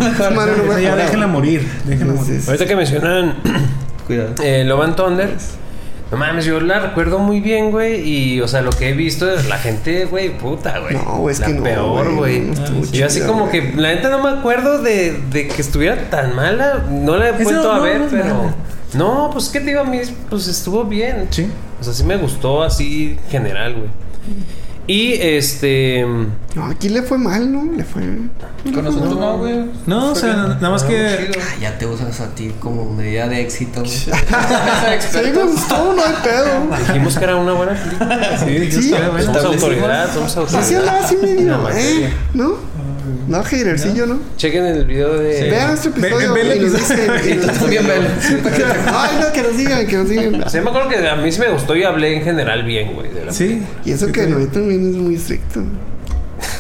Ya 0.81 0.97
déjenla 0.97 1.27
morir. 1.27 1.67
Ahorita 2.47 2.67
que 2.67 2.77
mencionan 2.77 3.37
Cuidado. 4.07 4.35
eh, 4.43 4.65
Love 4.65 4.83
and 4.85 4.97
Thunder. 4.97 5.31
No 6.11 6.19
mames, 6.19 6.45
yo 6.45 6.61
la 6.61 6.79
recuerdo 6.81 7.19
muy 7.19 7.41
bien, 7.41 7.71
güey. 7.71 8.01
Y, 8.09 8.41
o 8.41 8.47
sea, 8.47 8.61
lo 8.63 8.71
que 8.71 8.91
he 8.91 8.93
visto 8.93 9.27
de 9.27 9.43
la 9.45 9.59
gente, 9.59 10.05
güey, 10.05 10.37
puta, 10.37 10.79
güey. 10.79 10.95
No, 10.95 11.29
es 11.29 11.41
la 11.41 11.47
que 11.47 11.55
no, 11.55 11.63
peor, 11.65 12.15
güey, 12.15 12.41
no 12.41 12.53
estuvo 12.53 12.85
yo 12.93 13.07
así 13.07 13.17
chida, 13.17 13.27
como 13.27 13.47
güey. 13.49 13.73
que, 13.73 13.77
la 13.81 13.89
neta 13.95 14.11
no 14.11 14.23
me 14.23 14.39
acuerdo 14.39 14.83
de, 14.83 15.19
de 15.31 15.49
que 15.49 15.61
estuviera 15.63 16.11
tan 16.11 16.37
mala. 16.37 16.85
No 16.91 17.17
la 17.17 17.31
he 17.31 17.33
vuelto 17.33 17.73
a 17.73 17.81
ver, 17.81 18.01
no 18.01 18.07
es 18.07 18.13
pero. 18.13 18.35
mala. 18.35 18.55
No, 18.93 19.31
pues, 19.33 19.49
¿qué 19.49 19.59
te 19.59 19.67
digo 19.67 19.81
a 19.81 19.85
mí? 19.85 20.01
Pues 20.31 20.47
estuvo 20.47 20.85
bien. 20.85 21.27
Sí. 21.31 21.49
O 21.81 21.83
sea, 21.83 21.93
sí 21.93 22.05
me 22.05 22.17
gustó 22.17 22.63
así 22.63 23.19
general, 23.31 23.75
güey. 23.75 23.89
Y 24.87 25.15
este. 25.15 26.05
No, 26.55 26.67
aquí 26.67 26.91
le 26.91 27.03
fue 27.03 27.17
mal, 27.17 27.51
¿no? 27.51 27.65
Le 27.73 27.85
fue. 27.85 28.03
Con 28.73 28.85
nosotros 28.85 29.19
no, 29.19 29.39
güey. 29.39 29.65
No, 29.87 30.13
o 30.13 30.15
sea, 30.15 30.35
nada 30.35 30.71
más 30.71 30.83
que. 30.85 31.31
Ah, 31.41 31.57
ya 31.61 31.79
te 31.79 31.87
usas 31.87 32.21
a 32.21 32.35
ti 32.35 32.53
como 32.61 32.93
medida 32.93 33.27
de 33.29 33.41
éxito. 33.41 33.81
güey. 33.81 33.91
Sí, 33.93 34.11
me 35.35 35.43
gustó, 35.45 35.95
no 35.95 36.03
hay 36.05 36.15
pedo. 36.23 36.77
Dijimos 36.87 37.17
que 37.19 37.25
era 37.25 37.37
una 37.37 37.53
buena 37.55 37.73
película. 37.73 38.39
Sí, 38.39 38.51
dijiste 38.51 38.83
Sí, 38.83 38.91
buena. 38.91 39.23
Somos 39.23 39.45
autoridad, 39.45 40.13
somos 40.13 40.33
Sí, 40.33 40.39
autoridad. 40.39 40.65
sí 40.69 40.75
andaba 40.75 40.99
así 41.01 41.17
medio. 41.17 41.69
¿eh? 41.71 42.13
¿No? 42.35 42.55
No, 43.29 43.39
hatercillo, 43.39 44.07
¿no? 44.07 44.21
Chequen 44.37 44.65
el 44.67 44.85
video 44.85 45.15
de. 45.19 45.51
Vean 45.51 45.75
este 45.75 45.89
episodio 45.89 46.33
Ve- 46.33 46.43
ve 46.45 46.53
el 46.53 46.59
y 46.59 46.65
nos 46.65 46.73
dicen. 46.75 46.99
y 47.31 47.35
nos 47.35 47.47
Tú 47.53 47.61
también, 47.61 47.87
Bel. 47.87 48.07
Ay, 48.87 49.19
no, 49.21 49.33
que 49.33 49.43
nos 49.43 49.57
digan, 49.57 49.87
que 49.87 49.97
nos 49.97 50.09
digan. 50.09 50.51
Sí, 50.51 50.61
me 50.61 50.69
acuerdo 50.71 50.89
que 50.89 51.09
a 51.09 51.17
mí 51.17 51.31
sí 51.33 51.41
me 51.41 51.49
gustó 51.51 51.77
y 51.77 51.83
hablé 51.85 52.17
en 52.17 52.23
general 52.25 52.65
bien, 52.65 52.95
güey. 52.95 53.11
de 53.13 53.25
la 53.25 53.33
Sí. 53.33 53.63
Y 53.85 53.93
eso 53.93 54.07
Sí, 54.07 54.13
que. 54.13 54.27
Noé 54.27 54.47
también 54.47 54.89
es 54.91 54.97
muy 54.97 55.15
estricto. 55.17 55.63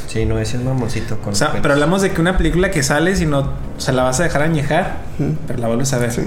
Sí, 0.08 0.24
no, 0.26 0.38
ese 0.38 0.56
es 0.58 0.62
mamoncito 0.62 1.18
con 1.18 1.32
O 1.32 1.36
sea, 1.36 1.52
pero 1.60 1.74
hablamos 1.74 2.00
de 2.02 2.10
que 2.12 2.20
una 2.20 2.36
película 2.36 2.70
que 2.70 2.82
sales 2.82 3.20
y 3.20 3.26
no. 3.26 3.40
O 3.76 3.80
sea, 3.80 3.92
la 3.94 4.04
vas 4.04 4.20
a 4.20 4.24
dejar 4.24 4.42
añejar, 4.42 4.98
pero 5.46 5.58
la 5.58 5.66
vuelves 5.68 5.92
a 5.92 5.98
ver. 5.98 6.12
Sí. 6.12 6.22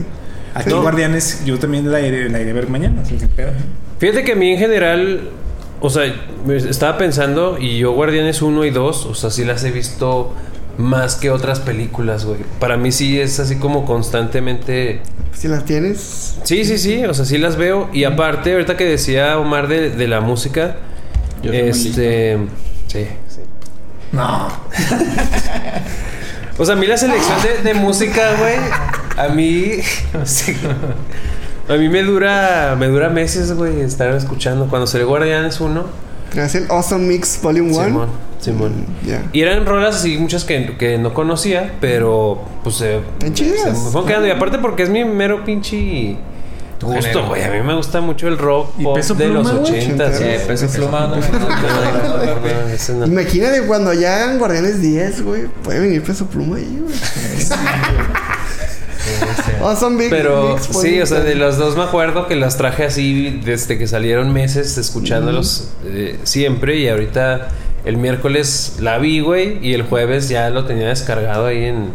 Aquí, 0.54 0.72
Sí. 0.72 0.76
Guardianes, 0.76 1.42
yo 1.46 1.58
también 1.60 1.90
la 1.92 2.02
iré, 2.02 2.30
la 2.30 2.40
iré 2.42 2.52
a 2.52 2.54
ver 2.54 2.68
mañana. 2.70 3.02
así 3.04 3.16
que 3.16 3.28
pedo. 3.28 3.52
Fíjate 4.00 4.24
que 4.24 4.32
a 4.34 4.36
mí 4.36 4.52
en 4.54 4.60
general, 4.60 5.30
o 5.80 5.90
sea, 5.90 6.06
estaba 6.70 6.98
pensando 6.98 7.58
y 7.60 7.80
yo 7.80 7.92
Guardianes 7.92 8.42
1 8.42 8.66
y 8.66 8.72
2, 8.72 9.06
o 9.06 9.16
sea, 9.16 9.30
sí 9.30 9.46
las 9.46 9.64
he 9.64 9.72
visto 9.72 10.34
más 10.78 11.16
que 11.16 11.30
otras 11.30 11.60
películas, 11.60 12.26
güey. 12.26 12.40
Para 12.60 12.78
mí 12.78 12.92
sí 12.92 13.20
es 13.20 13.40
así 13.40 13.58
como 13.58 13.86
constantemente... 13.86 15.02
Si 15.34 15.48
las 15.48 15.66
tienes. 15.66 16.38
Sí, 16.44 16.66
sí, 16.66 16.78
sí, 16.78 17.06
o 17.06 17.14
sea, 17.14 17.26
sí 17.26 17.38
las 17.38 17.58
veo. 17.58 17.90
Y 17.94 18.06
aparte, 18.06 18.54
ahorita 18.54 18.76
que 18.78 18.86
decía 18.86 19.38
Omar 19.38 19.68
de, 19.68 19.92
de 19.92 20.08
la 20.08 20.22
música, 20.22 20.78
Yo 21.44 21.52
este... 21.54 22.38
Sí, 22.88 23.08
sí. 23.28 23.42
No. 24.12 24.48
O 26.60 26.66
sea, 26.66 26.74
a 26.74 26.78
mí 26.78 26.88
la 26.88 26.98
selección 26.98 27.38
de, 27.44 27.62
de 27.62 27.76
música, 27.76 28.36
güey, 28.40 28.56
a 29.16 29.32
mí... 29.32 29.74
sí. 30.26 30.56
A 31.70 31.74
mí 31.76 31.90
me 31.90 32.02
dura, 32.04 32.76
me 32.80 32.88
dura 32.88 33.10
meses, 33.10 33.54
güey, 33.54 33.82
estar 33.82 34.10
escuchando. 34.14 34.68
Cuando 34.68 34.88
salió 34.88 35.08
Guardianes 35.08 35.60
1, 35.60 35.84
Es 36.36 36.56
el 36.56 36.66
Awesome 36.70 37.06
Mix 37.06 37.40
Volume 37.42 37.72
1. 37.74 37.84
Simón, 37.86 38.10
Simón. 38.40 38.74
Ya. 39.06 39.24
Y 39.34 39.42
eran 39.42 39.66
rolas 39.66 39.96
así, 39.98 40.18
muchas 40.18 40.44
que, 40.46 40.78
que 40.78 40.98
no 40.98 41.14
conocía, 41.14 41.74
pero 41.82 42.42
pues 42.64 42.84
chidas. 43.34 43.62
se 43.64 43.70
me 43.72 43.92
fueron 43.92 44.06
quedando. 44.08 44.28
Y 44.28 44.32
aparte 44.32 44.60
porque 44.60 44.84
es 44.84 44.90
mi 44.90 45.04
mero 45.04 45.44
pinche 45.44 46.16
gusto, 46.82 47.26
güey. 47.28 47.44
A 47.44 47.50
mí 47.50 47.62
me 47.62 47.74
gusta 47.76 48.02
mucho 48.02 48.28
el 48.28 48.38
rock 48.38 48.70
¿Y 48.78 48.84
pop 48.84 48.96
Peso 48.96 49.16
de 49.16 49.28
los 49.30 49.50
Pluma, 49.50 49.68
güey? 49.68 49.80
80. 49.82 50.14
Sí, 50.14 50.24
Eh, 50.24 50.44
peso 50.48 50.68
pluma, 50.68 51.12
ese 52.72 52.94
no. 52.94 53.08
Imagínate 53.08 53.64
cuando 53.64 53.94
ya 53.94 54.16
hagan 54.24 54.38
Guardianes 54.38 54.80
10, 54.82 55.24
güey. 55.24 55.48
Puede 55.64 55.80
venir 55.80 56.04
peso 56.04 56.28
pluma 56.28 56.58
ahí, 56.58 56.82
güey. 56.82 56.96
Awesome 59.68 59.98
Big 59.98 60.10
Pero 60.10 60.54
Mix 60.54 60.66
sí, 60.66 60.74
Volume 60.74 61.04
o 61.04 61.06
sea, 61.06 61.20
de 61.22 61.36
1. 61.36 61.46
los 61.46 61.58
dos 61.58 61.76
me 61.76 61.84
acuerdo 61.84 62.28
que 62.28 62.36
las 62.36 62.58
traje 62.58 62.86
así 62.86 63.42
desde 63.44 63.78
que 63.78 63.88
salieron 63.88 64.32
meses 64.34 64.78
escuchándolos 64.78 65.70
eh, 65.86 66.18
siempre 66.24 66.78
y 66.78 66.88
ahorita 66.88 67.50
el 67.88 67.96
miércoles 67.96 68.78
la 68.82 68.98
vi, 68.98 69.22
güey, 69.22 69.66
y 69.66 69.74
el 69.74 69.84
jueves 69.84 70.28
ya 70.28 70.50
lo 70.50 70.66
tenía 70.66 70.90
descargado 70.90 71.46
ahí 71.46 71.64
en, 71.64 71.92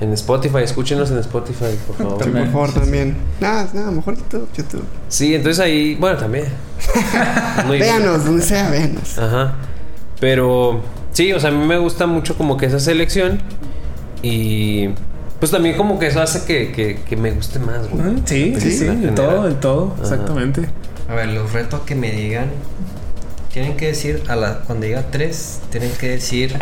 en 0.00 0.12
Spotify. 0.12 0.58
Escúchenos 0.64 1.12
en 1.12 1.18
Spotify, 1.18 1.78
por 1.86 1.96
favor. 1.96 2.24
Sí, 2.24 2.30
por 2.30 2.46
favor, 2.48 2.72
también. 2.72 3.16
Nada, 3.40 3.68
nada, 3.72 3.92
mejor 3.92 4.16
YouTube. 4.16 4.48
YouTube. 4.56 4.84
Sí, 5.08 5.36
entonces 5.36 5.60
ahí, 5.60 5.94
bueno, 5.94 6.18
también. 6.18 6.46
Muy 7.66 7.78
bien. 7.78 7.98
Véanos, 7.98 8.24
donde 8.24 8.42
sea, 8.42 8.68
véanos. 8.68 9.16
Ajá. 9.16 9.54
Pero 10.18 10.80
sí, 11.12 11.32
o 11.32 11.38
sea, 11.38 11.50
a 11.50 11.52
mí 11.52 11.64
me 11.64 11.78
gusta 11.78 12.08
mucho 12.08 12.36
como 12.36 12.56
que 12.56 12.66
esa 12.66 12.80
selección 12.80 13.40
y 14.22 14.88
pues 15.38 15.50
también 15.52 15.76
como 15.76 15.98
que 15.98 16.06
eso 16.08 16.20
hace 16.22 16.44
que, 16.44 16.72
que, 16.72 17.00
que 17.08 17.16
me 17.16 17.30
guste 17.32 17.58
más, 17.58 17.88
güey. 17.88 18.02
Sí, 18.24 18.54
sí, 18.58 18.72
sí, 18.72 18.84
general. 18.86 19.14
todo, 19.14 19.48
de 19.48 19.54
todo, 19.54 19.92
Ajá. 19.94 20.02
exactamente. 20.02 20.68
A 21.08 21.14
ver, 21.14 21.28
los 21.28 21.52
reto 21.52 21.76
a 21.76 21.86
que 21.86 21.94
me 21.94 22.10
digan. 22.12 22.46
Tienen 23.52 23.76
que 23.76 23.86
decir, 23.86 24.22
a 24.28 24.36
la, 24.36 24.58
cuando 24.60 24.84
diga 24.86 25.04
tres, 25.10 25.60
tienen 25.70 25.90
que 25.92 26.10
decir 26.10 26.54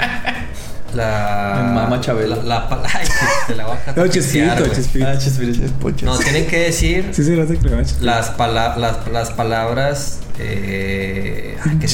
la. 0.94 1.72
Mamá 1.74 2.00
Chabelo. 2.00 2.36
La, 2.36 2.42
la 2.60 2.68
pala- 2.68 2.88
Ay, 2.94 3.06
que 3.06 3.52
te 3.52 3.56
la 3.56 3.66
voy 3.66 3.76
a 3.86 3.92
No, 3.96 4.06
Chespirito. 4.06 4.66
Chespirito. 4.68 5.10
Ah, 5.10 5.18
Chespirito. 5.18 6.06
No, 6.06 6.18
tienen 6.18 6.46
que 6.46 6.58
decir 6.60 7.08
Sí, 7.12 7.24
sí, 7.24 7.30
no 7.32 7.46
te 7.46 7.56
creo. 7.56 7.80
Las, 8.00 8.30
pala- 8.30 8.76
las, 8.76 9.08
las 9.08 9.30
palabras. 9.30 10.18
Eh, 10.38 11.56
ay, 11.64 11.78
¿Qué. 11.80 11.86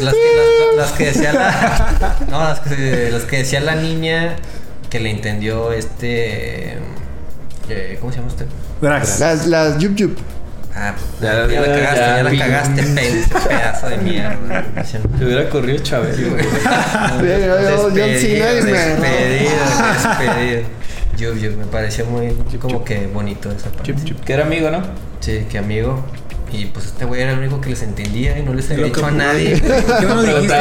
Las 0.00 0.12
que, 0.12 0.20
las, 0.36 0.76
las 0.76 0.92
que 0.92 1.04
decía 1.06 1.32
la. 1.32 2.16
No, 2.30 2.38
las 2.40 2.60
que, 2.60 3.08
las 3.12 3.22
que 3.24 3.36
decía 3.38 3.60
la 3.60 3.76
niña 3.76 4.36
que 4.90 5.00
le 5.00 5.10
entendió 5.10 5.72
este. 5.72 6.74
eh, 7.68 7.96
¿Cómo 8.00 8.12
se 8.12 8.18
llama 8.18 8.28
usted? 8.28 8.46
Drax. 8.80 9.20
Las, 9.20 9.46
las 9.46 9.78
Yup 9.78 9.94
Yup. 9.96 10.18
Ah, 10.78 10.94
Ya, 11.22 11.46
ya, 11.48 11.60
la 11.62 11.66
cagaste, 11.66 12.00
ya, 12.00 12.16
ya, 12.16 12.22
la 12.22 12.38
cagaste, 12.38 12.82
pe- 12.94 13.48
pedazo 13.48 13.88
de 13.88 13.96
mierda. 13.98 14.64
Te 15.18 15.24
hubiera 15.24 15.48
corrido. 15.48 15.82
Bien, 17.22 17.40
yo- 17.46 17.60
yo- 17.62 17.90
despedido, 17.90 18.46
despedido. 19.94 20.62
Yup, 21.16 21.38
yup, 21.38 21.56
me 21.56 21.64
pareció 21.64 22.04
muy 22.04 22.30
como 22.60 22.84
que 22.84 23.06
bonito 23.06 23.50
esa 23.50 23.70
parte. 23.70 23.94
Que 24.26 24.32
era 24.34 24.44
amigo, 24.44 24.70
¿no? 24.70 24.82
Sí, 25.20 25.46
que 25.50 25.56
amigo. 25.58 26.04
Y 26.52 26.66
pues 26.66 26.86
este 26.86 27.04
güey 27.04 27.22
era 27.22 27.32
el 27.32 27.38
único 27.38 27.60
que 27.60 27.70
les 27.70 27.82
entendía 27.82 28.38
y 28.38 28.42
no 28.42 28.54
les 28.54 28.70
había 28.70 28.86
dicho 28.86 29.04
a 29.04 29.10
nadie. 29.10 29.60
¿Qué 29.60 30.06
no 30.06 30.22
dijiste? 30.22 30.54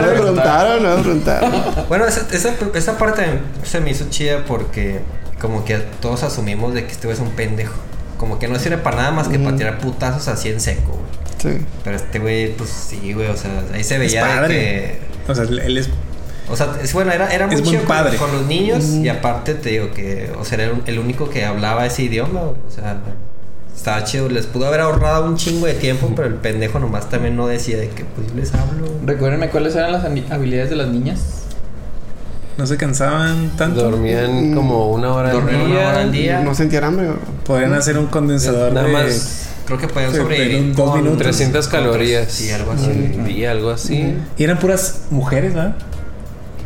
No 0.00 0.06
me 0.06 0.12
preguntaron, 0.12 0.82
no 0.82 0.96
me 0.96 1.02
preguntaron. 1.02 1.52
Bueno, 1.88 2.06
esa, 2.06 2.26
esa, 2.32 2.54
esa 2.74 2.98
parte 2.98 3.24
se 3.64 3.80
me 3.80 3.90
hizo 3.90 4.08
chida 4.08 4.44
porque 4.46 5.00
como 5.40 5.64
que 5.64 5.78
todos 6.00 6.22
asumimos 6.22 6.74
de 6.74 6.86
que 6.86 6.92
este 6.92 7.06
güey 7.06 7.16
es 7.16 7.22
un 7.22 7.30
pendejo. 7.32 7.74
Como 8.16 8.38
que 8.38 8.46
no 8.46 8.58
sirve 8.58 8.78
para 8.78 8.96
nada 8.98 9.10
más 9.10 9.26
que 9.28 9.38
para 9.38 9.56
tirar 9.56 9.78
putazos 9.78 10.28
así 10.28 10.48
en 10.48 10.60
seco, 10.60 10.92
güey. 10.92 11.56
Sí. 11.58 11.64
Pero 11.82 11.96
este 11.96 12.20
güey, 12.20 12.54
pues 12.54 12.70
sí, 12.70 13.12
güey, 13.12 13.26
o 13.26 13.36
sea, 13.36 13.50
ahí 13.74 13.82
se 13.82 13.98
veía 13.98 14.46
que... 14.46 15.00
O 15.26 15.34
sea, 15.34 15.44
él 15.44 15.76
es. 15.76 15.90
O 16.48 16.56
sea, 16.56 16.76
es, 16.80 16.92
bueno, 16.92 17.10
era, 17.10 17.32
era 17.34 17.46
muy 17.46 17.56
Es 17.56 17.62
buen 17.62 17.72
chido 17.72 17.84
con- 17.84 17.96
padre. 17.96 18.16
Con, 18.16 18.30
los 18.32 18.46
niños 18.46 18.84
y 18.84 19.08
aparte 19.08 19.54
te 19.54 19.70
digo 19.70 19.90
que, 19.90 20.32
o 20.38 20.44
sea, 20.44 20.58
era 20.62 20.72
el, 20.72 20.82
el 20.86 20.98
único 21.00 21.28
que 21.30 21.44
hablaba 21.44 21.84
ese 21.84 22.02
idioma, 22.02 22.40
güey, 22.42 22.60
o 22.66 22.70
sea, 22.70 22.96
Estaba 23.74 24.04
chido, 24.04 24.28
les 24.28 24.46
pudo 24.46 24.66
haber 24.66 24.80
ahorrado 24.80 25.24
un 25.26 25.36
chingo 25.36 25.66
de 25.66 25.74
tiempo, 25.74 26.10
pero 26.14 26.28
el 26.28 26.34
pendejo 26.34 26.78
nomás 26.78 27.08
también 27.08 27.34
no 27.36 27.46
decía 27.46 27.78
de 27.78 27.88
que 27.88 28.04
pues 28.04 28.28
yo 28.28 28.34
les 28.34 28.54
hablo. 28.54 28.86
Recuérdenme 29.04 29.48
cuáles 29.50 29.74
eran 29.74 29.92
las 29.92 30.04
habilidades 30.04 30.70
de 30.70 30.76
las 30.76 30.88
niñas. 30.88 31.20
No 32.58 32.66
se 32.66 32.76
cansaban 32.76 33.50
tanto. 33.56 33.82
Dormían 33.82 34.54
como 34.54 34.92
una 34.92 35.12
hora 35.14 35.30
al 35.30 35.36
Dormían 35.36 35.66
día. 35.66 35.78
una 35.78 35.88
hora 35.88 36.00
al 36.02 36.12
día. 36.12 36.40
No 36.40 36.54
sentían 36.54 36.84
hambre. 36.84 37.08
Podrían 37.46 37.72
hacer 37.74 37.98
un 37.98 38.06
condensador 38.06 38.72
Nada 38.72 38.86
de... 38.86 38.92
más 38.92 39.48
Creo 39.64 39.78
que 39.78 39.88
podían 39.88 40.10
Sí, 40.10 40.16
sobrevivir 40.18 40.56
en 40.56 40.74
dos 40.74 40.90
con 40.90 40.98
minutos. 41.02 41.22
300 41.22 41.68
con 41.68 41.80
calorías. 41.80 42.30
Sí, 42.30 42.50
algo 42.50 42.72
así. 42.72 42.90
día, 42.92 43.52
algo 43.52 43.70
así. 43.70 44.16
Y 44.36 44.44
eran 44.44 44.58
puras 44.58 45.02
mujeres, 45.10 45.54
¿verdad? 45.54 45.76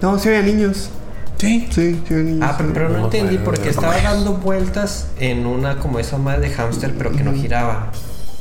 No, 0.02 0.18
sí 0.18 0.28
había 0.28 0.42
niños. 0.42 0.90
Sí. 1.38 1.68
Sí, 1.70 2.00
sí. 2.08 2.38
Ah, 2.42 2.54
pero, 2.56 2.72
pero 2.72 2.88
no 2.88 3.04
entendí 3.04 3.38
porque 3.38 3.68
estaba 3.70 3.96
dando 4.00 4.34
vueltas 4.34 5.08
en 5.20 5.46
una 5.46 5.76
como 5.78 5.98
esa 5.98 6.16
madre 6.18 6.48
de 6.48 6.54
hámster, 6.54 6.94
pero 6.96 7.12
que 7.12 7.22
no 7.22 7.32
giraba. 7.32 7.90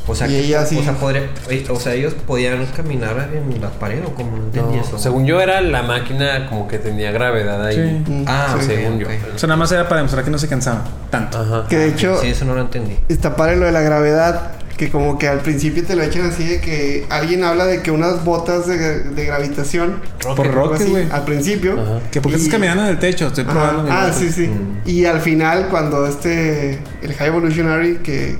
O 0.07 0.13
sea, 0.13 0.27
Y 0.27 0.29
que- 0.31 0.39
ella 0.41 0.63
sí. 0.67 0.77
o, 0.77 0.83
sea, 0.83 0.93
podría- 0.93 1.29
o 1.71 1.79
sea, 1.79 1.93
ellos 1.93 2.13
podían 2.13 2.63
caminar 2.67 3.27
en 3.33 3.59
la 3.59 3.71
pared 3.71 4.03
o 4.05 4.13
como 4.13 4.37
no 4.37 4.43
entendí 4.43 4.75
No, 4.77 4.83
eso. 4.83 4.99
según 4.99 5.25
yo 5.25 5.41
era 5.41 5.61
la 5.61 5.81
máquina 5.81 6.47
como 6.47 6.67
que 6.67 6.77
tenía 6.77 7.11
gravedad 7.11 7.65
ahí. 7.65 7.75
Sí. 8.05 8.11
Mm, 8.11 8.25
Ah, 8.27 8.55
sí. 8.59 8.67
según 8.67 8.99
yo. 8.99 9.07
O 9.33 9.39
sea, 9.39 9.47
nada 9.47 9.57
más 9.57 9.71
era 9.71 9.85
para 9.89 9.97
demostrar 9.97 10.23
que 10.23 10.29
no 10.29 10.37
se 10.37 10.47
cansaban 10.47 10.83
tanto. 11.09 11.39
Ajá. 11.39 11.67
Que 11.67 11.77
de 11.79 11.87
hecho, 11.87 12.21
Sí, 12.21 12.27
eso 12.27 12.45
no 12.45 12.53
lo 12.53 12.61
entendí. 12.61 12.99
está 13.09 13.35
padre 13.35 13.55
lo 13.55 13.65
de 13.65 13.71
la 13.71 13.81
gravedad. 13.81 14.51
Que 14.77 14.89
como 14.91 15.17
que 15.17 15.27
al 15.29 15.39
principio 15.39 15.85
te 15.85 15.95
lo 15.95 16.03
echan 16.03 16.25
así 16.29 16.43
de 16.43 16.59
que 16.59 17.05
alguien 17.09 17.45
habla 17.45 17.65
de 17.65 17.81
que 17.81 17.91
unas 17.91 18.25
botas 18.25 18.67
de, 18.67 19.03
de 19.03 19.25
gravitación. 19.25 20.01
Por 20.35 20.73
así, 20.75 20.89
güey. 20.89 21.07
Al 21.11 21.23
principio. 21.23 21.79
Ajá. 21.79 21.99
Que 22.11 22.19
porque 22.19 22.37
Y- 22.37 22.41
estás 22.41 22.51
caminando 22.51 22.83
en 22.83 22.89
el 22.89 22.99
techo, 22.99 23.27
estoy 23.27 23.45
probando. 23.45 23.83
mi 23.83 23.89
Ah, 23.89 24.11
sí, 24.13 24.29
sí. 24.31 24.47
Mm. 24.47 24.81
Y 24.85 25.05
al 25.05 25.21
final, 25.21 25.67
cuando 25.69 26.05
este. 26.05 26.79
El 27.01 27.13
High 27.13 27.27
Evolutionary 27.27 27.97
que. 27.97 28.35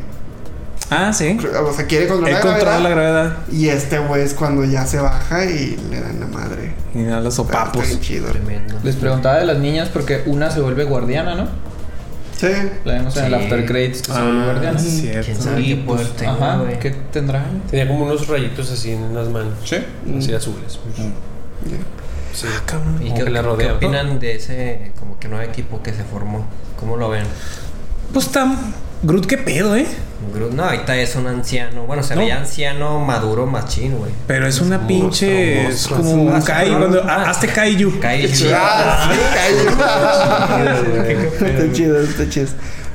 Ah, 0.89 1.13
sí. 1.13 1.37
O 1.63 1.73
sea, 1.73 1.85
quiere 1.87 2.07
controlar 2.07 2.33
la 2.43 2.51
controla 2.51 2.79
la 2.79 2.89
gravedad. 2.89 3.37
Y 3.51 3.69
este 3.69 3.97
güey 3.99 4.21
es 4.21 4.33
cuando 4.33 4.65
ya 4.65 4.85
se 4.85 4.99
baja 4.99 5.45
y 5.45 5.77
le 5.89 6.01
dan 6.01 6.19
la 6.19 6.27
madre. 6.27 6.73
Y 6.93 7.07
a 7.07 7.21
los 7.21 7.33
sopapos. 7.35 7.99
chido. 8.01 8.27
Tremendo. 8.27 8.75
Les 8.83 8.95
preguntaba 8.95 9.39
de 9.39 9.45
las 9.45 9.57
niñas 9.57 9.89
porque 9.89 10.21
una 10.25 10.51
se 10.51 10.59
vuelve 10.59 10.83
guardiana, 10.83 11.33
¿no? 11.35 11.47
Sí. 12.37 12.47
La 12.83 12.93
vemos 12.93 13.15
en 13.17 13.25
el 13.25 13.29
Sí. 13.31 13.35
After 13.43 13.65
Credits 13.65 14.01
que 14.01 14.11
Ah, 14.11 14.73
sí, 14.77 15.01
¿Quién 15.01 15.23
cierto. 15.23 15.41
sabe 15.41 15.63
qué 15.63 15.75
pues, 15.77 16.11
tenga, 16.15 16.31
ajá, 16.33 16.57
güey? 16.57 16.79
¿qué 16.79 16.91
tendrá? 17.11 17.45
Tenía 17.69 17.87
como 17.87 18.03
unos 18.05 18.27
rayitos 18.27 18.69
así 18.71 18.91
en 18.91 19.15
las 19.15 19.29
manos. 19.29 19.53
Sí. 19.63 19.77
Así 20.17 20.33
azules. 20.33 20.79
Sí. 22.33 22.45
Ah, 22.47 22.61
cabrón. 22.65 22.99
¿Y 23.01 23.11
qué, 23.13 23.23
qué 23.57 23.71
opinan 23.71 24.19
de 24.19 24.35
ese 24.35 24.91
como 24.99 25.17
que 25.17 25.29
nuevo 25.29 25.49
equipo 25.49 25.81
que 25.81 25.93
se 25.93 26.03
formó? 26.03 26.45
¿Cómo 26.77 26.97
lo 26.97 27.09
ven? 27.09 27.23
Pues 28.11 28.25
está. 28.25 28.53
Groot, 29.05 29.25
qué 29.27 29.37
pedo, 29.37 29.75
¿eh? 29.75 29.85
Groot, 30.33 30.51
no, 30.53 30.63
ahorita 30.63 30.95
es 30.97 31.15
un 31.15 31.27
anciano. 31.27 31.85
Bueno, 31.85 32.01
se 32.01 32.15
No. 32.15 32.21
veía 32.21 32.37
anciano, 32.39 32.99
maduro, 32.99 33.45
machín, 33.45 33.95
güey. 33.97 34.11
Pero 34.25 34.47
es 34.47 34.59
una 34.61 34.79
un 34.79 34.87
pinche. 34.87 35.61
monstruo, 35.63 35.69
Es 35.69 35.87
como 36.07 36.23
un 36.23 36.33
Ah, 36.33 36.41
Kai. 36.43 36.69
Cuando, 36.69 37.01
ah, 37.03 37.23
ah, 37.25 37.29
hazte 37.29 37.47
Kaiju. 37.47 37.99
Kaiju. 37.99 38.47
Ah, 38.53 39.11
Qué 41.07 41.15
cayó. 41.39 41.47
Está 41.47 41.71
chido, 41.73 42.01
está 42.01 42.29
chido. 42.29 42.47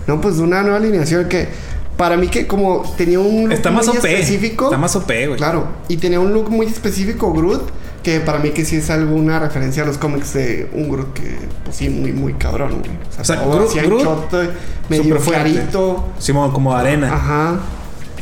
No, 0.06 0.20
pues 0.20 0.36
una 0.38 0.62
nueva 0.62 0.78
alineación 0.78 1.28
que 1.28 1.48
para 1.96 2.16
mí 2.16 2.28
que 2.28 2.46
como 2.46 2.82
tenía 2.96 3.20
un 3.20 3.44
look 3.44 3.52
Está 3.52 3.70
más 3.70 3.86
muy 3.86 3.98
OP. 3.98 4.04
específico. 4.08 4.64
Está 4.66 4.78
más 4.78 4.96
OP, 4.96 5.06
güey. 5.26 5.36
Claro, 5.36 5.68
y 5.88 5.96
tenía 5.98 6.18
un 6.18 6.32
look 6.32 6.50
muy 6.50 6.66
específico 6.66 7.32
Groot 7.32 7.68
que 8.18 8.20
para 8.20 8.38
mí 8.38 8.50
que 8.50 8.64
sí 8.64 8.76
es 8.76 8.90
alguna 8.90 9.38
referencia 9.38 9.82
a 9.82 9.86
los 9.86 9.98
cómics 9.98 10.34
de 10.34 10.68
un 10.72 10.88
Groot 10.90 11.12
que 11.14 11.38
pues 11.64 11.76
sí 11.76 11.88
muy 11.88 12.12
muy 12.12 12.34
cabrón, 12.34 12.80
güey. 12.80 12.90
O 13.20 13.24
sea, 13.24 13.36
todo 13.42 13.60
Groot- 13.60 13.68
así 13.68 13.78
Groot, 13.80 14.00
anchote, 14.00 14.50
medio 14.88 15.16
clarito. 15.18 16.08
Simón, 16.18 16.50
como 16.52 16.74
arena. 16.76 17.12
Ajá. 17.14 17.60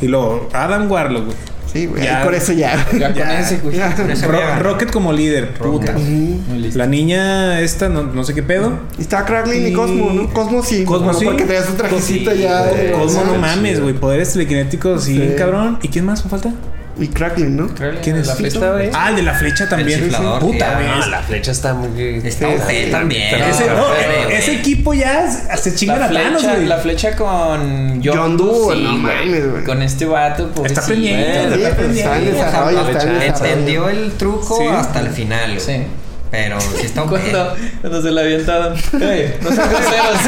Y 0.01 0.07
luego, 0.07 0.47
Adam 0.53 0.89
Warlock, 0.91 1.25
güey. 1.25 1.37
Sí, 1.71 1.85
güey. 1.85 2.03
Ya. 2.03 2.19
ahí 2.19 2.25
Por 2.25 2.33
eso 2.33 2.51
ya. 2.53 2.87
Ya 2.97 3.13
con 3.13 3.29
ese, 3.29 3.57
güey. 3.59 3.77
ya. 3.77 3.95
Con 3.95 4.09
ese 4.09 4.25
Ro-. 4.27 4.39
Rocket 4.59 4.91
como 4.91 5.13
líder. 5.13 5.53
Puta. 5.53 5.91
Muy 5.93 6.59
listo. 6.59 6.79
La 6.79 6.87
niña 6.87 7.59
esta, 7.61 7.89
no, 7.89 8.03
no 8.03 8.23
sé 8.23 8.33
qué 8.33 8.41
pedo. 8.41 8.71
Y 8.97 9.01
está 9.01 9.23
Cracklin 9.25 9.67
y 9.67 9.69
Y- 9.69 9.73
Cosmo, 9.73 10.11
¿no? 10.11 10.29
Cosmo 10.33 10.63
sí. 10.63 10.83
Cosmo 10.83 11.05
Bueno, 11.05 11.19
sí. 11.19 11.25
Porque 11.25 11.43
traía 11.45 11.63
su 11.63 11.73
trajecito 11.73 12.31
Sí, 12.31 12.39
ya. 12.39 12.63
de- 12.63 12.91
Cosmo, 12.93 13.23
no 13.25 13.35
mames, 13.35 13.81
güey. 13.81 13.93
Poderes 13.93 14.33
telequinéticos, 14.33 15.03
Sí. 15.03 15.33
cabrón. 15.37 15.77
¿Y 15.83 15.89
quién 15.89 16.05
más 16.05 16.23
me 16.23 16.31
falta? 16.31 16.53
Y 16.99 17.07
Cracklin, 17.07 17.55
¿no? 17.55 17.67
¿Quién 18.03 18.17
es? 18.17 18.27
La 18.27 18.33
¿Quién 18.35 18.51
fiesta, 18.51 18.71
güey. 18.73 18.89
Ah, 18.93 19.09
el 19.09 19.15
de 19.15 19.21
la 19.23 19.33
flecha 19.33 19.69
también. 19.69 19.99
chiflador, 20.01 20.39
Puta, 20.41 20.73
güey. 20.75 20.87
Ah, 20.87 21.07
la 21.09 21.21
flecha 21.23 21.51
está 21.51 21.73
muy. 21.73 22.21
Está 22.23 22.47
Sí, 22.67 22.87
también. 22.91 23.35
Ese, 23.35 23.63
Está 23.63 23.73
no, 23.73 23.81
OP, 23.87 23.93
eh, 23.97 24.23
güey. 24.25 24.35
ese 24.37 24.53
equipo 24.55 24.93
ya 24.93 25.29
se 25.57 25.75
chinga 25.75 25.97
La 25.97 26.05
a 26.05 26.09
Thanos, 26.11 26.41
flecha, 26.41 26.55
güey. 26.55 26.67
la 26.67 26.77
flecha 26.77 27.15
con 27.15 28.01
John 28.03 28.37
Doe, 28.37 28.75
sí, 28.75 28.83
no 28.83 28.91
mames, 28.93 29.51
güey. 29.51 29.63
Con 29.63 29.81
este 29.81 30.05
vato, 30.05 30.49
pues. 30.53 30.71
Está 30.71 30.85
pendiente. 30.85 31.23
Sí, 31.55 31.61
está 31.61 31.69
está 31.69 31.69
en 31.71 31.75
pendiente. 31.77 33.27
Entendió 33.27 33.89
el 33.89 34.11
truco 34.13 34.57
Sí. 34.57 34.67
hasta 34.67 34.99
el 34.99 35.09
final, 35.09 35.55
güey. 35.55 35.59
Sí. 35.59 35.83
Pero 36.31 36.61
sí 36.61 36.85
está 36.85 37.03
OP. 37.03 37.09
Cuando, 37.09 37.55
cuando 37.81 38.01
se 38.01 38.11
la 38.11 38.21
avientaron. 38.21 38.73
Ey, 39.01 39.35
no 39.41 39.51
sean 39.51 39.69
groseros. 39.69 40.19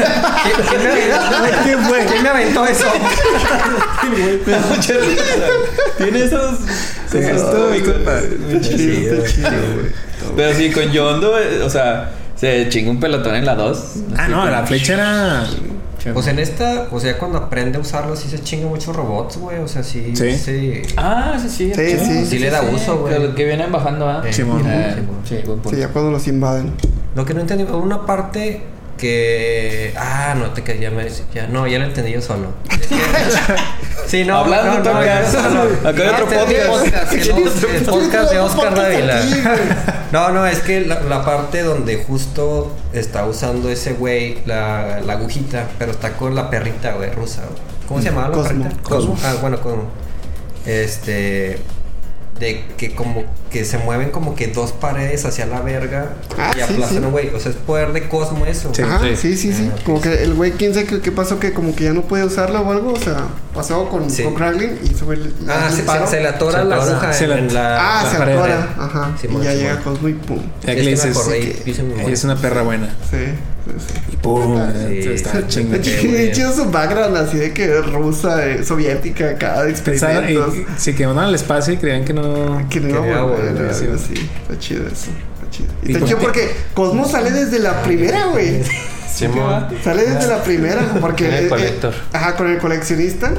¿Quién, 0.42 0.56
quién 1.64 1.80
me 1.80 1.86
fue? 1.86 2.04
¿Quién 2.06 2.22
me 2.22 2.28
aventó 2.28 2.66
eso? 2.66 2.86
Tiene 5.98 6.24
esos. 6.24 6.58
Sí, 7.10 7.18
güey. 7.18 7.82
Pero 10.36 10.54
sí, 10.54 10.70
con 10.70 10.90
Yondo, 10.90 11.38
eh, 11.38 11.62
o 11.62 11.70
sea, 11.70 12.10
se 12.36 12.68
chingó 12.68 12.90
un 12.90 13.00
pelotón 13.00 13.34
en 13.34 13.44
la 13.44 13.54
2. 13.54 13.94
Ah, 14.16 14.28
no, 14.28 14.48
la 14.48 14.66
flecha 14.66 14.94
era. 14.94 15.46
Pues 16.12 16.26
en 16.26 16.38
esta, 16.38 16.88
o 16.90 16.98
sea, 16.98 17.16
cuando 17.18 17.38
aprende 17.38 17.78
a 17.78 17.80
usarlo, 17.80 18.16
sí 18.16 18.28
se 18.28 18.42
chinga 18.42 18.66
muchos 18.66 18.94
robots, 18.96 19.36
güey. 19.36 19.58
O 19.58 19.68
sea, 19.68 19.82
sí. 19.82 20.14
Sí. 20.16 20.36
Sí. 20.36 20.82
Ah, 20.96 21.38
sí, 21.40 21.48
sí. 21.48 21.72
Sí, 21.74 21.98
sí. 22.04 22.26
Sí 22.26 22.38
le 22.38 22.50
da 22.50 22.62
uso, 22.62 22.98
güey. 22.98 23.18
Que, 23.18 23.34
que 23.34 23.44
vienen 23.44 23.70
bajando, 23.70 24.08
¿ah? 24.08 24.22
Eh, 24.24 24.32
sí, 24.32 24.42
buen 24.42 24.62
punto. 24.62 25.70
Sí, 25.70 25.76
ya 25.76 25.88
cuando 25.88 26.10
los 26.10 26.26
invaden. 26.26 26.72
Lo 27.14 27.24
que 27.24 27.34
no 27.34 27.40
entendí 27.40 27.64
una 27.64 28.06
parte 28.06 28.62
que. 28.98 29.92
Ah, 29.96 30.34
no, 30.38 30.50
te 30.50 30.62
quería 30.62 30.90
me 30.90 31.06
ya, 31.34 31.46
No, 31.48 31.66
ya 31.66 31.78
lo 31.78 31.86
entendí 31.86 32.12
yo 32.12 32.20
solo. 32.22 32.48
Es 32.70 32.86
que- 32.86 32.96
sí, 34.06 34.24
no. 34.24 34.38
Hablando, 34.38 34.92
no, 34.92 35.00
no, 35.00 35.30
solo. 35.30 35.88
Acá 35.88 36.02
hay 36.02 36.08
otro 36.08 36.26
podcast. 36.26 37.12
el 37.12 37.28
podcast, 37.32 37.64
el 37.74 37.82
podcast 37.84 38.32
de 38.32 38.38
Oscar 38.40 38.74
Dávila. 38.74 39.20
No, 40.12 40.28
no, 40.30 40.46
es 40.46 40.60
que 40.60 40.82
la, 40.82 41.00
la 41.02 41.24
parte 41.24 41.62
donde 41.62 41.96
justo 42.04 42.74
está 42.92 43.24
usando 43.24 43.68
ese 43.70 43.94
güey 43.94 44.38
la, 44.46 45.00
la 45.00 45.14
agujita, 45.14 45.68
pero 45.78 45.92
está 45.92 46.12
con 46.12 46.34
la 46.34 46.50
perrita, 46.50 46.92
güey, 46.92 47.10
rusa. 47.10 47.42
güey. 47.42 47.60
¿Cómo 47.88 48.00
se 48.00 48.08
llamaba 48.08 48.28
la 48.28 48.34
Cosmo. 48.34 48.48
perrita? 48.64 48.82
Cosmo. 48.82 49.18
Ah, 49.24 49.34
bueno, 49.40 49.60
Cosmo. 49.60 49.90
Este. 50.66 51.58
De 52.42 52.64
que 52.76 52.92
como 52.92 53.22
que 53.52 53.64
se 53.64 53.78
mueven 53.78 54.10
como 54.10 54.34
que 54.34 54.48
dos 54.48 54.72
paredes 54.72 55.24
hacia 55.24 55.46
la 55.46 55.60
verga 55.60 56.14
Ah, 56.36 56.50
y 56.52 56.56
sí, 56.56 56.60
aplastan 56.62 56.98
sí. 56.98 57.04
a 57.04 57.06
un 57.06 57.12
güey. 57.12 57.28
O 57.32 57.38
sea, 57.38 57.52
es 57.52 57.56
poder 57.58 57.92
de 57.92 58.08
Cosmo 58.08 58.44
eso. 58.46 58.74
Sí. 58.74 58.82
Ajá, 58.82 58.98
sí, 59.16 59.36
sí, 59.36 59.52
sí. 59.52 59.70
Ah, 59.72 59.78
Como 59.84 60.00
que 60.00 60.12
el 60.24 60.34
güey, 60.34 60.50
quién 60.50 60.74
sabe 60.74 60.86
qué, 60.86 61.00
qué 61.00 61.12
pasó, 61.12 61.38
que 61.38 61.52
como 61.52 61.74
que 61.76 61.84
ya 61.84 61.92
no 61.92 62.02
puede 62.02 62.24
usarla 62.24 62.60
o 62.60 62.72
algo. 62.72 62.94
O 62.94 62.98
sea, 62.98 63.28
pasó 63.54 63.88
con, 63.88 64.10
Sí. 64.10 64.24
con 64.24 64.34
Cracklin 64.34 64.76
y 64.82 65.04
güey 65.04 65.18
le 65.18 65.30
Ah, 65.48 65.70
se, 65.70 65.76
se, 65.86 66.06
se 66.08 66.20
le 66.20 66.28
atora 66.28 66.58
Se 66.58 66.64
la 66.64 66.76
atora. 66.76 66.90
aguja 66.92 67.12
Se 67.12 67.26
la- 67.28 67.38
en 67.38 67.54
la. 67.54 67.76
Ah, 68.00 68.02
la 68.04 68.10
se 68.10 68.16
pared. 68.18 68.32
atora. 68.36 68.74
Ajá. 68.78 69.16
Y 69.22 69.44
ya 69.44 69.54
llega 69.54 69.78
Cosmo 69.80 70.08
y 70.08 70.14
pum. 70.14 70.40
Es 70.66 70.74
que 70.74 70.82
me 71.06 71.10
acordé 71.12 71.62
y 71.64 72.10
es 72.12 72.24
una 72.24 72.36
perra 72.36 72.62
buena. 72.62 72.88
Sí, 73.08 73.16
sí, 73.18 73.26
sí. 73.26 73.32
Y 74.12 74.16
pum. 74.16 74.58
Sí. 74.88 75.08
Está 75.08 75.46
chingada. 75.46 75.76
hecho, 75.82 75.90
güey. 76.02 76.16
bien 76.16 76.32
chido 76.32 76.52
su 76.52 76.70
background 76.70 77.16
así 77.16 77.38
de 77.38 77.52
que 77.52 77.80
rusa, 77.80 78.46
eh, 78.46 78.64
soviética, 78.64 79.30
acá 79.30 79.68
experimentos. 79.68 80.56
y, 80.56 80.66
si 80.76 80.94
quedaron 80.94 81.18
al 81.18 81.34
espacio 81.34 81.74
y 81.74 81.76
creían 81.76 82.04
que 82.04 82.12
no. 82.12 82.66
Que 82.68 82.80
no 82.80 82.88
iba 82.88 83.18
a 83.18 83.22
volver, 83.22 83.74
sí. 83.74 83.86
así. 83.92 84.30
Está 84.42 84.58
chido 84.58 84.86
eso. 84.86 85.10
Está 85.34 85.50
chido. 85.50 85.68
Y 85.84 85.92
está 85.92 86.06
chido 86.06 86.18
porque 86.18 86.50
Cosmo 86.74 87.06
sale 87.06 87.30
desde 87.30 87.58
la 87.58 87.82
primera, 87.82 88.26
güey. 88.26 88.62
Simón. 89.12 89.68
Sale 89.84 90.02
desde 90.06 90.26
la 90.26 90.42
primera, 90.42 90.96
porque. 91.00 91.24
Tiene 91.24 91.40
eh, 91.40 91.46
eh, 91.46 91.48
colector. 91.48 91.94
ajá, 92.12 92.36
con 92.36 92.48
el 92.48 92.58
coleccionista. 92.58 93.32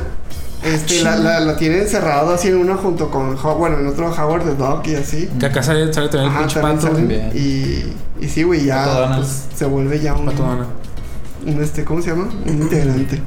Este, 0.64 1.02
la, 1.02 1.18
la, 1.18 1.40
la 1.42 1.58
tiene 1.58 1.80
encerrado 1.80 2.34
así 2.34 2.48
en 2.48 2.58
una 2.58 2.76
junto 2.76 3.10
con. 3.10 3.38
Bueno, 3.58 3.80
en 3.80 3.88
otro 3.88 4.10
Howard 4.10 4.44
the 4.44 4.56
Dog 4.56 4.88
y 4.88 4.96
así. 4.96 5.30
Que 5.40 5.48
acá 5.48 5.62
sale, 5.62 5.94
sale 5.94 6.08
también 6.08 6.32
el 6.32 6.38
Ajá, 6.38 6.40
pinche 6.40 6.62
también 6.62 6.80
pato. 6.80 7.08
Bien. 7.08 7.32
Y, 7.34 8.24
y 8.24 8.30
sí, 8.30 8.44
güey, 8.44 8.66
ya 8.66 9.16
pues, 9.18 9.46
se 9.56 9.66
vuelve 9.66 10.00
ya 10.00 10.14
un, 10.14 10.30
un 10.30 11.62
este, 11.62 11.84
¿cómo 11.84 12.02
se 12.02 12.12
llama? 12.12 12.30
Un 12.46 12.62
integrante. 12.62 13.22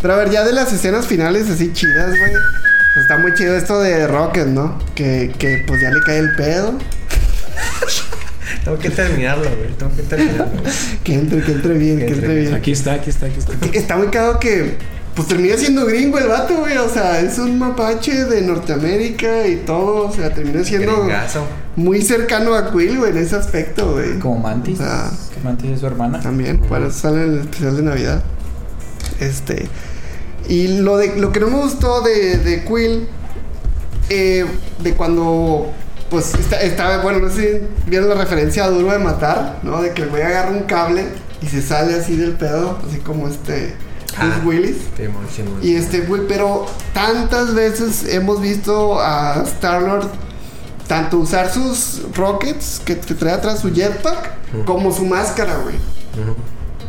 Pero 0.00 0.14
a 0.14 0.16
ver, 0.16 0.30
ya 0.30 0.44
de 0.44 0.52
las 0.52 0.72
escenas 0.72 1.06
finales 1.06 1.50
así 1.50 1.72
chidas, 1.72 2.10
güey. 2.10 2.32
pues, 2.94 3.02
está 3.02 3.18
muy 3.18 3.34
chido 3.34 3.56
esto 3.56 3.80
de 3.80 4.06
Rocket, 4.06 4.46
¿no? 4.46 4.78
Que, 4.94 5.34
que 5.38 5.64
pues 5.66 5.80
ya 5.80 5.90
le 5.90 6.00
cae 6.02 6.18
el 6.18 6.34
pedo. 6.36 6.74
Tengo 8.64 8.78
que 8.78 8.90
terminarlo, 8.90 9.44
güey. 9.44 9.72
Tengo 9.78 9.94
que 9.96 10.02
terminarlo. 10.02 10.62
Que 11.04 11.14
entre, 11.14 11.40
que 11.42 11.52
entre 11.52 11.74
bien, 11.74 11.98
que 11.98 12.08
entre 12.08 12.34
bien. 12.34 12.54
Aquí 12.54 12.72
está, 12.72 12.94
aquí 12.94 13.10
está, 13.10 13.26
aquí 13.26 13.38
está. 13.38 13.52
Está 13.72 13.96
muy 13.96 14.08
cagado 14.08 14.40
que 14.40 14.76
pues 15.16 15.26
termina 15.28 15.56
siendo 15.56 15.84
gringo 15.86 16.18
el 16.18 16.28
vato, 16.28 16.54
güey. 16.58 16.76
O 16.76 16.88
sea, 16.88 17.20
es 17.20 17.38
un 17.38 17.58
mapache 17.58 18.26
de 18.26 18.42
Norteamérica 18.42 19.46
y 19.48 19.56
todo. 19.56 20.08
O 20.08 20.12
sea, 20.12 20.32
termina 20.32 20.62
siendo 20.62 20.94
Gringazo. 21.04 21.44
muy 21.74 22.02
cercano 22.02 22.54
a 22.54 22.70
Quill, 22.70 22.98
güey, 22.98 23.10
en 23.12 23.16
ese 23.18 23.34
aspecto, 23.34 23.92
güey. 23.94 24.18
Como 24.18 24.38
Mantis. 24.38 24.78
Ah. 24.80 25.10
Que 25.34 25.40
Mantis 25.42 25.70
es 25.72 25.80
su 25.80 25.86
hermana. 25.86 26.20
También, 26.20 26.60
para 26.60 26.86
eso 26.86 26.98
sale 26.98 27.24
en 27.24 27.32
el 27.32 27.38
especial 27.40 27.76
de 27.76 27.82
Navidad. 27.82 28.22
Este. 29.18 29.68
Y 30.48 30.68
lo, 30.82 30.96
de, 30.98 31.16
lo 31.16 31.32
que 31.32 31.40
no 31.40 31.48
me 31.48 31.56
gustó 31.62 32.02
de, 32.02 32.36
de 32.38 32.64
Quill, 32.64 33.08
eh, 34.10 34.44
de 34.82 34.92
cuando, 34.94 35.72
pues, 36.10 36.34
está, 36.34 36.60
está- 36.60 36.98
bueno, 37.02 37.18
no 37.20 37.30
sé 37.30 37.62
si 37.84 37.90
vieron 37.90 38.08
la 38.08 38.14
referencia 38.14 38.64
a 38.64 38.68
Duro 38.70 38.92
de 38.92 38.98
Matar, 38.98 39.58
¿no? 39.62 39.82
De 39.82 39.92
que 39.92 40.02
el 40.02 40.10
güey 40.10 40.22
agarra 40.22 40.50
un 40.50 40.64
cable 40.64 41.06
y 41.42 41.46
se 41.46 41.62
sale 41.62 41.94
así 41.94 42.16
del 42.16 42.32
pedo, 42.32 42.78
así 42.86 42.98
como 42.98 43.26
este 43.28 43.74
Bruce 44.18 44.36
Ah. 44.36 44.42
Willis. 44.44 44.76
Simón, 44.96 45.26
Simón. 45.34 45.58
Y 45.62 45.74
este, 45.74 46.00
güey, 46.02 46.22
pero 46.26 46.66
tantas 46.94 47.54
veces 47.54 48.04
hemos 48.08 48.40
visto 48.40 48.98
a 49.00 49.42
Star-Lord 49.44 50.08
tanto 50.86 51.18
usar 51.18 51.52
sus 51.52 52.02
rockets 52.14 52.80
que, 52.84 52.98
que 52.98 53.14
trae 53.14 53.32
atrás 53.34 53.60
su 53.60 53.72
jetpack, 53.72 54.64
como 54.64 54.92
su 54.92 55.04
máscara, 55.04 55.56
güey. 55.64 55.74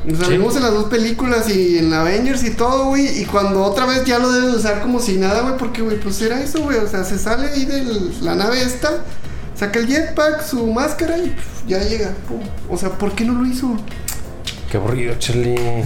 O 0.10 0.16
sea, 0.16 0.26
Sí. 0.28 0.32
vimos 0.34 0.56
en 0.56 0.62
las 0.64 0.72
dos 0.72 0.86
películas 0.86 1.50
y 1.50 1.80
en 1.80 1.92
Avengers 1.92 2.44
y 2.44 2.52
todo, 2.52 2.86
güey. 2.86 3.22
Y 3.22 3.26
cuando 3.26 3.62
otra 3.64 3.86
vez 3.86 4.06
ya 4.06 4.20
lo 4.20 4.32
deben 4.32 4.52
usar 4.56 4.82
como 4.82 5.00
si 5.00 5.18
nada, 5.18 5.42
güey. 5.42 5.58
Porque, 5.58 5.82
güey, 5.82 6.00
pues 6.00 6.22
era 6.22 6.40
eso, 6.42 6.62
güey. 6.62 6.78
O 6.78 6.88
sea, 6.88 7.04
se 7.04 7.18
sale 7.20 7.50
ahí 7.50 7.66
de 7.66 7.84
la 8.22 8.36
nave 8.36 8.62
esta, 8.62 9.04
saca 9.56 9.80
el 9.80 9.88
jetpack, 9.88 10.46
su 10.46 10.66
máscara 10.68 11.18
y 11.18 11.36
ya 11.68 11.80
llega. 11.80 12.12
pum. 12.28 12.40
O 12.70 12.78
sea, 12.78 12.92
¿por 12.98 13.14
qué 13.16 13.26
no 13.26 13.34
lo 13.42 13.46
hizo? 13.46 13.76
Qué 14.70 14.78
aburrido, 14.78 15.16
Charlie. 15.18 15.84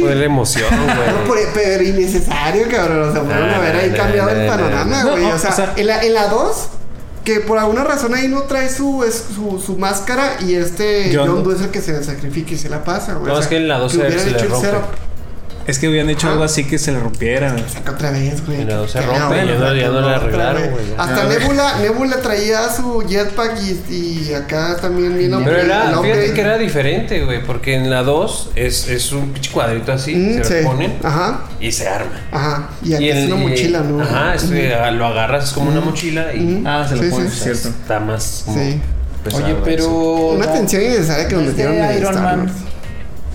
Fue 0.00 0.14
la 0.16 0.24
emoción, 0.24 0.66
No, 0.76 1.26
güey. 1.28 1.42
pero 1.54 1.82
innecesario, 1.84 2.66
cabrón. 2.68 3.08
O 3.08 3.12
sea, 3.12 3.22
pudieron 3.22 3.48
Nah, 3.50 3.56
haber 3.56 3.76
ahí 3.76 3.90
nah, 3.90 3.96
cambiado 3.96 4.30
nah, 4.30 4.40
el 4.42 4.48
panorama, 4.48 5.02
güey. 5.04 5.22
No, 5.22 5.34
o, 5.34 5.38
sea, 5.38 5.50
o 5.50 5.54
sea- 5.56 5.72
en 5.76 5.86
la, 5.86 6.02
en 6.02 6.12
la 6.14 6.26
2, 6.28 6.68
que 7.24 7.40
por 7.40 7.58
alguna 7.58 7.84
razón 7.84 8.14
ahí 8.14 8.26
no 8.28 8.42
trae 8.42 8.68
su, 8.68 9.04
es- 9.04 9.26
su, 9.34 9.60
su 9.64 9.76
máscara 9.78 10.38
y 10.40 10.54
este 10.54 11.12
John 11.14 11.28
John 11.28 11.44
Doe. 11.44 11.54
Es 11.54 11.60
el 11.62 11.70
que 11.70 11.80
se 11.80 12.02
sacrifica 12.02 12.54
y 12.54 12.56
se 12.58 12.68
la 12.68 12.82
pasa, 12.82 13.14
güey. 13.14 13.32
No, 13.32 13.38
O 13.38 13.40
es 13.40 13.46
que 13.46 13.56
en 13.58 13.68
la 13.68 13.78
2 13.78 13.92
que 13.92 13.98
se- 14.18 14.30
le 14.32 14.38
rompe. 14.44 14.68
Es 15.66 15.78
que 15.80 15.88
habían 15.88 16.08
hecho 16.08 16.28
algo 16.30 16.44
así 16.44 16.64
que 16.64 16.78
se 16.78 16.92
le 16.92 17.00
rompiera. 17.00 17.56
Saca 17.68 17.92
otra 17.92 18.10
vez, 18.12 18.44
güey. 18.46 18.60
En 18.60 18.68
la 18.68 18.76
dos 18.76 18.92
se 18.92 19.00
rompe, 19.00 19.36
ya 19.46 19.54
no- 19.56 19.74
ya 19.74 19.88
no 19.88 20.00
la 20.00 20.16
arreglaron, 20.16 20.70
güey. 20.70 20.84
Hasta. 20.96 21.24
Nebula, 21.24 21.78
Nebula 21.80 22.16
traía 22.22 22.68
su 22.68 23.00
jetpack 23.08 23.58
y, 23.90 23.94
y 24.28 24.34
acá 24.34 24.76
también 24.80 25.18
vino 25.18 25.40
Pero 25.44 25.56
era, 25.58 26.00
fíjate 26.00 26.32
que 26.34 26.40
era 26.40 26.56
diferente, 26.58 27.24
güey, 27.24 27.42
porque 27.44 27.74
en 27.74 27.90
la 27.90 28.02
2 28.04 28.50
es, 28.54 28.88
es 28.88 29.10
un 29.12 29.30
pinche 29.32 29.50
cuadrito 29.50 29.92
así, 29.92 30.14
Mm, 30.14 30.42
se 30.44 30.58
sí. 30.58 30.64
lo 30.64 30.70
ponen 30.70 30.94
y 31.60 31.72
se 31.72 31.88
arma. 31.88 32.20
ajá. 32.30 32.68
Y 32.84 32.94
aquí 32.94 33.08
el- 33.10 33.18
es 33.18 33.26
una 33.32 33.36
mochila, 33.36 33.80
¿no? 33.80 34.02
Ajá, 34.02 34.90
lo 34.92 35.06
agarras 35.06 35.44
es 35.44 35.52
como 35.52 35.70
una 35.70 35.80
mochila 35.80 36.32
y. 36.32 36.62
Ah, 36.64 36.86
se 36.88 36.94
lo 36.96 37.02
Sí, 37.02 37.08
pones. 37.10 37.32
sí. 37.34 37.40
Cierto. 37.40 37.68
está 37.68 37.98
más 38.00 38.42
como 38.44 38.58
Sí. 38.58 38.80
pesado 39.24 39.44
Oye, 39.44 39.56
pero. 39.64 39.88
Una 39.88 40.52
tensión 40.52 40.82
innecesaria 40.82 41.26
que 41.26 41.34
no 41.34 41.40
nos 41.40 41.50
metieron 41.50 41.74
en 41.74 41.98
Iron 41.98 42.14
Man. 42.22 42.52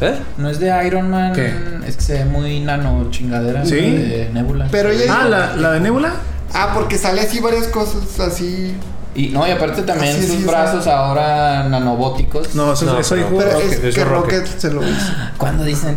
¿Eh? 0.01 0.15
No 0.37 0.49
es 0.49 0.59
de 0.59 0.71
Iron 0.87 1.09
Man. 1.09 1.33
¿Qué? 1.33 1.53
Es 1.87 1.95
que 1.97 2.01
se 2.03 2.13
ve 2.13 2.25
muy 2.25 2.59
nano 2.59 3.07
chingadera. 3.11 3.65
¿Sí? 3.65 3.75
De 3.75 4.29
Nebula. 4.33 4.67
Pero 4.71 4.89
ella 4.89 5.05
Ah, 5.21 5.27
¿la, 5.27 5.55
la 5.55 5.71
de 5.73 5.79
Nebula? 5.79 6.13
Ah, 6.53 6.71
porque 6.73 6.97
sale 6.97 7.21
así 7.21 7.39
varias 7.39 7.67
cosas 7.67 8.19
así. 8.19 8.73
Y 9.13 9.27
no, 9.27 9.45
y 9.47 9.51
aparte 9.51 9.81
también 9.83 10.15
Así 10.15 10.25
sus 10.27 10.37
sí, 10.37 10.43
brazos 10.45 10.87
ahora 10.87 11.67
nanobóticos. 11.69 12.55
No, 12.55 12.73
eso, 12.73 12.85
No, 12.85 12.99
eso 12.99 13.15
pero- 13.15 13.27
dijo 13.27 13.37
Pero 13.39 13.51
Rocket, 13.51 13.71
es 13.73 13.83
eso 13.83 13.95
que 13.99 14.05
Rocket. 14.05 14.39
Rocket 14.39 14.59
se 14.59 14.71
lo 14.71 14.83
hizo. 14.87 15.11
¿Cuándo 15.37 15.63
dicen? 15.63 15.95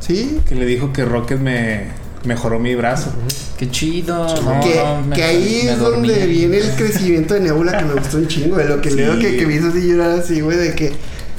¿Sí? 0.00 0.40
que 0.48 0.54
le 0.54 0.66
dijo 0.66 0.92
que 0.92 1.04
Rocket 1.04 1.38
me 1.40 1.88
mejoró 2.24 2.58
mi 2.58 2.74
brazo. 2.74 3.10
Qué 3.56 3.70
chido. 3.70 4.26
No, 4.42 4.60
que, 4.60 4.74
no, 4.76 5.02
me- 5.02 5.16
que 5.16 5.22
ahí 5.24 5.62
me 5.64 5.72
es 5.72 5.78
dormí. 5.78 6.08
donde 6.08 6.26
viene 6.26 6.58
el 6.58 6.70
crecimiento 6.72 7.34
de 7.34 7.40
Nebula 7.40 7.78
que 7.78 7.84
me 7.84 7.94
gustó 7.94 8.18
un 8.18 8.28
chingo. 8.28 8.56
De 8.56 8.64
lo 8.66 8.80
que 8.80 8.90
Sí. 8.90 8.96
leo 8.96 9.18
que, 9.18 9.36
que 9.36 9.46
me 9.46 9.54
hizo 9.54 9.68
así 9.68 9.88
llorar 9.88 10.10
así, 10.18 10.40
güey, 10.40 10.56
de 10.58 10.74
que 10.74 10.92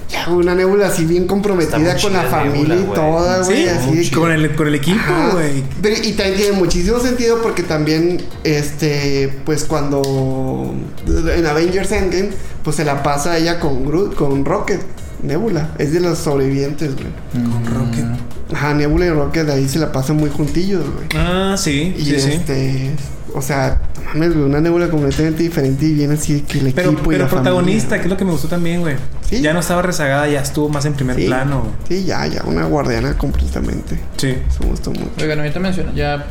ya 0.10 0.30
una 0.30 0.56
Nebula 0.56 0.88
así 0.88 1.06
bien 1.06 1.28
comprometida 1.28 1.98
con 2.02 2.14
la 2.14 2.24
familia 2.24 2.76
Nebula, 2.76 2.94
y 2.94 2.96
toda, 2.96 3.44
güey. 3.44 3.58
Sí, 3.64 3.68
así 3.68 3.92
de 3.96 4.10
que- 4.10 4.16
con 4.16 4.32
el, 4.32 4.56
con 4.56 4.68
el 4.68 4.76
equipo, 4.76 5.00
güey. 5.34 5.64
Pero- 5.82 5.96
y 6.02 6.14
también 6.14 6.38
tiene 6.38 6.52
muchísimo 6.58 7.00
sentido 7.00 7.42
porque 7.42 7.64
también, 7.64 8.22
este, 8.44 9.38
pues 9.46 9.66
cuando 9.66 10.74
en 11.08 11.46
Avengers 11.46 11.92
Endgame, 11.92 12.30
pues 12.64 12.76
se 12.78 12.86
la 12.86 13.04
pasa 13.04 13.38
ella 13.38 13.60
con 13.60 13.86
Groot, 13.86 14.16
con 14.16 14.46
Rocket, 14.46 14.82
Nebula, 15.24 15.72
es 15.78 15.92
de 15.92 16.00
los 16.00 16.18
sobrevivientes, 16.20 16.94
güey. 16.96 17.08
Con 17.34 17.66
Rocket. 17.66 18.06
Ajá, 18.54 18.74
Nebula 18.74 19.06
y 19.08 19.10
Rocket 19.10 19.50
ahí 19.50 19.68
se 19.68 19.78
la 19.80 19.92
pasan 19.92 20.16
muy 20.18 20.30
juntillos, 20.30 20.84
güey. 20.84 21.08
Ah, 21.16 21.56
sí, 21.58 21.94
Y 21.98 22.04
sí, 22.06 22.20
sí. 22.22 22.92
O 23.34 23.42
sea, 23.42 23.82
no 23.96 24.02
mames, 24.14 24.34
güey, 24.34 24.46
una 24.46 24.62
Nebula 24.62 24.90
completamente 24.90 25.44
diferente 25.44 25.86
y 25.86 25.94
viene 25.94 26.14
así 26.16 26.42
que 26.42 26.60
el 26.60 26.74
Pero, 26.74 26.92
equipo 26.92 27.12
y 27.12 27.16
pero 27.16 27.26
la 27.26 27.30
protagonista, 27.30 27.82
familia. 27.90 27.98
que 28.02 28.04
es 28.06 28.10
lo 28.12 28.18
que 28.18 28.26
me 28.26 28.32
gustó 28.32 28.48
también, 28.48 28.82
güey. 28.82 28.96
Sí. 29.30 29.42
Ya 29.42 29.54
no 29.54 29.60
estaba 29.60 29.82
rezagada, 29.82 30.28
ya 30.28 30.42
estuvo 30.42 30.70
más 30.70 30.86
en 30.86 30.94
primer 30.94 31.16
Sí. 31.18 31.26
plano. 31.26 31.60
güey. 31.62 31.74
Sí, 32.02 32.06
ya, 32.06 32.26
ya, 32.28 32.44
una 32.46 32.66
guardiana 32.66 33.18
completamente. 33.18 34.00
Sí. 34.18 34.30
Eso 34.50 34.60
me 34.64 34.68
gustó 34.70 34.92
mucho. 34.92 35.10
Oigan, 35.22 35.40
ahorita 35.40 35.60
menciona, 35.60 35.94
ya 35.94 36.26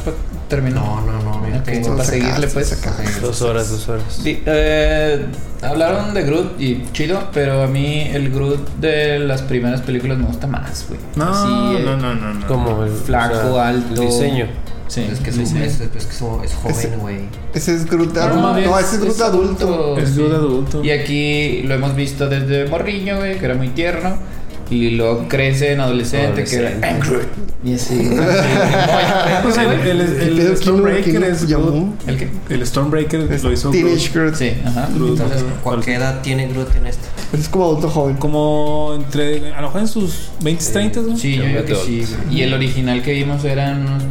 terminó. 0.48 0.80
No, 0.80 1.00
no, 1.02 1.22
no, 1.22 1.30
Ok, 1.36 1.44
fíjate. 1.64 1.80
para 1.90 2.04
seguirle, 2.04 2.48
sacar, 2.64 2.94
pues. 2.94 3.20
Dos 3.20 3.42
horas, 3.42 3.70
dos 3.70 3.88
horas. 3.88 4.22
Di- 4.24 4.42
eh, 4.46 5.26
hablaron 5.62 6.14
de 6.14 6.22
Groot 6.22 6.60
y 6.60 6.84
chido, 6.92 7.28
pero 7.34 7.62
a 7.62 7.66
mí 7.66 8.08
el 8.12 8.30
Groot 8.30 8.76
de 8.80 9.18
las 9.18 9.42
primeras 9.42 9.80
películas 9.82 10.18
me 10.18 10.24
gusta 10.26 10.46
más, 10.46 10.86
güey. 10.88 11.00
No, 11.16 11.30
Así, 11.30 11.76
eh, 11.76 11.82
no, 11.84 11.96
no, 11.96 12.14
no, 12.14 12.34
no. 12.34 12.46
Como 12.46 12.84
el 12.84 12.92
Flaco, 12.92 13.58
alto. 13.60 14.00
El 14.02 14.08
diseño. 14.08 14.46
Sí, 14.88 15.00
Es 15.10 15.18
que 15.20 15.30
es, 15.30 15.36
sí, 15.36 15.42
un- 15.42 15.46
sí. 15.48 15.58
es, 15.62 15.80
es 15.80 15.88
que 15.88 15.98
es, 15.98 16.04
Ese- 16.04 16.24
joven, 16.24 16.98
güey. 17.00 17.16
Ese 17.54 17.74
es 17.74 17.86
Groot, 17.86 18.14
No, 18.14 18.20
adulto. 18.22 18.60
no, 18.70 18.78
ese 18.78 18.94
es 18.96 19.00
Groot 19.02 19.20
adulto. 19.20 19.96
Es 19.98 20.10
sí. 20.10 20.14
Groot 20.16 20.32
adulto. 20.32 20.84
Y 20.84 20.90
aquí 20.90 21.62
lo 21.64 21.74
hemos 21.74 21.94
visto 21.96 22.28
desde 22.28 22.68
morriño, 22.68 23.16
güey, 23.16 23.38
que 23.38 23.44
era 23.44 23.54
muy 23.54 23.68
tierno. 23.68 24.16
Y 24.68 24.90
luego 24.90 25.26
crece 25.28 25.72
en 25.74 25.80
adolescente, 25.80 26.42
que 26.42 26.56
Adolescente. 26.56 26.78
era 26.88 26.90
I'm 26.90 27.00
Groot. 27.00 27.26
Y 27.64 27.74
así. 27.74 28.10
Pues 29.42 29.56
el, 29.58 29.70
el, 29.70 30.00
el, 30.00 30.06
¿Qué 30.18 30.24
pedo? 30.26 30.36
¿Quién 30.36 30.48
lo- 30.50 30.56
Stormbreaker 30.56 31.24
es? 31.24 31.46
Groot. 31.48 32.08
¿El 32.08 32.16
qué? 32.18 32.28
El 32.50 32.66
Stormbreaker 32.66 33.32
Es 33.32 33.44
lo 33.44 33.52
hizo 33.52 33.70
Teenage 33.70 34.10
Groot. 34.10 34.14
Groot. 34.14 34.34
Sí, 34.34 34.52
ajá. 34.64 34.88
Groot. 34.94 35.20
Entonces, 35.20 35.44
¿Cuál 35.62 35.84
qué 35.84 35.94
edad 35.94 36.20
tiene 36.22 36.48
Groot 36.48 36.74
en 36.76 36.86
esta? 36.88 37.06
Pero 37.30 37.42
es 37.42 37.48
como 37.48 37.64
adulto 37.66 37.88
joven. 37.90 38.16
Como 38.16 38.94
entre, 38.96 39.52
a 39.52 39.60
lo 39.60 39.68
mejor 39.68 39.80
en 39.82 39.88
sus 39.88 40.30
20, 40.42 40.64
30, 40.64 41.00
¿no? 41.02 41.16
sí, 41.16 41.36
yo 41.36 41.44
creo 41.44 41.64
que 41.64 41.74
sí. 41.76 42.04
Y 42.30 42.42
el 42.42 42.52
original 42.52 43.02
que 43.02 43.12
vimos 43.12 43.44
eran 43.44 43.82
unos 43.86 44.02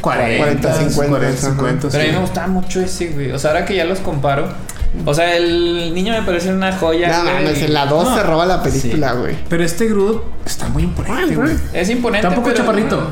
40, 0.00 0.38
40, 0.38 0.72
50, 0.90 1.08
40, 1.10 1.28
ajá. 1.38 1.46
50. 1.50 1.88
Pero 1.90 2.02
a 2.02 2.06
mí 2.06 2.12
me 2.12 2.18
gustaba 2.20 2.46
mucho 2.48 2.80
ese, 2.80 3.08
güey. 3.08 3.30
O 3.32 3.38
sea, 3.38 3.50
ahora 3.50 3.64
que 3.64 3.76
ya 3.76 3.84
los 3.84 3.98
comparo. 4.00 4.48
O 5.06 5.14
sea, 5.14 5.36
el 5.36 5.94
niño 5.94 6.12
me 6.12 6.22
parece 6.22 6.52
una 6.52 6.76
joya. 6.76 7.08
No 7.08 7.22
güey. 7.22 7.34
mames, 7.34 7.62
en 7.62 7.72
la 7.72 7.86
2 7.86 8.08
No. 8.10 8.14
se 8.16 8.22
roba 8.22 8.44
la 8.46 8.62
película, 8.62 9.12
güey. 9.14 9.36
Pero 9.48 9.64
este 9.64 9.88
Groot 9.88 10.22
está 10.44 10.68
muy 10.68 10.82
imponente, 10.84 11.34
güey. 11.34 11.56
Es 11.72 11.88
imponente. 11.90 12.26
Tampoco 12.26 12.48
pero- 12.48 12.58
chaparrito. 12.58 13.10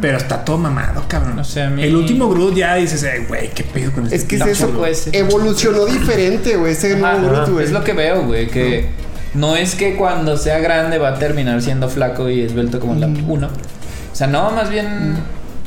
Pero 0.00 0.16
está 0.18 0.44
todo 0.44 0.58
mamado, 0.58 1.04
cabrón. 1.06 1.38
O 1.38 1.44
sea, 1.44 1.68
a 1.68 1.70
mí- 1.70 1.84
El 1.84 1.94
último 1.94 2.28
Groot 2.28 2.54
ya 2.56 2.74
dices, 2.74 3.02
eh, 3.04 3.24
güey, 3.28 3.50
qué 3.50 3.62
pedo 3.62 3.92
con 3.92 4.04
este 4.04 4.16
Es 4.16 4.24
que 4.24 4.36
es 4.36 4.42
eso. 4.46 4.64
Tampoco 4.64 4.82
Groot? 4.86 4.92
es- 4.92 5.08
Evolucionó 5.12 5.84
diferente, 5.86 6.56
güey. 6.56 6.72
Ese 6.72 6.94
Ajá, 6.94 6.98
nuevo 7.12 7.26
Groot, 7.28 7.42
ajá. 7.42 7.50
güey. 7.52 7.64
Es 7.66 7.72
lo 7.72 7.84
que 7.84 7.92
veo, 7.92 8.24
güey. 8.24 8.48
Que 8.48 8.88
no 9.34 9.54
es 9.54 9.74
que 9.76 9.94
cuando 9.96 10.36
sea 10.36 10.58
grande 10.58 10.98
va 10.98 11.10
a 11.10 11.18
terminar 11.18 11.62
siendo 11.62 11.88
flaco 11.88 12.28
y 12.28 12.40
esbelto 12.40 12.80
como 12.80 12.94
en 12.94 13.00
la 13.02 13.06
1. 13.06 13.46
O 13.46 14.16
sea, 14.16 14.26
no, 14.26 14.50
más 14.50 14.68
bien. 14.70 15.16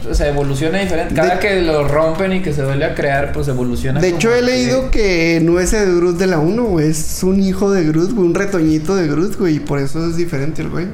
O 0.10 0.14
sea, 0.14 0.28
evoluciona 0.30 0.80
diferente. 0.80 1.14
Cada 1.14 1.36
De- 1.36 1.40
que 1.40 1.62
lo 1.62 1.88
rompen 1.88 2.34
y 2.34 2.42
que 2.42 2.54
se 2.54 2.64
vuelve 2.64 2.86
a 2.86 2.96
crear, 2.96 3.32
pues 3.32 3.48
evoluciona. 3.48 4.00
De 4.02 4.10
hecho, 4.10 4.34
he 4.34 4.42
leído 4.42 4.90
que 4.92 5.40
no 5.44 5.60
es 5.60 5.74
el 5.74 5.96
Groot 5.98 6.18
de 6.18 6.28
la 6.28 6.40
1, 6.40 6.64
güey. 6.64 6.90
Es 6.90 7.22
un 7.24 7.40
hijo 7.42 7.72
de 7.72 7.84
Groot, 7.86 8.12
güey. 8.14 8.28
Un 8.28 8.34
retoñito 8.36 8.96
de 8.96 9.08
Groot, 9.08 9.38
güey. 9.38 9.56
Y 9.58 9.60
por 9.60 9.80
eso 9.80 10.06
es 10.08 10.16
diferente 10.18 10.62
el 10.64 10.70
güey. 10.70 10.88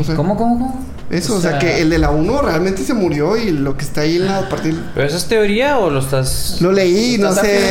O 0.00 0.02
sea, 0.04 0.14
¿Cómo, 0.16 0.36
cómo, 0.36 0.58
cómo? 0.58 0.86
Eso, 1.08 1.36
o 1.36 1.40
sea, 1.40 1.60
que 1.60 1.80
el 1.82 1.90
de 1.90 1.98
la 1.98 2.10
1 2.10 2.42
realmente 2.42 2.82
se 2.82 2.92
murió 2.92 3.36
y 3.36 3.52
lo 3.52 3.76
que 3.76 3.84
está 3.84 4.00
ahí 4.00 4.16
en 4.16 4.26
la 4.26 4.48
parte. 4.48 4.74
¿Pero 4.92 5.06
eso 5.06 5.16
es 5.16 5.26
teoría 5.26 5.78
o 5.78 5.88
lo 5.90 6.00
estás.? 6.00 6.56
Lo 6.60 6.72
leí, 6.72 7.16
no 7.18 7.28
¿Estás 7.28 7.46
sé. 7.46 7.70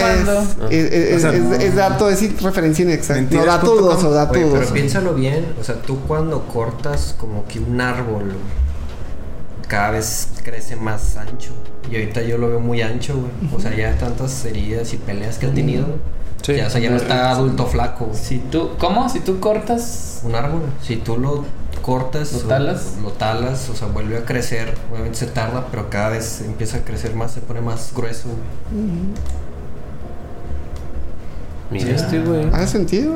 Es, 0.69 0.91
es- 0.93 1.17
O 1.17 1.19
sea, 1.19 1.33
es- 1.33 1.41
no. 1.43 1.53
es 1.55 1.75
dato, 1.75 2.09
es 2.09 2.41
referencia 2.41 2.83
inexacta. 2.85 3.35
No, 3.35 3.45
dato 3.45 3.75
dudoso, 3.75 4.11
dato 4.11 4.31
Oye, 4.31 4.43
pero 4.43 4.55
dudoso. 4.55 4.73
piénsalo 4.73 5.13
bien. 5.15 5.47
O 5.59 5.63
sea, 5.65 5.75
tú 5.75 5.99
cuando 6.07 6.43
cortas 6.47 7.13
como 7.19 7.45
que 7.45 7.59
un 7.59 7.81
árbol, 7.81 8.23
güey, 8.23 8.64
cada 9.67 9.91
vez 9.91 10.29
crece 10.43 10.75
más 10.75 11.17
ancho. 11.17 11.51
Y 11.91 11.95
ahorita 11.95 12.21
yo 12.23 12.37
lo 12.37 12.49
veo 12.49 12.59
muy 12.59 12.81
ancho, 12.81 13.15
güey. 13.15 13.53
O 13.55 13.59
sea, 13.59 13.75
ya 13.75 13.95
tantas 13.97 14.43
heridas 14.45 14.93
y 14.93 14.97
peleas 14.97 15.37
que 15.37 15.47
ha 15.47 15.53
tenido. 15.53 15.85
Sí. 16.41 16.55
Ya, 16.55 16.67
o 16.67 16.69
sea, 16.69 16.79
ya 16.81 16.89
no 16.91 16.97
está 16.97 17.31
adulto 17.31 17.65
flaco. 17.65 18.05
güey. 18.05 18.17
Si 18.17 18.37
tú, 18.39 18.71
¿Cómo? 18.77 19.09
Si 19.09 19.19
tú 19.19 19.39
cortas. 19.39 20.21
Un 20.23 20.35
árbol, 20.35 20.61
si 20.81 20.97
tú 20.97 21.17
lo 21.17 21.43
cortas, 21.81 22.31
¿Lo 22.33 22.39
o- 22.39 22.41
talas? 22.43 22.93
lo 23.01 23.11
talas, 23.11 23.69
o 23.69 23.75
sea, 23.75 23.87
vuelve 23.87 24.17
a 24.17 24.25
crecer. 24.25 24.73
Obviamente 24.91 25.19
se 25.19 25.27
tarda, 25.27 25.67
pero 25.69 25.89
cada 25.89 26.09
vez 26.09 26.41
empieza 26.41 26.77
a 26.77 26.81
crecer 26.81 27.15
más, 27.15 27.31
se 27.31 27.41
pone 27.41 27.61
más 27.61 27.91
grueso. 27.95 28.29
güey. 28.29 28.85
Mira 31.71 31.95
este, 31.95 32.19
güey. 32.21 32.45
¿Hace 32.53 32.67
sentido? 32.67 33.13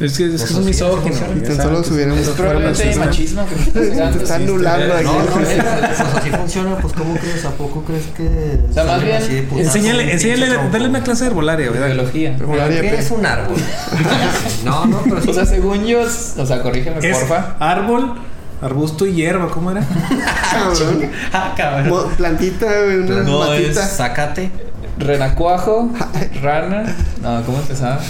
Es 0.00 0.16
que, 0.16 0.32
es 0.34 0.44
que 0.44 0.54
misóginos. 0.60 1.18
sí, 1.18 1.24
güey, 1.26 1.42
Tan 1.42 1.56
solo 1.56 1.68
sabes. 1.74 1.86
subieron 1.88 2.18
Es 2.18 2.28
probablemente 2.28 2.96
machismo 2.96 3.46
que 3.46 3.54
Te 3.70 3.80
pegando, 3.80 4.18
está 4.22 4.36
sí, 4.36 4.42
anulando 4.44 4.84
está- 4.84 4.98
aquí. 4.98 5.04
No, 5.04 5.18
no, 5.24 5.26
pues 5.32 6.00
así 6.00 6.30
funciona, 6.30 6.76
pues 6.76 6.92
¿cómo 6.94 7.14
crees? 7.16 7.44
¿A 7.44 7.50
poco 7.50 7.82
crees 7.84 8.04
que 8.16 8.60
O 8.70 8.72
sea, 8.72 8.84
más 8.84 9.02
bien, 9.02 9.48
Enséñale, 9.56 10.04
un 10.04 10.10
enséñale, 10.10 10.58
dale 10.70 10.88
una 10.88 11.02
clase 11.02 11.24
de 11.24 11.30
herbolaria, 11.30 11.68
güey. 11.70 11.82
Biología. 11.84 12.34
Pero 12.36 12.48
Volaria 12.48 12.80
¿Qué 12.80 12.94
es 12.98 13.10
un 13.10 13.26
árbol? 13.26 13.56
no, 14.64 14.86
no, 14.86 15.00
pero 15.04 15.20
sí. 15.22 15.30
O 15.30 15.34
sea, 15.34 15.46
según 15.46 15.84
yo, 15.84 16.00
o 16.02 16.46
sea, 16.46 16.62
corrígeme, 16.62 16.98
Es 17.08 17.16
porfa. 17.18 17.56
árbol 17.58 18.14
Arbusto 18.60 19.06
y 19.06 19.12
hierba, 19.14 19.48
¿cómo 19.50 19.70
era? 19.70 19.82
Cabrón. 20.52 21.10
Ah, 21.32 21.54
cabrón. 21.56 22.08
Plantita, 22.16 22.66
güey, 22.66 22.96
una 22.98 23.22
No, 23.22 23.38
matita. 23.40 23.84
es- 23.84 23.90
Sácate. 23.92 24.50
Renacuajo, 24.98 25.90
rana. 26.42 26.92
No, 27.22 27.42
¿cómo 27.44 27.58
empezaba? 27.58 28.00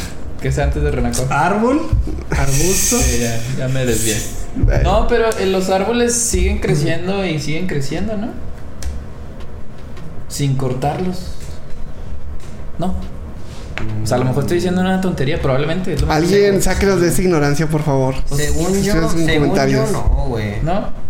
¿Qué 0.40 0.48
es 0.48 0.59
antes 0.59 0.82
de 0.82 0.90
renacuajo? 0.90 1.32
Árbol, 1.32 1.81
arbusto. 2.31 2.98
Sí, 2.98 3.19
ya, 3.20 3.40
ya 3.59 3.69
me 3.69 3.85
desvié. 3.85 4.16
Bueno, 4.56 4.82
No, 5.01 5.09
pero 5.09 5.31
eh, 5.39 5.47
los 5.47 5.69
árboles 5.70 6.15
siguen 6.15 6.59
creciendo 6.59 7.24
y 7.24 7.40
siguen 7.40 7.66
creciendo, 7.66 8.16
¿no? 8.16 8.28
Sin 10.28 10.56
cortarlos. 10.56 11.32
No. 12.78 12.94
O 14.02 14.06
sea, 14.06 14.16
a 14.16 14.20
lo 14.20 14.27
mejor 14.27 14.43
estoy 14.44 14.56
diciendo 14.59 14.81
una 14.81 15.01
tontería, 15.01 15.40
probablemente. 15.40 15.94
es 15.94 16.01
lo 16.01 16.06
más 16.09 16.16
Alguien 16.16 16.40
seguro. 16.44 16.62
sáquelos 16.62 17.01
de 17.01 17.09
esa 17.09 17.23
ignorancia, 17.23 17.66
por 17.66 17.82
favor. 17.82 18.15
Según 18.35 18.82
yo, 18.82 18.94
según 19.09 19.27
yo 19.27 19.35
comentarios. 19.35 19.90
no, 19.93 20.02
güey. 20.28 20.60
¿No? 20.62 21.07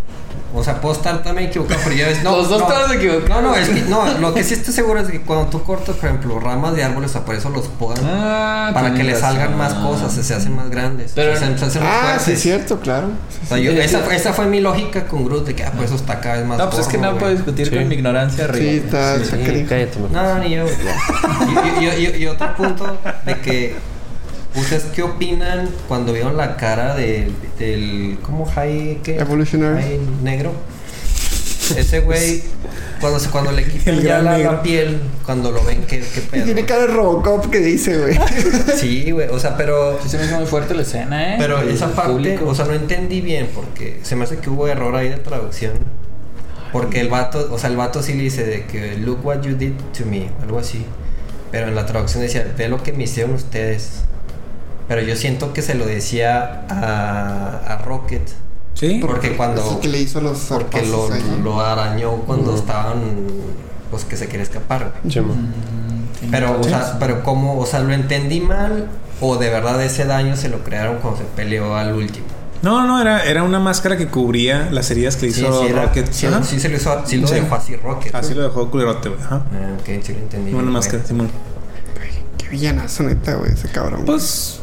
O 0.54 0.64
sea, 0.64 0.80
puedo 0.80 0.94
estar 0.94 1.22
también 1.22 1.48
equivocado, 1.50 1.78
pero 1.84 1.94
ya 1.94 2.06
ves. 2.06 2.22
No, 2.22 2.36
Los 2.38 2.48
dos 2.48 2.60
no, 2.60 2.68
estamos 2.68 2.96
equivocados. 2.96 3.28
No, 3.28 3.42
no, 3.50 3.54
es 3.56 3.68
que 3.68 3.82
no, 3.82 4.18
lo 4.18 4.32
que 4.32 4.42
sí 4.42 4.54
estoy 4.54 4.72
seguro 4.72 5.00
es 5.00 5.08
que 5.08 5.20
cuando 5.20 5.46
tú 5.50 5.62
cortas, 5.62 5.96
por 5.96 6.06
ejemplo, 6.06 6.40
ramas 6.40 6.74
de 6.74 6.84
árboles, 6.84 7.10
o 7.10 7.12
sea, 7.12 7.24
por 7.24 7.34
eso 7.34 7.50
los 7.50 7.66
podan 7.68 7.98
Ah, 8.04 8.70
para 8.72 8.94
que 8.94 9.04
le 9.04 9.14
salgan 9.14 9.56
más 9.58 9.74
cosas, 9.74 10.12
se 10.12 10.34
hacen 10.34 10.56
más 10.56 10.70
grandes. 10.70 11.12
Pero- 11.14 11.34
o 11.34 11.36
sea, 11.36 11.56
se 11.58 11.64
hacen 11.66 11.82
más 11.82 11.92
Ah, 11.92 12.00
fuertes. 12.02 12.22
sí, 12.24 12.32
es 12.32 12.40
cierto, 12.40 12.80
claro. 12.80 13.08
O 13.44 13.46
sea, 13.46 13.58
yo- 13.58 13.72
esa, 13.72 13.98
fue- 14.00 14.16
esa 14.16 14.32
fue 14.32 14.46
mi 14.46 14.60
lógica 14.60 15.04
con 15.06 15.24
Groot 15.24 15.46
de 15.46 15.54
que 15.54 15.64
ah, 15.64 15.72
por 15.72 15.84
eso 15.84 15.96
está 15.96 16.18
cada 16.20 16.36
vez 16.36 16.46
más 16.46 16.58
No, 16.58 16.70
pues 16.70 16.80
es 16.82 16.88
que 16.88 16.98
no 16.98 17.16
puedo 17.18 17.32
discutir 17.32 17.68
Sí. 17.68 17.74
con 17.76 17.86
mi 17.88 17.94
ignorancia 17.96 18.44
arriba. 18.44 18.70
Sí, 18.72 18.76
está 18.84 19.16
cállate. 19.68 19.98
No, 20.10 20.38
ni 20.38 20.50
yo. 20.50 20.64
y 22.18 22.26
otro 22.26 22.54
punto 22.56 22.98
de 23.24 23.40
que 23.40 23.76
¿Ustedes 24.58 24.84
qué 24.94 25.02
opinan 25.02 25.68
cuando 25.86 26.12
vieron 26.12 26.36
la 26.36 26.56
cara 26.56 26.94
de, 26.94 27.30
del. 27.58 28.18
¿Cómo 28.22 28.44
High? 28.46 29.00
¿Qué? 29.02 29.16
Evolutionary. 29.16 29.82
High 29.82 30.00
negro. 30.22 30.52
Ese 31.76 32.00
güey, 32.00 32.42
cuando, 32.98 33.20
cuando 33.30 33.52
le 33.52 33.62
quitan 33.64 34.00
ya 34.00 34.22
la, 34.22 34.62
piel, 34.62 35.00
cuando 35.26 35.50
lo 35.52 35.62
ven, 35.64 35.82
¿qué, 35.86 36.00
qué 36.00 36.20
Y 36.20 36.22
pedo? 36.22 36.44
tiene 36.46 36.64
cara 36.64 36.82
de 36.82 36.86
Robocop 36.86 37.50
que 37.50 37.58
dice, 37.58 37.98
güey. 37.98 38.18
Sí, 38.76 39.10
güey, 39.10 39.28
o 39.28 39.38
sea, 39.38 39.56
pero. 39.56 39.98
Sí 40.02 40.08
se 40.08 40.16
me 40.18 40.24
hizo 40.24 40.36
muy 40.36 40.46
fuerte 40.46 40.74
la 40.74 40.82
escena, 40.82 41.34
¿eh? 41.34 41.36
Pero 41.38 41.60
El 41.60 41.68
esa 41.68 41.92
parte, 41.92 42.12
público. 42.12 42.46
o 42.46 42.54
sea, 42.54 42.64
no 42.64 42.72
entendí 42.72 43.20
bien 43.20 43.48
porque 43.54 44.00
se 44.02 44.16
me 44.16 44.24
hace 44.24 44.38
que 44.38 44.48
hubo 44.48 44.66
error 44.66 44.94
ahí 44.96 45.10
de 45.10 45.18
traducción. 45.18 45.72
Porque 46.72 47.00
el 47.00 47.08
vato, 47.08 47.48
o 47.50 47.58
sea, 47.58 47.68
el 47.70 47.76
vato 47.76 48.02
sí 48.02 48.14
le 48.14 48.22
dice 48.24 48.44
de 48.44 48.64
que 48.64 48.96
look 48.96 49.24
what 49.24 49.42
you 49.42 49.54
did 49.54 49.72
to 49.96 50.04
me, 50.06 50.30
algo 50.42 50.58
así. 50.58 50.84
Pero 51.50 51.68
en 51.68 51.74
la 51.74 51.84
traducción 51.86 52.22
decía, 52.22 52.46
ve 52.56 52.68
lo 52.68 52.82
que 52.82 52.92
me 52.92 53.04
hicieron 53.04 53.34
ustedes. 53.34 54.04
Pero 54.88 55.02
yo 55.02 55.14
siento 55.16 55.52
que 55.52 55.60
se 55.62 55.74
lo 55.74 55.86
decía 55.86 56.62
a, 56.70 57.60
a 57.74 57.78
Rocket. 57.84 58.26
Sí. 58.74 58.98
Porque 59.00 59.36
cuando. 59.36 59.80
Que 59.80 59.88
le 59.88 59.98
hizo 60.00 60.20
los 60.20 60.38
Porque 60.38 60.82
lo, 60.86 61.60
arañó 61.60 62.12
cuando 62.26 62.54
estaban. 62.56 63.26
Pues 63.90 64.04
que 64.04 64.16
se 64.16 64.26
quería 64.28 64.42
escapar. 64.42 64.94
güey. 65.02 65.12
Chema. 65.12 65.34
Mm, 65.34 66.30
Pero, 66.30 66.60
o 66.60 66.64
sea, 66.64 66.96
pero 66.98 67.22
cómo, 67.22 67.58
o 67.58 67.66
sea, 67.66 67.80
lo 67.80 67.92
entendí 67.92 68.40
mal. 68.40 68.88
O 69.20 69.36
de 69.36 69.50
verdad 69.50 69.82
ese 69.82 70.04
daño 70.04 70.36
se 70.36 70.48
lo 70.48 70.62
crearon 70.62 70.98
cuando 70.98 71.18
se 71.20 71.24
peleó 71.24 71.74
al 71.76 71.92
último. 71.94 72.26
No, 72.62 72.86
no, 72.86 73.00
era, 73.00 73.24
era 73.24 73.42
una 73.42 73.58
máscara 73.60 73.96
que 73.96 74.06
cubría 74.08 74.68
las 74.70 74.90
heridas 74.90 75.16
que 75.16 75.26
le 75.26 75.32
Sí, 75.32 75.40
hizo 75.42 75.60
sí, 75.62 75.68
era- 75.68 75.82
Rocket. 75.86 76.12
sí, 76.12 76.26
sí 76.44 76.60
se 76.60 76.68
lo 76.68 76.76
hizo, 76.76 77.02
sí 77.06 77.16
lo 77.18 77.26
Sí. 77.28 77.34
dejó 77.34 77.54
así 77.54 77.76
Rocket. 77.76 78.14
Así 78.14 78.30
¿no? 78.30 78.36
lo 78.40 78.42
dejó 78.48 78.70
culerote, 78.70 79.08
güey. 79.10 79.20
Ajá. 79.20 79.42
Ah, 79.52 79.76
ok, 79.80 80.02
sí 80.04 80.12
lo 80.12 80.18
entendí. 80.20 80.52
Una 80.54 80.70
máscara, 80.70 81.04
Simón. 81.04 81.30
Qué 82.36 82.48
villanazo, 82.48 83.02
neta, 83.04 83.34
güey, 83.34 83.52
ese 83.52 83.68
cabrón. 83.68 84.04
Pues. 84.06 84.60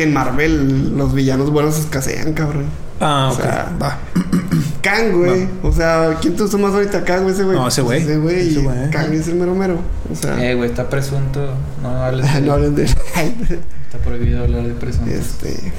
Que 0.00 0.04
en 0.04 0.14
Marvel 0.14 0.96
los 0.96 1.12
villanos 1.12 1.50
buenos 1.50 1.78
escasean, 1.78 2.32
cabrón. 2.32 2.64
Ah, 3.00 3.28
O 3.30 3.34
ok. 3.34 3.40
sea, 3.42 3.72
Va. 3.82 3.98
Kang, 4.82 5.12
güey. 5.12 5.46
O 5.62 5.70
sea, 5.72 6.16
¿quién 6.22 6.36
te 6.36 6.42
usó 6.44 6.56
más 6.58 6.72
ahorita 6.72 7.04
Kang, 7.04 7.22
güey? 7.22 7.34
Ese 7.34 7.44
güey. 7.44 7.56
No, 7.58 7.68
ese 7.68 7.82
güey. 7.82 8.00
Ese 8.02 8.16
güey. 8.16 8.54
Güey. 8.54 8.90
Kang 8.90 9.12
es 9.12 9.28
el 9.28 9.34
mero 9.34 9.54
mero. 9.54 9.78
O 10.10 10.14
sea, 10.14 10.42
Eh, 10.42 10.54
güey, 10.54 10.70
está 10.70 10.88
presunto. 10.88 11.52
No 11.82 11.90
hables 12.02 12.32
de 12.32 12.40
no 12.46 12.52
hablen 12.54 12.74
de 12.74 12.84
Está 12.84 13.98
prohibido 14.02 14.42
hablar 14.42 14.62
de 14.62 14.72
presuntos. 14.72 15.12
Este. 15.14 15.72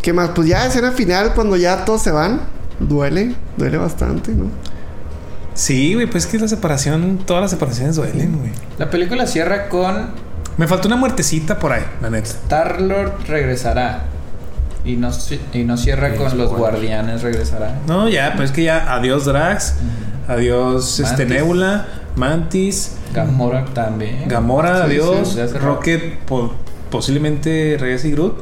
¿Qué 0.00 0.12
más? 0.14 0.30
Pues 0.30 0.48
ya 0.48 0.64
escena 0.66 0.92
final, 0.92 1.34
cuando 1.34 1.56
ya 1.56 1.84
todos 1.84 2.00
se 2.02 2.10
van. 2.12 2.40
Duele, 2.80 3.34
duele 3.58 3.76
bastante, 3.76 4.32
¿no? 4.32 4.46
Sí, 5.54 5.94
güey, 5.94 6.06
pues 6.06 6.24
es 6.24 6.30
que 6.30 6.38
la 6.38 6.48
separación, 6.48 7.18
todas 7.26 7.42
las 7.42 7.50
separaciones 7.50 7.96
duelen, 7.96 8.38
güey. 8.38 8.52
La 8.78 8.88
película 8.90 9.26
cierra 9.26 9.68
con 9.68 10.10
Me 10.56 10.66
faltó 10.66 10.88
una 10.88 10.96
muertecita 10.96 11.58
por 11.58 11.72
ahí, 11.72 11.84
la 12.00 12.10
neta. 12.10 12.26
Star-Lord 12.28 13.12
regresará. 13.28 14.04
Y 14.84 14.96
no, 14.96 15.10
y 15.52 15.64
no 15.64 15.76
cierra 15.76 16.12
Sí, 16.12 16.16
con 16.16 16.38
los 16.38 16.50
guardianes 16.52 17.22
regresará. 17.22 17.74
No, 17.88 18.08
ya, 18.08 18.34
pues 18.36 18.50
es 18.50 18.54
que 18.56 18.62
ya, 18.62 18.94
adiós 18.94 19.24
Drax, 19.24 19.74
adiós 20.28 21.00
este 21.00 21.24
Mantis. 21.24 21.28
Nebula, 21.42 21.86
Mantis, 22.14 22.92
Gamora 23.12 23.64
también. 23.74 24.28
Gamora, 24.28 24.76
Sí, 24.78 24.82
adiós, 24.84 25.32
sí. 25.32 25.58
Rocket, 25.58 26.18
po- 26.20 26.54
posiblemente 26.90 27.76
regrese 27.80 28.08
y 28.08 28.12
Groot 28.12 28.34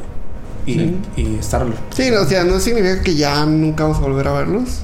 y, 0.67 0.73
Sí. 0.75 0.99
y 1.17 1.35
Star-Lord. 1.41 1.77
Sí, 1.95 2.11
no, 2.11 2.21
o 2.21 2.27
sea, 2.27 2.45
no 2.45 2.61
significa 2.61 3.03
que 3.03 3.15
ya 3.17 3.45
nunca 3.47 3.85
vamos 3.85 3.99
a 3.99 4.03
volver 4.03 4.29
a 4.29 4.33
verlos. 4.33 4.81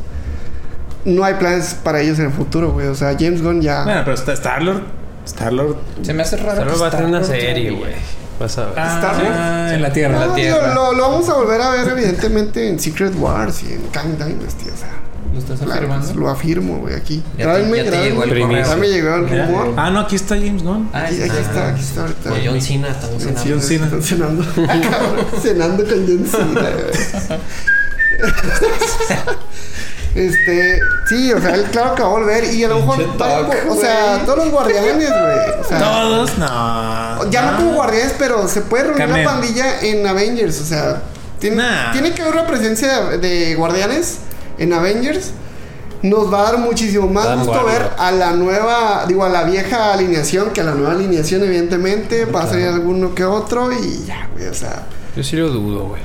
No 1.04 1.24
hay 1.24 1.34
planes 1.34 1.74
para 1.82 2.00
ellos 2.00 2.18
en 2.18 2.26
el 2.26 2.32
futuro, 2.32 2.72
güey. 2.72 2.86
O 2.86 2.94
sea, 2.94 3.14
James 3.18 3.42
Gunn 3.42 3.60
ya. 3.62 3.84
Bueno, 3.84 4.00
pero 4.04 4.14
está 4.14 4.32
Star-Lord, 4.32 4.82
Star-Lord 5.26 5.76
Se 6.02 6.12
me 6.14 6.22
hace 6.22 6.36
raro. 6.36 6.72
Que 6.72 6.78
va 6.78 6.86
a 6.86 6.90
tener 6.90 7.06
una 7.06 7.20
Star-Lord 7.20 7.40
serie, 7.46 7.70
güey. 7.70 7.92
Vas 8.38 8.56
a 8.58 8.64
ver. 8.66 8.70
Star-Lord. 8.78 9.32
Ah, 9.36 9.70
en 9.74 9.82
la 9.82 9.92
Tierra. 9.92 10.14
No, 10.14 10.26
la 10.28 10.34
digo, 10.34 10.56
Tierra. 10.56 10.74
lo, 10.74 10.92
lo 10.92 11.02
vamos 11.10 11.28
a 11.28 11.34
volver 11.34 11.60
a 11.60 11.70
ver, 11.70 11.88
evidentemente, 11.88 12.68
en 12.68 12.78
Secret 12.80 13.14
Wars 13.16 13.62
y 13.62 13.74
en 13.74 13.82
Kang 13.92 14.16
Dynasty. 14.16 14.68
O 14.70 14.76
sea, 14.76 14.88
¿Lo 15.32 15.38
estás 15.38 15.58
claro, 15.60 15.72
afirmando? 15.74 16.06
pues, 16.06 16.16
lo 16.16 16.28
afirmo, 16.28 16.78
güey, 16.78 16.94
aquí. 16.96 17.22
Ya 17.38 17.54
te- 17.54 17.76
ya 17.84 17.90
te 17.90 18.02
llegó 18.02 18.24
el 18.24 18.30
Primicia. 18.30 18.64
Ya 18.64 18.76
me 18.76 18.88
llegó 18.88 19.14
el 19.14 19.28
rumor. 19.28 19.74
Ah, 19.76 19.90
no, 19.90 20.00
aquí 20.00 20.16
está 20.16 20.34
James 20.36 20.62
Gunn. 20.64 20.88
Ah, 20.92 21.02
Aquí, 21.04 21.16
sí, 21.16 21.22
aquí 21.22 21.30
sí. 21.32 21.38
está, 21.40 21.68
aquí 21.68 21.80
está 21.80 22.00
ahorita. 22.00 22.30
Con 22.30 22.38
John 22.44 22.60
Cena, 22.60 22.88
estamos 22.88 23.22
cenando. 23.22 23.42
John 23.48 23.60
Cena. 23.62 23.84
Están 23.84 24.02
cenando. 24.02 24.44
Cabrón, 24.56 25.26
cenando 25.40 25.84
con 25.84 26.06
John 26.06 26.26
Cena, 26.26 26.60
güey. 26.70 27.38
Este, 30.14 30.80
sí, 31.08 31.32
o 31.32 31.40
sea, 31.40 31.54
él 31.54 31.64
claro 31.70 31.94
que 31.94 32.02
va 32.02 32.08
a 32.08 32.12
volver 32.12 32.52
y 32.52 32.64
a 32.64 32.68
lo 32.68 32.80
mejor, 32.80 33.00
o 33.68 33.76
sea, 33.76 34.22
todos 34.24 34.38
los 34.38 34.50
guardianes, 34.50 35.08
güey. 35.08 35.60
O 35.60 35.64
sea, 35.68 35.78
Todos, 35.78 36.36
no. 36.38 37.30
ya 37.30 37.50
no 37.52 37.56
como 37.58 37.74
guardianes, 37.74 38.14
pero 38.18 38.48
se 38.48 38.62
puede 38.62 38.84
reunir 38.84 39.06
Cameo. 39.06 39.24
la 39.24 39.30
pandilla 39.30 39.80
en 39.82 40.04
Avengers, 40.06 40.60
o 40.60 40.64
sea, 40.64 41.02
tiene, 41.38 41.56
Nah. 41.56 41.92
tiene 41.92 42.12
que 42.12 42.22
haber 42.22 42.34
una 42.34 42.46
presencia 42.46 43.02
de, 43.18 43.54
guardianes 43.54 44.18
en 44.58 44.72
Avengers. 44.72 45.30
Nos 46.02 46.32
va 46.32 46.40
a 46.40 46.52
dar 46.52 46.58
muchísimo 46.58 47.06
más 47.08 47.26
Dan 47.26 47.44
gusto 47.44 47.62
ver 47.66 47.90
a 47.98 48.10
la 48.10 48.32
nueva, 48.32 49.04
digo, 49.06 49.22
a 49.22 49.28
la 49.28 49.44
vieja 49.44 49.92
alineación 49.92 50.50
que 50.50 50.62
a 50.62 50.64
la 50.64 50.72
nueva 50.74 50.92
alineación, 50.92 51.44
evidentemente. 51.44 52.24
Va 52.24 52.44
a 52.44 52.46
salir 52.46 52.68
alguno 52.68 53.14
que 53.14 53.24
otro 53.24 53.70
y 53.70 54.04
ya, 54.06 54.28
güey, 54.32 54.46
o 54.48 54.54
sea. 54.54 54.86
Yo 55.14 55.22
sí 55.22 55.36
lo 55.36 55.50
dudo, 55.50 55.88
güey. 55.88 56.00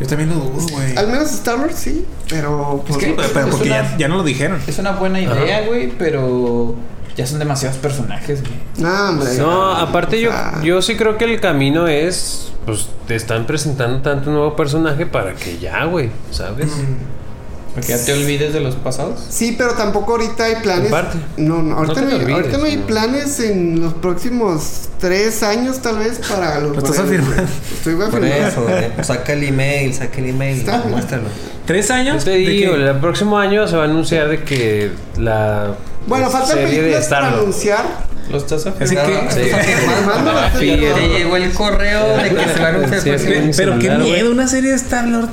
Yo 0.00 0.06
también 0.06 0.28
lo 0.30 0.36
dudo, 0.36 0.66
güey. 0.72 0.96
Al 0.96 1.06
menos 1.08 1.30
Star-Lord 1.32 1.72
sí, 1.74 2.04
pero. 2.28 2.84
pues, 2.86 2.98
que- 2.98 3.06
Pero, 3.14 3.28
pero 3.32 3.46
Es 3.46 3.54
porque 3.54 3.68
una- 3.70 3.82
ya, 3.92 3.96
ya 3.96 4.08
no 4.08 4.16
lo 4.18 4.22
dijeron. 4.24 4.60
Es 4.66 4.78
una 4.78 4.92
buena 4.92 5.20
idea, 5.20 5.62
güey, 5.66 5.90
pero 5.98 6.74
ya 7.16 7.26
son 7.26 7.38
demasiados 7.38 7.78
personajes, 7.78 8.42
güey. 8.42 8.54
No, 8.78 9.08
hombre. 9.10 9.34
No, 9.38 9.72
aparte 9.72 10.20
yo, 10.20 10.30
sea, 10.30 10.60
yo 10.62 10.82
sí 10.82 10.96
creo 10.96 11.16
que 11.16 11.24
el 11.24 11.40
camino 11.40 11.88
es, 11.88 12.52
pues 12.66 12.88
te 13.08 13.14
están 13.14 13.46
presentando 13.46 14.02
tanto 14.02 14.28
un 14.28 14.36
nuevo 14.36 14.54
personaje 14.54 15.06
para 15.06 15.32
que 15.34 15.58
ya, 15.58 15.84
güey, 15.86 16.10
¿sabes? 16.30 16.70
Porque 17.76 17.88
ya 17.90 18.04
te 18.04 18.12
olvides 18.14 18.52
de 18.54 18.60
los 18.60 18.74
pasados. 18.74 19.20
Sí, 19.28 19.54
pero 19.56 19.74
tampoco 19.74 20.12
ahorita 20.12 20.44
hay 20.44 20.56
planes. 20.56 20.90
Parte. 20.90 21.18
No, 21.36 21.62
no, 21.62 21.76
ahorita 21.76 22.00
No 22.00 22.00
no, 22.00 22.06
te 22.08 22.14
hay, 22.16 22.20
olvides, 22.22 22.34
ahorita 22.34 22.58
no 22.58 22.64
hay 22.64 22.76
no. 22.78 22.86
planes 22.86 23.38
en 23.40 23.80
los 23.82 23.92
próximos 23.92 24.88
tres 24.98 25.42
años, 25.42 25.80
tal 25.80 25.98
vez, 25.98 26.18
para 26.26 26.58
los. 26.60 26.72
Lo 26.74 26.78
estás 26.78 26.98
afirmando. 27.00 27.34
güey. 27.34 27.46
Estoy 27.76 27.94
Por 27.96 28.04
afirmando. 28.06 28.34
eso, 28.48 28.62
güey. 28.62 29.04
Saca 29.04 29.32
el 29.34 29.44
email, 29.44 29.92
saca 29.94 30.18
el 30.18 30.26
email, 30.30 30.58
Está. 30.58 30.78
muéstralo. 30.88 31.24
¿Tres 31.66 31.88
Yo 31.88 31.94
años? 31.94 32.24
te 32.24 32.30
¿De 32.30 32.36
digo, 32.38 32.74
qué? 32.74 32.88
el 32.88 32.96
próximo 32.96 33.38
año 33.38 33.68
se 33.68 33.76
va 33.76 33.82
a 33.82 33.84
anunciar 33.86 34.28
de 34.28 34.42
que 34.42 34.92
la 35.18 35.74
Bueno, 36.06 36.30
de 36.30 36.54
películas 36.56 37.06
para 37.08 37.28
anunciar. 37.28 37.84
¿Lo 38.30 38.38
estás 38.38 38.66
Así 38.66 38.96
afirmando? 38.96 39.28
que- 39.34 39.44
Sí. 39.44 39.50
Armando, 39.52 40.30
Ah, 40.34 40.50
sí, 40.52 40.58
sí, 40.60 40.80
ya 40.80 40.94
Te 40.94 41.08
llegó 41.10 41.36
el 41.36 41.52
correo 41.52 42.16
de 42.16 42.30
que 42.30 42.44
se 42.54 42.58
va 42.60 42.66
a 42.66 42.68
anunciar 42.70 43.52
Pero 43.56 43.78
qué 43.78 43.90
miedo 43.90 44.30
una 44.32 44.48
serie 44.48 44.70
de 44.70 44.76
Star-Lord. 44.76 45.28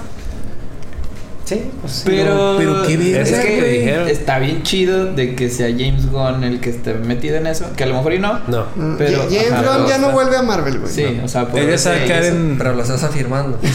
Sí, 1.46 1.62
pues, 1.82 2.04
Pero, 2.06 2.56
pero 2.58 2.84
qué 2.88 2.96
bien, 2.96 3.22
es 3.22 3.32
que 3.32 3.42
que 3.60 3.68
dijeron. 3.68 4.08
está 4.08 4.40
bien 4.40 4.64
chido 4.64 5.08
de 5.14 5.36
que 5.36 5.50
sea 5.50 5.68
James 5.70 6.10
Gunn 6.10 6.44
el 6.46 6.62
que 6.62 6.70
esté 6.70 6.94
metido 6.94 7.36
en 7.36 7.48
eso, 7.48 7.66
que 7.76 7.84
a 7.84 7.88
lo 7.88 7.96
mejor 7.96 8.14
y 8.14 8.20
no. 8.20 8.40
No. 8.48 8.66
Mm, 8.76 8.96
Pero, 8.98 9.24
James 9.30 9.52
ajá, 9.52 9.78
Gunn 9.78 9.88
ya 9.88 9.98
no 9.98 10.12
vuelve 10.12 10.38
a 10.38 10.42
Marvel, 10.42 10.80
güey. 10.80 10.92
Sí, 10.94 11.20
o 11.22 11.28
sea, 11.28 11.48
por 11.50 11.60
Ella 11.60 11.76
eso- 11.76 11.90
sacar 11.92 12.24
en. 12.24 12.56
Pero 12.58 12.74
lo 12.74 12.82
estás 12.82 13.04
afirmando. 13.04 13.60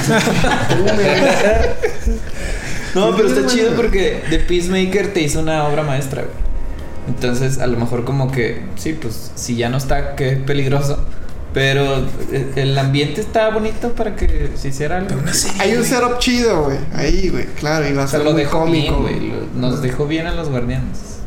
No, 2.94 3.14
pero 3.14 3.28
está 3.28 3.46
chido 3.46 3.72
porque 3.76 4.22
The 4.30 4.38
Peacemaker 4.38 5.12
te 5.12 5.20
hizo 5.20 5.40
una 5.40 5.64
obra 5.68 5.82
maestra, 5.82 6.22
güey. 6.22 6.34
Entonces, 7.06 7.58
a 7.58 7.66
lo 7.66 7.78
mejor 7.78 8.04
como 8.04 8.30
que, 8.32 8.62
sí, 8.76 8.96
pues, 9.00 9.30
si 9.34 9.56
ya 9.56 9.68
no 9.68 9.76
está, 9.76 10.14
qué 10.16 10.32
peligroso. 10.32 10.98
Pero 11.58 11.96
eh, 12.30 12.52
el 12.54 12.78
ambiente 12.78 13.20
estaba 13.20 13.52
bonito 13.52 13.88
para 13.94 14.14
que 14.14 14.50
se 14.54 14.68
hiciera 14.68 14.98
algo. 14.98 15.10
Hay 15.58 15.74
un 15.74 15.82
setup 15.84 16.18
chido, 16.20 16.64
güey. 16.64 16.78
Ahí, 16.94 17.30
güey. 17.30 17.46
Claro, 17.46 17.88
y 17.88 17.92
va 17.94 18.04
a 18.04 18.06
ser 18.06 18.22
lo 18.22 18.30
muy 18.32 18.42
dejó 18.42 18.64
bien, 18.66 18.94
cómico, 18.94 19.02
güey. 19.02 19.28
lo- 19.28 19.60
Nos 19.60 19.82
dejó 19.82 20.06
bien 20.06 20.28
a 20.28 20.34
los 20.34 20.48
guardianes. 20.50 21.18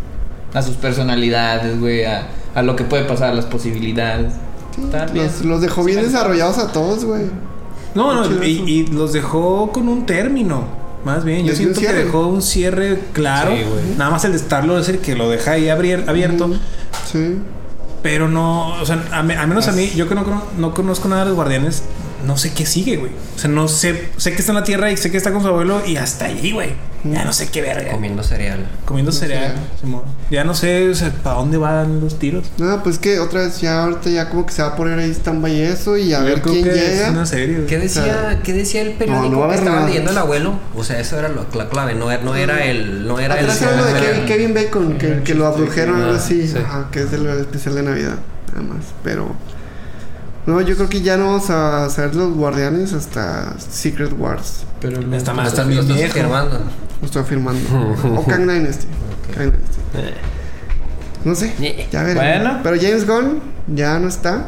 A 0.54 0.62
sus 0.62 0.76
personalidades, 0.78 1.78
güey. 1.82 2.06
A, 2.06 2.28
a 2.56 2.62
lo 2.62 2.78
que 2.78 2.86
puede 2.86 3.04
pasar, 3.04 3.32
a 3.32 3.34
las 3.34 3.46
posibilidades. 3.46 4.32
Sí, 4.76 4.82
bien. 5.12 5.26
los, 5.26 5.42
los 5.44 5.62
dejó 5.62 5.84
bien 5.84 6.00
Sí, 6.00 6.06
desarrollados 6.06 6.58
a 6.60 6.72
todos, 6.72 7.04
güey. 7.04 7.24
No, 7.94 8.14
no, 8.14 8.44
y, 8.46 8.64
y 8.68 8.88
los 8.88 9.12
dejó 9.12 9.70
con 9.74 9.90
un 9.90 10.06
término. 10.06 10.64
Más 11.04 11.26
bien, 11.26 11.46
yo 11.46 11.54
siento 11.56 11.82
que 11.82 11.92
dejó 11.92 12.28
un 12.28 12.42
cierre 12.42 13.00
claro. 13.12 13.52
Sí. 13.52 13.64
Nada 13.98 14.12
más 14.12 14.24
el 14.24 14.32
de 14.32 14.38
estarlo 14.38 14.80
es 14.80 14.88
el 14.88 15.00
que 15.00 15.16
lo 15.16 15.30
deja 15.30 15.52
ahí 15.54 15.66
abrier- 15.66 16.08
abierto. 16.08 16.52
Sí. 17.12 17.38
Pero 18.02 18.28
no, 18.28 18.70
o 18.82 18.86
sea, 18.86 19.04
a, 19.12 19.22
me- 19.24 19.36
a 19.38 19.46
menos 19.46 19.68
a 19.68 19.72
mí, 19.74 19.92
yo 19.96 20.08
que 20.10 20.16
no, 20.16 20.24
no 20.58 20.74
conozco 20.74 21.08
nada 21.08 21.22
de 21.22 21.28
los 21.28 21.36
guardianes, 21.36 21.84
no 22.26 22.38
sé 22.38 22.52
qué 22.54 22.66
sigue, 22.66 22.98
güey. 22.98 23.12
O 23.36 23.40
sea, 23.40 23.50
no 23.50 23.68
sé, 23.68 24.10
sé 24.18 24.32
que 24.34 24.40
está 24.40 24.52
en 24.52 24.58
la 24.58 24.64
tierra 24.64 24.92
y 24.92 24.98
sé 24.98 25.12
que 25.12 25.18
está 25.18 25.32
con 25.32 25.42
su 25.42 25.48
abuelo 25.48 25.82
y 25.86 25.98
hasta 25.98 26.26
allí, 26.26 26.52
güey. 26.52 26.70
Ya 27.04 27.26
no 27.26 27.34
sé 27.34 27.50
qué 27.50 27.62
verga. 27.64 27.92
Comiendo 27.92 28.22
cereal. 28.24 28.68
Comiendo 28.86 29.12
cereal. 29.12 29.56
Simón. 29.80 30.04
Ya 30.30 30.44
no 30.44 30.54
sé, 30.54 30.88
o 30.90 30.94
sea, 30.94 31.10
para 31.12 31.38
dónde 31.38 31.58
van 31.58 32.00
los 32.00 32.20
tiros. 32.20 32.52
No, 32.60 32.84
pues 32.84 33.00
que 33.00 33.20
otra 33.20 33.42
vez 33.42 33.60
ya 33.60 33.84
ahorita 33.86 34.10
ya 34.12 34.30
como 34.30 34.46
que 34.46 34.54
se 34.54 34.62
va 34.62 34.68
a 34.70 34.76
poner 34.76 35.00
ahí 35.00 35.10
stand-by 35.10 35.62
eso 35.62 35.98
y 35.98 36.14
a 36.14 36.20
Yo 36.20 36.26
ver 36.26 36.42
creo 36.42 36.54
quién 36.54 36.66
que 36.66 36.72
llega. 36.76 37.06
Es 37.06 37.10
una 37.10 37.26
serie. 37.26 37.56
güey. 37.56 37.68
¿Qué 37.68 37.80
decía, 37.80 38.40
¿qué 38.44 38.54
decía 38.54 38.82
el 38.84 38.92
periódico 38.94 39.30
No, 39.30 39.32
no 39.32 39.40
va 39.40 39.46
a 39.46 39.48
que 39.50 39.54
haber 39.56 39.60
estaba 39.64 39.76
nada. 39.78 39.88
leyendo 39.88 40.12
el 40.12 40.18
abuelo? 40.20 40.60
O 40.76 40.84
sea, 40.84 41.00
eso 41.00 41.18
era 41.18 41.30
lo- 41.30 41.48
la 41.56 41.70
clave, 41.70 41.96
no, 41.96 42.12
era- 42.12 42.22
no 42.24 42.36
era 42.36 42.64
el... 42.66 43.08
No 43.08 43.18
era 43.20 43.40
el 43.40 43.50
era 43.50 43.76
lo 43.76 43.84
de 43.86 43.94
Kevin, 44.00 44.26
Kevin 44.28 44.54
Bacon, 44.54 44.98
que, 45.00 45.24
que 45.24 45.34
lo 45.34 45.48
abdujeron 45.48 46.00
o 46.00 46.04
algo 46.04 46.16
así. 46.18 46.48
sí. 46.48 46.58
Ajá, 46.60 46.88
que 46.92 47.02
es 47.02 47.12
el 47.14 47.26
especial 47.28 47.74
de 47.74 47.82
Navidad, 47.84 48.18
nada 48.54 48.62
más. 48.76 48.86
Pero. 49.04 49.36
No, 50.46 50.60
yo 50.62 50.76
creo 50.76 50.90
que 50.90 51.02
ya 51.02 51.18
no 51.18 51.28
vamos 51.28 51.50
a 51.52 51.86
hacer 51.86 52.16
los 52.16 52.34
guardianes 52.34 52.94
hasta 52.94 53.54
Secret 53.60 54.14
Wars. 54.18 54.64
Pero 54.80 55.00
no 55.02 55.16
Está 55.16 55.34
más 55.34 55.54
viejo. 55.68 56.14
firmando. 56.14 56.60
Lo 57.00 57.06
estoy 57.06 57.22
afirmando. 57.22 57.70
o 58.18 58.26
Kang 58.26 58.48
Dynasty. 58.48 58.88
Kang 59.36 59.52
Dynasty. 59.52 60.18
No 61.24 61.36
sé, 61.36 61.54
Eh. 61.62 61.88
ya 61.92 62.02
veremos. 62.04 62.24
Bueno. 62.24 62.60
Pero 62.64 62.76
James 62.82 63.06
Gunn 63.08 63.40
ya 63.68 64.00
no 64.00 64.08
está. 64.08 64.48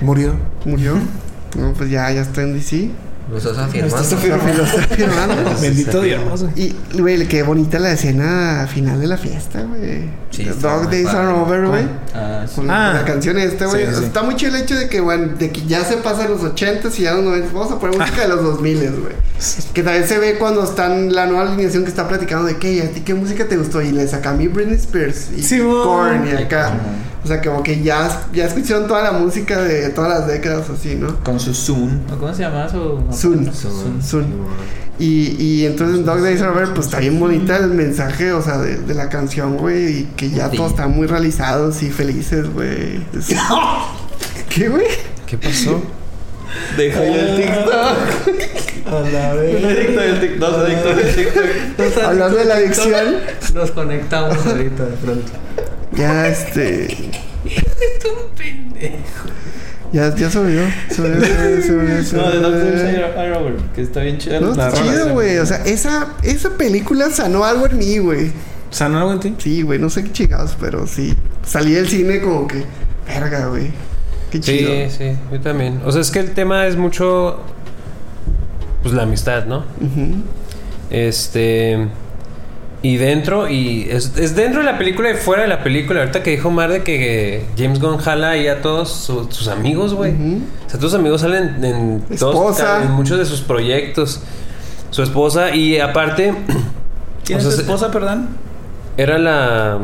Murió. 0.00 0.34
Murió. 0.64 0.94
no, 1.58 1.72
pues 1.74 1.90
ya, 1.90 2.10
ya 2.10 2.22
está 2.22 2.42
en 2.42 2.54
DC. 2.54 2.90
Lo 3.28 3.38
estás 3.38 3.58
afirmando. 3.58 3.96
Lo 3.96 4.64
está 4.64 4.80
firmando. 4.94 5.34
Bendito 5.60 6.00
Dios. 6.00 6.42
güey. 6.42 6.52
Y, 6.92 6.98
güey, 7.00 7.26
qué 7.26 7.42
bonita 7.42 7.78
la 7.80 7.90
escena 7.92 8.68
final 8.72 9.00
de 9.00 9.06
la 9.08 9.16
fiesta, 9.16 9.62
güey. 9.62 10.08
Sí, 10.30 10.44
Dog 10.44 10.88
Days 10.90 11.08
Are. 11.08 11.28
Over, 11.32 11.66
güey. 11.66 11.84
Ah, 12.14 12.44
sí. 12.48 12.54
Con 12.54 12.68
la, 12.68 12.90
Ah. 12.90 12.92
la 12.94 13.04
canción 13.04 13.36
esta, 13.38 13.66
güey. 13.66 13.84
Sí, 13.86 13.92
sí, 13.92 13.98
sí. 14.00 14.04
Está 14.06 14.22
muy 14.22 14.36
chido 14.36 14.54
el 14.54 14.62
hecho 14.62 14.76
de 14.76 14.88
que, 14.88 15.00
bueno, 15.00 15.32
de 15.36 15.50
que 15.50 15.66
ya 15.66 15.84
se 15.84 15.96
pasan 15.96 16.30
los 16.30 16.42
80s 16.42 16.98
y 16.98 17.02
ya 17.02 17.14
los 17.14 17.24
90 17.24 17.52
Vamos 17.52 17.72
a 17.72 17.78
poner 17.80 17.98
música 17.98 18.22
de 18.22 18.28
los 18.28 18.42
2000 18.44 18.78
güey. 18.78 19.14
Que 19.74 19.82
también 19.82 20.06
se 20.06 20.18
ve 20.18 20.36
cuando 20.38 20.62
están 20.62 21.12
la 21.14 21.26
nueva 21.26 21.42
alineación 21.50 21.82
que 21.82 21.90
está 21.90 22.06
platicando 22.06 22.44
de 22.46 22.56
que, 22.58 22.72
"¿Y 22.74 22.80
¿a 22.80 22.90
ti 22.92 23.00
qué 23.00 23.14
música 23.14 23.46
te 23.48 23.56
gustó? 23.56 23.82
Y 23.82 23.90
le 23.90 24.06
saca 24.06 24.30
a 24.30 24.34
mí 24.34 24.46
Britney 24.48 24.76
Spears 24.76 25.30
y. 25.36 25.58
Korn 25.58 26.26
y 26.28 26.30
acá. 26.42 26.74
O 27.26 27.28
sea, 27.28 27.42
como 27.42 27.60
que 27.64 27.82
ya, 27.82 28.22
ya 28.32 28.44
escucharon 28.46 28.86
toda 28.86 29.02
la 29.02 29.10
música 29.10 29.60
de 29.60 29.88
todas 29.90 30.20
las 30.20 30.28
décadas 30.28 30.70
así, 30.70 30.94
¿no? 30.94 31.16
Con 31.24 31.40
su 31.40 31.52
Zoom. 31.52 31.98
¿O 32.14 32.16
¿Cómo 32.18 32.32
se 32.32 32.42
llama 32.42 32.68
su? 32.68 33.02
Zoom. 33.12 33.52
Zoom. 33.52 34.00
Zoom. 34.00 34.24
Y, 35.00 35.34
y 35.42 35.66
entonces 35.66 35.96
en 35.98 36.04
Dog 36.04 36.20
Days 36.22 36.40
Over, 36.40 36.68
pues 36.72 36.86
está 36.86 37.00
bien 37.00 37.18
bonita 37.18 37.56
el 37.56 37.70
mensaje, 37.70 38.30
o 38.32 38.40
sea, 38.40 38.58
de, 38.58 38.76
de 38.76 38.94
la 38.94 39.08
canción, 39.08 39.56
güey. 39.56 39.86
Y 40.02 40.04
que 40.16 40.30
ya 40.30 40.48
Sí. 40.52 40.56
todos 40.56 40.70
están 40.70 40.92
muy 40.92 41.08
realizados 41.08 41.82
y 41.82 41.90
felices, 41.90 42.48
güey. 42.54 43.02
Es- 43.18 43.34
¿Qué, 44.48 44.68
güey? 44.68 44.86
¿Qué 45.26 45.36
pasó? 45.36 45.82
Deja 46.76 47.02
el 47.02 47.36
TikTok. 47.36 48.86
A 48.86 49.00
la 49.00 49.34
Un 49.34 49.64
adicto 49.66 50.00
del 50.00 50.20
TikTok. 50.20 50.38
Dos 50.38 50.64
adictos 50.64 50.96
del 50.96 51.14
TikTok. 51.16 52.04
Hablando 52.04 52.38
de 52.38 52.44
la 52.44 52.54
adicción, 52.54 53.16
Nos 53.52 53.72
conectamos 53.72 54.46
ahorita 54.46 54.84
de 54.84 54.96
pronto. 54.96 55.32
Ya 55.96 56.28
este. 56.28 56.96
Ya, 59.92 60.14
ya 60.14 60.30
se 60.30 60.38
olvidó. 60.38 60.66
Se 60.90 61.02
olvidó, 61.02 61.24
se 61.24 61.72
olvidó, 61.72 62.02
se 62.02 62.18
olvidó, 62.18 62.40
No, 62.40 62.50
de. 62.50 62.98
Doctor 62.98 63.32
Over, 63.32 63.56
que 63.74 63.82
está 63.82 64.00
bien 64.00 64.18
chido. 64.18 64.40
No, 64.40 64.50
está 64.50 64.72
chido, 64.72 65.12
güey. 65.12 65.38
O 65.38 65.46
sea, 65.46 65.58
esa, 65.64 66.14
esa 66.22 66.50
película 66.50 67.10
sanó 67.10 67.44
algo 67.44 67.66
en 67.66 67.78
mí, 67.78 67.98
güey. 67.98 68.28
O 68.70 68.72
sea, 68.72 68.88
no 68.88 68.96
lo 68.98 69.02
aguanté. 69.02 69.32
Sí, 69.38 69.62
güey, 69.62 69.78
no 69.78 69.88
sé 69.88 70.02
qué 70.04 70.12
chingados, 70.12 70.56
pero 70.60 70.86
sí. 70.86 71.14
Salí 71.44 71.72
del 71.72 71.88
cine 71.88 72.20
como 72.20 72.46
que, 72.48 72.64
verga, 73.06 73.46
güey. 73.46 73.70
Qué 74.30 74.40
chido. 74.40 74.70
Sí, 74.90 74.96
sí, 74.98 75.18
yo 75.32 75.40
también. 75.40 75.80
O 75.84 75.92
sea, 75.92 76.00
es 76.00 76.10
que 76.10 76.18
el 76.18 76.32
tema 76.32 76.66
es 76.66 76.76
mucho. 76.76 77.40
Pues 78.82 78.94
la 78.94 79.04
amistad, 79.04 79.46
¿no? 79.46 79.64
Este. 80.90 81.88
Y 82.82 82.98
dentro, 82.98 83.48
y 83.48 83.88
es, 83.90 84.12
es 84.16 84.36
dentro 84.36 84.60
de 84.60 84.66
la 84.66 84.78
película 84.78 85.10
y 85.10 85.14
fuera 85.14 85.42
de 85.42 85.48
la 85.48 85.62
película. 85.64 86.00
Ahorita 86.00 86.22
que 86.22 86.30
dijo 86.32 86.50
Mar 86.50 86.70
de 86.70 86.82
que 86.84 87.44
James 87.58 87.80
Gunn 87.80 87.96
jala 87.98 88.30
ahí 88.30 88.46
a 88.48 88.60
todos 88.62 88.90
su- 88.92 89.26
sus 89.30 89.48
amigos, 89.48 89.94
güey. 89.94 90.12
Ujú. 90.12 90.40
O 90.66 90.70
sea, 90.70 90.78
tus 90.78 90.94
amigos 90.94 91.22
salen 91.22 91.64
en, 91.64 92.00
todos- 92.18 92.34
Esposa. 92.34 92.82
en 92.84 92.92
muchos 92.92 93.18
de 93.18 93.24
sus 93.24 93.40
proyectos. 93.40 94.20
Su 94.90 95.02
esposa, 95.02 95.54
y 95.54 95.78
aparte. 95.80 96.32
¿Quién 97.24 97.38
o 97.38 97.40
es 97.40 97.46
sea, 97.46 97.56
se- 97.56 97.62
esposa, 97.62 97.90
perdón? 97.90 98.28
Era 98.98 99.18
la, 99.18 99.78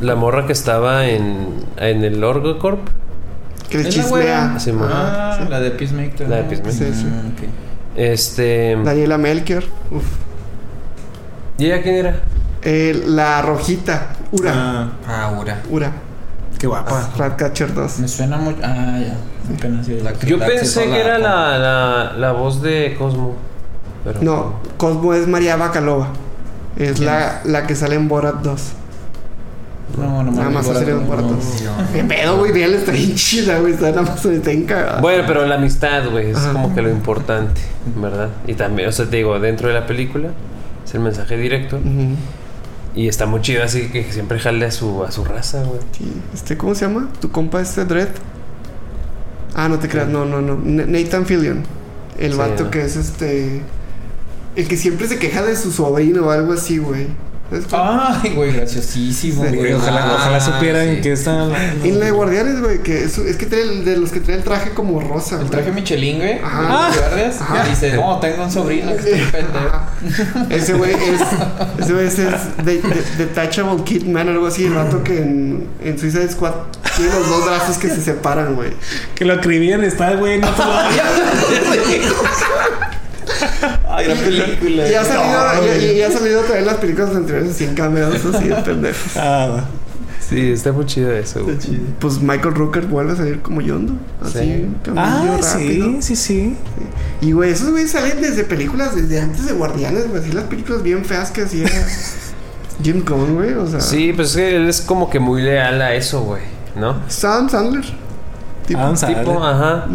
la 0.00 0.14
morra 0.16 0.46
que 0.46 0.52
estaba 0.52 1.06
en, 1.06 1.46
en 1.76 2.02
el 2.04 2.22
Orgo 2.24 2.58
Corp. 2.58 2.80
Que 3.70 3.78
le 3.78 3.88
¿Es 3.88 3.96
la 3.96 4.02
chismea. 4.02 4.58
Sí. 4.58 4.72
Ah, 4.80 5.38
sí. 5.40 5.48
la 5.48 5.60
de 5.60 5.70
Peacemaker. 5.70 6.28
La 6.28 6.36
de 6.36 6.42
Peacemaker. 6.44 6.72
Sí, 6.94 7.00
sí. 7.02 7.06
Ah, 7.08 7.22
ok. 7.32 7.48
Este. 7.96 8.76
Daniela 8.82 9.16
Melker. 9.16 9.64
Uf. 9.90 10.02
¿Y 11.62 11.66
ella 11.66 11.80
quién 11.80 11.94
era? 11.94 12.16
Eh, 12.62 13.02
la 13.06 13.40
rojita. 13.42 14.08
Ura. 14.32 14.52
Ah, 14.52 14.88
Ah, 15.06 15.38
Ura. 15.40 15.62
Ura. 15.70 15.92
qué 16.58 16.66
guapa. 16.66 17.08
Ratcatcher 17.16 17.72
2. 17.72 17.98
Me 18.00 18.08
suena 18.08 18.36
mucho. 18.36 18.58
Ah, 18.64 18.98
ya. 18.98 19.14
Apenas 19.56 19.86
sí. 19.86 19.98
La- 20.02 20.12
Yo 20.18 20.38
La 20.38 20.46
pensé 20.46 20.86
que 20.86 21.00
era 21.00 21.18
la- 21.18 21.58
la, 21.58 22.12
la, 22.16 22.32
voz 22.32 22.62
de 22.62 22.96
Cosmo. 22.98 23.36
Pero 24.02 24.22
No, 24.22 24.54
Cosmo 24.76 25.14
es 25.14 25.28
María 25.28 25.54
Bacalova. 25.54 26.08
Es 26.76 26.94
¿Quién 26.94 27.06
la, 27.06 27.42
la 27.44 27.64
que 27.66 27.76
sale 27.76 27.94
en 27.94 28.08
Borat 28.08 28.36
2. 28.42 28.62
No, 29.98 30.22
no 30.24 30.32
Nada 30.32 30.50
más 30.50 30.64
me 30.66 30.70
ha 30.72 30.74
salido 30.74 30.98
en 31.00 31.06
Borat 31.06 31.24
2. 31.26 31.62
No. 31.62 31.92
¿Qué 31.92 32.02
pedo, 32.02 32.38
güey? 32.38 32.50
Vean, 32.52 32.72
está 32.74 32.90
bien 32.90 33.14
chida, 33.14 33.58
güey. 33.60 33.74
Está 33.74 33.90
nada 33.90 34.02
más 34.02 34.24
está. 34.24 34.98
Bueno, 35.00 35.22
pero 35.28 35.46
la 35.46 35.54
amistad, 35.56 36.10
güey, 36.10 36.30
es 36.30 36.36
Ajá. 36.36 36.52
como 36.54 36.74
que 36.74 36.82
lo 36.82 36.90
importante, 36.90 37.60
¿verdad? 37.96 38.30
Y 38.48 38.54
también, 38.54 38.88
o 38.88 38.92
sea, 38.92 39.06
te 39.06 39.18
digo, 39.18 39.38
dentro 39.38 39.68
de 39.68 39.74
la 39.74 39.86
película 39.86 40.30
es 40.84 40.94
el 40.94 41.00
mensaje 41.00 41.36
directo. 41.36 41.80
Y 42.94 43.08
está 43.08 43.24
muy 43.26 43.40
chido, 43.40 43.62
así 43.62 43.88
que 43.88 44.12
siempre 44.12 44.38
jale 44.38 44.66
a 44.66 44.70
su, 44.70 45.02
a 45.02 45.10
su 45.10 45.24
raza, 45.24 45.62
güey. 45.64 45.80
Sí. 45.96 46.12
Este, 46.34 46.56
¿cómo 46.58 46.74
se 46.74 46.86
llama? 46.86 47.08
¿Tu 47.20 47.30
compa 47.30 47.60
este 47.62 47.84
Dredd? 47.86 48.08
Ah, 49.54 49.68
no 49.68 49.78
te 49.78 49.88
creas, 49.88 50.08
no, 50.08 50.24
no, 50.24 50.40
no. 50.42 50.56
Nathan 50.62 51.24
Fillion. 51.26 51.62
El 52.18 52.32
Sí, 52.32 52.38
vato 52.38 52.64
¿no? 52.64 52.70
que 52.70 52.82
es 52.84 52.96
este. 52.96 53.62
El 54.56 54.68
que 54.68 54.76
siempre 54.76 55.08
se 55.08 55.18
queja 55.18 55.42
de 55.42 55.56
su 55.56 55.72
sobrino 55.72 56.26
o 56.26 56.30
algo 56.30 56.52
así, 56.52 56.76
güey. 56.78 57.06
Ay, 57.72 58.30
güey, 58.34 58.52
graciosísimo, 58.52 59.44
Sí. 59.48 59.56
güey. 59.56 59.72
Ojalá, 59.74 60.04
Ah, 60.04 60.12
ojalá 60.16 60.40
supieran 60.40 60.84
sí. 60.84 60.88
en 60.96 61.02
qué 61.02 61.12
está. 61.12 61.48
En 61.84 61.98
la 61.98 62.06
de 62.06 62.10
Guardianes, 62.10 62.60
güey, 62.60 62.82
que 62.82 63.04
es, 63.04 63.18
es 63.18 63.36
que 63.36 63.46
trae 63.46 63.62
el, 63.62 63.84
de 63.84 63.96
los 63.96 64.10
que 64.10 64.20
trae 64.20 64.36
el 64.36 64.42
traje 64.42 64.70
como 64.70 65.00
rosa. 65.00 65.36
El 65.36 65.42
güey. 65.42 65.50
traje 65.50 65.72
Michelin, 65.72 66.18
güey. 66.18 66.38
Ajá. 66.42 66.90
¿de 66.90 66.98
guardias? 66.98 67.40
Ajá. 67.40 67.66
Y 67.66 67.70
dice, 67.70 67.92
no, 67.96 68.18
tengo 68.20 68.44
un 68.44 68.50
sobrino 68.50 68.92
que 68.96 69.22
está 69.22 69.38
pendejo. 69.38 69.80
Ese 70.50 70.72
güey 70.74 70.92
es. 70.92 71.20
Ese 71.78 71.92
güey 71.92 72.06
es, 72.06 72.18
es 72.18 72.64
de, 72.64 72.78
de- 72.80 73.02
Detachable 73.18 73.82
Kidman 73.84 74.28
o 74.28 74.30
algo 74.32 74.46
así. 74.46 74.64
El 74.66 74.74
vato 74.74 75.02
que 75.02 75.18
en, 75.18 75.68
en 75.82 75.98
Suicide 75.98 76.28
Squad 76.30 76.52
tiene 76.96 77.12
los 77.12 77.28
dos 77.28 77.44
brazos 77.46 77.78
que 77.78 77.88
se 77.88 78.02
separan, 78.02 78.54
güey. 78.54 78.70
Que 79.14 79.24
lo 79.24 79.34
escribían, 79.34 79.82
está, 79.84 80.14
güey, 80.14 80.38
no 80.38 80.48
te 80.50 80.62
lo 80.64 80.72
Ay, 83.88 84.06
la 84.08 84.14
película. 84.14 84.88
Y 84.90 84.94
ha 84.94 85.04
salido, 85.04 85.24
No, 85.54 85.54
y- 85.62 85.66
güey. 85.66 85.86
y, 85.94 85.98
y 85.98 86.02
ha 86.02 86.10
salido 86.10 86.40
también 86.42 86.66
las 86.66 86.76
películas 86.76 87.14
anteriores 87.14 87.50
así 87.50 87.64
en 87.64 87.74
cameos 87.74 88.24
así 88.24 88.48
de 88.48 88.54
pendejos. 88.56 89.16
Ah, 89.16 89.48
va. 89.56 89.64
Sí, 90.28 90.52
está 90.52 90.72
muy 90.72 90.86
chido 90.86 91.12
eso, 91.12 91.44
güey. 91.44 91.58
Pues 91.98 92.20
Michael 92.22 92.54
Rooker 92.54 92.86
vuelve 92.86 93.12
a 93.12 93.16
salir 93.16 93.40
como 93.42 93.60
Yondo. 93.60 93.94
Así, 94.22 94.38
Sí. 94.38 94.66
Ah, 94.96 95.38
rápido. 95.42 95.86
sí, 95.86 95.98
sí, 96.00 96.16
sí. 96.16 96.56
Y 97.20 97.32
güey, 97.32 97.50
esos 97.50 97.70
güeyes 97.70 97.90
salen 97.90 98.20
desde 98.22 98.44
películas, 98.44 98.94
desde 98.94 99.20
antes 99.20 99.44
de 99.46 99.52
Guardianes, 99.52 100.08
güey. 100.08 100.22
Así 100.22 100.32
las 100.32 100.44
películas 100.44 100.82
bien 100.82 101.04
feas 101.04 101.30
que 101.32 101.42
hacía 101.42 101.66
Jim 102.82 103.04
güey. 103.04 103.52
O 103.54 103.66
sea, 103.66 103.80
Sí, 103.80 104.12
pues 104.14 104.30
es 104.30 104.36
que 104.36 104.56
él 104.56 104.68
es 104.68 104.80
como 104.80 105.10
que 105.10 105.18
muy 105.20 105.42
leal 105.42 105.82
a 105.82 105.94
eso, 105.94 106.22
güey, 106.22 106.42
¿no? 106.76 107.02
Sam 107.08 107.50
Sandler. 107.50 107.84
Tipo. 108.66 108.96
Sandler. 108.96 109.24
Tipo, 109.24 109.44
ajá. 109.44 109.86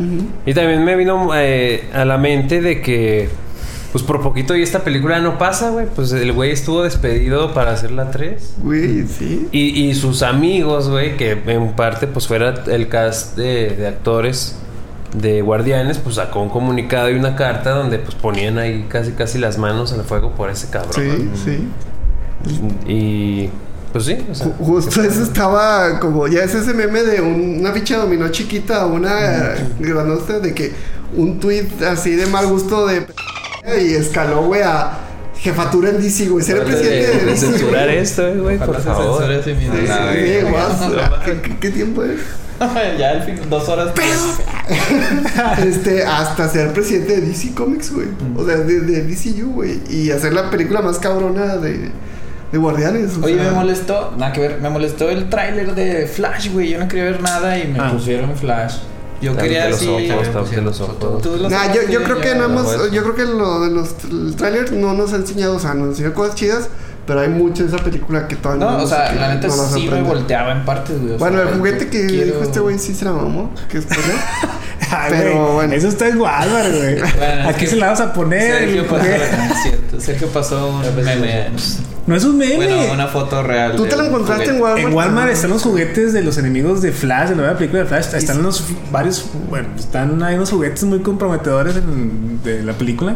Y 0.45 0.53
también 0.53 0.83
me 0.83 0.95
vino 0.95 1.29
eh, 1.35 1.89
a 1.93 2.05
la 2.05 2.17
mente 2.17 2.61
de 2.61 2.81
que 2.81 3.29
Pues 3.91 4.03
por 4.03 4.21
poquito 4.21 4.55
y 4.55 4.61
esta 4.61 4.83
película 4.83 5.19
no 5.19 5.37
pasa, 5.37 5.69
güey. 5.69 5.87
Pues 5.87 6.11
el 6.11 6.31
güey 6.33 6.51
estuvo 6.51 6.83
despedido 6.83 7.53
para 7.53 7.71
hacer 7.71 7.91
la 7.91 8.11
3. 8.11 8.55
Güey, 8.63 9.07
sí. 9.07 9.47
Y, 9.51 9.87
y 9.87 9.95
sus 9.95 10.23
amigos, 10.23 10.89
güey, 10.89 11.17
que 11.17 11.31
en 11.47 11.73
parte 11.73 12.07
pues 12.07 12.27
fuera 12.27 12.53
el 12.67 12.89
cast 12.89 13.37
de, 13.37 13.75
de 13.75 13.87
actores 13.87 14.57
de 15.15 15.41
Guardianes, 15.41 15.99
pues 15.99 16.15
sacó 16.15 16.41
un 16.41 16.49
comunicado 16.49 17.09
y 17.09 17.15
una 17.15 17.35
carta 17.35 17.71
donde 17.71 17.97
pues 17.97 18.13
ponían 18.15 18.57
ahí 18.57 18.85
casi 18.89 19.13
casi 19.13 19.39
las 19.39 19.57
manos 19.57 19.93
en 19.93 20.01
el 20.01 20.05
fuego 20.05 20.31
por 20.31 20.49
ese 20.49 20.69
cabrón. 20.69 20.93
Sí, 20.93 21.31
sí. 21.45 21.67
Y 22.87 23.49
pues 23.97 24.05
sí, 24.05 24.17
o 24.31 24.35
sea, 24.35 24.47
Ju- 24.47 24.53
Justo 24.59 25.01
eso 25.01 25.23
estaba 25.23 25.99
como, 25.99 26.27
ya 26.27 26.43
es 26.43 26.53
ese 26.53 26.73
meme 26.73 27.01
de 27.03 27.21
un- 27.21 27.57
una 27.59 27.71
ficha 27.71 27.97
dominó 27.97 28.29
chiquita, 28.29 28.85
una 28.85 29.55
granosta 29.79 30.39
de 30.39 30.53
que 30.53 30.71
un 31.15 31.39
tweet 31.39 31.67
así 31.89 32.15
de 32.15 32.25
mal 32.27 32.45
gusto 32.47 32.85
de 32.85 33.01
p- 33.01 33.13
y 33.81 33.93
escaló, 33.95 34.43
güey, 34.43 34.61
a 34.61 34.99
jefatura 35.39 35.89
en 35.89 36.01
DC, 36.01 36.27
güey. 36.27 36.43
Ser 36.45 36.57
el 36.57 36.63
presidente 36.63 37.07
de, 37.07 37.07
de 37.07 37.19
de 37.25 37.31
DC. 37.31 37.47
censurar 37.47 37.89
esto, 37.89 38.27
eh, 38.27 38.37
güey, 38.39 38.57
por 38.57 38.79
favor. 38.81 39.23
Sí, 39.43 39.55
¿qué, 41.61 41.69
tiempo 41.71 42.03
es? 42.03 42.19
ya 42.99 43.11
al 43.11 43.23
fin, 43.23 43.35
dos 43.49 43.67
horas. 43.69 43.93
Este, 45.65 46.03
hasta 46.03 46.49
ser 46.49 46.73
presidente 46.73 47.21
de 47.21 47.27
DC 47.27 47.53
Comics, 47.53 47.93
güey. 47.93 48.07
O 48.35 48.45
sea, 48.45 48.57
de, 48.57 48.81
de 48.81 49.03
DCU, 49.03 49.51
güey. 49.53 49.79
Y 49.89 50.11
hacer 50.11 50.33
la 50.33 50.49
película 50.49 50.81
más 50.81 50.97
cabrona 50.99 51.55
de, 51.57 51.89
de 52.51 52.57
Guardianes. 52.57 53.17
o 53.17 53.25
Oye, 53.25 53.35
sea. 53.35 53.43
me 53.45 53.51
molestó, 53.51 54.13
nada 54.17 54.31
que 54.33 54.39
ver, 54.41 54.59
me 54.61 54.69
molestó 54.69 55.09
el 55.09 55.29
tráiler 55.29 55.75
de 55.75 56.07
Flash, 56.07 56.51
güey. 56.53 56.69
Yo 56.69 56.79
no 56.79 56.87
quería 56.87 57.05
ver 57.05 57.21
nada 57.21 57.57
y 57.57 57.67
me 57.67 57.79
Ah. 57.79 57.91
pusieron 57.93 58.35
Flash. 58.35 58.75
Yo 59.19 59.35
quería 59.35 59.67
los 59.69 59.81
ojos, 59.81 60.03
ojos. 60.79 61.49
Nah, 61.49 61.73
yo, 61.89 62.03
creo 62.03 62.19
que 62.21 62.35
no 62.35 62.45
hemos, 62.45 62.63
pues. 62.75 62.91
yo 62.91 63.01
creo 63.01 63.15
que 63.15 63.25
lo 63.25 63.61
de 63.61 63.71
los 63.71 63.95
el 64.11 64.35
tráiler 64.35 64.71
no 64.73 64.93
nos 64.93 65.11
ha 65.13 65.15
enseñado, 65.15 65.55
o 65.55 65.59
sea, 65.59 65.73
nos 65.73 65.89
enseñó 65.89 66.13
cosas 66.13 66.35
chidas, 66.35 66.69
pero 67.07 67.21
hay 67.21 67.29
mucho 67.29 67.63
de 67.65 67.69
esa 67.75 67.83
película 67.83 68.27
que 68.27 68.35
todavía 68.35 68.65
No, 68.67 68.75
o 68.75 68.79
nos- 68.81 68.89
sea, 68.89 69.11
la 69.15 69.33
neta 69.33 69.47
no 69.47 69.53
sí 69.69 69.87
me 69.91 70.03
volteaba 70.03 70.51
en 70.51 70.65
partes, 70.65 71.01
güey. 71.01 71.13
o 71.13 71.17
Bueno, 71.17 71.37
sea, 71.41 71.49
el 71.49 71.57
juguete 71.57 71.87
que 71.89 72.05
quiero- 72.05 72.25
dijo 72.25 72.43
este 72.43 72.59
güey 72.59 72.77
sí 72.77 72.93
se 72.93 73.05
la 73.05 73.13
mamó, 73.13 73.51
que 73.69 73.79
es 73.79 73.85
por 73.85 73.97
él. 73.97 74.03
Ay, 74.91 75.09
Pero 75.17 75.53
bueno. 75.53 75.73
Eso 75.73 75.87
está 75.87 76.07
en 76.09 76.21
Walmart, 76.21 76.69
güey. 76.69 76.99
Bueno, 76.99 77.49
Aquí 77.49 77.65
es 77.65 77.71
se 77.71 77.75
la 77.77 77.87
vas 77.87 77.99
a 78.01 78.13
poner. 78.13 78.59
Sergio 78.59 78.87
pasó, 78.87 79.03
cierto, 79.63 79.99
Sergio 79.99 80.27
pasó 80.27 80.67
un 80.69 80.95
meme. 81.03 81.47
No 82.07 82.15
es 82.15 82.23
un 82.23 82.37
meme. 82.37 82.55
Bueno, 82.55 82.93
una 82.93 83.07
foto 83.07 83.43
real. 83.43 83.75
¿Tú 83.75 83.85
te 83.85 83.95
lo 83.97 84.05
encontraste 84.05 84.49
en. 84.51 84.61
Walmart? 84.61 84.87
En 84.87 84.93
Walmart 84.93 85.29
están 85.31 85.49
los 85.49 85.61
juguetes 85.61 86.13
de 86.13 86.23
los 86.23 86.37
enemigos 86.37 86.81
de 86.81 86.91
Flash, 86.93 87.29
de 87.29 87.35
la 87.35 87.41
nueva 87.43 87.57
película 87.57 87.83
de 87.83 87.87
Flash. 87.89 88.13
Están 88.15 88.41
los 88.41 88.63
varios, 88.91 89.25
bueno, 89.49 89.67
están 89.77 90.23
hay 90.23 90.35
unos 90.35 90.49
juguetes 90.49 90.83
muy 90.85 90.99
comprometedores 91.01 91.75
en- 91.75 92.39
de 92.43 92.63
la 92.63 92.73
película. 92.73 93.15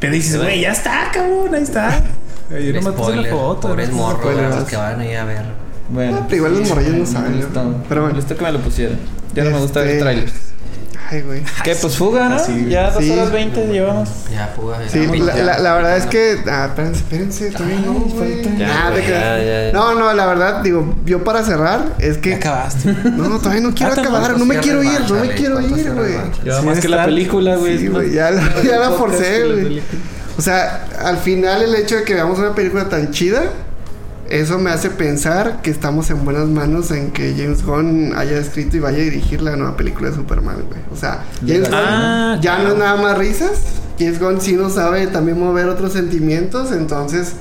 Pero 0.00 0.12
dices, 0.14 0.38
güey, 0.38 0.62
ya 0.62 0.72
está, 0.72 1.10
cabrón, 1.12 1.54
ahí 1.54 1.62
está. 1.62 2.02
Yo 2.50 2.72
no 2.80 2.82
me 2.90 2.92
puse 2.96 3.16
la 3.16 3.28
foto. 3.28 3.68
pobres 3.68 3.90
no 3.90 3.96
morros, 3.96 4.64
que 4.64 4.76
van 4.76 5.00
ahí 5.00 5.14
a 5.14 5.24
ver. 5.24 5.42
Bueno, 5.90 6.16
Ah, 6.20 6.24
pero 6.26 6.36
igual 6.36 6.58
los 6.60 6.68
morrillos 6.68 6.94
no 6.94 7.06
saben. 7.06 7.46
Pero 7.88 8.00
bueno. 8.00 8.08
Molestó 8.14 8.36
que 8.36 8.42
me 8.42 8.52
lo 8.52 8.58
pusieran. 8.60 8.98
Ya 9.34 9.44
no 9.44 9.50
me 9.50 9.58
gusta 9.60 9.80
ver 9.80 9.88
Este- 9.90 10.00
trailers. 10.02 10.32
Ay, 11.14 11.22
güey. 11.22 11.42
¿Qué? 11.64 11.76
Pues 11.76 11.96
fuga, 11.96 12.28
¿no? 12.28 12.36
Así, 12.36 12.66
ya 12.68 12.90
dos 12.90 13.04
sí. 13.04 13.10
horas 13.10 13.30
veinte 13.30 13.66
llevamos. 13.66 14.08
Ya. 14.32 14.52
Sí, 14.88 15.06
ya, 15.06 15.24
la, 15.24 15.36
ya. 15.36 15.42
la, 15.44 15.58
la 15.60 15.74
verdad 15.74 15.96
es 15.96 16.06
que. 16.06 16.38
Ah, 16.50 16.66
espérense, 16.66 16.98
espérense, 17.00 17.50
todavía 17.50 17.78
no, 17.78 17.92
güey. 17.92 18.42
Ya, 18.58 18.90
güey, 18.90 19.00
te 19.00 19.06
creas. 19.06 19.38
ya, 19.38 19.38
ya, 19.38 19.66
ya. 19.66 19.72
No, 19.72 19.94
no, 19.94 20.12
la 20.12 20.26
verdad, 20.26 20.62
digo, 20.62 20.94
yo 21.04 21.22
para 21.22 21.44
cerrar, 21.44 21.94
es 21.98 22.18
que. 22.18 22.34
acabaste. 22.34 22.94
No, 23.14 23.28
no, 23.28 23.38
todavía 23.38 23.60
no 23.60 23.74
quiero 23.74 23.92
Ah, 23.96 24.00
acabar, 24.00 24.36
no 24.36 24.44
me 24.44 24.58
quiero 24.58 24.82
ir, 24.82 25.00
no 25.08 25.20
me 25.20 25.28
quiero 25.34 25.54
¿cuánto 25.54 25.78
ir, 25.78 25.92
güey. 25.92 26.14
Ya 26.44 26.62
más 26.62 26.80
que 26.80 26.88
la 26.88 27.04
película, 27.04 27.56
güey. 27.56 27.78
Sí, 27.78 27.86
güey, 27.86 28.12
ya 28.12 28.30
la, 28.30 28.62
ya 28.62 28.78
la 28.78 28.90
podcast 28.90 28.98
forcé, 28.98 29.44
güey. 29.44 29.82
O 30.36 30.42
sea, 30.42 30.88
al 30.98 31.18
final 31.18 31.62
el 31.62 31.74
hecho 31.76 31.96
de 31.96 32.02
que 32.02 32.14
veamos 32.14 32.38
una 32.38 32.54
película 32.54 32.88
tan 32.88 33.12
chida, 33.12 33.44
eso 34.34 34.58
me 34.58 34.70
hace 34.70 34.90
pensar 34.90 35.62
que 35.62 35.70
estamos 35.70 36.10
en 36.10 36.24
buenas 36.24 36.48
manos 36.48 36.90
en 36.90 37.12
que 37.12 37.34
James 37.36 37.64
Gunn 37.64 38.14
haya 38.16 38.38
escrito 38.38 38.76
y 38.76 38.80
vaya 38.80 38.98
a 38.98 39.02
dirigir 39.02 39.40
la 39.40 39.54
nueva 39.54 39.76
película 39.76 40.10
de 40.10 40.16
Superman, 40.16 40.56
güey. 40.68 40.80
O 40.92 40.96
sea, 40.96 41.24
James 41.40 41.68
Gunn 41.70 41.78
Ah, 41.78 42.38
ya 42.40 42.58
no 42.58 42.72
es 42.72 42.78
nada 42.78 42.96
más 42.96 43.16
risas. 43.16 43.60
James 43.96 44.18
Gunn 44.18 44.40
sí 44.40 44.54
nos 44.54 44.74
sabe 44.74 45.06
también 45.06 45.38
mover 45.38 45.68
otros 45.68 45.92
sentimientos, 45.92 46.72
entonces, 46.72 47.34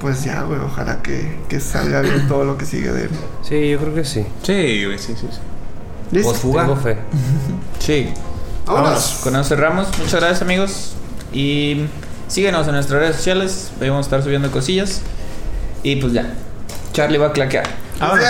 pues 0.00 0.24
ya, 0.24 0.42
güey, 0.44 0.58
ojalá 0.60 1.02
que, 1.02 1.38
que 1.50 1.60
salga 1.60 2.00
bien 2.00 2.26
todo 2.28 2.44
lo 2.44 2.56
que 2.56 2.64
sigue 2.64 2.90
de 2.90 3.02
él. 3.02 3.10
Sí, 3.42 3.70
yo 3.70 3.78
creo 3.78 3.94
que 3.94 4.04
sí. 4.06 4.24
Sí, 4.42 4.84
güey, 4.86 4.98
sí, 4.98 5.14
sí. 5.20 5.26
sí. 5.30 5.38
¿Listo? 6.10 6.30
Pues 6.30 6.40
fuga. 6.40 6.62
Tengo 6.62 6.76
fe. 6.76 6.96
Sí. 7.80 8.08
Vámonos. 8.66 9.20
Con 9.22 9.34
eso 9.34 9.44
cerramos. 9.44 9.88
Muchas 9.98 10.20
gracias, 10.20 10.42
amigos. 10.42 10.92
Y 11.32 11.86
síguenos 12.28 12.66
en 12.66 12.74
nuestras 12.74 13.00
redes 13.00 13.16
sociales. 13.16 13.70
Ahí 13.80 13.88
vamos 13.88 14.06
a 14.06 14.08
estar 14.08 14.22
subiendo 14.22 14.50
cosillas. 14.50 15.02
Y 15.82 15.96
pues 15.96 16.12
ya. 16.12 16.26
Charlie 16.92 17.18
va 17.18 17.28
a 17.28 17.32
claquear. 17.32 17.64
Vámonos. 17.98 18.24